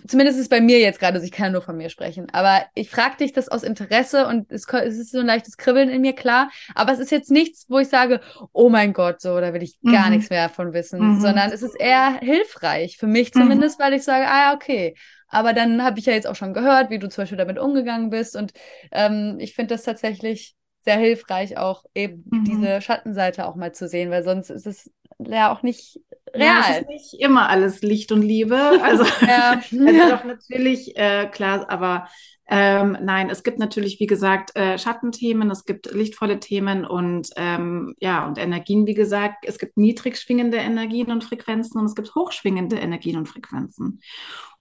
zumindest 0.07 0.39
ist 0.39 0.45
es 0.45 0.49
bei 0.49 0.61
mir 0.61 0.79
jetzt 0.81 0.99
gerade, 1.01 1.15
also 1.15 1.25
ich 1.25 1.33
kann 1.33 1.53
nur 1.53 1.63
von 1.63 1.77
mir 1.77 1.89
sprechen, 1.91 2.29
aber 2.33 2.65
ich 2.75 2.91
frage 2.91 3.17
dich 3.19 3.33
das 3.33 3.49
aus 3.49 3.63
Interesse 3.63 4.27
und 4.27 4.51
es, 4.53 4.67
es 4.67 4.99
ist 4.99 5.13
so 5.13 5.21
ein 5.21 5.27
leichtes 5.27 5.57
Kribbeln 5.57 5.89
in 5.89 6.01
mir, 6.03 6.15
klar, 6.15 6.51
aber 6.75 6.93
es 6.93 6.99
ist 6.99 7.11
jetzt 7.11 7.31
nichts, 7.31 7.67
wo 7.69 7.79
ich 7.79 7.89
sage, 7.89 8.21
oh 8.53 8.69
mein 8.69 8.93
Gott, 8.93 9.21
so, 9.21 9.41
da 9.41 9.53
will 9.55 9.63
ich 9.63 9.79
gar 9.89 10.07
Mhm. 10.07 10.11
nichts 10.11 10.31
mehr 10.31 10.49
davon 10.49 10.73
wissen, 10.73 11.01
Mhm. 11.01 11.21
sondern 11.21 11.51
es 11.53 11.63
ist 11.63 11.75
eher 11.79 12.19
hilfreich, 12.21 12.99
für 12.99 13.07
mich 13.07 13.35
Mhm. 13.35 13.43
zumindest, 13.43 13.79
weil 13.79 13.95
ich 13.95 14.03
sage, 14.03 14.27
ah 14.29 14.51
ja, 14.51 14.55
okay. 14.55 14.95
Aber 15.29 15.53
dann 15.53 15.83
habe 15.83 15.99
ich 15.99 16.07
ja 16.07 16.13
jetzt 16.13 16.27
auch 16.27 16.37
schon 16.37 16.55
gehört, 16.55 16.91
wie 16.91 16.99
du 16.99 17.09
zum 17.09 17.23
Beispiel 17.23 17.39
damit 17.39 17.59
umgegangen 17.59 18.11
bist 18.11 18.37
und 18.37 18.53
ähm, 18.93 19.37
ich 19.41 19.55
finde 19.55 19.75
das 19.75 19.83
tatsächlich 19.83 20.55
sehr 20.87 20.99
hilfreich, 20.99 21.59
auch 21.59 21.85
eben 21.95 22.25
Mhm. 22.31 22.45
diese 22.47 22.81
Schattenseite 22.83 23.47
auch 23.49 23.57
mal 23.57 23.75
zu 23.75 23.89
sehen, 23.89 24.11
weil 24.13 24.25
sonst 24.25 24.51
ist 24.51 24.67
es 24.67 24.91
ja 25.19 25.53
auch 25.53 25.63
nicht 25.65 26.01
Ja, 26.35 26.61
es 26.61 26.69
real. 26.69 26.81
ist 26.83 26.89
nicht 26.89 27.15
immer 27.21 27.49
alles 27.51 27.83
Licht 27.83 28.13
und 28.13 28.23
Liebe. 28.23 28.57
Also, 28.83 29.05
Ja. 29.27 29.61
also 29.87 30.07
doch 30.09 30.25
natürlich, 30.25 30.97
äh, 30.97 31.27
klar, 31.33 31.69
aber 31.71 32.09
ähm, 32.49 32.97
nein, 33.03 33.31
es 33.31 33.43
gibt 33.43 33.59
natürlich, 33.59 33.99
wie 34.01 34.07
gesagt, 34.07 34.55
äh, 34.57 34.79
Schattenthemen, 34.79 35.51
es 35.51 35.65
gibt 35.65 35.93
lichtvolle 35.93 36.39
Themen 36.41 36.85
und 36.87 37.31
ähm, 37.37 37.95
ja, 38.01 38.27
und 38.27 38.39
Energien, 38.39 38.87
wie 38.87 38.95
gesagt, 38.95 39.45
es 39.47 39.59
gibt 39.59 39.77
niedrig 39.77 40.17
schwingende 40.19 40.59
Energien 40.59 41.11
und 41.11 41.25
Frequenzen 41.25 41.79
und 41.81 41.87
es 41.87 41.97
gibt 41.97 42.15
hochschwingende 42.15 42.77
Energien 42.77 43.17
und 43.19 43.29
Frequenzen. 43.29 44.01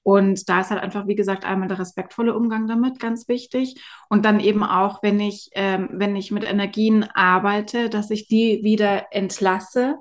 Und 0.05 0.49
da 0.49 0.61
ist 0.61 0.69
halt 0.69 0.83
einfach, 0.83 1.07
wie 1.07 1.15
gesagt, 1.15 1.45
einmal 1.45 1.67
der 1.67 1.79
respektvolle 1.79 2.35
Umgang 2.35 2.67
damit 2.67 2.99
ganz 2.99 3.27
wichtig. 3.27 3.81
Und 4.07 4.23
dann 4.23 4.39
eben 4.39 4.63
auch, 4.63 5.01
wenn 5.01 5.19
ich, 5.19 5.49
ähm, 5.53 5.89
wenn 5.93 6.15
ich 6.15 6.29
mit 6.29 6.43
Energien 6.43 7.07
arbeite, 7.15 7.89
dass 7.89 8.11
ich 8.11 8.27
die 8.27 8.59
wieder 8.61 9.07
entlasse 9.09 9.95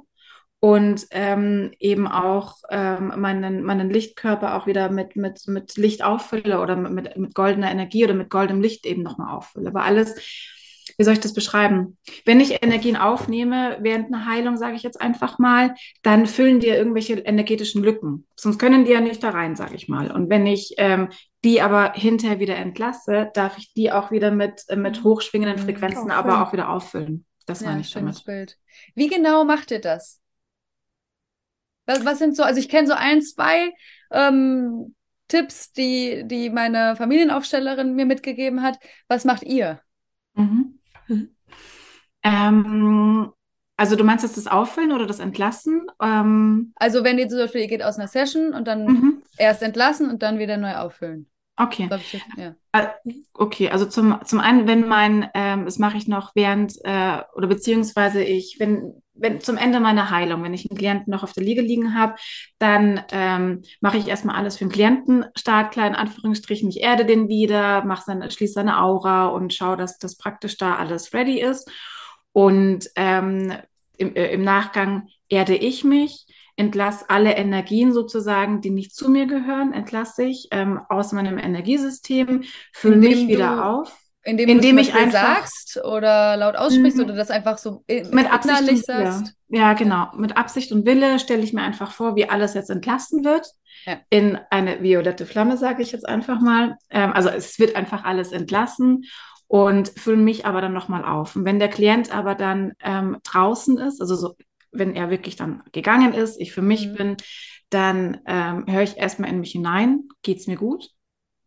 und 0.61 1.07
ähm, 1.11 1.73
eben 1.79 2.07
auch 2.07 2.57
ähm, 2.69 3.15
meinen, 3.17 3.63
meinen 3.63 3.89
Lichtkörper 3.89 4.57
auch 4.57 4.67
wieder 4.67 4.91
mit, 4.91 5.17
mit, 5.17 5.49
mit 5.49 5.75
Licht 5.79 6.05
auffülle 6.05 6.61
oder 6.61 6.77
mit, 6.77 7.17
mit 7.17 7.35
goldener 7.35 7.71
Energie 7.71 8.05
oder 8.05 8.15
mit 8.15 8.29
goldenem 8.29 8.61
Licht 8.61 8.85
eben 8.85 9.03
nochmal 9.03 9.35
auffülle. 9.35 9.71
Aber 9.71 9.85
alles, 9.85 10.17
wie 10.99 11.05
soll 11.05 11.15
ich 11.15 11.21
das 11.21 11.35
beschreiben? 11.35 11.99
Wenn 12.25 12.41
ich 12.41 12.63
Energien 12.63 12.97
aufnehme 12.97 13.79
während 13.81 14.07
einer 14.13 14.27
Heilung, 14.27 14.57
sage 14.57 14.77
ich 14.77 14.83
jetzt 14.83 15.01
einfach 15.01 15.39
mal, 15.39 15.75
dann 16.03 16.27
füllen 16.27 16.61
die 16.61 16.69
ja 16.69 16.75
irgendwelche 16.77 17.15
energetischen 17.15 17.83
Lücken. 17.83 18.27
Sonst 18.37 18.59
können 18.59 18.85
die 18.85 18.93
ja 18.93 19.01
nicht 19.01 19.23
da 19.23 19.31
rein, 19.31 19.57
sage 19.57 19.75
ich 19.75 19.89
mal. 19.89 20.11
Und 20.11 20.31
wenn 20.31 20.47
ich 20.47 20.75
ähm, 20.79 21.09
die 21.45 21.61
aber 21.61 21.93
hinterher 21.95 22.41
wieder 22.41 22.57
entlasse, 22.57 23.31
darf 23.35 23.59
ich 23.59 23.73
die 23.75 23.93
auch 23.93 24.11
wieder 24.11 24.31
mit, 24.31 24.63
äh, 24.69 24.77
mit 24.77 25.03
hochschwingenden 25.05 25.59
Mhm. 25.61 25.65
Frequenzen 25.65 26.11
Auffüllen. 26.11 26.13
aber 26.13 26.43
auch 26.49 26.53
wieder 26.53 26.69
auffüllen. 26.71 27.27
Das 27.47 27.61
Ja, 27.61 27.69
meine 27.69 27.81
ich 27.83 27.89
schönes 27.89 28.25
damit. 28.25 28.25
Bild. 28.25 28.59
Wie 28.95 29.09
genau 29.09 29.45
macht 29.45 29.71
ihr 29.71 29.81
das? 29.81 30.21
Was, 31.87 32.05
was 32.05 32.19
sind 32.19 32.37
so, 32.37 32.43
also 32.43 32.59
ich 32.61 32.69
kenne 32.69 32.87
so 32.89 32.95
ein, 32.95 33.21
zwei 33.21 33.73
ähm, 34.11 34.95
Tipps, 35.29 35.73
die, 35.73 36.23
die 36.27 36.49
meine 36.51 36.97
Familienaufstellerin 36.97 37.95
mir 37.95 38.07
mitgegeben 38.07 38.63
hat. 38.63 38.79
Was 39.09 39.25
macht 39.25 39.43
ihr? 39.43 39.81
Mhm. 40.35 40.79
Mhm. 41.09 41.31
Ähm, 42.27 43.31
also 43.77 43.97
du 43.97 44.05
meinst 44.05 44.25
jetzt 44.25 44.39
das 44.39 44.47
Auffüllen 44.47 44.93
oder 44.93 45.07
das 45.07 45.19
Entlassen? 45.19 45.87
Ähm, 46.01 46.73
Also 46.77 47.05
wenn 47.05 47.19
ihr 47.19 47.29
zum 47.29 47.39
Beispiel, 47.39 47.61
ihr 47.61 47.69
geht 47.69 47.83
aus 47.83 47.99
einer 47.99 48.09
Session 48.09 48.55
und 48.55 48.67
dann 48.67 48.87
mhm. 48.87 49.23
erst 49.37 49.63
entlassen 49.63 50.09
und 50.09 50.23
dann 50.23 50.39
wieder 50.39 50.57
neu 50.57 50.75
auffüllen. 50.75 51.29
Okay. 51.57 51.89
Ich 51.97 52.21
ja. 52.37 52.55
Okay, 53.35 53.71
also 53.71 53.87
zum, 53.87 54.19
zum 54.25 54.41
einen, 54.41 54.67
wenn 54.67 54.89
mein, 54.89 55.29
ähm, 55.35 55.67
das 55.67 55.79
mache 55.79 55.97
ich 55.97 56.09
noch 56.09 56.35
während, 56.35 56.75
äh, 56.83 57.21
oder 57.35 57.47
beziehungsweise 57.47 58.25
ich, 58.25 58.57
wenn, 58.59 59.03
wenn 59.15 59.41
zum 59.41 59.57
Ende 59.57 59.81
meiner 59.81 60.11
Heilung, 60.11 60.43
wenn 60.43 60.55
ich 60.55 60.69
einen 60.69 60.77
Klienten 60.79 61.11
noch 61.11 61.23
auf 61.23 61.33
der 61.33 61.45
Liege 61.45 61.63
liegen 61.63 61.95
habe, 61.99 62.17
dann 62.59 63.03
ähm, 63.13 63.63
mache 63.81 63.97
ich 63.97 64.09
erstmal 64.09 64.37
alles 64.37 64.57
für 64.57 64.65
den 64.65 64.73
Klienten 64.73 65.25
startklar, 65.37 65.87
in 65.87 65.95
Anführungsstrichen, 65.95 66.69
ich 66.69 66.81
erde 66.81 67.05
den 67.05 67.29
wieder, 67.29 67.85
mache 67.85 68.03
seine, 68.05 68.31
schließe 68.31 68.55
seine 68.55 68.81
Aura 68.81 69.29
und 69.29 69.55
schaue, 69.55 69.77
dass 69.77 69.99
das 69.99 70.17
praktisch 70.17 70.57
da 70.57 70.77
alles 70.77 71.15
ready 71.15 71.41
ist. 71.41 71.71
Und 72.33 72.91
ähm, 72.97 73.53
im, 73.97 74.17
äh, 74.17 74.33
im 74.33 74.43
Nachgang 74.43 75.09
erde 75.29 75.55
ich 75.55 75.85
mich, 75.85 76.27
entlasse 76.57 77.09
alle 77.09 77.37
Energien 77.37 77.93
sozusagen, 77.93 78.61
die 78.61 78.71
nicht 78.71 78.95
zu 78.95 79.09
mir 79.11 79.27
gehören, 79.27 79.73
entlasse 79.73 80.25
ich 80.25 80.49
ähm, 80.51 80.81
aus 80.89 81.13
meinem 81.13 81.39
Energiesystem, 81.39 82.45
fülle 82.73 82.97
mich 82.97 83.27
wieder 83.27 83.67
auf. 83.67 84.04
Indem, 84.27 84.49
Indem 84.49 84.77
du 84.77 84.83
ich 84.83 84.95
einfach- 84.95 85.13
sagst 85.13 85.81
oder 85.85 86.37
laut 86.39 86.57
aussprichst 86.57 86.97
Mhm. 86.97 87.05
oder 87.05 87.15
das 87.15 87.31
einfach 87.31 87.59
so 87.59 87.85
Mit 87.89 88.33
Absicht 88.33 88.61
und 88.63 88.69
Wille. 88.69 88.77
sagst. 89.13 89.35
Ja, 89.49 89.75
genau. 89.75 90.09
Mit 90.17 90.37
Absicht 90.37 90.73
und 90.73 90.87
Wille 90.87 91.19
stelle 91.19 91.43
ich 91.43 91.53
mir 91.53 91.63
einfach 91.63 91.93
vor, 91.93 92.17
wie 92.17 92.29
alles 92.29 92.55
jetzt 92.55 92.71
entlassen 92.71 93.25
wird. 93.25 93.47
Ja. 93.85 93.99
In 94.09 94.39
eine 94.51 94.83
violette 94.83 95.27
Flamme, 95.27 95.59
sage 95.59 95.83
ich 95.83 95.93
jetzt 95.93 96.09
einfach 96.09 96.41
mal. 96.41 96.77
Ähm, 96.91 97.13
also 97.13 97.29
es 97.29 97.59
wird 97.59 97.77
einfach 97.77 98.05
alles 98.05 98.33
entlassen 98.33 99.05
und 99.47 99.89
fülle 99.91 100.17
mich 100.17 100.47
aber 100.47 100.63
dann 100.63 100.73
nochmal 100.73 101.05
auf. 101.05 101.37
Und 101.37 101.45
wenn 101.45 101.59
der 101.59 101.69
Klient 101.69 102.15
aber 102.15 102.35
dann 102.35 102.73
ähm, 102.83 103.19
draußen 103.25 103.77
ist, 103.79 104.01
also 104.01 104.17
so, 104.17 104.35
wenn 104.73 104.97
er 104.97 105.11
wirklich 105.11 105.37
dann 105.37 105.63
gegangen 105.73 106.15
ist, 106.15 106.41
ich 106.41 106.53
für 106.55 106.63
mich 106.63 106.89
Mhm. 106.89 106.95
bin, 106.95 107.17
dann 107.69 108.21
ähm, 108.27 108.65
höre 108.69 108.83
ich 108.83 108.97
erstmal 108.97 109.29
in 109.31 109.41
mich 109.41 109.53
hinein, 109.53 110.09
geht 110.23 110.39
es 110.39 110.47
mir 110.47 110.57
gut? 110.57 110.89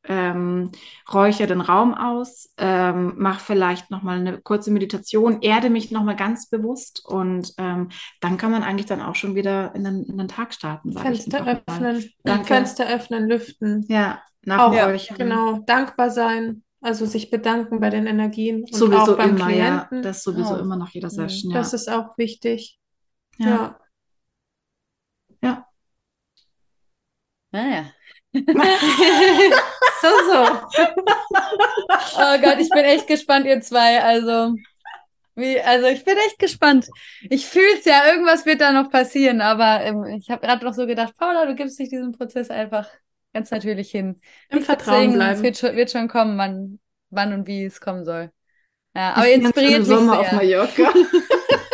Ähm, 0.10 0.72
räuchere 1.14 1.48
den 1.48 1.62
Raum 1.62 1.94
aus, 1.94 2.54
ähm, 2.58 3.14
mache 3.18 3.40
vielleicht 3.44 3.92
nochmal 3.92 4.20
eine 4.20 4.40
kurze 4.40 4.72
Meditation, 4.72 5.42
erde 5.42 5.70
mich 5.70 5.92
nochmal 5.92 6.16
ganz 6.16 6.50
bewusst 6.50 7.04
und 7.06 7.54
ähm, 7.58 7.90
dann 8.22 8.38
kann 8.38 8.52
man 8.52 8.64
eigentlich 8.64 8.86
dann 8.86 9.02
auch 9.02 9.16
schon 9.16 9.36
wieder 9.36 9.76
in 9.76 9.84
den, 9.84 10.04
in 10.06 10.18
den 10.18 10.28
Tag 10.30 10.54
starten, 10.54 10.94
Fenster 10.94 11.46
öffnen, 11.46 12.10
Danke. 12.24 12.46
Fenster 12.46 12.88
öffnen, 12.88 13.28
lüften. 13.28 13.86
Ja, 13.90 14.22
Auch, 14.50 14.72
nachräuchern. 14.72 15.18
genau, 15.18 15.60
dankbar 15.66 16.10
sein, 16.10 16.64
also 16.80 17.06
sich 17.06 17.30
bedanken 17.30 17.80
bei 17.80 17.90
den 17.90 18.08
Energien 18.08 18.64
und 18.64 18.74
Sowieso 18.76 19.14
auch 19.14 19.18
beim 19.18 19.36
immer, 19.36 19.50
ja. 19.50 19.80
Klienten. 19.88 20.02
Das 20.04 20.24
sowieso 20.24 20.56
Oh. 20.56 20.60
immer 20.60 20.78
nach 20.78 20.90
jeder. 20.92 21.10
Session, 21.10 21.52
ja. 21.52 21.58
Das 21.58 21.74
ist 21.74 21.90
auch 21.90 22.18
wichtig. 22.18 22.80
ja. 23.40 23.78
Ja. 25.42 25.68
Naja. 27.52 27.86
So, 30.00 30.10
so. 30.10 30.46
Oh 32.20 32.38
Gott, 32.42 32.60
ich 32.60 32.70
bin 32.70 32.86
echt 32.86 33.08
gespannt, 33.08 33.48
ihr 33.48 33.62
zwei. 33.62 34.02
Also, 34.04 34.56
wie, 35.36 35.60
also 35.60 35.88
ich 35.88 36.04
bin 36.04 36.18
echt 36.18 36.40
gespannt. 36.40 36.88
Ich 37.30 37.48
fühle 37.48 37.78
es 37.80 37.86
ja, 37.86 38.06
irgendwas 38.08 38.46
wird 38.46 38.62
da 38.62 38.72
noch 38.72 38.92
passieren, 38.92 39.42
aber 39.42 39.82
ähm, 39.82 40.04
ich 40.06 40.30
habe 40.30 40.46
gerade 40.46 40.64
noch 40.66 40.74
so 40.74 40.86
gedacht, 40.86 41.16
Paula, 41.18 41.46
du 41.46 41.56
gibst 41.56 41.80
dich 41.80 41.90
diesem 41.90 42.12
Prozess 42.12 42.50
einfach 42.50 42.88
ganz 43.34 43.52
natürlich 43.52 43.92
hin. 43.92 44.20
Im 44.50 44.58
Nicht 44.60 44.66
Vertrauen 44.66 45.14
bleiben. 45.14 45.36
Es 45.36 45.44
wird 45.44 45.58
schon, 45.58 45.76
wird 45.76 45.92
schon 45.92 46.08
kommen, 46.08 46.38
wann, 46.38 46.80
wann 47.10 47.34
und 47.34 47.48
wie 47.48 47.66
es 47.66 47.82
kommen 47.82 48.06
soll. 48.06 48.32
Ja, 48.96 49.14
aber 49.14 49.28
Ich 49.28 49.36
inspiriert 49.36 49.80
mich 49.80 49.88
Sommer 49.88 50.20
auf 50.20 50.30
sehr. 50.30 50.38
Mallorca. 50.38 50.94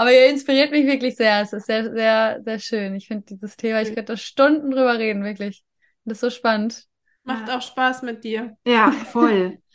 Aber 0.00 0.12
ihr 0.12 0.30
inspiriert 0.30 0.70
mich 0.70 0.86
wirklich 0.86 1.14
sehr. 1.16 1.42
Es 1.42 1.52
ist 1.52 1.66
sehr, 1.66 1.92
sehr, 1.92 2.40
sehr 2.42 2.58
schön. 2.58 2.94
Ich 2.94 3.06
finde 3.06 3.26
dieses 3.28 3.54
Thema, 3.58 3.82
ich 3.82 3.88
könnte 3.88 4.12
da 4.12 4.16
Stunden 4.16 4.70
drüber 4.70 4.98
reden, 4.98 5.22
wirklich. 5.24 5.62
Das 6.06 6.16
ist 6.16 6.20
so 6.22 6.30
spannend. 6.30 6.86
Macht 7.24 7.48
Ja. 7.48 7.58
auch 7.58 7.62
Spaß 7.62 8.00
mit 8.02 8.24
dir. 8.24 8.56
Ja, 8.66 8.90
voll. 8.92 9.58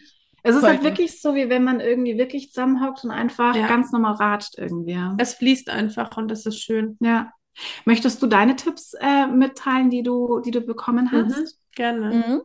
Es 0.47 0.56
ist 0.56 0.64
halt 0.64 0.84
wirklich 0.84 1.22
so, 1.22 1.34
wie 1.34 1.49
wenn 1.49 1.64
man 1.64 1.80
irgendwie 1.80 2.18
wirklich 2.19 2.52
zusammenhockt 2.52 3.03
und 3.03 3.10
einfach 3.11 3.56
Ja. 3.56 3.68
ganz 3.68 3.91
normal 3.91 4.14
ratscht 4.14 4.57
irgendwie. 4.60 4.97
Es 5.19 5.34
fließt 5.35 5.69
einfach 5.72 6.15
und 6.18 6.30
das 6.30 6.45
ist 6.45 6.60
schön. 6.60 6.97
Ja. 7.02 7.31
Möchtest 7.85 8.22
du 8.22 8.27
deine 8.27 8.56
Tipps 8.56 8.93
äh, 8.99 9.26
mitteilen, 9.27 9.89
die 9.89 10.03
du, 10.03 10.41
die 10.41 10.52
du 10.52 10.61
bekommen 10.61 11.10
Mhm. 11.11 11.26
hast? 11.34 11.57
Gerne. 11.76 12.15
Mhm. 12.15 12.41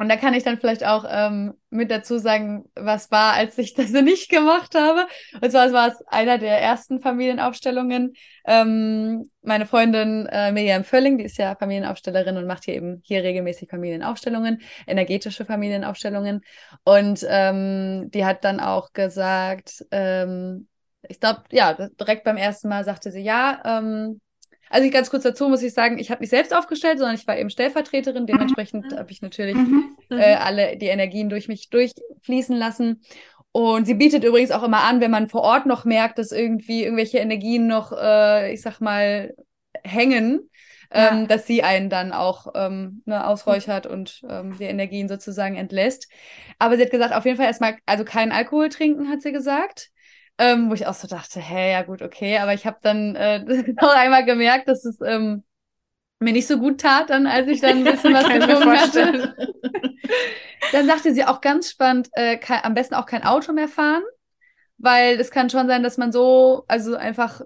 Und 0.00 0.08
da 0.08 0.16
kann 0.16 0.32
ich 0.32 0.44
dann 0.44 0.58
vielleicht 0.58 0.82
auch 0.82 1.04
ähm, 1.06 1.52
mit 1.68 1.90
dazu 1.90 2.16
sagen, 2.16 2.64
was 2.74 3.10
war, 3.10 3.34
als 3.34 3.58
ich 3.58 3.74
das 3.74 3.90
nicht 3.90 4.30
gemacht 4.30 4.74
habe. 4.74 5.06
Und 5.42 5.50
zwar 5.50 5.70
war 5.74 5.88
es 5.88 6.02
einer 6.06 6.38
der 6.38 6.58
ersten 6.58 7.02
Familienaufstellungen. 7.02 8.14
Ähm, 8.46 9.30
meine 9.42 9.66
Freundin 9.66 10.24
äh, 10.32 10.52
Miriam 10.52 10.84
Völling, 10.84 11.18
die 11.18 11.24
ist 11.24 11.36
ja 11.36 11.54
Familienaufstellerin 11.54 12.38
und 12.38 12.46
macht 12.46 12.64
hier 12.64 12.76
eben 12.76 13.02
hier 13.04 13.22
regelmäßig 13.22 13.68
Familienaufstellungen, 13.68 14.62
energetische 14.86 15.44
Familienaufstellungen. 15.44 16.40
Und 16.84 17.26
ähm, 17.28 18.10
die 18.10 18.24
hat 18.24 18.42
dann 18.42 18.58
auch 18.58 18.94
gesagt, 18.94 19.84
ähm, 19.90 20.66
ich 21.10 21.20
glaube, 21.20 21.42
ja, 21.50 21.74
direkt 21.74 22.24
beim 22.24 22.38
ersten 22.38 22.70
Mal 22.70 22.84
sagte 22.86 23.12
sie, 23.12 23.20
ja, 23.20 23.60
ähm, 23.66 24.22
also 24.70 24.86
ich 24.86 24.92
ganz 24.92 25.10
kurz 25.10 25.24
dazu 25.24 25.48
muss 25.48 25.62
ich 25.62 25.74
sagen, 25.74 25.98
ich 25.98 26.10
habe 26.10 26.22
nicht 26.22 26.30
selbst 26.30 26.54
aufgestellt, 26.54 26.98
sondern 26.98 27.16
ich 27.16 27.26
war 27.26 27.36
eben 27.36 27.50
Stellvertreterin. 27.50 28.26
Dementsprechend 28.26 28.92
Mhm. 28.92 28.96
habe 28.96 29.10
ich 29.12 29.20
natürlich 29.20 29.56
Mhm. 29.56 29.96
äh, 30.10 30.34
alle 30.36 30.76
die 30.78 30.86
Energien 30.86 31.28
durch 31.28 31.48
mich 31.48 31.68
durchfließen 31.70 32.56
lassen. 32.56 33.02
Und 33.52 33.86
sie 33.86 33.94
bietet 33.94 34.24
übrigens 34.24 34.52
auch 34.52 34.62
immer 34.62 34.84
an, 34.84 35.00
wenn 35.00 35.10
man 35.10 35.28
vor 35.28 35.42
Ort 35.42 35.66
noch 35.66 35.84
merkt, 35.84 36.18
dass 36.18 36.32
irgendwie 36.32 36.84
irgendwelche 36.84 37.18
Energien 37.18 37.66
noch, 37.66 37.92
äh, 37.92 38.52
ich 38.54 38.62
sag 38.62 38.80
mal, 38.80 39.34
hängen, 39.82 40.48
Ja. 40.92 41.10
ähm, 41.12 41.28
dass 41.28 41.46
sie 41.46 41.62
einen 41.62 41.88
dann 41.90 42.12
auch 42.12 42.48
ähm, 42.54 43.02
ne, 43.06 43.26
ausräuchert 43.26 43.86
und 43.86 44.22
ähm, 44.28 44.56
die 44.58 44.64
Energien 44.64 45.08
sozusagen 45.08 45.56
entlässt. 45.56 46.08
Aber 46.58 46.76
sie 46.76 46.82
hat 46.82 46.90
gesagt, 46.90 47.14
auf 47.14 47.24
jeden 47.24 47.36
Fall 47.36 47.46
erstmal, 47.46 47.76
also 47.86 48.04
keinen 48.04 48.32
Alkohol 48.32 48.68
trinken, 48.68 49.08
hat 49.08 49.22
sie 49.22 49.32
gesagt. 49.32 49.90
Ähm, 50.42 50.70
wo 50.70 50.74
ich 50.74 50.86
auch 50.86 50.94
so 50.94 51.06
dachte, 51.06 51.38
hä, 51.38 51.72
ja 51.72 51.82
gut, 51.82 52.00
okay, 52.00 52.38
aber 52.38 52.54
ich 52.54 52.64
habe 52.64 52.78
dann 52.82 53.14
äh, 53.14 53.40
noch 53.80 53.94
einmal 53.94 54.24
gemerkt, 54.24 54.68
dass 54.68 54.84
es 54.86 54.98
ähm, 55.02 55.44
mir 56.18 56.32
nicht 56.32 56.46
so 56.46 56.58
gut 56.58 56.80
tat, 56.80 57.10
dann 57.10 57.26
als 57.26 57.46
ich 57.48 57.60
dann 57.60 57.78
ein 57.78 57.84
bisschen 57.92 58.14
was 58.14 58.24
Kann 58.24 58.40
getrunken 58.40 58.80
hatte. 58.80 59.36
Dann 60.72 60.86
sagte 60.86 61.12
sie 61.14 61.24
auch 61.24 61.40
ganz 61.40 61.70
spannend, 61.70 62.10
äh, 62.12 62.36
kein, 62.36 62.62
am 62.62 62.74
besten 62.74 62.94
auch 62.94 63.06
kein 63.06 63.24
Auto 63.24 63.52
mehr 63.52 63.66
fahren, 63.66 64.02
weil 64.78 65.18
es 65.18 65.30
kann 65.30 65.50
schon 65.50 65.66
sein, 65.66 65.82
dass 65.82 65.98
man 65.98 66.12
so, 66.12 66.64
also 66.68 66.94
einfach 66.94 67.40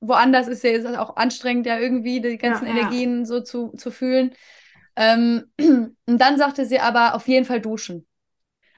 woanders 0.00 0.48
ist 0.48 0.62
ja 0.64 0.70
ist 0.70 0.84
es 0.84 0.96
auch 0.96 1.16
anstrengend, 1.16 1.66
ja 1.66 1.78
irgendwie 1.78 2.20
die 2.20 2.38
ganzen 2.38 2.66
Ja, 2.66 2.72
ja. 2.74 2.80
Energien 2.80 3.26
so 3.26 3.40
zu, 3.40 3.72
zu 3.76 3.90
fühlen. 3.90 4.34
Ähm, 4.96 5.50
und 5.58 6.18
dann 6.18 6.38
sagte 6.38 6.66
sie 6.66 6.80
aber 6.80 7.14
auf 7.14 7.26
jeden 7.28 7.44
Fall 7.44 7.60
duschen. 7.60 8.06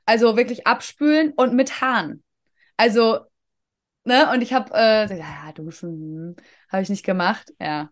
Also 0.04 0.36
wirklich 0.36 0.66
abspülen 0.66 1.32
und 1.36 1.54
mit 1.54 1.80
Haaren. 1.80 2.22
Also, 2.76 3.20
ne, 4.06 4.30
und 4.32 4.42
ich 4.42 4.52
habe, 4.52 4.72
äh, 4.74 5.18
ja, 5.18 5.52
duschen, 5.54 5.90
hm, 5.90 6.36
habe 6.70 6.82
ich 6.82 6.88
nicht 6.88 7.04
gemacht, 7.04 7.52
ja. 7.60 7.90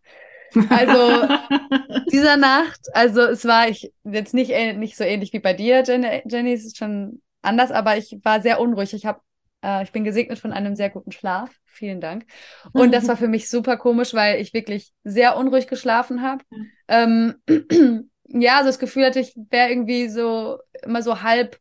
Also, 0.71 1.29
dieser 2.13 2.37
Nacht, 2.37 2.81
also 2.93 3.23
es 3.23 3.45
war 3.45 3.69
ich 3.69 3.93
jetzt 4.05 4.35
nicht, 4.35 4.51
äh, 4.51 4.73
nicht 4.73 4.97
so 4.97 5.05
ähnlich 5.05 5.33
wie 5.33 5.41
bei 5.41 5.53
dir, 5.53 5.83
Jenny, 5.85 6.23
Jenny, 6.27 6.53
es 6.53 6.65
ist 6.65 6.79
schon 6.79 7.21
anders, 7.43 7.71
aber 7.71 7.97
ich 7.97 8.19
war 8.23 8.41
sehr 8.41 8.61
unruhig. 8.61 8.95
Ich 8.95 9.07
habe, 9.07 9.21
äh, 9.63 9.83
ich 9.83 9.93
bin 9.93 10.05
gesegnet 10.05 10.39
von 10.39 10.53
einem 10.53 10.77
sehr 10.77 10.91
guten 10.91 11.13
Schlaf. 11.13 11.51
Vielen 11.67 12.01
Dank. 12.01 12.25
Und 12.73 12.93
das 12.93 13.09
war 13.09 13.17
für 13.17 13.29
mich 13.29 13.49
super 13.49 13.77
komisch, 13.77 14.15
weil 14.15 14.41
ich 14.41 14.55
wirklich 14.55 14.93
sehr 15.03 15.37
unruhig 15.37 15.67
geschlafen 15.67 16.23
habe. 16.23 16.45
Ähm, 16.89 17.35
ja, 18.25 18.61
so 18.61 18.67
das 18.67 18.79
Gefühl 18.79 19.07
hatte, 19.07 19.21
ich 19.21 19.35
wäre 19.51 19.71
irgendwie 19.71 20.09
so 20.09 20.59
immer 20.83 21.03
so 21.03 21.23
halb 21.23 21.59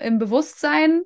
im 0.00 0.18
Bewusstsein 0.18 1.02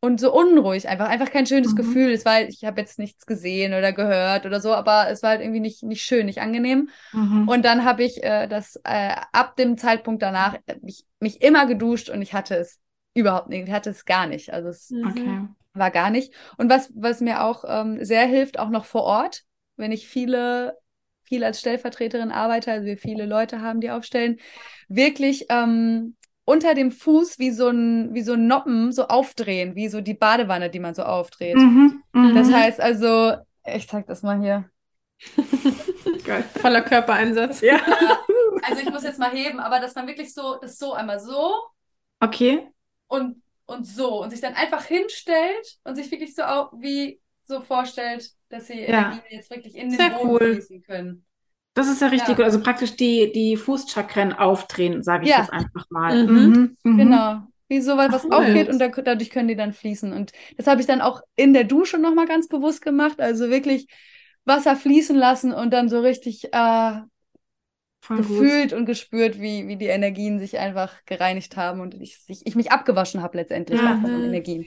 und 0.00 0.20
so 0.20 0.32
unruhig, 0.32 0.88
einfach 0.88 1.08
einfach 1.08 1.30
kein 1.30 1.46
schönes 1.46 1.70
Mhm. 1.70 1.76
Gefühl. 1.76 2.12
Es 2.12 2.24
war, 2.24 2.40
ich 2.42 2.64
habe 2.64 2.80
jetzt 2.80 2.98
nichts 2.98 3.26
gesehen 3.26 3.74
oder 3.74 3.92
gehört 3.92 4.46
oder 4.46 4.60
so, 4.60 4.72
aber 4.74 5.08
es 5.10 5.22
war 5.22 5.30
halt 5.30 5.40
irgendwie 5.40 5.60
nicht 5.60 5.82
nicht 5.82 6.02
schön, 6.02 6.26
nicht 6.26 6.40
angenehm. 6.40 6.88
Mhm. 7.12 7.48
Und 7.48 7.64
dann 7.64 7.84
habe 7.84 8.04
ich 8.04 8.22
äh, 8.22 8.46
das 8.46 8.76
äh, 8.84 9.14
ab 9.32 9.56
dem 9.56 9.78
Zeitpunkt 9.78 10.22
danach 10.22 10.54
äh, 10.66 10.76
mich, 10.82 11.06
mich 11.20 11.40
immer 11.42 11.66
geduscht 11.66 12.10
und 12.10 12.20
ich 12.22 12.34
hatte 12.34 12.56
es 12.56 12.80
überhaupt 13.14 13.48
nicht, 13.48 13.66
ich 13.66 13.72
hatte 13.72 13.90
es 13.90 14.04
gar 14.04 14.26
nicht. 14.26 14.52
Also 14.52 14.68
es 14.68 14.90
Mhm. 14.90 15.10
Okay. 15.10 15.48
war 15.74 15.90
gar 15.90 16.10
nicht. 16.10 16.32
Und 16.58 16.68
was, 16.70 16.92
was 16.94 17.20
mir 17.20 17.42
auch 17.44 17.64
ähm, 17.66 18.04
sehr 18.04 18.26
hilft, 18.26 18.58
auch 18.58 18.68
noch 18.68 18.84
vor 18.84 19.02
Ort, 19.04 19.44
wenn 19.76 19.92
ich 19.92 20.08
viele, 20.08 20.76
viel 21.22 21.44
als 21.44 21.60
Stellvertreterin 21.60 22.30
arbeite, 22.32 22.72
also 22.72 22.86
wir 22.86 22.98
viele 22.98 23.26
Leute 23.26 23.60
haben, 23.60 23.80
die 23.80 23.90
aufstellen, 23.90 24.38
wirklich 24.88 25.46
ähm, 25.50 26.16
unter 26.48 26.74
dem 26.74 26.90
Fuß 26.90 27.38
wie 27.38 27.50
so 27.50 27.68
ein, 27.68 28.14
wie 28.14 28.22
so 28.22 28.32
ein 28.32 28.46
Noppen 28.46 28.90
so 28.90 29.06
aufdrehen, 29.08 29.74
wie 29.74 29.88
so 29.88 30.00
die 30.00 30.14
Badewanne, 30.14 30.70
die 30.70 30.80
man 30.80 30.94
so 30.94 31.02
aufdreht. 31.02 31.56
Mhm. 31.56 32.02
Mhm. 32.12 32.34
Das 32.34 32.50
heißt 32.50 32.80
also, 32.80 33.34
ich 33.66 33.86
zeig 33.86 34.06
das 34.06 34.22
mal 34.22 34.40
hier. 34.40 34.64
Geil. 36.24 36.44
Voller 36.60 36.82
Körpereinsatz. 36.82 37.60
Ja. 37.60 37.80
Also 38.60 38.82
ich 38.82 38.90
muss 38.90 39.04
jetzt 39.04 39.20
mal 39.20 39.30
heben, 39.30 39.60
aber 39.60 39.78
dass 39.78 39.94
man 39.94 40.06
wirklich 40.08 40.34
so, 40.34 40.56
das 40.60 40.78
so 40.78 40.92
einmal 40.92 41.20
so 41.20 41.54
Okay. 42.20 42.66
und, 43.06 43.40
und 43.66 43.86
so 43.86 44.20
und 44.22 44.30
sich 44.30 44.40
dann 44.40 44.54
einfach 44.54 44.84
hinstellt 44.84 45.78
und 45.84 45.94
sich 45.94 46.10
wirklich 46.10 46.34
so 46.34 46.42
auch 46.42 46.72
wie 46.76 47.20
so 47.44 47.60
vorstellt, 47.60 48.28
dass 48.48 48.66
sie 48.66 48.80
Ja. 48.80 49.12
Energien 49.12 49.22
jetzt 49.30 49.50
wirklich 49.50 49.76
in 49.76 49.90
den 49.90 49.98
Sehr 49.98 50.10
Boden 50.10 50.28
cool. 50.28 50.54
fließen 50.54 50.82
können. 50.82 51.24
Das 51.78 51.88
ist 51.88 52.00
ja 52.00 52.08
richtig 52.08 52.28
Ja. 52.30 52.34
gut. 52.34 52.44
Also 52.44 52.60
praktisch 52.60 52.96
die, 52.96 53.30
die 53.32 53.56
Fußchakren 53.56 54.32
aufdrehen, 54.32 55.02
sage 55.04 55.24
ich 55.24 55.30
Ja. 55.30 55.38
jetzt 55.38 55.52
einfach 55.52 55.84
mal. 55.90 56.26
Mhm. 56.26 56.76
Mhm. 56.82 56.96
Genau. 56.98 57.42
Wie 57.68 57.80
so 57.80 57.96
was, 57.96 58.10
was 58.12 58.24
Cool. 58.24 58.32
aufgeht 58.32 58.68
und 58.68 58.78
da, 58.78 58.88
dadurch 58.88 59.30
können 59.30 59.46
die 59.48 59.54
dann 59.56 59.72
fließen. 59.72 60.12
Und 60.12 60.32
das 60.56 60.66
habe 60.66 60.80
ich 60.80 60.86
dann 60.86 61.00
auch 61.00 61.20
in 61.36 61.52
der 61.52 61.64
Dusche 61.64 61.98
nochmal 61.98 62.26
ganz 62.26 62.48
bewusst 62.48 62.82
gemacht. 62.82 63.20
Also 63.20 63.48
wirklich 63.50 63.86
Wasser 64.44 64.74
fließen 64.74 65.14
lassen 65.16 65.52
und 65.52 65.70
dann 65.72 65.88
so 65.88 66.00
richtig 66.00 66.52
äh, 66.52 66.92
gefühlt 68.08 68.72
und 68.72 68.86
gespürt, 68.86 69.38
wie, 69.38 69.68
wie 69.68 69.76
die 69.76 69.86
Energien 69.86 70.38
sich 70.38 70.58
einfach 70.58 71.04
gereinigt 71.04 71.56
haben 71.56 71.80
und 71.80 71.94
ich, 71.94 72.18
ich, 72.28 72.46
ich 72.46 72.56
mich 72.56 72.72
abgewaschen 72.72 73.22
habe 73.22 73.36
letztendlich 73.36 73.80
Ja. 73.80 73.94
auch 73.96 74.00
von 74.00 74.10
den 74.10 74.18
Mhm. 74.20 74.24
Energien. 74.28 74.66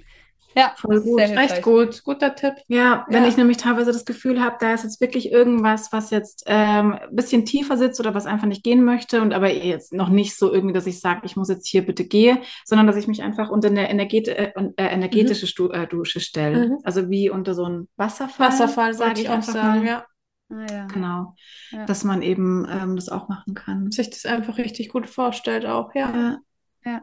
Ja, 0.55 0.73
Voll 0.77 0.95
das 0.95 1.05
ist 1.05 1.09
gut. 1.11 1.19
Echt 1.21 1.61
gut. 1.61 2.03
Guter 2.03 2.35
Tipp. 2.35 2.55
Ja, 2.67 3.05
wenn 3.09 3.23
Ja. 3.23 3.29
ich 3.29 3.37
nämlich 3.37 3.57
teilweise 3.57 3.91
das 3.93 4.03
Gefühl 4.05 4.41
habe, 4.43 4.57
da 4.59 4.73
ist 4.73 4.83
jetzt 4.83 4.99
wirklich 4.99 5.31
irgendwas, 5.31 5.91
was 5.93 6.09
jetzt 6.09 6.43
ähm, 6.47 6.93
ein 6.93 7.15
bisschen 7.15 7.45
tiefer 7.45 7.77
sitzt 7.77 7.99
oder 7.99 8.13
was 8.13 8.25
einfach 8.25 8.47
nicht 8.47 8.63
gehen 8.63 8.83
möchte 8.83 9.21
und 9.21 9.33
aber 9.33 9.51
jetzt 9.53 9.93
noch 9.93 10.09
nicht 10.09 10.35
so 10.35 10.53
irgendwie, 10.53 10.73
dass 10.73 10.87
ich 10.87 10.99
sage, 10.99 11.21
ich 11.23 11.35
muss 11.37 11.47
jetzt 11.49 11.67
hier 11.67 11.85
bitte 11.85 12.03
gehe, 12.05 12.41
sondern 12.65 12.85
dass 12.87 12.97
ich 12.97 13.07
mich 13.07 13.23
einfach 13.23 13.49
unter 13.49 13.69
eine 13.69 13.89
Energet 13.89 14.27
äh, 14.27 14.51
äh, 14.55 14.71
energetische 14.77 15.47
Stu 15.47 15.69
äh, 15.69 15.87
Dusche 15.87 16.19
stelle. 16.19 16.67
Mhm. 16.67 16.77
Also 16.83 17.09
wie 17.09 17.29
unter 17.29 17.53
so 17.53 17.63
einen 17.63 17.87
Wasserfall, 17.95 18.47
Wasserfall 18.49 18.93
sag 18.93 19.07
wollte 19.07 19.21
ich 19.21 19.29
auch 19.29 19.41
sagen, 19.41 19.79
mal. 19.79 19.85
ja. 19.87 20.05
Ah, 20.53 20.65
ja. 20.69 20.85
Genau, 20.87 21.35
Ja. 21.71 21.85
dass 21.85 22.03
man 22.03 22.21
eben 22.21 22.67
ähm, 22.69 22.97
das 22.97 23.07
auch 23.07 23.29
machen 23.29 23.53
kann. 23.53 23.89
Sich 23.89 24.09
das 24.09 24.25
einfach 24.25 24.57
richtig 24.57 24.89
gut 24.89 25.07
vorstellt 25.07 25.65
auch, 25.65 25.95
ja. 25.95 26.39
Ja. 26.83 27.01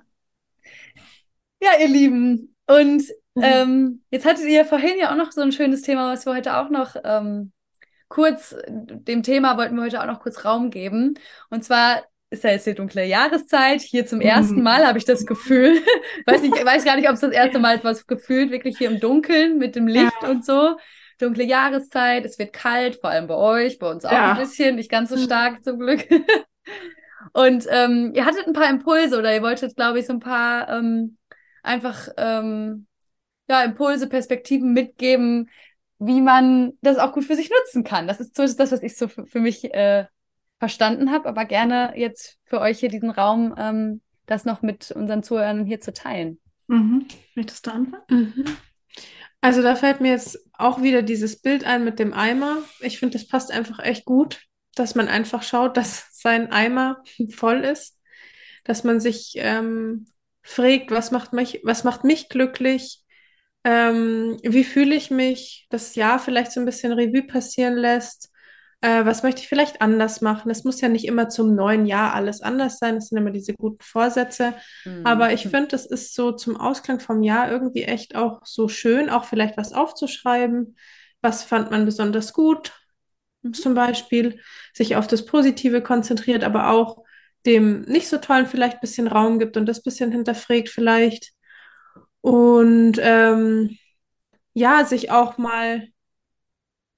Ja, 1.60 1.70
ihr 1.80 1.88
Lieben. 1.88 2.54
Und 2.66 3.02
Mhm. 3.38 3.44
ähm, 3.44 4.02
jetzt 4.10 4.26
hattet 4.26 4.46
ihr 4.46 4.64
vorhin 4.64 4.98
ja 4.98 5.10
auch 5.12 5.16
noch 5.16 5.32
so 5.32 5.40
ein 5.40 5.52
schönes 5.52 5.82
Thema, 5.82 6.12
was 6.12 6.26
wir 6.26 6.34
heute 6.34 6.56
auch 6.56 6.70
noch 6.70 6.96
ähm, 7.04 7.52
kurz, 8.08 8.56
dem 8.68 9.22
Thema 9.22 9.56
wollten 9.58 9.76
wir 9.76 9.82
heute 9.82 10.00
auch 10.02 10.06
noch 10.06 10.20
kurz 10.20 10.44
Raum 10.44 10.70
geben. 10.70 11.14
Und 11.50 11.64
zwar 11.64 12.04
ist 12.30 12.44
ja 12.44 12.50
jetzt 12.50 12.66
die 12.66 12.74
dunkle 12.74 13.04
Jahreszeit. 13.04 13.80
Hier 13.80 14.06
zum 14.06 14.20
ersten 14.20 14.56
Mhm. 14.56 14.62
Mal 14.62 14.86
habe 14.86 14.98
ich 14.98 15.04
das 15.04 15.24
Gefühl, 15.26 15.78
weiß 16.26 16.42
nicht, 16.42 16.52
weiß 16.64 16.84
gar 16.84 16.96
nicht, 16.96 17.08
ob 17.08 17.14
es 17.14 17.20
das 17.20 17.32
erste 17.32 17.58
Mal 17.58 17.82
was 17.84 18.06
gefühlt, 18.06 18.50
wirklich 18.50 18.76
hier 18.78 18.90
im 18.90 19.00
Dunkeln 19.00 19.58
mit 19.58 19.76
dem 19.76 19.86
Licht 19.86 20.22
und 20.24 20.44
so. 20.44 20.76
Dunkle 21.20 21.44
Jahreszeit, 21.44 22.24
es 22.24 22.38
wird 22.38 22.52
kalt, 22.52 22.96
vor 23.00 23.10
allem 23.10 23.26
bei 23.26 23.34
euch, 23.34 23.78
bei 23.78 23.90
uns 23.90 24.04
auch 24.04 24.12
Ja. 24.12 24.32
ein 24.32 24.38
bisschen, 24.38 24.76
nicht 24.76 24.90
ganz 24.90 25.10
so 25.10 25.16
Mhm. 25.16 25.20
stark 25.20 25.64
zum 25.64 25.78
Glück. 25.78 26.06
Und 27.32 27.66
ähm, 27.70 28.12
ihr 28.14 28.24
hattet 28.24 28.46
ein 28.46 28.52
paar 28.52 28.70
Impulse 28.70 29.18
oder 29.18 29.34
ihr 29.34 29.42
wolltet, 29.42 29.74
glaube 29.76 29.98
ich, 29.98 30.06
so 30.06 30.12
ein 30.12 30.20
paar 30.20 30.68
ähm, 30.68 31.16
einfach 31.62 32.08
ähm, 32.16 32.86
ja, 33.48 33.62
Impulse, 33.62 34.08
Perspektiven 34.08 34.72
mitgeben, 34.72 35.50
wie 35.98 36.20
man 36.20 36.74
das 36.80 36.98
auch 36.98 37.12
gut 37.12 37.24
für 37.24 37.34
sich 37.34 37.50
nutzen 37.50 37.82
kann. 37.82 38.06
Das 38.06 38.20
ist 38.20 38.34
zumindest 38.34 38.60
das, 38.60 38.72
was 38.72 38.82
ich 38.82 38.96
so 38.96 39.08
für, 39.08 39.26
für 39.26 39.40
mich 39.40 39.72
äh, 39.74 40.06
verstanden 40.58 41.10
habe, 41.10 41.28
aber 41.28 41.44
gerne 41.44 41.94
jetzt 41.96 42.38
für 42.44 42.60
euch 42.60 42.78
hier 42.80 42.88
diesen 42.88 43.10
Raum, 43.10 43.54
ähm, 43.56 44.00
das 44.26 44.44
noch 44.44 44.62
mit 44.62 44.90
unseren 44.90 45.22
Zuhörern 45.22 45.64
hier 45.64 45.80
zu 45.80 45.92
teilen. 45.92 46.38
Mhm. 46.66 47.06
Möchtest 47.34 47.66
du 47.66 47.72
anfangen? 47.72 48.04
Mhm. 48.10 48.44
Also 49.40 49.62
da 49.62 49.76
fällt 49.76 50.00
mir 50.00 50.10
jetzt 50.10 50.38
auch 50.52 50.82
wieder 50.82 51.02
dieses 51.02 51.40
Bild 51.40 51.64
ein 51.64 51.84
mit 51.84 51.98
dem 51.98 52.12
Eimer. 52.12 52.58
Ich 52.80 52.98
finde, 52.98 53.18
das 53.18 53.28
passt 53.28 53.52
einfach 53.52 53.78
echt 53.78 54.04
gut, 54.04 54.40
dass 54.74 54.94
man 54.94 55.08
einfach 55.08 55.42
schaut, 55.42 55.76
dass 55.76 56.08
sein 56.12 56.50
Eimer 56.50 57.02
voll 57.30 57.64
ist, 57.64 57.98
dass 58.64 58.84
man 58.84 59.00
sich 59.00 59.34
ähm, 59.36 60.06
fragt, 60.42 60.90
was 60.90 61.12
macht 61.12 61.32
mich, 61.32 61.60
was 61.62 61.84
macht 61.84 62.04
mich 62.04 62.28
glücklich, 62.28 63.04
ähm, 63.64 64.38
wie 64.42 64.64
fühle 64.64 64.94
ich 64.94 65.10
mich, 65.10 65.66
das 65.70 65.94
Jahr 65.94 66.18
vielleicht 66.18 66.52
so 66.52 66.60
ein 66.60 66.66
bisschen 66.66 66.92
Revue 66.92 67.22
passieren 67.26 67.76
lässt, 67.76 68.30
äh, 68.80 69.04
was 69.04 69.22
möchte 69.22 69.42
ich 69.42 69.48
vielleicht 69.48 69.80
anders 69.82 70.20
machen. 70.20 70.50
Es 70.50 70.64
muss 70.64 70.80
ja 70.80 70.88
nicht 70.88 71.04
immer 71.06 71.28
zum 71.28 71.54
neuen 71.54 71.86
Jahr 71.86 72.14
alles 72.14 72.40
anders 72.42 72.78
sein, 72.78 72.96
es 72.96 73.08
sind 73.08 73.18
immer 73.18 73.30
diese 73.32 73.54
guten 73.54 73.82
Vorsätze, 73.82 74.54
Mhm. 74.86 75.02
aber 75.02 75.32
ich 75.32 75.48
finde, 75.48 75.76
es 75.76 75.86
ist 75.86 76.14
so 76.14 76.32
zum 76.32 76.56
Ausklang 76.56 77.00
vom 77.00 77.22
Jahr 77.22 77.50
irgendwie 77.50 77.82
echt 77.84 78.14
auch 78.16 78.40
so 78.44 78.68
schön, 78.68 79.10
auch 79.10 79.24
vielleicht 79.24 79.56
was 79.56 79.72
aufzuschreiben, 79.72 80.76
was 81.20 81.42
fand 81.44 81.70
man 81.70 81.84
besonders 81.84 82.32
gut, 82.32 82.72
Mhm. 83.42 83.52
zum 83.52 83.74
Beispiel, 83.74 84.40
sich 84.74 84.96
auf 84.96 85.06
das 85.06 85.24
Positive 85.26 85.82
konzentriert, 85.82 86.44
aber 86.44 86.70
auch 86.70 87.04
dem 87.46 87.82
nicht 87.82 88.08
so 88.08 88.18
tollen 88.18 88.46
vielleicht 88.46 88.76
ein 88.76 88.80
bisschen 88.80 89.06
Raum 89.08 89.38
gibt 89.38 89.56
und 89.56 89.66
das 89.66 89.82
bisschen 89.82 90.12
hinterfragt 90.12 90.68
vielleicht. 90.68 91.32
Und 92.28 92.98
ähm, 93.00 93.78
ja, 94.52 94.84
sich 94.84 95.10
auch 95.10 95.38
mal 95.38 95.88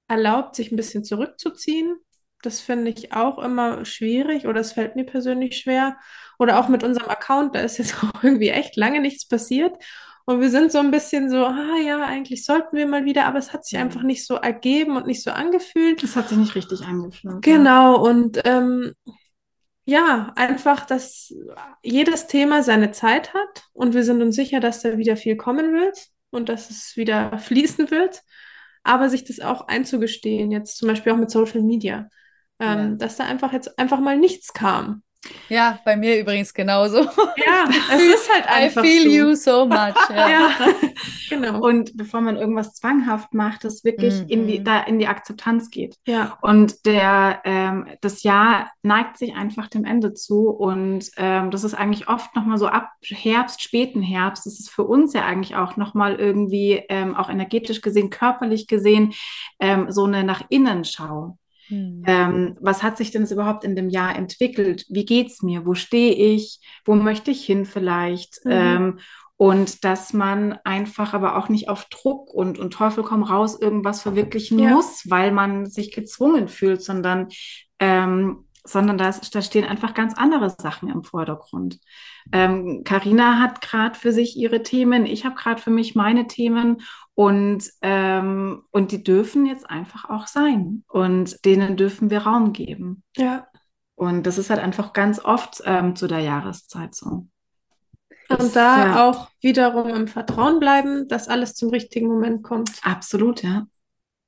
erlaubt, 0.09 0.57
sich 0.57 0.73
ein 0.73 0.75
bisschen 0.75 1.05
zurückzuziehen. 1.05 1.95
Das 2.41 2.59
finde 2.59 2.91
ich 2.91 3.13
auch 3.13 3.39
immer 3.39 3.85
schwierig 3.85 4.45
oder 4.45 4.59
es 4.59 4.73
fällt 4.73 4.97
mir 4.97 5.05
persönlich 5.05 5.57
schwer. 5.57 5.95
Oder 6.37 6.59
auch 6.59 6.67
mit 6.67 6.83
unserem 6.83 7.07
Account, 7.09 7.55
da 7.55 7.61
ist 7.61 7.77
jetzt 7.77 7.95
auch 8.03 8.23
irgendwie 8.23 8.49
echt 8.49 8.75
lange 8.75 8.99
nichts 8.99 9.25
passiert. 9.25 9.73
Und 10.25 10.41
wir 10.41 10.49
sind 10.49 10.71
so 10.71 10.79
ein 10.79 10.91
bisschen 10.91 11.29
so, 11.29 11.45
ah 11.45 11.77
ja, 11.81 12.03
eigentlich 12.03 12.43
sollten 12.43 12.75
wir 12.75 12.85
mal 12.85 13.05
wieder, 13.05 13.25
aber 13.25 13.39
es 13.39 13.53
hat 13.53 13.65
sich 13.65 13.79
einfach 13.79 14.03
nicht 14.03 14.27
so 14.27 14.35
ergeben 14.35 14.97
und 14.97 15.07
nicht 15.07 15.23
so 15.23 15.31
angefühlt. 15.31 16.03
Das 16.03 16.17
hat 16.17 16.27
sich 16.27 16.37
nicht 16.37 16.55
richtig 16.55 16.81
angefühlt. 16.85 17.41
Genau, 17.41 18.05
und 18.05 18.41
ähm, 18.43 18.93
ja, 19.85 20.31
einfach, 20.35 20.85
dass 20.85 21.33
jedes 21.83 22.27
Thema 22.27 22.63
seine 22.63 22.91
Zeit 22.91 23.33
hat 23.33 23.65
und 23.73 23.93
wir 23.93 24.03
sind 24.03 24.21
uns 24.21 24.35
sicher, 24.35 24.59
dass 24.59 24.81
da 24.81 24.97
wieder 24.97 25.17
viel 25.17 25.35
kommen 25.35 25.73
wird 25.73 26.07
und 26.29 26.49
dass 26.49 26.69
es 26.69 26.95
wieder 26.97 27.37
fließen 27.39 27.91
wird, 27.91 28.21
aber 28.83 29.09
sich 29.09 29.23
das 29.23 29.39
auch 29.39 29.67
einzugestehen, 29.67 30.51
jetzt 30.51 30.77
zum 30.77 30.87
Beispiel 30.87 31.11
auch 31.13 31.17
mit 31.17 31.31
Social 31.31 31.61
Media, 31.61 32.09
ähm, 32.59 32.91
Ja. 32.91 32.95
dass 32.95 33.17
da 33.17 33.25
einfach 33.25 33.53
jetzt 33.53 33.77
einfach 33.79 33.99
mal 33.99 34.17
nichts 34.17 34.53
kam. 34.53 35.03
Ja, 35.49 35.79
bei 35.85 35.95
mir 35.95 36.19
übrigens 36.19 36.53
genauso. 36.53 36.99
Ja, 37.03 37.69
es 37.93 38.01
ist 38.01 38.33
halt 38.33 38.45
I 38.45 38.63
einfach 38.65 38.81
feel 38.81 39.03
so. 39.03 39.09
you 39.09 39.35
so 39.35 39.65
much. 39.65 39.95
Ja. 40.09 40.29
Ja, 40.29 40.49
genau. 41.29 41.59
Und 41.61 41.95
bevor 41.95 42.21
man 42.21 42.37
irgendwas 42.37 42.73
zwanghaft 42.73 43.33
macht, 43.33 43.63
das 43.63 43.83
wirklich 43.83 44.27
in 44.29 44.47
die, 44.47 44.59
Mhm. 44.59 44.63
da 44.63 44.79
in 44.81 44.97
die 44.97 45.07
Akzeptanz 45.07 45.69
geht. 45.69 45.95
Ja, 46.07 46.37
Und 46.41 46.85
der, 46.85 47.41
ähm, 47.43 47.87
das 48.01 48.23
Jahr 48.23 48.71
neigt 48.81 49.17
sich 49.17 49.35
einfach 49.35 49.67
dem 49.67 49.85
Ende 49.85 50.13
zu. 50.13 50.49
Und 50.49 51.11
ähm, 51.17 51.51
das 51.51 51.63
ist 51.63 51.75
eigentlich 51.75 52.07
oft 52.07 52.35
nochmal 52.35 52.57
so 52.57 52.67
ab 52.67 52.89
Herbst, 53.03 53.61
späten 53.61 54.01
Herbst. 54.01 54.45
Das 54.47 54.59
ist 54.59 54.71
für 54.71 54.83
uns 54.83 55.13
ja 55.13 55.23
eigentlich 55.25 55.55
auch 55.55 55.77
nochmal 55.77 56.15
irgendwie, 56.15 56.81
ähm, 56.89 57.15
auch 57.15 57.29
energetisch 57.29 57.81
gesehen, 57.81 58.09
körperlich 58.09 58.65
gesehen, 58.67 59.13
ähm, 59.59 59.91
so 59.91 60.05
eine 60.05 60.23
nach 60.23 60.41
innen 60.49 60.83
Schau. 60.83 61.37
Hm. 61.71 62.03
Ähm, 62.05 62.57
was 62.59 62.83
hat 62.83 62.97
sich 62.97 63.11
denn 63.11 63.25
überhaupt 63.25 63.63
in 63.63 63.75
dem 63.75 63.89
Jahr 63.89 64.15
entwickelt? 64.15 64.85
Wie 64.89 65.05
geht's 65.05 65.41
mir? 65.41 65.65
Wo 65.65 65.73
stehe 65.73 66.13
ich? 66.13 66.59
Wo 66.85 66.95
möchte 66.95 67.31
ich 67.31 67.45
hin 67.45 67.65
vielleicht? 67.65 68.43
Mhm. 68.43 68.51
Ähm, 68.51 68.99
und 69.37 69.83
dass 69.83 70.13
man 70.13 70.59
einfach 70.65 71.15
aber 71.15 71.35
auch 71.35 71.49
nicht 71.49 71.67
auf 71.69 71.85
Druck 71.85 72.31
und, 72.31 72.59
und 72.59 72.73
Teufel 72.73 73.03
komm 73.03 73.23
raus 73.23 73.59
irgendwas 73.59 74.03
verwirklichen 74.03 74.59
Ja. 74.59 74.69
muss, 74.69 75.09
weil 75.09 75.31
man 75.31 75.65
sich 75.65 75.91
gezwungen 75.91 76.47
fühlt, 76.47 76.83
sondern, 76.83 77.29
ähm, 77.79 78.45
sondern 78.63 78.97
da, 78.97 79.09
ist- 79.09 79.33
da 79.33 79.41
stehen 79.41 79.65
einfach 79.65 79.93
ganz 79.93 80.13
andere 80.17 80.49
Sachen 80.49 80.89
im 80.89 81.03
Vordergrund. 81.03 81.79
Ähm, 82.31 82.83
Carina 82.83 83.39
hat 83.39 83.61
gerade 83.61 83.97
für 83.97 84.11
sich 84.11 84.37
ihre 84.37 84.63
Themen, 84.63 85.05
ich 85.05 85.25
habe 85.25 85.35
gerade 85.35 85.61
für 85.61 85.71
mich 85.71 85.95
meine 85.95 86.27
Themen 86.27 86.81
und, 87.15 87.63
ähm, 87.81 88.63
und 88.71 88.91
die 88.91 89.03
dürfen 89.03 89.45
jetzt 89.45 89.69
einfach 89.69 90.09
auch 90.09 90.27
sein 90.27 90.83
und 90.87 91.43
denen 91.45 91.75
dürfen 91.77 92.09
wir 92.09 92.19
Raum 92.23 92.53
geben. 92.53 93.03
ja. 93.17 93.47
Und 93.95 94.25
das 94.25 94.39
ist 94.39 94.49
halt 94.49 94.59
einfach 94.59 94.93
ganz 94.93 95.23
oft 95.23 95.61
ähm, 95.63 95.95
zu 95.95 96.07
der 96.07 96.21
Jahreszeit 96.21 96.95
so. 96.95 97.27
Das- 98.29 98.43
Und 98.45 98.55
da 98.55 98.85
ja. 98.85 99.07
auch 99.09 99.29
wiederum 99.41 99.89
im 99.89 100.07
Vertrauen 100.07 100.59
bleiben, 100.59 101.07
dass 101.07 101.27
alles 101.27 101.53
zum 101.53 101.69
richtigen 101.69 102.07
Moment 102.07 102.41
kommt. 102.41 102.71
Absolut, 102.81 103.43
ja. 103.43 103.67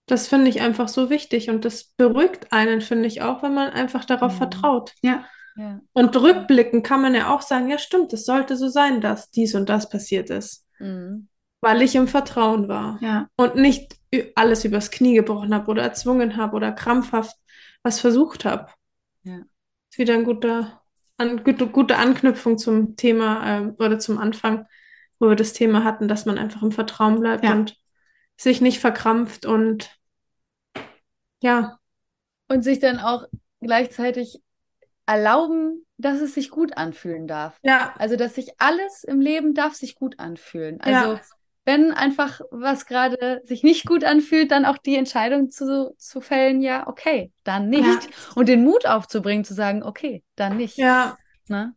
Das 0.06 0.28
finde 0.28 0.50
ich 0.50 0.62
einfach 0.62 0.88
so 0.90 1.10
wichtig 1.10 1.50
und 1.50 1.64
das 1.66 1.86
beruhigt 1.86 2.52
einen, 2.52 2.82
finde 2.82 3.08
ich 3.08 3.22
auch, 3.22 3.42
wenn 3.42 3.54
man 3.54 3.70
einfach 3.70 4.04
darauf 4.06 4.34
Mhm. 4.34 4.38
vertraut. 4.38 4.94
Ja, 5.02 5.26
Ja. 5.56 5.80
Und 5.94 6.16
rückblickend 6.18 6.84
kann 6.84 7.02
man 7.04 7.14
ja 7.14 7.32
auch 7.34 7.42
sagen, 7.44 7.70
ja 7.70 7.78
stimmt, 7.78 8.12
es 8.12 8.26
sollte 8.26 8.58
so 8.58 8.68
sein, 8.70 9.02
dass 9.02 9.30
dies 9.30 9.54
und 9.54 9.70
das 9.70 9.88
passiert 9.88 10.30
ist, 10.32 10.66
Mhm. 10.80 11.28
weil 11.62 11.82
ich 11.84 11.94
im 11.96 12.08
Vertrauen 12.08 12.68
war 12.68 12.98
ja, 13.02 13.28
und 13.38 13.56
nicht 13.56 13.96
alles 14.36 14.66
übers 14.66 14.90
Knie 14.92 15.14
gebrochen 15.14 15.54
habe 15.54 15.70
oder 15.70 15.84
erzwungen 15.84 16.38
habe 16.38 16.56
oder 16.56 16.72
krampfhaft 16.72 17.36
was 17.84 18.00
versucht 18.00 18.46
habe. 18.46 18.68
Ja. 19.24 19.42
Ist 19.92 20.00
wieder 20.00 20.16
ein 20.16 20.24
guter, 20.24 20.82
an, 21.18 21.44
gute, 21.44 21.68
gute 21.68 21.98
Anknüpfung 21.98 22.58
zum 22.58 22.96
Thema 22.96 23.46
ähm, 23.46 23.76
oder 23.78 24.00
zum 24.00 24.18
Anfang, 24.18 24.66
wo 25.20 25.30
wir 25.30 25.36
das 25.36 25.54
Thema 25.54 25.84
hatten, 25.84 26.08
dass 26.08 26.26
man 26.26 26.38
einfach 26.40 26.64
im 26.64 26.72
Vertrauen 26.72 27.20
bleibt 27.20 27.44
Ja. 27.44 27.52
und 27.54 27.78
sich 28.38 28.62
nicht 28.62 28.80
verkrampft 28.80 29.46
und 29.46 29.98
ja, 31.42 31.80
Und 32.48 32.64
sich 32.64 32.80
dann 32.80 33.00
auch 33.00 33.26
gleichzeitig 33.62 34.42
erlauben, 35.06 35.86
dass 35.98 36.22
es 36.22 36.34
sich 36.34 36.50
gut 36.50 36.78
anfühlen 36.78 37.28
darf. 37.28 37.60
ja, 37.64 37.94
Also, 37.98 38.16
dass 38.16 38.36
sich 38.36 38.50
alles 38.60 39.04
im 39.04 39.22
Leben 39.22 39.54
darf 39.54 39.74
sich 39.76 39.96
gut 39.96 40.20
anfühlen. 40.20 40.82
Also, 40.82 41.16
Ja. 41.16 41.22
wenn 41.66 41.92
einfach 41.94 42.42
was 42.52 42.86
gerade 42.86 43.42
sich 43.46 43.64
nicht 43.64 43.86
gut 43.86 44.04
anfühlt, 44.04 44.52
dann 44.52 44.66
auch 44.66 44.78
die 44.78 44.98
Entscheidung 44.98 45.52
zu, 45.52 45.96
zu 45.98 46.22
fällen, 46.22 46.62
ja, 46.62 46.88
okay, 46.88 47.32
dann 47.44 47.70
nicht. 47.70 48.10
Und 48.36 48.50
den 48.50 48.64
Mut 48.66 48.86
aufzubringen, 48.86 49.46
zu 49.46 49.54
sagen, 49.54 49.84
okay, 49.84 50.24
dann 50.36 50.58
nicht. 50.58 50.78
ja, 50.78 51.18
Ne? 51.48 51.76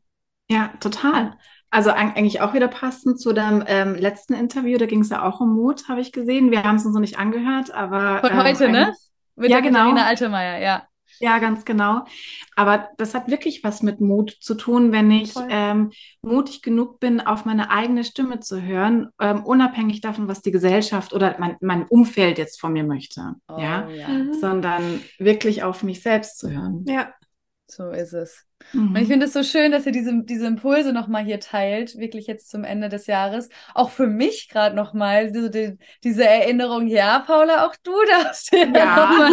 ja, 0.48 0.68
total. 0.80 1.38
Also 1.70 1.90
eig- 1.90 2.16
eigentlich 2.16 2.40
auch 2.40 2.54
wieder 2.54 2.68
passend 2.68 3.20
zu 3.20 3.32
deinem 3.32 3.64
ähm, 3.66 3.94
letzten 3.94 4.34
Interview, 4.34 4.78
da 4.78 4.86
ging 4.86 5.00
es 5.00 5.10
ja 5.10 5.22
auch 5.22 5.40
um 5.40 5.54
Mut, 5.54 5.88
habe 5.88 6.00
ich 6.00 6.12
gesehen. 6.12 6.50
Wir 6.50 6.62
haben 6.62 6.76
es 6.76 6.84
uns 6.86 6.94
noch 6.94 7.00
nicht 7.00 7.18
angehört, 7.18 7.72
aber 7.72 8.20
Von 8.20 8.30
ähm, 8.30 8.42
heute, 8.42 8.68
ne? 8.68 8.94
Mit 9.34 9.50
Ja, 9.50 9.60
der 9.60 9.70
genau. 9.70 9.80
Katharina 9.80 10.06
Altemeyer, 10.06 10.58
ja. 10.58 10.82
Ja, 11.18 11.38
ganz 11.38 11.64
genau. 11.64 12.04
Aber 12.56 12.88
das 12.98 13.14
hat 13.14 13.28
wirklich 13.30 13.64
was 13.64 13.82
mit 13.82 14.00
Mut 14.02 14.36
zu 14.40 14.54
tun, 14.54 14.92
wenn 14.92 15.10
ich 15.10 15.32
ähm, 15.48 15.90
mutig 16.20 16.60
genug 16.62 17.00
bin, 17.00 17.20
auf 17.20 17.46
meine 17.46 17.70
eigene 17.70 18.04
Stimme 18.04 18.40
zu 18.40 18.60
hören, 18.60 19.08
ähm, 19.18 19.42
unabhängig 19.44 20.02
davon, 20.02 20.28
was 20.28 20.42
die 20.42 20.50
Gesellschaft 20.50 21.14
oder 21.14 21.36
mein, 21.38 21.56
mein 21.60 21.86
Umfeld 21.86 22.36
jetzt 22.38 22.60
von 22.60 22.72
mir 22.74 22.84
möchte. 22.84 23.34
Oh, 23.48 23.58
ja, 23.58 23.88
ja. 23.88 24.08
Mhm. 24.08 24.34
sondern 24.34 25.00
wirklich 25.18 25.62
auf 25.62 25.82
mich 25.82 26.02
selbst 26.02 26.38
zu 26.38 26.50
hören. 26.50 26.84
ja, 26.86 27.08
So 27.68 27.90
ist 27.90 28.12
es. 28.12 28.44
Mhm. 28.72 28.88
Und 28.90 28.96
ich 28.96 29.08
finde 29.08 29.26
es 29.26 29.32
so 29.32 29.42
schön, 29.42 29.72
dass 29.72 29.86
ihr 29.86 29.92
diese, 29.92 30.22
diese 30.22 30.46
Impulse 30.46 30.92
nochmal 30.92 31.24
hier 31.24 31.40
teilt, 31.40 31.96
wirklich 31.98 32.26
jetzt 32.26 32.48
zum 32.48 32.64
Ende 32.64 32.88
des 32.88 33.06
Jahres. 33.06 33.48
Auch 33.74 33.90
für 33.90 34.06
mich 34.06 34.48
gerade 34.48 34.74
nochmal, 34.76 35.34
so 35.34 35.48
die, 35.48 35.76
diese 36.04 36.24
Erinnerung, 36.24 36.86
ja, 36.86 37.18
Paula, 37.20 37.66
auch 37.66 37.74
du 37.82 37.92
darfst 38.08 38.52
dir, 38.52 38.66
Ja. 38.66 38.96
noch 38.96 39.18
mal, 39.18 39.30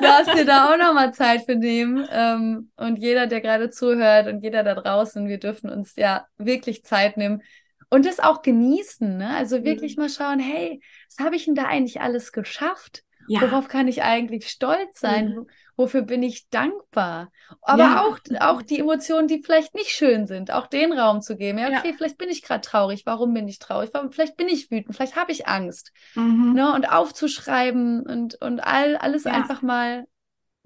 darfst 0.00 0.34
dir 0.34 0.44
da 0.44 0.72
auch 0.72 0.76
nochmal 0.76 1.14
Zeit 1.14 1.44
für 1.44 1.54
nehmen. 1.54 2.06
Ähm, 2.10 2.70
und 2.76 2.98
jeder, 2.98 3.26
der 3.28 3.40
gerade 3.40 3.70
zuhört 3.70 4.26
und 4.26 4.42
jeder 4.42 4.62
da 4.64 4.74
draußen, 4.74 5.28
wir 5.28 5.38
dürfen 5.38 5.70
uns 5.70 5.94
ja 5.96 6.26
wirklich 6.36 6.84
Zeit 6.84 7.16
nehmen 7.16 7.42
und 7.88 8.04
das 8.04 8.20
auch 8.20 8.42
genießen. 8.42 9.16
Ne? 9.16 9.30
Also 9.30 9.64
wirklich 9.64 9.96
mal 9.96 10.08
schauen, 10.08 10.40
hey, 10.40 10.80
was 11.08 11.24
habe 11.24 11.36
ich 11.36 11.44
denn 11.44 11.54
da 11.54 11.64
eigentlich 11.64 12.00
alles 12.00 12.32
geschafft? 12.32 13.04
Ja, 13.32 13.40
Worauf 13.42 13.68
kann 13.68 13.86
ich 13.88 14.02
eigentlich 14.02 14.48
stolz 14.48 14.98
sein? 15.00 15.34
Wo- 15.36 15.46
Wofür 15.76 16.02
bin 16.02 16.22
ich 16.22 16.48
dankbar? 16.50 17.30
Aber 17.62 17.82
Ja. 17.84 18.02
auch, 18.04 18.18
auch 18.40 18.60
die 18.60 18.80
Emotionen, 18.80 19.28
die 19.28 19.42
vielleicht 19.42 19.74
nicht 19.74 19.90
schön 19.90 20.26
sind, 20.26 20.50
auch 20.50 20.66
den 20.66 20.92
Raum 20.92 21.22
zu 21.22 21.36
geben. 21.36 21.58
Ja, 21.58 21.70
Ja. 21.70 21.78
okay, 21.78 21.94
vielleicht 21.96 22.18
bin 22.18 22.28
ich 22.28 22.42
gerade 22.42 22.60
traurig. 22.60 23.06
Warum 23.06 23.32
bin 23.32 23.48
ich 23.48 23.58
traurig? 23.60 23.90
Warum, 23.94 24.12
vielleicht 24.12 24.36
bin 24.36 24.48
ich 24.48 24.70
wütend. 24.70 24.94
Vielleicht 24.94 25.16
habe 25.16 25.32
ich 25.32 25.46
Angst. 25.46 25.92
mhm. 26.16 26.52
Ne? 26.54 26.74
Und 26.74 26.90
aufzuschreiben 26.92 28.04
und, 28.06 28.34
und 28.42 28.60
all, 28.60 28.96
alles 28.96 29.24
Ja. 29.24 29.32
einfach 29.32 29.62
mal 29.62 30.06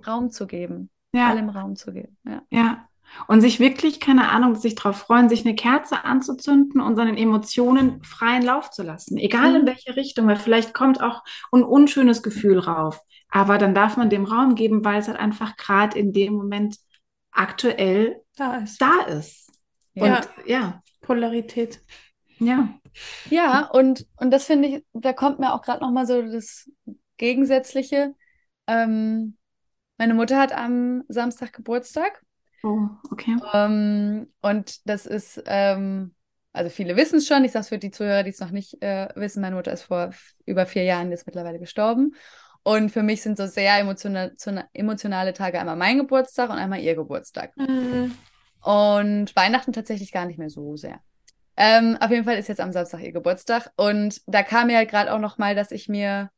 Raum 0.06 0.30
zu 0.30 0.46
geben. 0.46 0.90
ja, 1.12 1.28
Allem 1.30 1.48
Raum 1.50 1.76
zu 1.76 1.92
geben. 1.92 2.16
Ja. 2.24 2.42
ja. 2.50 2.88
Und 3.28 3.40
sich 3.40 3.60
wirklich, 3.60 4.00
keine 4.00 4.30
Ahnung, 4.30 4.56
sich 4.56 4.74
darauf 4.74 4.96
freuen, 4.98 5.28
sich 5.28 5.44
eine 5.44 5.54
Kerze 5.54 6.04
anzuzünden 6.04 6.80
und 6.80 6.96
seinen 6.96 7.16
Emotionen 7.16 8.02
freien 8.02 8.42
Lauf 8.42 8.70
zu 8.70 8.82
lassen. 8.82 9.18
Egal 9.18 9.54
Mhm. 9.54 9.56
in 9.56 9.66
welche 9.66 9.96
Richtung, 9.96 10.26
weil 10.26 10.36
vielleicht 10.36 10.74
kommt 10.74 11.00
auch 11.02 11.22
ein 11.52 11.62
unschönes 11.62 12.22
Gefühl 12.22 12.58
rauf. 12.58 13.00
Aber 13.30 13.58
dann 13.58 13.74
darf 13.74 13.96
man 13.96 14.10
dem 14.10 14.24
Raum 14.24 14.54
geben, 14.54 14.84
weil 14.84 15.00
es 15.00 15.08
halt 15.08 15.18
einfach 15.18 15.56
gerade 15.56 15.98
in 15.98 16.12
dem 16.12 16.34
Moment 16.34 16.76
aktuell 17.32 18.20
Da 18.36 18.56
ist 18.58 18.80
da 18.80 19.02
ist. 19.06 19.50
Und 19.98 20.10
Ja. 20.10 20.20
ja, 20.46 20.82
Polarität. 21.00 21.82
ja. 22.38 22.80
Ja, 23.30 23.68
und, 23.70 24.06
und 24.16 24.30
das 24.30 24.44
finde 24.46 24.68
ich, 24.68 24.84
da 24.92 25.12
kommt 25.12 25.38
mir 25.38 25.54
auch 25.54 25.62
gerade 25.62 25.80
nochmal 25.82 26.06
so 26.06 26.22
das 26.22 26.70
Gegensätzliche. 27.16 28.14
Ähm, 28.66 29.38
meine 29.98 30.14
Mutter 30.14 30.38
hat 30.40 30.52
am 30.52 31.04
Samstag 31.08 31.52
Geburtstag. 31.54 32.22
Oh, 32.64 32.88
okay. 33.10 33.36
Ähm, 33.52 34.32
und 34.40 34.88
das 34.88 35.04
ist, 35.04 35.42
ähm, 35.46 36.14
also 36.54 36.70
viele 36.70 36.96
wissen 36.96 37.18
es 37.18 37.26
schon, 37.26 37.44
ich 37.44 37.52
sage 37.52 37.62
es 37.64 37.68
für 37.68 37.78
die 37.78 37.90
Zuhörer, 37.90 38.22
die 38.22 38.30
es 38.30 38.40
noch 38.40 38.50
nicht 38.50 38.82
äh, 38.82 39.08
wissen, 39.16 39.42
meine 39.42 39.54
Mutter 39.54 39.72
ist 39.72 39.82
vor 39.82 40.14
über 40.46 40.64
vier 40.64 40.84
Jahren 40.84 41.10
jetzt 41.10 41.26
mittlerweile 41.26 41.58
gestorben. 41.58 42.14
Und 42.62 42.90
für 42.90 43.02
mich 43.02 43.20
sind 43.20 43.36
so 43.36 43.46
sehr 43.46 43.78
emotional, 43.78 44.32
zuna- 44.38 44.64
emotionale 44.72 45.34
Tage 45.34 45.60
einmal 45.60 45.76
mein 45.76 45.98
Geburtstag 45.98 46.48
und 46.48 46.56
einmal 46.56 46.80
ihr 46.80 46.94
Geburtstag. 46.94 47.54
Mhm. 47.56 48.16
Und 48.62 49.36
Weihnachten 49.36 49.74
tatsächlich 49.74 50.10
gar 50.10 50.24
nicht 50.24 50.38
mehr 50.38 50.48
so 50.48 50.74
sehr. 50.76 51.00
Ähm, 51.58 51.98
auf 52.00 52.10
jeden 52.10 52.24
Fall 52.24 52.38
ist 52.38 52.48
jetzt 52.48 52.62
am 52.62 52.72
Samstag 52.72 53.00
ihr 53.00 53.12
Geburtstag. 53.12 53.70
Und 53.76 54.22
da 54.26 54.42
kam 54.42 54.68
mir 54.68 54.78
halt 54.78 54.88
gerade 54.88 55.12
auch 55.12 55.18
noch 55.18 55.36
mal, 55.36 55.54
dass 55.54 55.70
ich 55.70 55.90
mir, 55.90 56.30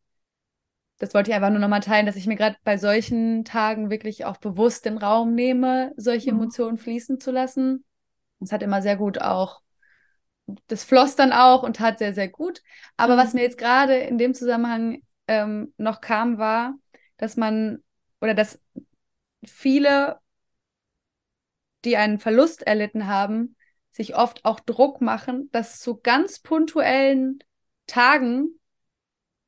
das 0.98 1.14
wollte 1.14 1.31
ich 1.31 1.35
einfach 1.36 1.51
nur 1.51 1.59
noch 1.59 1.68
mal 1.68 1.81
teilen, 1.81 2.06
dass 2.06 2.16
ich 2.16 2.27
mir 2.27 2.36
gerade 2.36 2.56
bei 2.64 2.78
solchen 2.78 3.44
Tagen 3.44 3.90
wirklich 3.90 4.24
auch 4.24 4.39
bewusst 4.39 4.85
den 4.86 4.98
Raum 4.98 5.35
nehme, 5.35 5.93
solche 5.97 6.31
Mhm. 6.31 6.36
Emotionen 6.36 6.78
fließen 6.78 7.20
zu 7.20 7.31
lassen. 7.31 7.85
Das 8.40 8.52
hat 8.52 8.62
immer 8.62 8.82
sehr 8.82 8.97
gut 8.97 9.20
auch, 9.20 9.62
das 10.68 10.85
floss 10.85 11.16
dann 11.16 11.32
auch 11.32 11.62
und 11.62 11.77
tat 11.77 11.98
sehr, 11.98 12.14
sehr 12.14 12.28
gut. 12.28 12.62
Aber 12.97 13.14
Mhm. 13.14 13.20
was 13.20 13.35
mir 13.35 13.43
jetzt 13.43 13.59
gerade 13.59 13.94
in 13.97 14.18
dem 14.18 14.35
Zusammenhang 14.35 15.02
ähm, 15.28 15.74
noch 15.77 16.01
kam, 16.01 16.39
war, 16.39 16.74
dass 17.16 17.36
man 17.36 17.82
oder 18.20 18.35
dass 18.35 18.60
viele 19.47 20.20
die 21.85 21.97
einen 21.97 22.18
Verlust 22.18 22.62
erlitten 22.66 23.06
haben, 23.06 23.56
sich 23.90 24.16
oft 24.16 24.44
auch 24.44 24.60
Druck 24.60 25.01
machen, 25.01 25.48
dass 25.52 25.81
zu 25.81 25.97
ganz 25.98 26.40
punktuellen 26.40 27.43
Tagen 27.86 28.59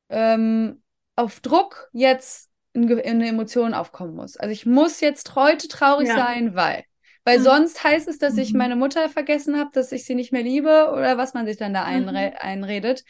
ähm, 0.09 0.81
auf 1.19 1.39
Druck 1.41 1.89
jetzt 1.91 2.49
in, 2.73 2.87
in 2.89 2.99
eine 3.15 3.27
Emotion 3.27 3.73
aufkommen 3.73 4.15
muss. 4.15 4.37
Also 4.37 4.51
ich 4.51 4.65
muss 4.65 5.01
jetzt 5.01 5.35
heute 5.35 5.67
traurig 5.67 6.07
Ja. 6.07 6.15
sein, 6.15 6.55
weil. 6.55 6.83
Weil 7.25 7.39
Mhm. 7.39 7.43
sonst 7.43 7.83
heißt 7.83 8.07
es, 8.07 8.17
dass 8.17 8.37
ich 8.37 8.53
Mhm. 8.53 8.57
meine 8.59 8.75
Mutter 8.75 9.09
vergessen 9.09 9.59
habe, 9.59 9.69
dass 9.73 9.91
ich 9.91 10.05
sie 10.05 10.15
nicht 10.15 10.31
mehr 10.31 10.43
liebe 10.43 10.91
oder 10.93 11.17
was 11.17 11.33
man 11.33 11.45
sich 11.45 11.57
dann 11.57 11.73
da 11.73 11.83
einre 11.83 12.41
einredet. 12.41 13.03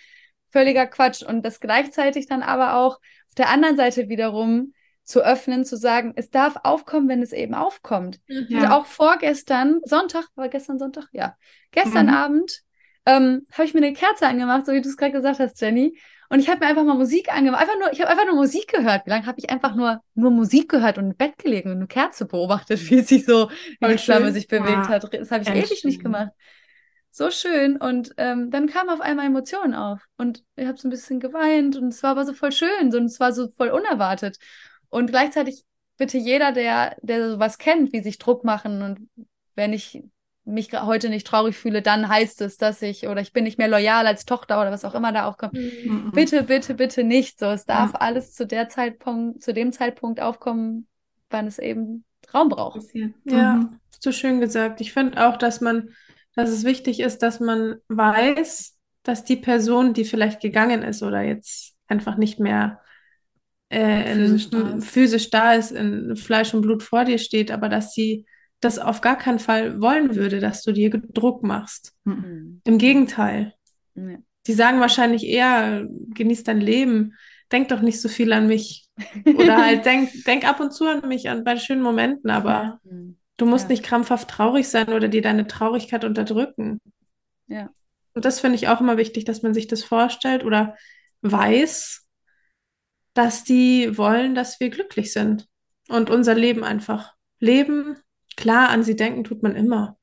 Völliger 0.50 0.88
Quatsch. 0.88 1.22
Und 1.22 1.46
das 1.46 1.60
gleichzeitig 1.60 2.28
dann 2.28 2.42
aber 2.42 2.76
auch 2.76 2.96
auf 3.28 3.36
der 3.38 3.50
anderen 3.50 3.78
Seite 3.78 4.10
wiederum 4.10 4.74
zu 5.04 5.22
öffnen, 5.22 5.66
zu 5.66 5.76
sagen, 5.78 6.14
es 6.16 6.30
darf 6.30 6.56
aufkommen, 6.64 7.08
wenn 7.08 7.22
es 7.22 7.34
eben 7.34 7.54
aufkommt. 7.54 8.20
Mhm. 8.28 8.48
Ja. 8.50 8.78
auch 8.78 8.86
vorgestern, 8.86 9.82
Sonntag, 9.84 10.26
war 10.36 10.50
gestern 10.50 10.80
Sonntag? 10.80 11.08
Ja. 11.12 11.36
Gestern 11.72 12.08
Mhm. 12.08 12.14
Abend 12.14 12.62
ähm, 13.06 13.48
habe 13.54 13.66
ich 13.66 13.74
mir 13.74 13.80
eine 13.82 13.94
Kerze 13.94 14.28
angemacht, 14.28 14.66
so 14.66 14.72
wie 14.72 14.82
du 14.82 14.90
es 14.90 14.98
gerade 14.98 15.14
gesagt 15.14 15.40
hast, 15.40 15.60
Jenny. 15.62 15.98
Und 16.30 16.40
ich 16.40 16.48
habe 16.48 16.60
mir 16.60 16.68
einfach 16.68 16.84
mal 16.84 16.96
Musik 16.96 17.34
angemacht. 17.34 17.62
Einfach 17.62 17.80
nur, 17.80 17.92
ich 17.92 18.02
habe 18.02 18.12
einfach 18.12 18.26
nur 18.26 18.36
Musik 18.36 18.68
gehört. 18.68 19.06
Wie 19.06 19.10
lange 19.10 19.26
habe 19.26 19.40
ich 19.40 19.50
einfach 19.50 19.76
nur, 19.76 20.02
nur 20.14 20.30
Musik 20.30 20.70
gehört 20.70 21.00
und 21.00 21.06
im 21.06 21.16
Bett 21.16 21.38
gelegen 21.40 21.72
und 21.72 21.78
eine 21.78 21.88
Kerze 21.88 22.26
beobachtet, 22.26 22.80
wie 22.90 23.02
sie 23.02 23.20
so, 23.20 23.50
wie 23.80 23.88
die 23.88 23.98
Flamme 23.98 24.32
sich 24.32 24.48
bewegt 24.48 24.70
Ja, 24.70 24.88
hat. 24.90 25.14
Das 25.14 25.32
habe 25.32 25.44
ich 25.44 25.50
ewig 25.50 25.84
nicht 25.84 26.02
gemacht. 26.02 26.30
So 27.12 27.32
schön. 27.32 27.78
Und 27.78 28.14
ähm, 28.18 28.52
dann 28.52 28.68
kam 28.68 28.90
auf 28.90 29.02
einmal 29.02 29.26
Emotionen 29.26 29.74
auf. 29.74 30.06
Und 30.18 30.44
ich 30.56 30.68
habe 30.68 30.78
so 30.78 30.88
ein 30.88 30.92
bisschen 30.92 31.20
geweint 31.20 31.76
und 31.76 31.88
es 31.88 32.04
war 32.04 32.12
aber 32.12 32.26
so 32.26 32.34
voll 32.34 32.52
schön. 32.52 32.94
Und 32.94 33.06
es 33.06 33.20
war 33.20 33.34
so 33.34 33.50
voll 33.58 33.70
unerwartet. 33.70 34.38
Und 34.90 35.10
gleichzeitig 35.10 35.66
bitte 35.98 36.18
jeder, 36.18 36.52
der, 36.52 36.96
der 37.02 37.32
sowas 37.32 37.58
kennt, 37.58 37.92
wie 37.92 38.02
sich 38.02 38.20
Druck 38.20 38.44
machen 38.44 38.82
und 38.82 39.10
wenn 39.56 39.74
ich 39.74 40.02
mich 40.54 40.72
heute 40.74 41.10
nicht 41.10 41.28
traurig 41.28 41.56
fühle, 41.58 41.82
dann 41.82 42.08
heißt 42.10 42.42
es, 42.42 42.58
dass 42.58 42.82
ich 42.82 43.08
oder 43.08 43.22
ich 43.22 43.34
bin 43.34 43.44
nicht 43.44 43.58
mehr 43.58 43.68
loyal 43.68 44.08
als 44.08 44.26
Tochter 44.26 44.60
oder 44.62 44.72
was 44.72 44.86
auch 44.86 44.96
immer 44.96 45.12
da 45.12 45.28
aufkommt. 45.28 45.54
Mhm. 45.54 45.62
Mhm. 45.86 46.12
Bitte, 46.12 46.44
bitte, 46.44 46.74
bitte 46.74 47.04
nicht 47.04 47.40
so. 47.40 47.48
Es 47.48 47.66
darf 47.66 47.94
Ja. 47.94 48.00
alles 48.00 48.34
zu 48.34 48.46
der 48.46 48.70
Zeitpunkt, 48.70 49.42
zu 49.44 49.54
dem 49.54 49.72
Zeitpunkt 49.72 50.20
aufkommen, 50.22 50.88
wann 51.30 51.48
es 51.48 51.60
eben 51.60 52.04
Raum 52.34 52.50
braucht. 52.50 52.82
Ja, 52.94 53.60
Mhm. 53.60 53.80
hast 53.92 54.06
du 54.06 54.12
schön 54.12 54.40
gesagt. 54.40 54.82
Ich 54.82 54.94
finde 54.94 55.26
auch, 55.28 55.38
dass 55.38 55.62
man, 55.62 55.90
dass 56.36 56.50
es 56.50 56.64
wichtig 56.64 57.00
ist, 57.00 57.20
dass 57.24 57.40
man 57.40 57.78
weiß, 57.88 58.78
dass 59.04 59.24
die 59.24 59.38
Person, 59.38 59.94
die 59.94 60.06
vielleicht 60.06 60.42
gegangen 60.42 60.84
ist 60.84 61.02
oder 61.04 61.22
jetzt 61.22 61.76
einfach 61.88 62.18
nicht 62.18 62.40
mehr 62.40 62.82
äh, 63.70 64.12
in, 64.14 64.18
Physisch 64.28 64.50
da 64.50 64.60
ist. 64.78 64.88
physisch 64.88 65.30
da 65.30 65.54
ist, 65.54 65.72
in 65.72 66.16
Fleisch 66.16 66.54
und 66.54 66.62
Blut 66.62 66.84
vor 66.84 67.06
dir 67.06 67.18
steht, 67.18 67.52
aber 67.52 67.70
dass 67.70 67.94
sie 67.94 68.26
das 68.62 68.80
auf 68.80 69.02
gar 69.02 69.18
keinen 69.18 69.40
Fall 69.40 69.80
wollen 69.82 70.16
würde, 70.16 70.40
dass 70.40 70.64
du 70.64 70.72
dir 70.72 70.90
Druck 70.90 71.44
machst. 71.44 71.94
Mhm. 72.04 72.62
Im 72.66 72.78
Gegenteil. 72.78 73.54
Ja. 73.96 74.18
Die 74.48 74.54
sagen 74.54 74.80
wahrscheinlich 74.80 75.26
eher, 75.26 75.86
genieß 76.14 76.44
dein 76.44 76.60
Leben, 76.62 77.14
denk 77.52 77.70
doch 77.70 77.82
nicht 77.82 78.02
so 78.02 78.10
viel 78.10 78.32
an 78.34 78.48
mich. 78.48 78.88
Oder 79.26 79.58
halt 79.58 79.86
denk, 79.86 80.10
denk 80.26 80.48
ab 80.48 80.60
und 80.60 80.72
zu 80.74 80.86
an 80.88 81.08
mich, 81.08 81.30
an 81.30 81.44
bei 81.44 81.58
schönen 81.58 81.82
Momenten, 81.82 82.30
aber 82.30 82.80
Mhm. 82.84 83.18
du 83.38 83.46
musst 83.46 83.66
Ja. 83.66 83.70
nicht 83.72 83.84
krampfhaft 83.84 84.30
traurig 84.30 84.68
sein 84.68 84.90
oder 84.90 85.08
dir 85.08 85.22
deine 85.22 85.48
Traurigkeit 85.48 86.04
unterdrücken. 86.04 86.80
Ja. 87.48 87.70
Und 88.14 88.26
das 88.26 88.40
finde 88.42 88.56
ich 88.56 88.68
auch 88.68 88.82
immer 88.82 88.98
wichtig, 88.98 89.24
dass 89.26 89.42
man 89.44 89.54
sich 89.54 89.68
das 89.68 89.84
vorstellt 89.84 90.44
oder 90.44 90.76
weiß, 91.22 92.08
dass 93.14 93.44
die 93.44 93.98
wollen, 93.98 94.36
dass 94.36 94.60
wir 94.60 94.70
glücklich 94.70 95.14
sind 95.14 95.48
und 95.90 96.10
unser 96.10 96.36
Leben 96.36 96.64
einfach 96.64 97.14
leben. 97.40 97.98
Klar, 98.40 98.70
an 98.70 98.84
sie 98.84 98.96
denken 98.96 99.26
tut 99.26 99.44
man 99.44 99.56
immer. 99.56 99.98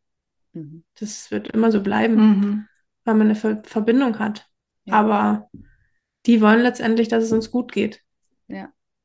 Mhm. 0.52 0.84
Das 0.98 1.30
wird 1.30 1.48
immer 1.48 1.72
so 1.72 1.82
bleiben, 1.82 2.16
Mhm. 2.16 2.68
weil 3.04 3.14
man 3.14 3.28
eine 3.28 3.34
Ver 3.34 3.62
Verbindung 3.64 4.18
hat. 4.18 4.46
Ja. 4.84 4.94
Aber 4.94 5.48
die 6.26 6.42
wollen 6.42 6.60
letztendlich, 6.60 7.08
dass 7.08 7.24
es 7.24 7.32
uns 7.32 7.50
gut 7.50 7.72
geht. 7.72 8.02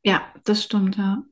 Ja, 0.04 0.28
das 0.44 0.64
stimmt, 0.64 0.98
ja. 0.98 1.24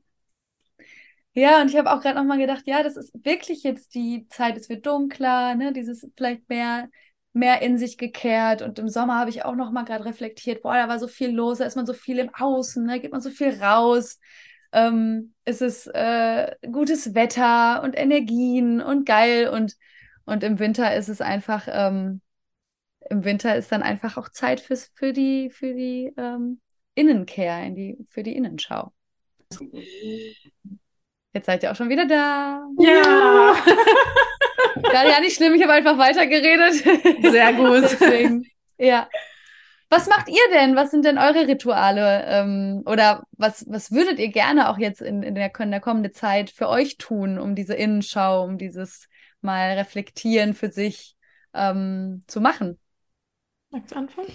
Ja, 1.32 1.60
und 1.60 1.68
ich 1.70 1.76
habe 1.76 1.92
auch 1.92 2.00
gerade 2.00 2.16
nochmal 2.18 2.38
gedacht, 2.38 2.62
ja, 2.66 2.82
das 2.82 2.96
ist 2.96 3.12
wirklich 3.24 3.62
jetzt 3.62 3.94
die 3.94 4.26
Zeit, 4.30 4.56
es 4.56 4.68
wird 4.68 4.86
dunkler, 4.86 5.54
ne, 5.54 5.72
dieses 5.72 6.08
vielleicht 6.16 6.48
mehr, 6.48 6.88
mehr 7.32 7.62
in 7.62 7.78
sich 7.78 7.98
gekehrt. 7.98 8.62
Und 8.62 8.78
im 8.78 8.88
Sommer 8.88 9.16
habe 9.18 9.30
ich 9.30 9.44
auch 9.44 9.54
nochmal 9.54 9.84
gerade 9.84 10.04
reflektiert, 10.06 10.62
boah, 10.62 10.74
da 10.74 10.88
war 10.88 10.98
so 10.98 11.06
viel 11.06 11.30
los, 11.30 11.58
da 11.58 11.66
ist 11.66 11.76
man 11.76 11.86
so 11.86 11.92
viel 11.92 12.18
im 12.18 12.34
Außen, 12.34 12.84
ne, 12.84 12.98
geht 13.00 13.12
man 13.12 13.20
so 13.20 13.30
viel 13.30 13.62
raus. 13.62 14.18
Ähm, 14.72 15.34
es 15.44 15.60
ist 15.60 15.86
äh, 15.88 16.54
gutes 16.70 17.14
Wetter 17.14 17.82
und 17.82 17.96
Energien 17.98 18.80
und 18.80 19.06
geil. 19.06 19.48
Und, 19.48 19.76
und 20.24 20.44
im 20.44 20.58
Winter 20.58 20.94
ist 20.94 21.08
es 21.08 21.20
einfach, 21.20 21.66
ähm, 21.70 22.20
im 23.08 23.24
Winter 23.24 23.56
ist 23.56 23.72
dann 23.72 23.82
einfach 23.82 24.16
auch 24.16 24.28
Zeit 24.28 24.60
fürs, 24.60 24.90
für 24.94 25.12
die, 25.12 25.50
für 25.50 25.74
die 25.74 26.12
ähm, 26.16 26.60
Innenkehr, 26.94 27.62
in 27.64 27.74
die, 27.74 27.98
für 28.08 28.22
die 28.22 28.36
Innenschau. 28.36 28.92
Jetzt 31.32 31.46
seid 31.46 31.62
ihr 31.62 31.72
auch 31.72 31.76
schon 31.76 31.88
wieder 31.88 32.06
da. 32.06 32.64
Ja, 32.78 33.56
Ja, 34.92 35.08
ja, 35.08 35.20
nicht 35.20 35.36
schlimm, 35.36 35.54
ich 35.54 35.62
habe 35.62 35.72
einfach 35.72 35.98
weitergeredet. 35.98 36.74
sehr 37.30 37.52
gut. 37.54 37.82
Deswegen, 38.00 38.46
ja. 38.78 39.08
Was 39.92 40.08
macht 40.08 40.28
ihr 40.28 40.40
denn? 40.52 40.76
Was 40.76 40.92
sind 40.92 41.04
denn 41.04 41.18
eure 41.18 41.48
Rituale? 41.48 42.24
Ähm, 42.26 42.82
oder 42.86 43.24
was, 43.32 43.66
was 43.68 43.90
würdet 43.90 44.18
ihr 44.20 44.28
gerne 44.28 44.70
auch 44.70 44.78
jetzt 44.78 45.02
in, 45.02 45.22
in, 45.24 45.34
der, 45.34 45.52
in 45.58 45.70
der 45.72 45.80
kommenden 45.80 46.14
Zeit 46.14 46.50
für 46.50 46.68
euch 46.68 46.96
tun, 46.96 47.38
um 47.38 47.56
diese 47.56 47.74
Innenschau, 47.74 48.44
um 48.44 48.56
dieses 48.56 49.08
mal 49.40 49.72
reflektieren 49.76 50.54
für 50.54 50.70
sich 50.70 51.16
ähm, 51.54 52.22
zu 52.28 52.40
machen? 52.40 52.78
Magst 53.70 53.92
du 53.92 53.96
anfangen? 53.96 54.28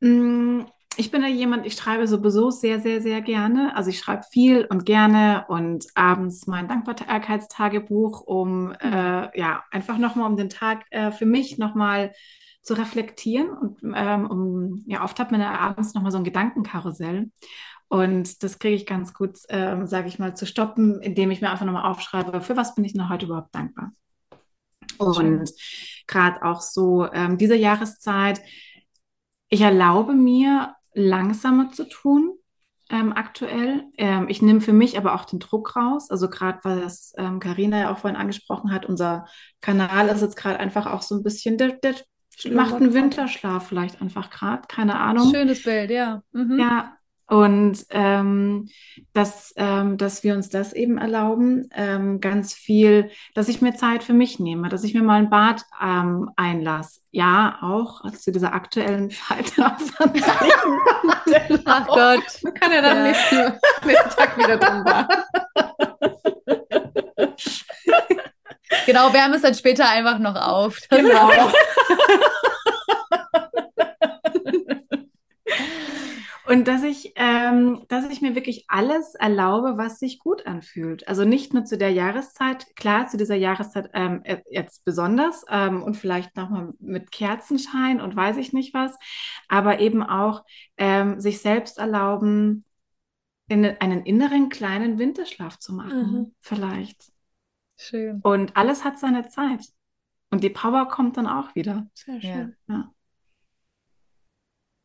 Mm, 0.00 0.62
Ich 0.98 1.10
bin 1.10 1.22
ja 1.22 1.28
jemand, 1.28 1.66
ich 1.66 1.74
schreibe 1.74 2.06
sowieso 2.08 2.50
sehr, 2.50 2.80
sehr, 2.80 3.02
sehr 3.02 3.20
gerne. 3.20 3.76
Also 3.76 3.90
ich 3.90 3.98
schreibe 3.98 4.22
viel 4.30 4.64
und 4.64 4.86
gerne 4.86 5.44
und 5.48 5.86
abends 5.94 6.46
mein 6.46 6.68
Dankbarkeitstagebuch, 6.68 8.22
um 8.22 8.72
äh, 8.80 9.38
ja 9.38 9.62
einfach 9.70 9.98
nochmal 9.98 10.30
um 10.30 10.36
den 10.38 10.48
Tag 10.48 10.84
äh, 10.90 11.12
für 11.12 11.26
mich 11.26 11.58
nochmal 11.58 12.12
zu 12.66 12.74
reflektieren 12.74 13.50
und 13.50 13.78
ähm, 13.94 14.28
um 14.28 14.84
ja 14.86 15.04
oft 15.04 15.20
hat 15.20 15.30
man 15.30 15.40
ja 15.40 15.52
abends 15.52 15.94
nochmal 15.94 16.10
so 16.10 16.18
ein 16.18 16.24
Gedankenkarussell 16.24 17.30
und 17.88 18.42
das 18.42 18.58
kriege 18.58 18.74
ich 18.74 18.86
ganz 18.86 19.14
gut, 19.14 19.38
ähm, 19.48 19.86
sage 19.86 20.08
ich 20.08 20.18
mal, 20.18 20.34
zu 20.34 20.46
stoppen, 20.46 21.00
indem 21.00 21.30
ich 21.30 21.40
mir 21.40 21.50
einfach 21.50 21.64
nochmal 21.64 21.88
aufschreibe, 21.88 22.40
für 22.40 22.56
was 22.56 22.74
bin 22.74 22.84
ich 22.84 22.92
denn 22.92 23.08
heute 23.08 23.26
überhaupt 23.26 23.54
dankbar? 23.54 23.92
Und 24.98 25.50
gerade 26.08 26.42
auch 26.42 26.60
so 26.60 27.10
ähm, 27.12 27.38
diese 27.38 27.54
Jahreszeit, 27.54 28.40
ich 29.48 29.60
erlaube 29.60 30.14
mir, 30.14 30.74
langsamer 30.94 31.70
zu 31.70 31.88
tun, 31.88 32.32
ähm, 32.88 33.12
aktuell. 33.12 33.84
Ähm, 33.98 34.28
ich 34.28 34.42
nehme 34.42 34.60
für 34.60 34.72
mich 34.72 34.98
aber 34.98 35.14
auch 35.14 35.24
den 35.24 35.38
Druck 35.38 35.76
raus. 35.76 36.10
Also 36.10 36.28
gerade, 36.28 36.58
was 36.62 37.12
Karina 37.40 37.76
ähm, 37.76 37.82
ja 37.82 37.92
auch 37.92 37.98
vorhin 37.98 38.18
angesprochen 38.18 38.72
hat, 38.72 38.86
unser 38.86 39.26
Kanal 39.60 40.08
ist 40.08 40.22
jetzt 40.22 40.36
gerade 40.36 40.58
einfach 40.58 40.86
auch 40.86 41.02
so 41.02 41.14
ein 41.14 41.22
bisschen, 41.22 41.58
der, 41.58 41.72
der 41.72 41.94
macht 42.50 42.74
einen 42.74 42.94
Winterschlaf 42.94 43.68
vielleicht 43.68 44.00
einfach 44.02 44.30
gerade, 44.30 44.62
keine 44.68 44.98
Ahnung. 44.98 45.32
Schönes 45.32 45.62
Bild, 45.62 45.90
ja. 45.90 46.22
Mhm. 46.32 46.58
Ja, 46.58 46.96
und 47.28 47.84
ähm, 47.90 48.68
dass, 49.12 49.52
ähm, 49.56 49.96
dass 49.96 50.22
wir 50.22 50.34
uns 50.34 50.48
das 50.48 50.72
eben 50.72 50.96
erlauben, 50.96 51.68
ähm, 51.74 52.20
ganz 52.20 52.54
viel, 52.54 53.10
dass 53.34 53.48
ich 53.48 53.60
mir 53.60 53.74
Zeit 53.74 54.04
für 54.04 54.12
mich 54.12 54.38
nehme, 54.38 54.68
dass 54.68 54.84
ich 54.84 54.94
mir 54.94 55.02
mal 55.02 55.18
ein 55.18 55.30
Bad 55.30 55.64
ähm, 55.82 56.30
einlasse. 56.36 57.00
Ja, 57.10 57.58
auch 57.62 58.08
zu 58.12 58.30
dieser 58.30 58.54
aktuellen 58.54 59.10
Zeit. 59.28 59.52
Ach 61.64 61.86
Gott. 61.88 62.42
Man 62.44 62.54
kann 62.54 62.72
ja 62.72 62.82
dann 62.82 62.96
ja. 62.98 63.02
Nächsten, 63.08 63.52
nächsten 63.84 64.10
Tag 64.10 64.38
wieder 64.38 64.56
drin 64.56 64.84
baden. 64.84 65.24
Genau, 68.84 69.12
wärmen 69.12 69.34
es 69.34 69.42
dann 69.42 69.54
später 69.54 69.88
einfach 69.88 70.18
noch 70.18 70.36
auf. 70.36 70.78
Das 70.90 71.00
genau. 71.00 71.30
Und 76.46 76.68
dass 76.68 76.84
ich, 76.84 77.12
ähm, 77.16 77.84
dass 77.88 78.08
ich 78.08 78.20
mir 78.20 78.36
wirklich 78.36 78.66
alles 78.68 79.14
erlaube, 79.16 79.76
was 79.76 79.98
sich 79.98 80.20
gut 80.20 80.46
anfühlt. 80.46 81.06
Also 81.08 81.24
nicht 81.24 81.52
nur 81.52 81.64
zu 81.64 81.76
der 81.76 81.90
Jahreszeit, 81.90 82.76
klar, 82.76 83.08
zu 83.08 83.16
dieser 83.16 83.34
Jahreszeit 83.34 83.90
ähm, 83.94 84.22
jetzt 84.48 84.84
besonders 84.84 85.44
ähm, 85.50 85.82
und 85.82 85.96
vielleicht 85.96 86.36
nochmal 86.36 86.72
mit 86.78 87.10
Kerzenschein 87.10 88.00
und 88.00 88.14
weiß 88.14 88.36
ich 88.36 88.52
nicht 88.52 88.74
was, 88.74 88.96
aber 89.48 89.80
eben 89.80 90.02
auch 90.04 90.44
ähm, 90.76 91.20
sich 91.20 91.40
selbst 91.40 91.78
erlauben, 91.78 92.64
in 93.48 93.64
einen 93.64 94.04
inneren 94.04 94.48
kleinen 94.48 94.98
Winterschlaf 94.98 95.58
zu 95.58 95.72
machen, 95.72 96.12
mhm. 96.12 96.34
vielleicht. 96.40 97.12
Schön. 97.76 98.20
Und 98.22 98.56
alles 98.56 98.84
hat 98.84 98.98
seine 98.98 99.28
Zeit. 99.28 99.60
Und 100.30 100.42
die 100.42 100.50
Power 100.50 100.88
kommt 100.88 101.16
dann 101.16 101.26
auch 101.26 101.54
wieder. 101.54 101.86
Sehr 101.94 102.20
schön. 102.20 102.56
Ja. 102.68 102.92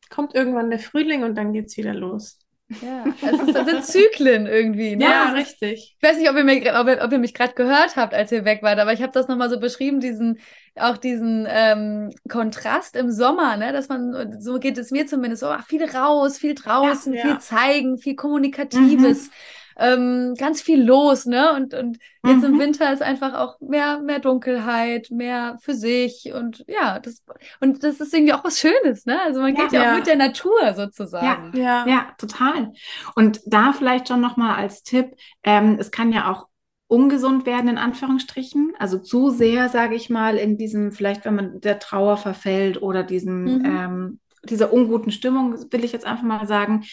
Kommt 0.10 0.36
irgendwann 0.36 0.70
der 0.70 0.80
Frühling 0.80 1.24
und 1.24 1.36
dann 1.36 1.54
geht 1.54 1.68
es 1.68 1.78
wieder 1.78 1.94
los. 1.94 2.38
Ja, 2.82 3.04
es, 3.22 3.42
ist, 3.42 3.54
sind 3.54 3.86
Zyklen 3.86 4.46
irgendwie. 4.46 4.96
Ne? 4.96 5.04
Ja, 5.04 5.32
richtig. 5.32 5.98
Ich 5.98 6.08
weiß 6.08 6.18
nicht, 6.18 6.30
ob 6.30 6.38
ihr, 6.38 6.44
mich, 6.44 6.72
ob 6.74 6.88
ihr, 6.88 7.02
ob 7.02 7.12
ihr 7.12 7.20
mich 7.20 7.34
gerade 7.34 7.54
gehört 7.54 7.98
habt, 7.98 8.14
als 8.14 8.32
ihr 8.32 8.46
weg 8.46 8.62
wart, 8.62 8.80
aber 8.80 8.94
ich 8.94 9.02
habe 9.02 9.12
das 9.12 9.28
nochmal 9.28 9.50
so 9.50 9.60
beschrieben, 9.60 10.00
diesen, 10.00 10.40
auch 10.76 10.98
diesen 10.98 11.46
ähm, 11.50 12.12
Kontrast 12.30 12.96
im 12.96 13.12
Sommer, 13.12 13.58
ne? 13.58 13.74
dass 13.74 13.90
man, 13.90 14.40
so 14.40 14.60
geht 14.60 14.78
es 14.78 14.92
mir 14.92 15.06
zumindest, 15.06 15.44
ach, 15.44 15.66
viel 15.66 15.84
raus, 15.84 16.38
viel 16.38 16.56
draußen, 16.56 17.14
ja, 17.14 17.20
ja. 17.20 17.26
viel 17.26 17.40
zeigen, 17.40 17.98
viel 17.98 18.16
Kommunikatives. 18.16 19.28
Mhm 19.28 19.32
ähm, 19.78 20.36
ganz 20.38 20.62
viel 20.62 20.84
los, 20.84 21.26
ne? 21.26 21.54
Und, 21.54 21.74
und 21.74 21.98
jetzt 22.26 22.40
mhm. 22.40 22.54
im 22.54 22.60
Winter 22.60 22.92
ist 22.94 23.02
einfach 23.02 23.34
auch 23.34 23.60
mehr, 23.60 24.00
mehr 24.00 24.20
Dunkelheit, 24.20 25.10
mehr 25.12 25.58
für 25.62 25.74
sich 25.74 26.32
und 26.34 26.64
ja, 26.68 27.00
das, 27.00 27.24
und 27.60 27.84
das 27.84 28.00
ist 28.00 28.14
irgendwie 28.14 28.34
auch 28.34 28.44
was 28.44 28.60
Schönes, 28.60 29.06
ne? 29.06 29.20
Also 29.22 29.42
man 29.42 29.56
geht 29.56 29.72
ja, 29.72 29.84
ja 29.84 29.92
auch 29.92 29.98
mit 29.98 30.08
der 30.08 30.18
Natur 30.18 30.74
sozusagen. 30.76 31.52
Ja, 31.58 31.86
ja, 31.86 31.88
ja 31.88 32.08
total. 32.18 32.74
Und 33.16 33.42
da 33.46 33.74
vielleicht 33.74 34.08
schon 34.08 34.22
nochmal 34.22 34.56
als 34.56 34.84
Tipp, 34.84 35.16
ähm, 35.44 35.78
es 35.80 35.92
kann 35.92 36.12
ja 36.12 36.32
auch 36.32 36.48
ungesund 36.92 37.46
werden, 37.46 37.70
in 37.70 37.78
Anführungsstrichen. 37.78 38.74
Also 38.78 39.00
zu 39.00 39.30
sehr, 39.30 39.70
sage 39.70 39.96
ich 39.96 40.10
mal, 40.10 40.36
in 40.36 40.58
diesem, 40.58 40.92
vielleicht 40.92 41.24
wenn 41.24 41.36
man 41.36 41.62
der 41.62 41.80
Trauer 41.80 42.18
verfällt 42.18 42.82
oder 42.82 43.04
diesen 43.04 43.44
mhm. 43.44 43.66
ähm, 43.66 44.20
dieser 44.44 44.74
unguten 44.74 45.12
Stimmung, 45.12 45.72
will 45.72 45.84
ich 45.84 45.92
jetzt 45.92 46.06
einfach 46.06 46.24
mal 46.24 46.48
sagen, 46.48 46.84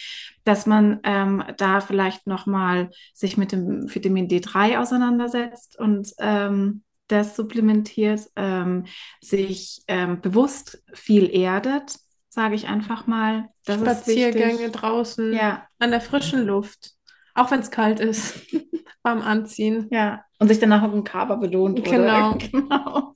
dass 0.43 0.65
man 0.65 0.99
ähm, 1.03 1.43
da 1.57 1.81
vielleicht 1.81 2.27
nochmal 2.27 2.89
sich 3.13 3.37
mit 3.37 3.51
dem 3.51 3.93
Vitamin 3.93 4.27
D3 4.27 4.77
auseinandersetzt 4.77 5.79
und 5.79 6.13
ähm, 6.19 6.83
das 7.07 7.35
supplementiert, 7.35 8.21
ähm, 8.35 8.85
sich 9.19 9.81
ähm, 9.87 10.21
bewusst 10.21 10.83
viel 10.93 11.29
erdet, 11.35 11.95
sage 12.29 12.55
ich 12.55 12.67
einfach 12.67 13.07
mal. 13.07 13.49
Das 13.65 13.81
Spaziergänge 13.81 14.69
draußen, 14.69 15.33
ja. 15.33 15.67
an 15.79 15.91
der 15.91 16.01
frischen 16.01 16.45
Luft, 16.45 16.91
auch 17.33 17.49
wenn 17.51 17.61
es 17.61 17.71
kalt 17.71 17.99
ist, 17.99 18.39
beim 19.01 19.21
Anziehen. 19.21 19.87
Ja, 19.91 20.23
und 20.39 20.47
sich 20.47 20.59
danach 20.59 20.83
mit 20.83 20.91
einem 20.91 21.03
Kaba 21.03 21.35
belohnt. 21.35 21.83
Genau. 21.83 22.33
genau. 22.51 23.15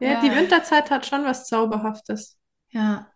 ja, 0.00 0.12
ja, 0.12 0.20
die 0.20 0.34
Winterzeit 0.34 0.90
hat 0.90 1.06
schon 1.06 1.24
was 1.24 1.46
Zauberhaftes. 1.46 2.38
Ja. 2.70 3.08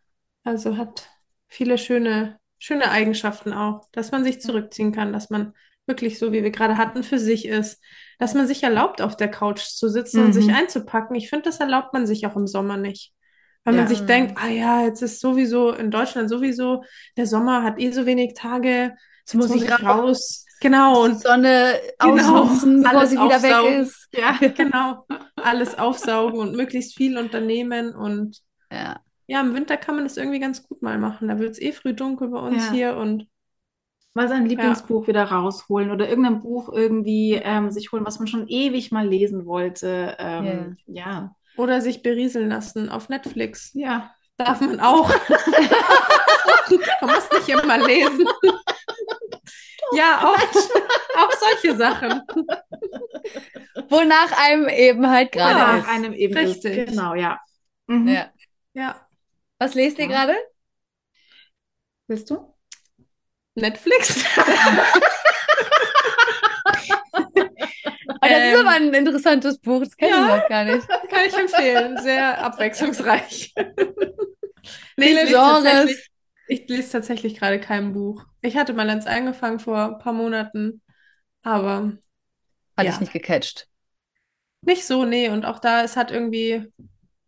Also 0.45 0.77
hat 0.77 1.09
viele 1.49 1.79
schöne, 1.79 2.39
schöne 2.59 2.91
Eigenschaften 2.91 3.53
auch, 3.53 3.89
dass 3.93 4.13
man 4.13 4.25
sich 4.25 4.41
zurückziehen 4.41 4.93
kann, 4.93 5.13
dass 5.13 5.31
man 5.31 5.55
wirklich 5.87 6.19
so, 6.19 6.33
wie 6.33 6.43
wir 6.43 6.51
gerade 6.51 6.79
hatten, 6.79 7.03
für 7.03 7.19
sich 7.19 7.47
ist, 7.47 7.83
dass 8.19 8.35
man 8.35 8.47
sich 8.47 8.63
erlaubt, 8.63 9.03
auf 9.03 9.17
der 9.17 9.31
Couch 9.31 9.61
zu 9.61 9.89
sitzen 9.89 10.21
mhm. 10.21 10.27
und 10.27 10.33
sich 10.33 10.47
mhm. 10.47 10.55
einzupacken. 10.55 11.15
Ich 11.17 11.29
finde, 11.29 11.45
das 11.45 11.61
erlaubt 11.61 11.93
man 11.93 12.07
sich 12.07 12.27
auch 12.27 12.37
im 12.37 12.47
Sommer 12.47 12.77
nicht. 12.77 13.13
Weil 13.65 13.75
ja. 13.75 13.81
man 13.81 13.89
sich 13.89 14.01
denkt, 14.01 14.39
ah 14.43 14.49
ja, 14.49 14.85
jetzt 14.85 15.03
ist 15.03 15.21
sowieso 15.21 15.73
in 15.73 15.91
Deutschland 15.91 16.29
sowieso, 16.29 16.85
der 17.17 17.27
Sommer 17.27 17.63
hat 17.63 17.81
eh 17.81 17.91
so 17.93 18.05
wenig 18.05 18.35
Tage, 18.35 18.95
jetzt 19.21 19.35
muss, 19.35 19.49
muss 19.49 19.63
ich 19.63 19.71
raus. 19.71 19.83
raus. 19.83 20.47
Genau. 20.61 21.05
Und 21.05 21.21
Sonne 21.21 21.75
genau. 21.99 22.43
ausnutzen, 22.43 22.83
bevor 22.83 23.07
sie 23.07 23.17
wieder 23.17 23.37
aufsaugen. 23.37 23.73
weg 23.73 23.81
ist. 23.81 24.09
Ja, 24.13 24.39
genau. 24.57 25.07
Alles 25.37 25.79
aufsaugen 25.79 26.39
und 26.39 26.57
möglichst 26.57 26.95
viel 26.97 27.19
unternehmen 27.19 27.95
und 27.95 28.39
ja. 28.71 29.01
Ja, 29.27 29.41
im 29.41 29.55
Winter 29.55 29.77
kann 29.77 29.95
man 29.95 30.05
das 30.05 30.17
irgendwie 30.17 30.41
ganz 30.41 30.67
gut 30.67 30.83
mal 30.83 30.99
machen. 30.99 31.29
Da 31.29 31.39
wird 31.39 31.53
es 31.53 31.61
eh 31.61 31.73
früh 31.73 31.95
dunkel 31.95 32.29
bei 32.29 32.39
uns 32.39 32.67
ja. 32.67 32.73
hier 32.73 32.97
und 32.97 33.27
mal 34.15 34.29
sein 34.29 34.47
Lieblingsbuch 34.47 35.03
ja. 35.03 35.09
wieder 35.09 35.25
rausholen 35.25 35.91
oder 35.91 36.09
irgendein 36.09 36.41
Buch 36.41 36.73
irgendwie 36.73 37.35
ähm, 37.35 37.71
sich 37.71 37.93
holen, 37.93 38.07
was 38.07 38.19
man 38.19 38.29
schon 38.29 38.47
ewig 38.49 38.93
mal 38.93 39.07
lesen 39.07 39.45
wollte. 39.47 40.17
Ähm, 40.19 40.77
yeah. 40.89 41.05
Ja. 41.05 41.37
Oder 41.57 41.81
sich 41.81 42.03
berieseln 42.03 42.49
lassen 42.49 42.89
auf 42.89 43.09
Netflix. 43.09 43.71
Ja. 43.75 44.15
Darf 44.37 44.61
man 44.61 44.81
auch. 44.81 45.09
man 47.01 47.11
muss 47.11 47.31
nicht 47.31 47.49
immer 47.49 47.79
lesen. 47.79 48.27
ja, 49.93 50.19
auch, 50.23 50.39
auch 51.19 51.33
solche 51.33 51.77
Sachen. 51.77 52.23
Wonach 53.89 54.33
einem 54.49 54.69
eben 54.69 55.09
halt 55.09 55.33
gerade 55.33 55.59
ja, 55.59 55.77
ist. 55.77 55.89
einem 55.89 56.13
eben 56.13 56.37
Richtig. 56.37 56.79
Ist. 56.79 56.89
Genau, 56.91 57.15
ja. 57.15 57.39
Mhm. 57.87 58.09
Ja. 58.09 58.27
Ja. 58.75 59.04
Was 59.59 59.75
lest 59.75 59.99
ihr 59.99 60.09
gerade? 60.09 60.35
Willst 62.07 62.31
du? 62.31 62.55
Netflix. 63.55 64.25
Oh, 68.25 68.27
das 68.27 68.39
ähm, 68.39 68.55
ist 68.55 68.61
aber 68.61 68.71
ein 68.71 68.95
interessantes 68.95 69.59
Buch, 69.59 69.81
das 69.81 69.97
kenne 69.97 70.13
ja, 70.13 70.23
ich 70.37 70.43
noch 70.43 70.49
gar 70.49 70.65
nicht. 70.65 70.89
Kann 71.11 71.27
ich 71.27 71.35
empfehlen, 71.35 71.99
sehr 71.99 72.43
abwechslungsreich. 72.43 73.53
nee, 74.97 75.09
Viele 75.09 75.25
ich 75.25 75.31
Genres. 75.31 76.11
Ich 76.49 76.69
lese 76.69 76.93
tatsächlich 76.93 77.39
gerade 77.39 77.61
kein 77.61 77.93
Buch. 77.93 78.25
Ich 78.41 78.57
hatte 78.57 78.73
mal 78.73 78.89
eins 78.89 79.07
angefangen 79.07 79.59
vor 79.59 79.79
ein 79.79 79.99
paar 79.99 80.15
Monaten, 80.15 80.81
aber. 81.43 81.93
Hat 82.77 82.87
ja. 82.87 82.93
ich 82.93 83.01
nicht 83.01 83.13
gecatcht. 83.13 83.69
Nicht 84.63 84.87
so, 84.87 85.05
nee. 85.05 85.29
Und 85.29 85.45
auch 85.45 85.59
da, 85.59 85.83
es 85.83 85.97
hat 85.97 86.11
irgendwie 86.11 86.73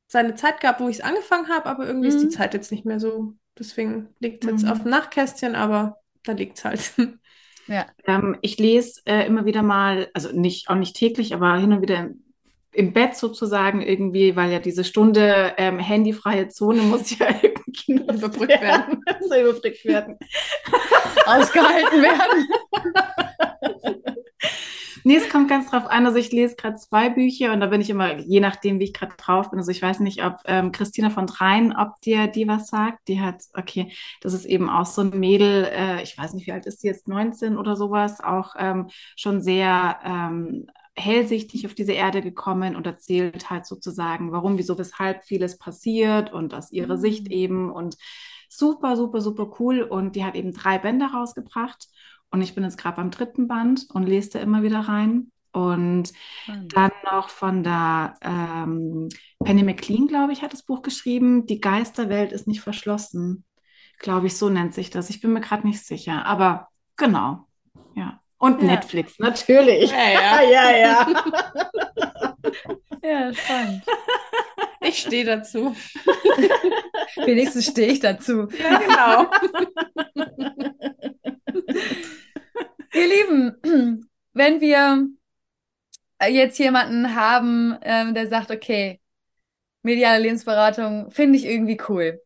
seine 0.06 0.34
Zeit 0.34 0.60
gehabt, 0.60 0.80
wo 0.80 0.88
ich 0.88 0.96
es 0.96 1.02
angefangen 1.02 1.48
habe, 1.48 1.66
aber 1.66 1.86
irgendwie 1.86 2.08
mhm. 2.08 2.14
ist 2.14 2.20
die 2.22 2.26
mhm. 2.26 2.30
Zeit 2.30 2.54
jetzt 2.54 2.70
nicht 2.70 2.84
mehr 2.84 3.00
so. 3.00 3.34
Deswegen 3.58 4.08
liegt 4.20 4.44
es 4.44 4.50
jetzt 4.50 4.64
mhm. 4.64 4.70
auf 4.70 4.82
dem 4.82 4.90
Nachtkästchen, 4.90 5.54
aber 5.54 5.98
da 6.24 6.32
liegt 6.32 6.58
es 6.58 6.64
halt. 6.64 6.92
Ja. 7.68 7.86
Ähm, 8.06 8.36
ich 8.42 8.58
lese 8.58 9.00
äh, 9.06 9.26
immer 9.26 9.44
wieder 9.44 9.62
mal, 9.62 10.08
also 10.14 10.30
nicht, 10.30 10.68
auch 10.68 10.76
nicht 10.76 10.94
täglich, 10.94 11.34
aber 11.34 11.56
hin 11.56 11.72
und 11.72 11.82
wieder 11.82 11.98
im, 11.98 12.22
im 12.72 12.92
Bett 12.92 13.16
sozusagen 13.16 13.82
irgendwie, 13.82 14.36
weil 14.36 14.52
ja 14.52 14.60
diese 14.60 14.84
Stunde 14.84 15.52
ähm, 15.56 15.78
handyfreie 15.78 16.48
Zone 16.48 16.82
muss 16.82 17.18
ja 17.18 17.26
irgendwie 17.42 17.94
überbrückt 17.94 18.60
werden. 18.60 19.02
so 19.28 19.34
überbrückt 19.34 19.84
werden. 19.84 20.16
Ausgehalten 21.24 22.02
werden. 22.02 22.46
Nee, 25.06 25.18
es 25.18 25.28
kommt 25.28 25.48
ganz 25.48 25.70
drauf 25.70 25.86
an. 25.86 26.04
Also 26.04 26.18
ich 26.18 26.32
lese 26.32 26.56
gerade 26.56 26.78
zwei 26.78 27.08
Bücher 27.08 27.52
und 27.52 27.60
da 27.60 27.66
bin 27.66 27.80
ich 27.80 27.90
immer, 27.90 28.18
je 28.18 28.40
nachdem, 28.40 28.80
wie 28.80 28.84
ich 28.86 28.92
gerade 28.92 29.14
drauf 29.16 29.50
bin. 29.50 29.58
Also 29.60 29.70
ich 29.70 29.80
weiß 29.80 30.00
nicht, 30.00 30.24
ob 30.24 30.38
ähm, 30.46 30.72
Christina 30.72 31.10
von 31.10 31.28
Dreien, 31.28 31.76
ob 31.76 32.00
dir 32.00 32.26
die 32.26 32.48
was 32.48 32.66
sagt. 32.66 33.06
Die 33.06 33.20
hat, 33.20 33.44
okay, 33.54 33.92
das 34.20 34.34
ist 34.34 34.46
eben 34.46 34.68
auch 34.68 34.84
so 34.84 35.02
ein 35.02 35.10
Mädel, 35.10 35.68
äh, 35.70 36.02
ich 36.02 36.18
weiß 36.18 36.34
nicht, 36.34 36.48
wie 36.48 36.52
alt 36.52 36.66
ist 36.66 36.82
die 36.82 36.88
jetzt, 36.88 37.06
19 37.06 37.56
oder 37.56 37.76
sowas, 37.76 38.20
auch 38.20 38.56
ähm, 38.58 38.88
schon 39.14 39.42
sehr 39.42 40.00
ähm, 40.04 40.66
hellsichtig 40.96 41.66
auf 41.66 41.74
diese 41.74 41.92
Erde 41.92 42.20
gekommen 42.20 42.74
und 42.74 42.84
erzählt 42.84 43.48
halt 43.48 43.64
sozusagen, 43.64 44.32
warum, 44.32 44.58
wieso, 44.58 44.76
weshalb 44.76 45.22
vieles 45.22 45.56
passiert 45.56 46.32
und 46.32 46.52
aus 46.52 46.72
ihrer 46.72 46.96
mhm. 46.96 47.00
Sicht 47.00 47.28
eben 47.28 47.70
und 47.70 47.96
super, 48.48 48.96
super, 48.96 49.20
super 49.20 49.52
cool. 49.60 49.82
Und 49.82 50.16
die 50.16 50.24
hat 50.24 50.34
eben 50.34 50.52
drei 50.52 50.78
Bände 50.78 51.06
rausgebracht. 51.06 51.86
Und 52.31 52.43
ich 52.43 52.55
bin 52.55 52.65
jetzt 52.65 52.78
gerade 52.78 52.97
beim 52.97 53.11
dritten 53.11 53.48
Band 53.48 53.86
und 53.93 54.05
lese 54.05 54.31
da 54.31 54.39
immer 54.40 54.62
wieder 54.62 54.81
rein. 54.81 55.31
Und 55.53 56.12
dann 56.47 56.90
noch 57.11 57.31
von 57.31 57.62
der 57.62 58.15
ähm, 58.20 59.09
Penny 59.43 59.62
McLean, 59.62 60.07
glaube 60.07 60.32
ich, 60.35 60.43
hat 60.43 60.53
das 60.53 60.62
Buch 60.62 60.82
geschrieben. 60.82 61.47
Die 61.47 61.61
Geisterwelt 61.61 62.32
ist 62.32 62.47
nicht 62.47 62.61
verschlossen. 62.61 63.44
Glaube 63.98 64.27
ich, 64.27 64.36
so 64.36 64.51
nennt 64.51 64.74
sich 64.74 64.90
das. 64.90 65.09
Ich 65.09 65.23
bin 65.23 65.32
mir 65.32 65.40
gerade 65.40 65.66
nicht 65.66 65.82
sicher, 65.82 66.27
aber 66.27 66.69
genau. 66.98 67.47
Ja. 67.94 68.20
Und 68.36 68.61
Ja. 68.61 68.66
Netflix, 68.66 69.19
natürlich. 69.19 69.90
Ja, 69.90 70.11
ja. 70.11 70.43
ja, 70.51 70.77
ja. 70.77 71.07
Ja, 73.03 73.32
spannend. 73.32 73.85
Ich 74.81 74.98
stehe 74.98 75.24
dazu. 75.24 75.77
Wenigstens 77.24 77.66
stehe 77.66 77.93
ich 77.93 78.01
dazu. 78.01 78.48
Ja, 78.59 78.78
genau. 78.78 79.31
Ihr 82.93 83.06
Lieben, 83.09 84.09
wenn 84.32 84.60
wir 84.60 85.09
jetzt 86.28 86.59
jemanden 86.59 87.14
haben, 87.14 87.76
ähm, 87.82 88.14
der 88.14 88.28
sagt, 88.28 88.51
okay, 88.51 89.01
mediale 89.82 90.22
Lebensberatung 90.22 91.10
finde 91.10 91.38
ich 91.38 91.44
irgendwie 91.44 91.78
cool. 91.88 92.20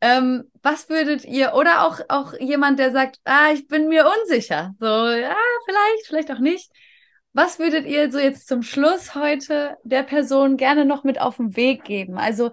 Ähm, 0.00 0.50
was 0.62 0.88
würdet 0.88 1.24
ihr, 1.24 1.54
oder 1.54 1.86
auch, 1.86 2.00
auch 2.08 2.32
jemand, 2.38 2.78
der 2.78 2.92
sagt, 2.92 3.18
ah, 3.24 3.52
ich 3.52 3.66
bin 3.66 3.88
mir 3.88 4.06
unsicher. 4.06 4.74
So, 4.78 4.86
ja, 4.86 5.36
vielleicht, 5.64 6.06
vielleicht 6.06 6.30
auch 6.32 6.38
nicht. 6.38 6.70
Was 7.32 7.58
würdet 7.58 7.86
ihr 7.86 8.10
so 8.10 8.18
jetzt 8.18 8.48
zum 8.48 8.62
Schluss 8.62 9.14
heute 9.14 9.76
der 9.84 10.02
Person 10.02 10.56
gerne 10.56 10.84
noch 10.84 11.04
mit 11.04 11.20
auf 11.20 11.36
den 11.36 11.56
Weg 11.56 11.84
geben? 11.84 12.18
Also, 12.18 12.50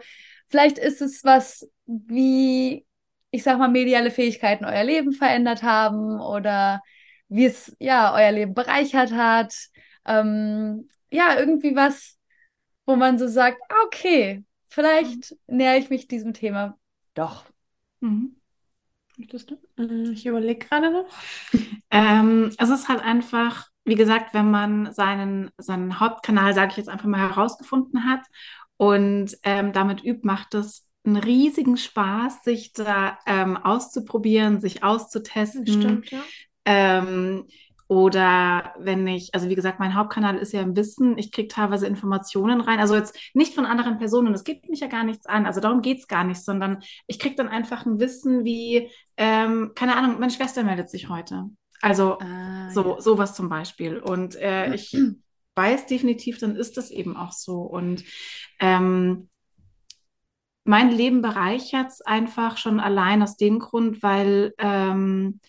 vielleicht 0.47 0.77
ist 0.77 1.01
es 1.01 1.23
was 1.23 1.69
wie, 1.85 2.85
ich 3.31 3.43
sag 3.43 3.57
mal, 3.59 3.69
mediale 3.69 4.11
Fähigkeiten 4.11 4.65
euer 4.65 4.83
Leben 4.83 5.11
verändert 5.13 5.63
haben 5.63 6.19
oder 6.21 6.81
wie 7.29 7.45
es 7.45 7.75
ja 7.79 8.13
euer 8.15 8.31
Leben 8.31 8.53
bereichert 8.53 9.11
hat. 9.13 9.53
Ähm, 10.05 10.87
ja, 11.11 11.37
irgendwie 11.37 11.75
was, 11.75 12.17
wo 12.85 12.95
man 12.95 13.19
so 13.19 13.27
sagt, 13.27 13.61
ah, 13.69 13.75
okay, 13.85 14.43
vielleicht 14.69 15.35
nähere 15.47 15.77
ich 15.77 15.89
mich 15.89 16.07
diesem 16.07 16.33
Thema 16.33 16.77
doch. 17.13 17.45
Mhm. 18.01 18.35
Mm, 19.77 20.11
Ich 20.13 20.25
überlege 20.25 20.65
gerade 20.65 20.91
noch. 20.91 21.05
Ähm, 21.89 22.51
es 22.57 22.69
ist 22.69 22.89
halt 22.89 23.01
einfach, 23.01 23.67
wie 23.85 23.95
gesagt, 23.95 24.33
wenn 24.33 24.51
man 24.51 24.93
seinen, 24.93 25.49
seinen 25.57 25.99
Hauptkanal, 25.99 26.53
sage 26.53 26.71
ich 26.71 26.77
jetzt 26.77 26.89
einfach 26.89 27.05
mal, 27.05 27.19
herausgefunden 27.19 28.05
hat 28.05 28.21
und 28.77 29.37
ähm, 29.43 29.71
damit 29.73 30.03
übt, 30.03 30.21
macht 30.23 30.53
es 30.53 30.86
einen 31.07 31.17
riesigen 31.17 31.77
Spaß, 31.77 32.43
sich 32.43 32.73
da 32.73 33.17
ähm, 33.25 33.57
auszuprobieren, 33.57 34.59
sich 34.59 34.83
auszutesten. 34.83 35.67
Stimmt, 35.67 36.11
ja. 36.11 36.19
Ähm, 36.65 37.45
oder 37.89 38.73
wenn 38.79 39.07
ich, 39.07 39.33
also 39.33 39.47
wie 39.47 39.55
gesagt, 39.55 39.79
mein 39.79 39.95
Hauptkanal 39.95 40.37
ist 40.37 40.51
ja 40.51 40.61
im 40.61 40.75
Wissen, 40.75 41.17
ich 41.17 41.31
kriege 41.31 41.47
teilweise 41.47 41.87
Informationen 41.87 42.59
rein, 42.59 42.79
also 42.79 42.95
jetzt 42.95 43.17
nicht 43.33 43.55
von 43.55 43.65
anderen 43.65 43.97
Personen, 43.97 44.33
es 44.33 44.43
geht 44.43 44.67
mich 44.69 44.81
ja 44.81 44.87
gar 44.87 45.05
nichts 45.05 45.25
an, 45.25 45.45
also 45.45 45.61
darum 45.61 45.81
geht 45.81 45.99
es 45.99 46.07
gar 46.07 46.25
nicht, 46.25 46.43
sondern 46.43 46.83
ich 47.07 47.17
kriege 47.17 47.35
dann 47.35 47.47
einfach 47.47 47.85
ein 47.85 47.99
Wissen 48.01 48.43
wie, 48.43 48.91
ähm, 49.15 49.71
keine 49.73 49.95
Ahnung, 49.95 50.19
meine 50.19 50.33
Schwester 50.33 50.63
meldet 50.63 50.89
sich 50.89 51.07
heute. 51.07 51.45
Also 51.81 52.17
Ah, 52.19 52.69
so, 52.71 52.95
ja. 52.95 53.01
sowas 53.01 53.35
zum 53.35 53.47
Beispiel. 53.49 53.99
Und 53.99 54.35
äh, 54.35 54.73
ich 54.73 54.97
weiß 55.55 55.85
definitiv, 55.85 56.39
dann 56.39 56.55
ist 56.55 56.75
das 56.75 56.91
eben 56.91 57.15
auch 57.15 57.31
so. 57.31 57.61
Und 57.61 58.03
ähm, 58.59 59.29
mein 60.67 60.91
Leben 60.91 61.21
bereichert 61.21 61.87
es 61.87 62.01
einfach 62.01 62.57
schon 62.57 62.79
allein 62.79 63.23
aus 63.23 63.37
dem 63.37 63.59
Grund, 63.59 64.03
weil, 64.03 64.53
ähm, 64.59 65.39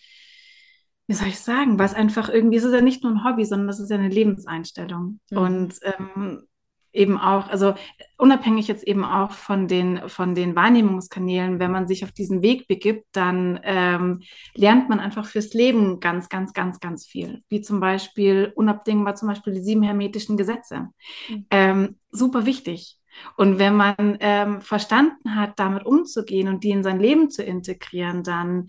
wie 1.07 1.13
soll 1.13 1.27
ich 1.27 1.39
sagen, 1.39 1.77
weil 1.77 1.87
es 1.87 1.93
einfach 1.93 2.29
irgendwie, 2.29 2.57
es 2.57 2.63
ist 2.63 2.73
ja 2.73 2.81
nicht 2.81 3.03
nur 3.03 3.11
ein 3.11 3.23
Hobby, 3.23 3.45
sondern 3.45 3.67
das 3.67 3.79
ist 3.79 3.89
ja 3.89 3.97
eine 3.97 4.09
Lebenseinstellung. 4.09 5.19
Mhm. 5.31 5.37
Und 5.37 5.79
ähm, 5.83 6.43
eben 6.91 7.17
auch, 7.19 7.49
also 7.49 7.75
unabhängig 8.17 8.67
jetzt 8.67 8.83
eben 8.83 9.03
auch 9.03 9.31
von 9.31 9.67
den, 9.67 10.07
von 10.09 10.35
den 10.35 10.55
Wahrnehmungskanälen, 10.55 11.59
wenn 11.59 11.71
man 11.71 11.87
sich 11.87 12.03
auf 12.03 12.11
diesen 12.11 12.41
Weg 12.41 12.67
begibt, 12.67 13.05
dann 13.11 13.59
ähm, 13.63 14.21
lernt 14.55 14.89
man 14.89 14.99
einfach 14.99 15.25
fürs 15.25 15.53
Leben 15.53 15.99
ganz, 15.99 16.29
ganz, 16.29 16.53
ganz, 16.53 16.79
ganz 16.79 17.05
viel. 17.05 17.43
Wie 17.49 17.61
zum 17.61 17.79
Beispiel 17.79 18.51
unabdingbar 18.55 19.15
zum 19.15 19.27
Beispiel 19.27 19.53
die 19.53 19.63
sieben 19.63 19.83
hermetischen 19.83 20.37
Gesetze. 20.37 20.87
Mhm. 21.29 21.45
Ähm, 21.51 21.99
super 22.09 22.45
wichtig. 22.45 22.98
Und 23.37 23.59
wenn 23.59 23.75
man 23.75 23.95
ähm, 24.19 24.61
verstanden 24.61 25.35
hat, 25.35 25.59
damit 25.59 25.85
umzugehen 25.85 26.47
und 26.47 26.63
die 26.63 26.71
in 26.71 26.83
sein 26.83 26.99
Leben 26.99 27.29
zu 27.29 27.43
integrieren, 27.43 28.23
dann, 28.23 28.67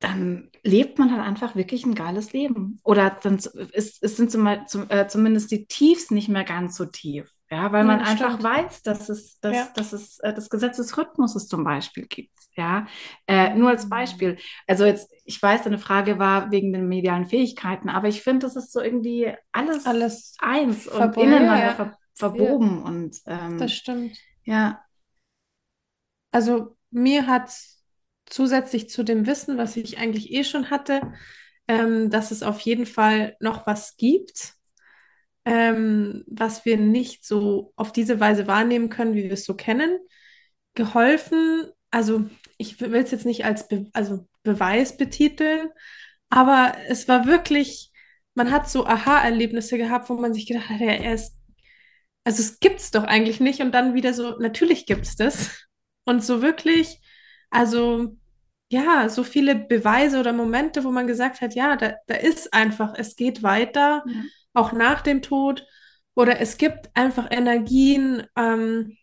dann 0.00 0.50
lebt 0.62 0.98
man 0.98 1.10
halt 1.12 1.22
einfach 1.22 1.54
wirklich 1.56 1.86
ein 1.86 1.94
geiles 1.94 2.32
Leben. 2.32 2.78
Oder 2.84 3.10
dann 3.22 3.36
es, 3.36 3.98
es 4.02 4.16
sind 4.16 4.30
zum, 4.30 4.46
zum, 4.66 4.90
äh, 4.90 5.06
zumindest 5.08 5.50
die 5.50 5.66
Tiefs 5.66 6.10
nicht 6.10 6.28
mehr 6.28 6.44
ganz 6.44 6.76
so 6.76 6.84
tief. 6.84 7.30
Ja, 7.50 7.72
weil 7.72 7.84
Ja, 7.84 7.86
man 7.86 8.00
das 8.00 8.10
einfach 8.10 8.34
stimmt. 8.34 8.42
weiß, 8.42 8.82
dass 8.82 9.08
es, 9.08 9.38
dass, 9.40 9.56
Ja. 9.56 9.72
dass 9.72 9.92
es 9.92 10.18
äh, 10.20 10.34
das 10.34 10.50
Gesetz 10.50 10.76
des 10.76 10.96
Rhythmuses 10.98 11.48
zum 11.48 11.64
Beispiel 11.64 12.06
gibt. 12.06 12.32
Ja, 12.56 12.86
äh, 13.26 13.54
nur 13.54 13.70
Mhm. 13.70 13.74
als 13.74 13.88
Beispiel. 13.88 14.36
Also 14.66 14.84
jetzt, 14.84 15.10
ich 15.24 15.40
weiß, 15.42 15.62
deine 15.64 15.78
Frage 15.78 16.18
war 16.18 16.50
wegen 16.52 16.72
den 16.72 16.86
medialen 16.88 17.26
Fähigkeiten, 17.26 17.88
aber 17.88 18.08
ich 18.08 18.22
finde, 18.22 18.46
das 18.46 18.56
ist 18.56 18.72
so 18.72 18.80
irgendwie 18.80 19.32
alles, 19.52 19.84
Alles 19.84 20.36
eins 20.38 20.86
und 20.88 21.16
verbunden, 21.16 21.16
ineinander 21.16 21.56
ja. 21.56 21.98
Ver 22.14 22.30
verwoben 22.30 22.82
und 22.82 23.20
ähm, 23.26 23.58
Das 23.58 23.72
stimmt. 23.72 24.16
ja. 24.44 24.84
Also 26.30 26.76
mir 26.90 27.26
hat 27.26 27.52
zusätzlich 28.26 28.88
zu 28.88 29.04
dem 29.04 29.26
Wissen, 29.26 29.58
was 29.58 29.76
ich 29.76 29.98
eigentlich 29.98 30.32
eh 30.32 30.44
schon 30.44 30.70
hatte, 30.70 31.12
ähm, 31.68 32.10
dass 32.10 32.30
es 32.30 32.42
auf 32.42 32.60
jeden 32.60 32.86
Fall 32.86 33.36
noch 33.40 33.66
was 33.66 33.96
gibt, 33.96 34.54
ähm, 35.44 36.24
was 36.26 36.64
wir 36.64 36.76
nicht 36.76 37.24
so 37.24 37.72
auf 37.76 37.92
diese 37.92 38.18
Weise 38.20 38.46
wahrnehmen 38.46 38.88
können, 38.88 39.14
wie 39.14 39.24
wir 39.24 39.32
es 39.32 39.44
so 39.44 39.54
kennen, 39.54 39.98
geholfen. 40.74 41.66
Also 41.90 42.24
ich 42.58 42.80
will 42.80 42.94
es 42.94 43.10
jetzt 43.10 43.26
nicht 43.26 43.44
als 43.44 43.68
Be 43.68 43.86
also 43.92 44.26
Beweis 44.42 44.96
betiteln, 44.96 45.68
aber 46.28 46.74
es 46.88 47.08
war 47.08 47.26
wirklich, 47.26 47.92
man 48.34 48.50
hat 48.50 48.68
so 48.68 48.86
Aha-Erlebnisse 48.86 49.78
gehabt, 49.78 50.08
wo 50.10 50.14
man 50.14 50.34
sich 50.34 50.46
gedacht 50.46 50.68
hat, 50.68 50.80
ja, 50.80 50.92
er 50.92 51.14
ist, 51.14 51.36
also 52.24 52.42
es 52.42 52.58
gibt's 52.60 52.90
doch 52.90 53.04
eigentlich 53.04 53.40
nicht 53.40 53.60
und 53.60 53.72
dann 53.72 53.94
wieder 53.94 54.14
so, 54.14 54.38
natürlich 54.38 54.86
gibt's 54.86 55.16
das. 55.16 55.50
Und 56.04 56.24
so 56.24 56.42
wirklich, 56.42 57.00
also 57.50 58.16
ja, 58.70 59.08
so 59.08 59.24
viele 59.24 59.54
Beweise 59.54 60.20
oder 60.20 60.32
Momente, 60.32 60.84
wo 60.84 60.90
man 60.90 61.06
gesagt 61.06 61.40
hat, 61.40 61.54
ja, 61.54 61.76
da, 61.76 61.94
da 62.06 62.14
ist 62.16 62.52
einfach, 62.54 62.94
es 62.96 63.16
geht 63.16 63.42
weiter, 63.42 64.04
Ja. 64.06 64.22
auch 64.54 64.72
nach 64.72 65.02
dem 65.02 65.22
Tod. 65.22 65.66
Oder 66.14 66.40
es 66.40 66.58
gibt 66.58 66.90
einfach 66.94 67.28
Energien, 67.30 68.24
ähm, 68.36 68.96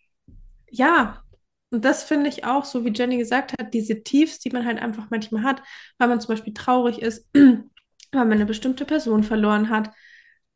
ja, 0.69 1.23
und 1.69 1.85
das 1.85 2.03
finde 2.03 2.29
ich 2.29 2.43
auch, 2.45 2.65
so 2.65 2.83
wie 2.85 2.91
Jenny 2.93 3.17
gesagt 3.17 3.53
hat, 3.53 3.73
diese 3.73 4.03
Tiefs, 4.03 4.39
die 4.39 4.49
man 4.51 4.65
halt 4.65 4.79
einfach 4.79 5.09
manchmal 5.09 5.43
hat, 5.43 5.61
weil 5.97 6.09
man 6.09 6.19
zum 6.19 6.29
Beispiel 6.29 6.53
traurig 6.53 7.01
ist, 7.01 7.29
weil 7.33 7.63
man 8.11 8.33
eine 8.33 8.45
bestimmte 8.45 8.85
Person 8.85 9.23
verloren 9.23 9.69
hat. 9.69 9.91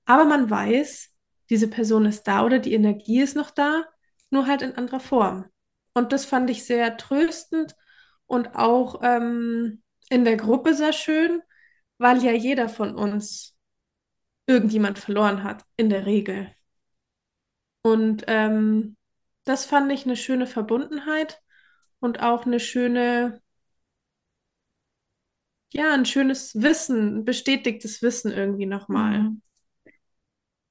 Aber 0.06 0.26
man 0.26 0.50
weiß, 0.50 1.10
diese 1.50 1.68
Person 1.70 2.06
ist 2.06 2.24
da 2.24 2.44
oder 2.46 2.60
die 2.60 2.74
Energie 2.74 3.22
ist 3.22 3.36
noch 3.36 3.52
da, 3.52 3.86
nur 4.30 4.48
halt 4.48 4.62
in 4.62 4.74
anderer 4.76 5.00
Form. 5.00 5.46
Und 5.94 6.12
das 6.12 6.26
fand 6.26 6.50
ich 6.50 6.66
sehr 6.66 6.98
tröstend 6.98 7.76
und 8.26 8.56
auch 8.56 9.02
ähm, 9.04 9.82
in 10.10 10.26
der 10.26 10.38
Gruppe 10.38 10.74
sehr 10.74 10.94
schön, 10.94 11.42
weil 11.98 12.24
ja 12.24 12.32
jeder 12.32 12.70
von 12.70 12.96
uns 12.96 13.56
irgendjemand 14.48 15.00
verloren 15.00 15.44
hat, 15.44 15.66
in 15.78 15.90
der 15.90 16.06
Regel. 16.06 16.52
Und 17.82 18.24
ähm, 18.28 18.98
das 19.46 19.66
fand 19.66 19.92
ich 19.92 20.06
eine 20.06 20.16
schöne 20.18 20.48
Verbundenheit 20.48 21.42
und 22.00 22.22
auch 22.22 22.46
eine 22.46 22.60
schöne, 22.60 23.42
ja, 25.74 25.94
ein 25.94 26.06
schönes 26.06 26.56
Wissen, 26.62 27.20
ein 27.20 27.26
bestätigtes 27.26 28.02
Wissen 28.02 28.32
irgendwie 28.32 28.66
nochmal. 28.66 29.20
Mhm. 29.24 29.42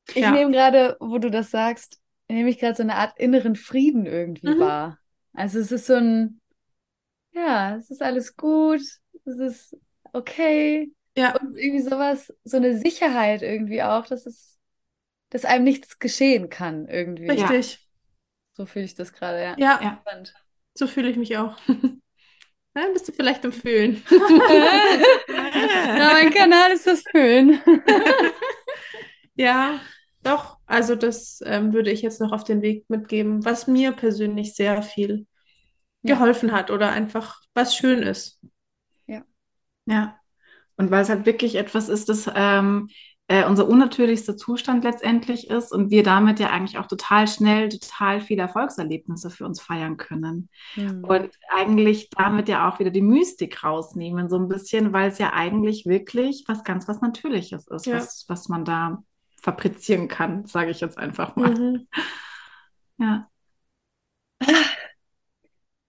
Ich 0.09 0.21
Ja. 0.21 0.31
nehme 0.31 0.53
gerade, 0.53 0.97
wo 1.01 1.19
du 1.19 1.31
das 1.31 1.51
sagst, 1.51 2.01
nehme 2.29 2.51
ich 2.51 2.59
gerade 2.59 2.75
so 2.77 2.83
eine 2.83 2.97
Art 2.97 3.19
inneren 3.19 3.57
Frieden 3.57 4.07
irgendwie 4.07 4.49
Mhm. 4.49 4.59
wahr. 4.59 4.99
Also 5.35 5.59
es 5.59 5.73
ist 5.73 5.87
so 5.87 5.95
ein, 5.95 6.41
ja, 7.33 7.77
es 7.77 7.91
ist 7.91 8.03
alles 8.03 8.37
gut, 8.37 8.81
es 9.25 9.39
ist 9.39 9.77
okay. 10.13 10.93
Ja, 11.17 11.35
Und 11.41 11.57
irgendwie 11.59 11.83
sowas, 11.83 12.33
so 12.45 12.57
eine 12.59 12.79
Sicherheit 12.79 13.43
irgendwie 13.43 13.83
auch, 13.83 14.07
dass 14.07 14.27
es, 14.27 14.59
dass 15.31 15.45
einem 15.45 15.65
nichts 15.65 15.99
geschehen 15.99 16.51
kann 16.51 16.89
irgendwie. 16.89 17.35
Ja. 17.35 17.49
richtig. 17.51 17.89
So 18.53 18.67
fühle 18.67 18.85
ich 18.87 18.95
das 18.95 19.13
gerade, 19.13 19.43
ja. 19.43 19.59
Ja, 19.59 19.81
Ja. 19.81 20.05
So 20.75 20.87
fühle 20.87 21.11
ich 21.11 21.17
mich 21.17 21.37
auch. 21.39 21.57
Ja, 22.77 22.89
bist 22.93 23.07
du 23.09 23.13
vielleicht 23.13 23.45
im 23.45 23.53
Fühlen. 23.53 24.03
Ja, 25.95 26.13
mein 26.13 26.31
Kanal 26.31 26.73
ist 26.73 26.87
das 26.87 27.03
Fühlen. 27.03 27.61
Ja, 29.37 29.81
doch. 30.27 30.59
Also 30.67 30.97
das 30.97 31.41
ähm, 31.45 31.73
würde 31.73 31.91
ich 31.91 32.03
jetzt 32.03 32.21
noch 32.21 32.33
auf 32.33 32.45
den 32.45 32.63
Weg 32.63 32.89
mitgeben, 32.89 33.45
was 33.45 33.67
mir 33.67 33.93
persönlich 33.93 34.55
sehr 34.55 34.83
viel 34.83 35.27
Ja. 36.03 36.17
geholfen 36.17 36.53
hat 36.53 36.71
oder 36.71 36.91
einfach 36.93 37.41
was 37.55 37.75
schön 37.77 38.03
ist. 38.03 38.41
Ja. 39.87 40.19
Und 40.77 40.91
weil 40.91 41.03
es 41.03 41.09
halt 41.09 41.27
wirklich 41.27 41.55
etwas 41.57 41.89
ist, 41.89 42.09
das 42.09 42.31
ähm, 42.35 42.89
äh, 43.29 43.47
unser 43.47 43.69
unnatürlichster 43.69 44.37
Zustand 44.37 44.85
letztendlich 44.85 45.49
ist 45.49 45.73
und 45.73 45.91
wir 45.91 46.03
damit 46.03 46.41
ja 46.41 46.51
eigentlich 46.51 46.79
auch 46.79 46.87
total 46.87 47.27
schnell 47.29 47.69
total 47.71 48.21
viele 48.21 48.43
Erfolgserlebnisse 48.43 49.31
für 49.31 49.47
uns 49.47 49.61
feiern 49.61 49.97
können. 49.97 50.51
Mhm. 50.75 51.05
Und 51.05 51.31
eigentlich 51.49 52.11
damit 52.11 52.49
ja 52.49 52.69
auch 52.69 52.81
wieder 52.81 52.91
die 52.91 53.01
Mystik 53.03 53.63
rausnehmen, 53.65 54.29
so 54.29 54.37
ein 54.37 54.49
bisschen, 54.49 54.93
weil 54.93 55.11
es 55.11 55.19
ja 55.19 55.33
eigentlich 55.33 55.87
wirklich 55.87 56.45
was 56.49 56.65
ganz 56.65 56.89
was 56.89 57.01
Natürliches 57.01 57.67
ist, 57.69 57.87
ja. 57.87 57.97
was, 57.97 58.25
was 58.29 58.49
man 58.49 58.65
da 58.65 59.03
fabrizieren 59.45 60.09
kann, 60.09 60.47
sage 60.47 60.71
ich 60.71 60.81
jetzt 60.81 60.97
einfach 60.97 61.37
mal. 61.37 61.51
Mhm. 61.51 61.87
Ja. 62.99 63.29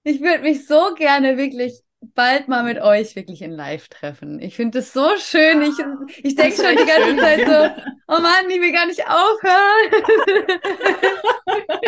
Ich 0.03 0.22
würde 0.22 0.44
mich 0.44 0.68
so 0.68 0.94
gerne 0.95 1.38
wirklich 1.38 1.82
bald 2.02 2.49
mal 2.49 2.64
mit 2.64 2.80
euch 2.80 3.15
wirklich 3.15 3.41
in 3.41 3.52
Live 3.52 3.88
treffen. 3.88 4.40
Ich 4.41 4.56
finde 4.56 4.80
es 4.80 4.91
so 4.91 5.15
schön. 5.18 5.61
Ich, 5.61 5.77
ich 6.23 6.36
denke 6.36 6.56
schon 6.56 6.76
die 6.76 6.86
ganze 6.86 7.10
schön. 7.10 7.19
Zeit 7.19 7.48
so, 7.48 7.94
oh 8.10 8.19
Mann, 8.22 8.49
ich 8.49 8.60
will 8.60 8.73
gar 8.73 8.86
nicht 8.88 9.03
aufhören. 9.07 10.03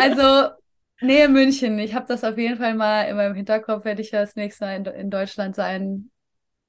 also, 0.00 0.54
Nähe 1.00 1.28
München. 1.28 1.78
Ich 1.78 1.94
habe 1.94 2.06
das 2.08 2.24
auf 2.24 2.38
jeden 2.38 2.56
Fall 2.56 2.74
mal 2.74 3.02
in 3.02 3.16
meinem 3.16 3.34
Hinterkopf, 3.34 3.84
wenn 3.84 3.98
ich 3.98 4.10
das 4.10 4.34
nächste 4.34 4.64
Mal 4.64 4.76
in, 4.76 4.84
in 4.86 5.10
Deutschland 5.10 5.54
sein 5.54 6.10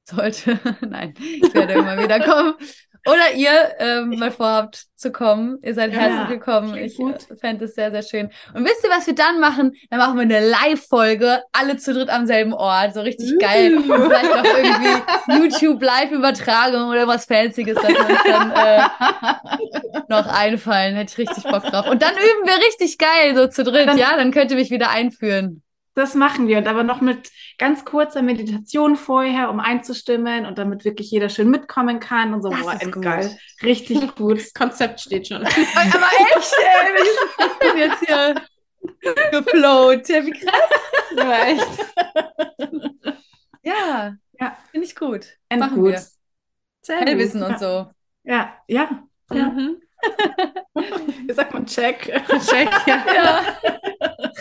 sollte. 0.07 0.59
Nein, 0.81 1.13
ich 1.17 1.53
werde 1.53 1.73
immer 1.73 1.97
wieder 2.03 2.19
kommen 2.19 2.55
oder 3.05 3.33
ihr 3.35 3.51
ähm, 3.79 4.19
mal 4.19 4.31
vorhabt 4.31 4.85
zu 4.95 5.11
kommen, 5.11 5.57
ihr 5.61 5.73
seid 5.73 5.93
ja, 5.93 5.99
herzlich 5.99 6.29
willkommen. 6.29 6.75
Ich 6.75 6.99
äh, 6.99 7.13
fände 7.39 7.65
es 7.65 7.75
sehr, 7.75 7.91
sehr 7.91 8.03
schön. 8.03 8.29
Und 8.53 8.65
wisst 8.65 8.83
ihr, 8.83 8.89
was 8.89 9.07
wir 9.07 9.15
dann 9.15 9.39
machen? 9.39 9.73
Dann 9.89 9.99
machen 9.99 10.15
wir 10.15 10.23
eine 10.23 10.47
Live-Folge, 10.49 11.41
alle 11.53 11.77
zu 11.77 11.93
dritt 11.93 12.09
am 12.09 12.25
selben 12.25 12.53
Ort. 12.53 12.93
So 12.93 13.01
richtig 13.01 13.33
uh. 13.33 13.37
geil. 13.37 13.77
Und 13.77 13.85
vielleicht 13.85 14.35
noch 14.35 14.43
irgendwie 14.43 15.55
YouTube-Live-Übertragung 15.57 16.89
oder 16.89 17.07
was 17.07 17.25
Fancyes, 17.25 17.67
wir 17.67 17.75
uns 17.75 18.23
dann 18.25 18.51
äh, 18.51 18.81
noch 20.09 20.27
einfallen. 20.27 20.95
Hätte 20.95 21.13
ich 21.13 21.29
richtig 21.29 21.49
Bock 21.49 21.63
drauf. 21.63 21.87
Und 21.87 22.01
dann 22.01 22.13
üben 22.13 22.45
wir 22.45 22.57
richtig 22.67 22.97
geil, 22.97 23.35
so 23.35 23.47
zu 23.47 23.63
dritt, 23.63 23.97
ja? 23.97 24.17
Dann 24.17 24.31
könnt 24.31 24.51
ihr 24.51 24.57
mich 24.57 24.71
wieder 24.71 24.89
einführen. 24.89 25.63
Das 25.99 26.15
machen 26.15 26.47
wir 26.47 26.57
und 26.59 26.67
aber 26.67 26.83
noch 26.83 27.01
mit 27.01 27.29
ganz 27.57 27.83
kurzer 27.83 28.21
Meditation 28.21 28.95
vorher, 28.95 29.49
um 29.49 29.59
einzustimmen 29.59 30.45
und 30.45 30.57
damit 30.57 30.85
wirklich 30.85 31.11
jeder 31.11 31.27
schön 31.27 31.49
mitkommen 31.49 31.99
kann 31.99 32.33
und 32.33 32.41
so. 32.41 32.49
Das 32.49 32.61
Boah, 32.61 32.73
ist 32.73 32.91
gut. 32.91 33.03
geil. 33.03 33.37
Richtig 33.61 34.15
gut. 34.15 34.39
Das 34.39 34.53
Konzept 34.53 35.01
steht 35.01 35.27
schon. 35.27 35.43
aber 35.43 35.49
echt, 35.49 36.53
ey, 36.57 37.47
ich 37.47 37.59
bin 37.59 37.77
jetzt 37.77 38.05
hier 38.05 38.35
geflowt. 39.31 40.07
Ja, 40.07 40.25
wie 40.25 40.31
krass. 40.31 40.69
Ja, 41.17 41.43
echt. 41.47 41.67
Ja, 43.61 44.15
ja. 44.39 44.57
finde 44.71 44.87
ich 44.87 44.95
gut. 44.95 45.27
End 45.49 45.59
machen 45.59 45.75
gut. 45.81 45.91
wir. 45.91 46.03
Sehr 46.81 46.99
Hellwissen 46.99 47.41
gut. 47.41 47.49
und 47.49 47.59
so. 47.59 47.91
Ja, 48.23 48.55
ja. 48.67 49.03
ja. 49.33 49.49
Mhm. 49.49 49.81
Wie 51.27 51.33
sagt 51.33 51.53
man 51.53 51.65
Check? 51.65 52.05
Check, 52.49 52.69
ja. 52.87 53.03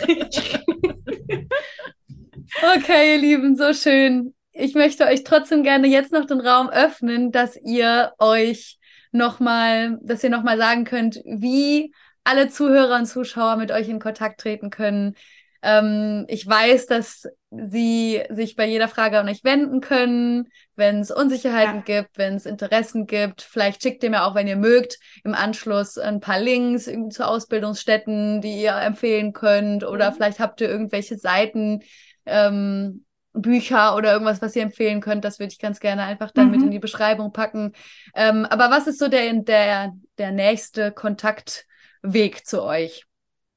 ja. 0.07 0.95
Okay, 1.29 3.15
ihr 3.15 3.21
Lieben, 3.21 3.55
so 3.55 3.73
schön. 3.73 4.33
Ich 4.51 4.73
möchte 4.73 5.05
euch 5.05 5.23
trotzdem 5.23 5.63
gerne 5.63 5.87
jetzt 5.87 6.11
noch 6.11 6.25
den 6.25 6.41
Raum 6.41 6.69
öffnen, 6.69 7.31
dass 7.31 7.55
ihr 7.55 8.13
euch 8.17 8.79
nochmal, 9.11 9.97
dass 10.01 10.23
ihr 10.23 10.29
nochmal 10.29 10.57
sagen 10.57 10.83
könnt, 10.83 11.15
wie 11.25 11.93
alle 12.23 12.49
Zuhörer 12.49 12.97
und 12.97 13.05
Zuschauer 13.05 13.55
mit 13.57 13.71
euch 13.71 13.87
in 13.89 13.99
Kontakt 13.99 14.41
treten 14.41 14.69
können. 14.69 15.15
Ähm, 15.61 16.25
ich 16.27 16.47
weiß, 16.47 16.85
dass 16.87 17.27
sie 17.49 18.23
sich 18.29 18.55
bei 18.55 18.65
jeder 18.65 18.87
Frage 18.87 19.19
an 19.19 19.27
euch 19.27 19.43
wenden 19.43 19.81
können, 19.81 20.47
wenn 20.75 20.99
es 20.99 21.11
Unsicherheiten 21.11 21.83
ja. 21.87 22.01
gibt, 22.01 22.17
wenn 22.17 22.35
es 22.35 22.45
Interessen 22.45 23.07
gibt. 23.07 23.41
Vielleicht 23.41 23.81
schickt 23.81 24.03
ihr 24.03 24.09
mir 24.09 24.23
auch, 24.23 24.35
wenn 24.35 24.47
ihr 24.47 24.55
mögt, 24.55 24.99
im 25.23 25.33
Anschluss 25.33 25.97
ein 25.97 26.19
paar 26.19 26.39
Links 26.39 26.85
zu 27.09 27.27
Ausbildungsstätten, 27.27 28.41
die 28.41 28.61
ihr 28.61 28.75
empfehlen 28.75 29.33
könnt. 29.33 29.83
Oder 29.83 30.11
mhm. 30.11 30.15
vielleicht 30.15 30.39
habt 30.39 30.61
ihr 30.61 30.69
irgendwelche 30.69 31.17
Seiten, 31.17 31.81
ähm, 32.25 33.05
Bücher 33.33 33.95
oder 33.95 34.11
irgendwas, 34.11 34.41
was 34.41 34.55
ihr 34.55 34.63
empfehlen 34.63 35.01
könnt, 35.01 35.23
das 35.23 35.39
würde 35.39 35.53
ich 35.53 35.59
ganz 35.59 35.79
gerne 35.79 36.03
einfach 36.03 36.31
dann 36.31 36.45
mhm. 36.45 36.51
mit 36.51 36.61
in 36.63 36.71
die 36.71 36.79
Beschreibung 36.79 37.31
packen. 37.31 37.73
Ähm, 38.15 38.45
aber 38.45 38.71
was 38.71 38.87
ist 38.87 38.99
so 38.99 39.07
der, 39.07 39.31
der, 39.33 39.93
der 40.17 40.31
nächste 40.31 40.91
Kontaktweg 40.91 42.45
zu 42.45 42.63
euch? 42.63 43.05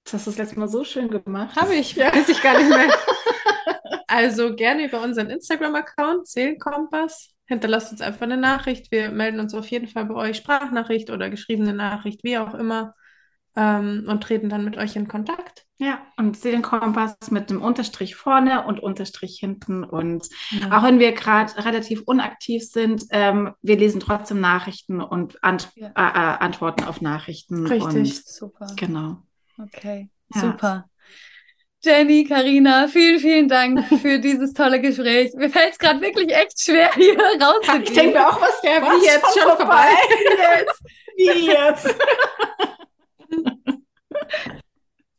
Das 0.04 0.14
hast 0.14 0.26
du 0.26 0.30
das 0.30 0.38
letzte 0.38 0.58
Mal 0.58 0.68
so 0.68 0.84
schön 0.84 1.08
gemacht. 1.08 1.56
Habe 1.56 1.74
ich, 1.74 1.94
ja. 1.94 2.14
weiß 2.14 2.28
ich 2.28 2.42
gar 2.42 2.58
nicht 2.58 2.68
mehr. 2.68 2.88
also 4.08 4.54
gerne 4.54 4.86
über 4.86 5.00
unseren 5.02 5.30
Instagram-Account, 5.30 6.26
Seelenkompass. 6.26 7.30
Hinterlasst 7.46 7.92
uns 7.92 8.00
einfach 8.00 8.22
eine 8.22 8.36
Nachricht. 8.36 8.90
Wir 8.90 9.10
melden 9.10 9.40
uns 9.40 9.54
auf 9.54 9.68
jeden 9.68 9.88
Fall 9.88 10.06
bei 10.06 10.14
euch, 10.14 10.38
Sprachnachricht 10.38 11.10
oder 11.10 11.30
geschriebene 11.30 11.74
Nachricht, 11.74 12.24
wie 12.24 12.38
auch 12.38 12.54
immer, 12.54 12.94
ähm, 13.56 14.04
und 14.08 14.22
treten 14.22 14.48
dann 14.48 14.64
mit 14.64 14.76
euch 14.76 14.96
in 14.96 15.08
Kontakt. 15.08 15.66
Ja, 15.78 16.00
und 16.16 16.36
Seelenkompass 16.36 17.30
mit 17.30 17.50
einem 17.50 17.60
Unterstrich 17.60 18.14
vorne 18.14 18.64
und 18.66 18.80
Unterstrich 18.80 19.38
hinten. 19.40 19.82
Und 19.82 20.28
ja. 20.50 20.78
auch 20.78 20.84
wenn 20.84 21.00
wir 21.00 21.12
gerade 21.12 21.52
relativ 21.64 22.02
unaktiv 22.06 22.62
sind, 22.64 23.04
ähm, 23.10 23.52
wir 23.62 23.76
lesen 23.76 24.00
trotzdem 24.00 24.40
Nachrichten 24.40 25.00
und 25.00 25.42
ant 25.42 25.70
ja. 25.74 25.88
äh, 25.88 25.90
äh, 25.90 26.38
antworten 26.38 26.84
auf 26.84 27.00
Nachrichten. 27.00 27.66
Richtig, 27.66 27.94
und, 27.94 28.26
super. 28.26 28.68
Genau. 28.76 29.22
Okay, 29.58 30.10
ja. 30.34 30.40
super. 30.40 30.88
Jenny, 31.84 32.24
Karina, 32.24 32.86
vielen, 32.86 33.18
vielen 33.18 33.48
Dank 33.48 33.84
für 34.00 34.20
dieses 34.20 34.52
tolle 34.52 34.80
Gespräch. 34.80 35.32
Mir 35.34 35.50
fällt 35.50 35.72
es 35.72 35.78
gerade 35.78 36.00
wirklich 36.00 36.32
echt 36.32 36.60
schwer, 36.60 36.92
hier 36.94 37.16
rauszugehen. 37.18 37.82
Ich 37.82 37.92
denke 37.92 38.18
mir 38.18 38.28
auch, 38.28 38.40
was 38.40 38.62
wäre 38.62 38.82
wie 38.82 39.04
jetzt 39.04 39.38
schon 39.38 39.56
vorbei? 39.56 39.88
Wie 41.16 41.46
jetzt? 41.46 41.84
Wie 41.86 41.92
jetzt? 41.92 41.94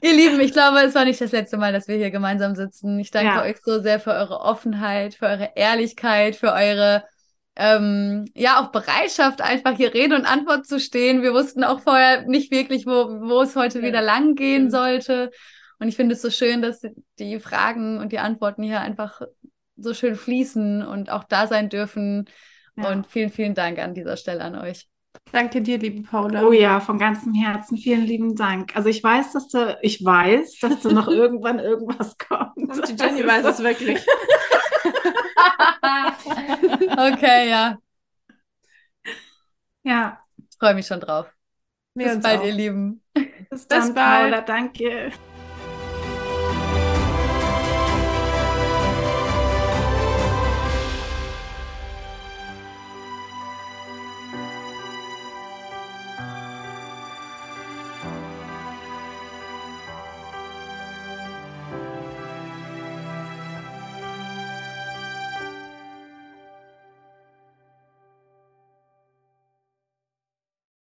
Ihr 0.02 0.14
Lieben, 0.14 0.40
ich 0.42 0.52
glaube, 0.52 0.80
es 0.80 0.96
war 0.96 1.06
nicht 1.06 1.22
das 1.22 1.32
letzte 1.32 1.58
Mal, 1.58 1.72
dass 1.72 1.88
wir 1.88 1.96
hier 1.96 2.12
gemeinsam 2.12 2.56
sitzen. 2.56 3.00
Ich 3.00 3.12
danke 3.12 3.36
ja. 3.36 3.44
euch 3.44 3.58
so 3.64 3.80
sehr 3.80 4.00
für 4.00 4.12
eure 4.12 4.42
Offenheit, 4.42 5.16
für 5.16 5.28
eure 5.28 5.52
Ehrlichkeit, 5.56 6.36
für 6.36 6.52
eure 6.52 7.04
ähm, 7.56 8.26
ja 8.36 8.62
auch 8.62 8.72
Bereitschaft, 8.72 9.42
einfach 9.42 9.76
hier 9.78 9.94
Rede 9.94 10.16
und 10.16 10.26
Antwort 10.26 10.66
zu 10.66 10.80
stehen. 10.80 11.22
Wir 11.22 11.34
wussten 11.34 11.64
auch 11.64 11.82
vorher 11.82 12.24
nicht 12.24 12.52
wirklich, 12.52 12.86
wo, 12.86 12.92
wo 12.92 13.42
es 13.42 13.56
heute 13.56 13.80
ja. 13.80 13.86
wieder 13.86 14.02
lang 14.02 14.36
gehen 14.36 14.66
ja. 14.66 14.70
sollte. 14.72 15.32
Und 15.80 15.88
ich 15.88 15.96
finde 15.96 16.16
es 16.16 16.22
so 16.22 16.30
schön, 16.30 16.62
dass 16.62 16.82
die 17.20 17.40
Fragen 17.40 18.00
und 18.00 18.12
die 18.12 18.20
Antworten 18.20 18.64
hier 18.64 18.82
einfach 18.82 19.22
so 19.76 19.94
schön 19.94 20.16
fließen 20.16 20.86
und 20.86 21.12
auch 21.12 21.24
da 21.24 21.48
sein 21.48 21.70
dürfen. 21.70 22.26
Und 22.76 23.06
vielen, 23.06 23.30
vielen 23.30 23.54
Dank 23.54 23.78
an 23.80 23.94
dieser 23.94 24.18
Stelle 24.18 24.44
an 24.44 24.56
euch. 24.56 24.88
Danke 25.32 25.62
dir, 25.62 25.78
liebe 25.78 26.02
Paula. 26.08 26.44
Oh 26.44 26.52
ja, 26.52 26.80
von 26.80 26.98
ganzem 26.98 27.34
Herzen 27.34 27.78
vielen 27.78 28.04
lieben 28.04 28.36
Dank. 28.36 28.76
Also 28.76 28.90
ich 28.90 29.04
weiß, 29.04 29.34
dass 29.34 29.48
du, 29.48 29.78
ich 29.82 30.04
weiß, 30.04 30.60
dass 30.60 30.82
du 30.82 30.92
noch 30.92 31.08
irgendwann 31.10 31.60
irgendwas 31.60 32.18
kommt. 32.18 32.58
Und 32.58 32.88
die 32.88 32.96
Jenny 32.96 33.26
weiß 33.26 33.46
es 33.46 33.60
wirklich. 33.60 34.00
okay, 37.14 37.50
ja. 37.50 37.78
Ja. 39.84 40.20
Ich 40.38 40.58
freue 40.58 40.76
mich 40.76 40.88
schon 40.88 41.00
drauf. 41.00 41.28
Wir 41.96 42.14
Bis 42.14 42.22
bald, 42.22 42.40
auch. 42.40 42.46
ihr 42.46 42.54
Lieben. 42.54 43.04
Bis, 43.50 43.68
Bis 43.68 43.94
bald. 43.94 43.96
Paula, 43.96 44.42
danke. 44.42 45.12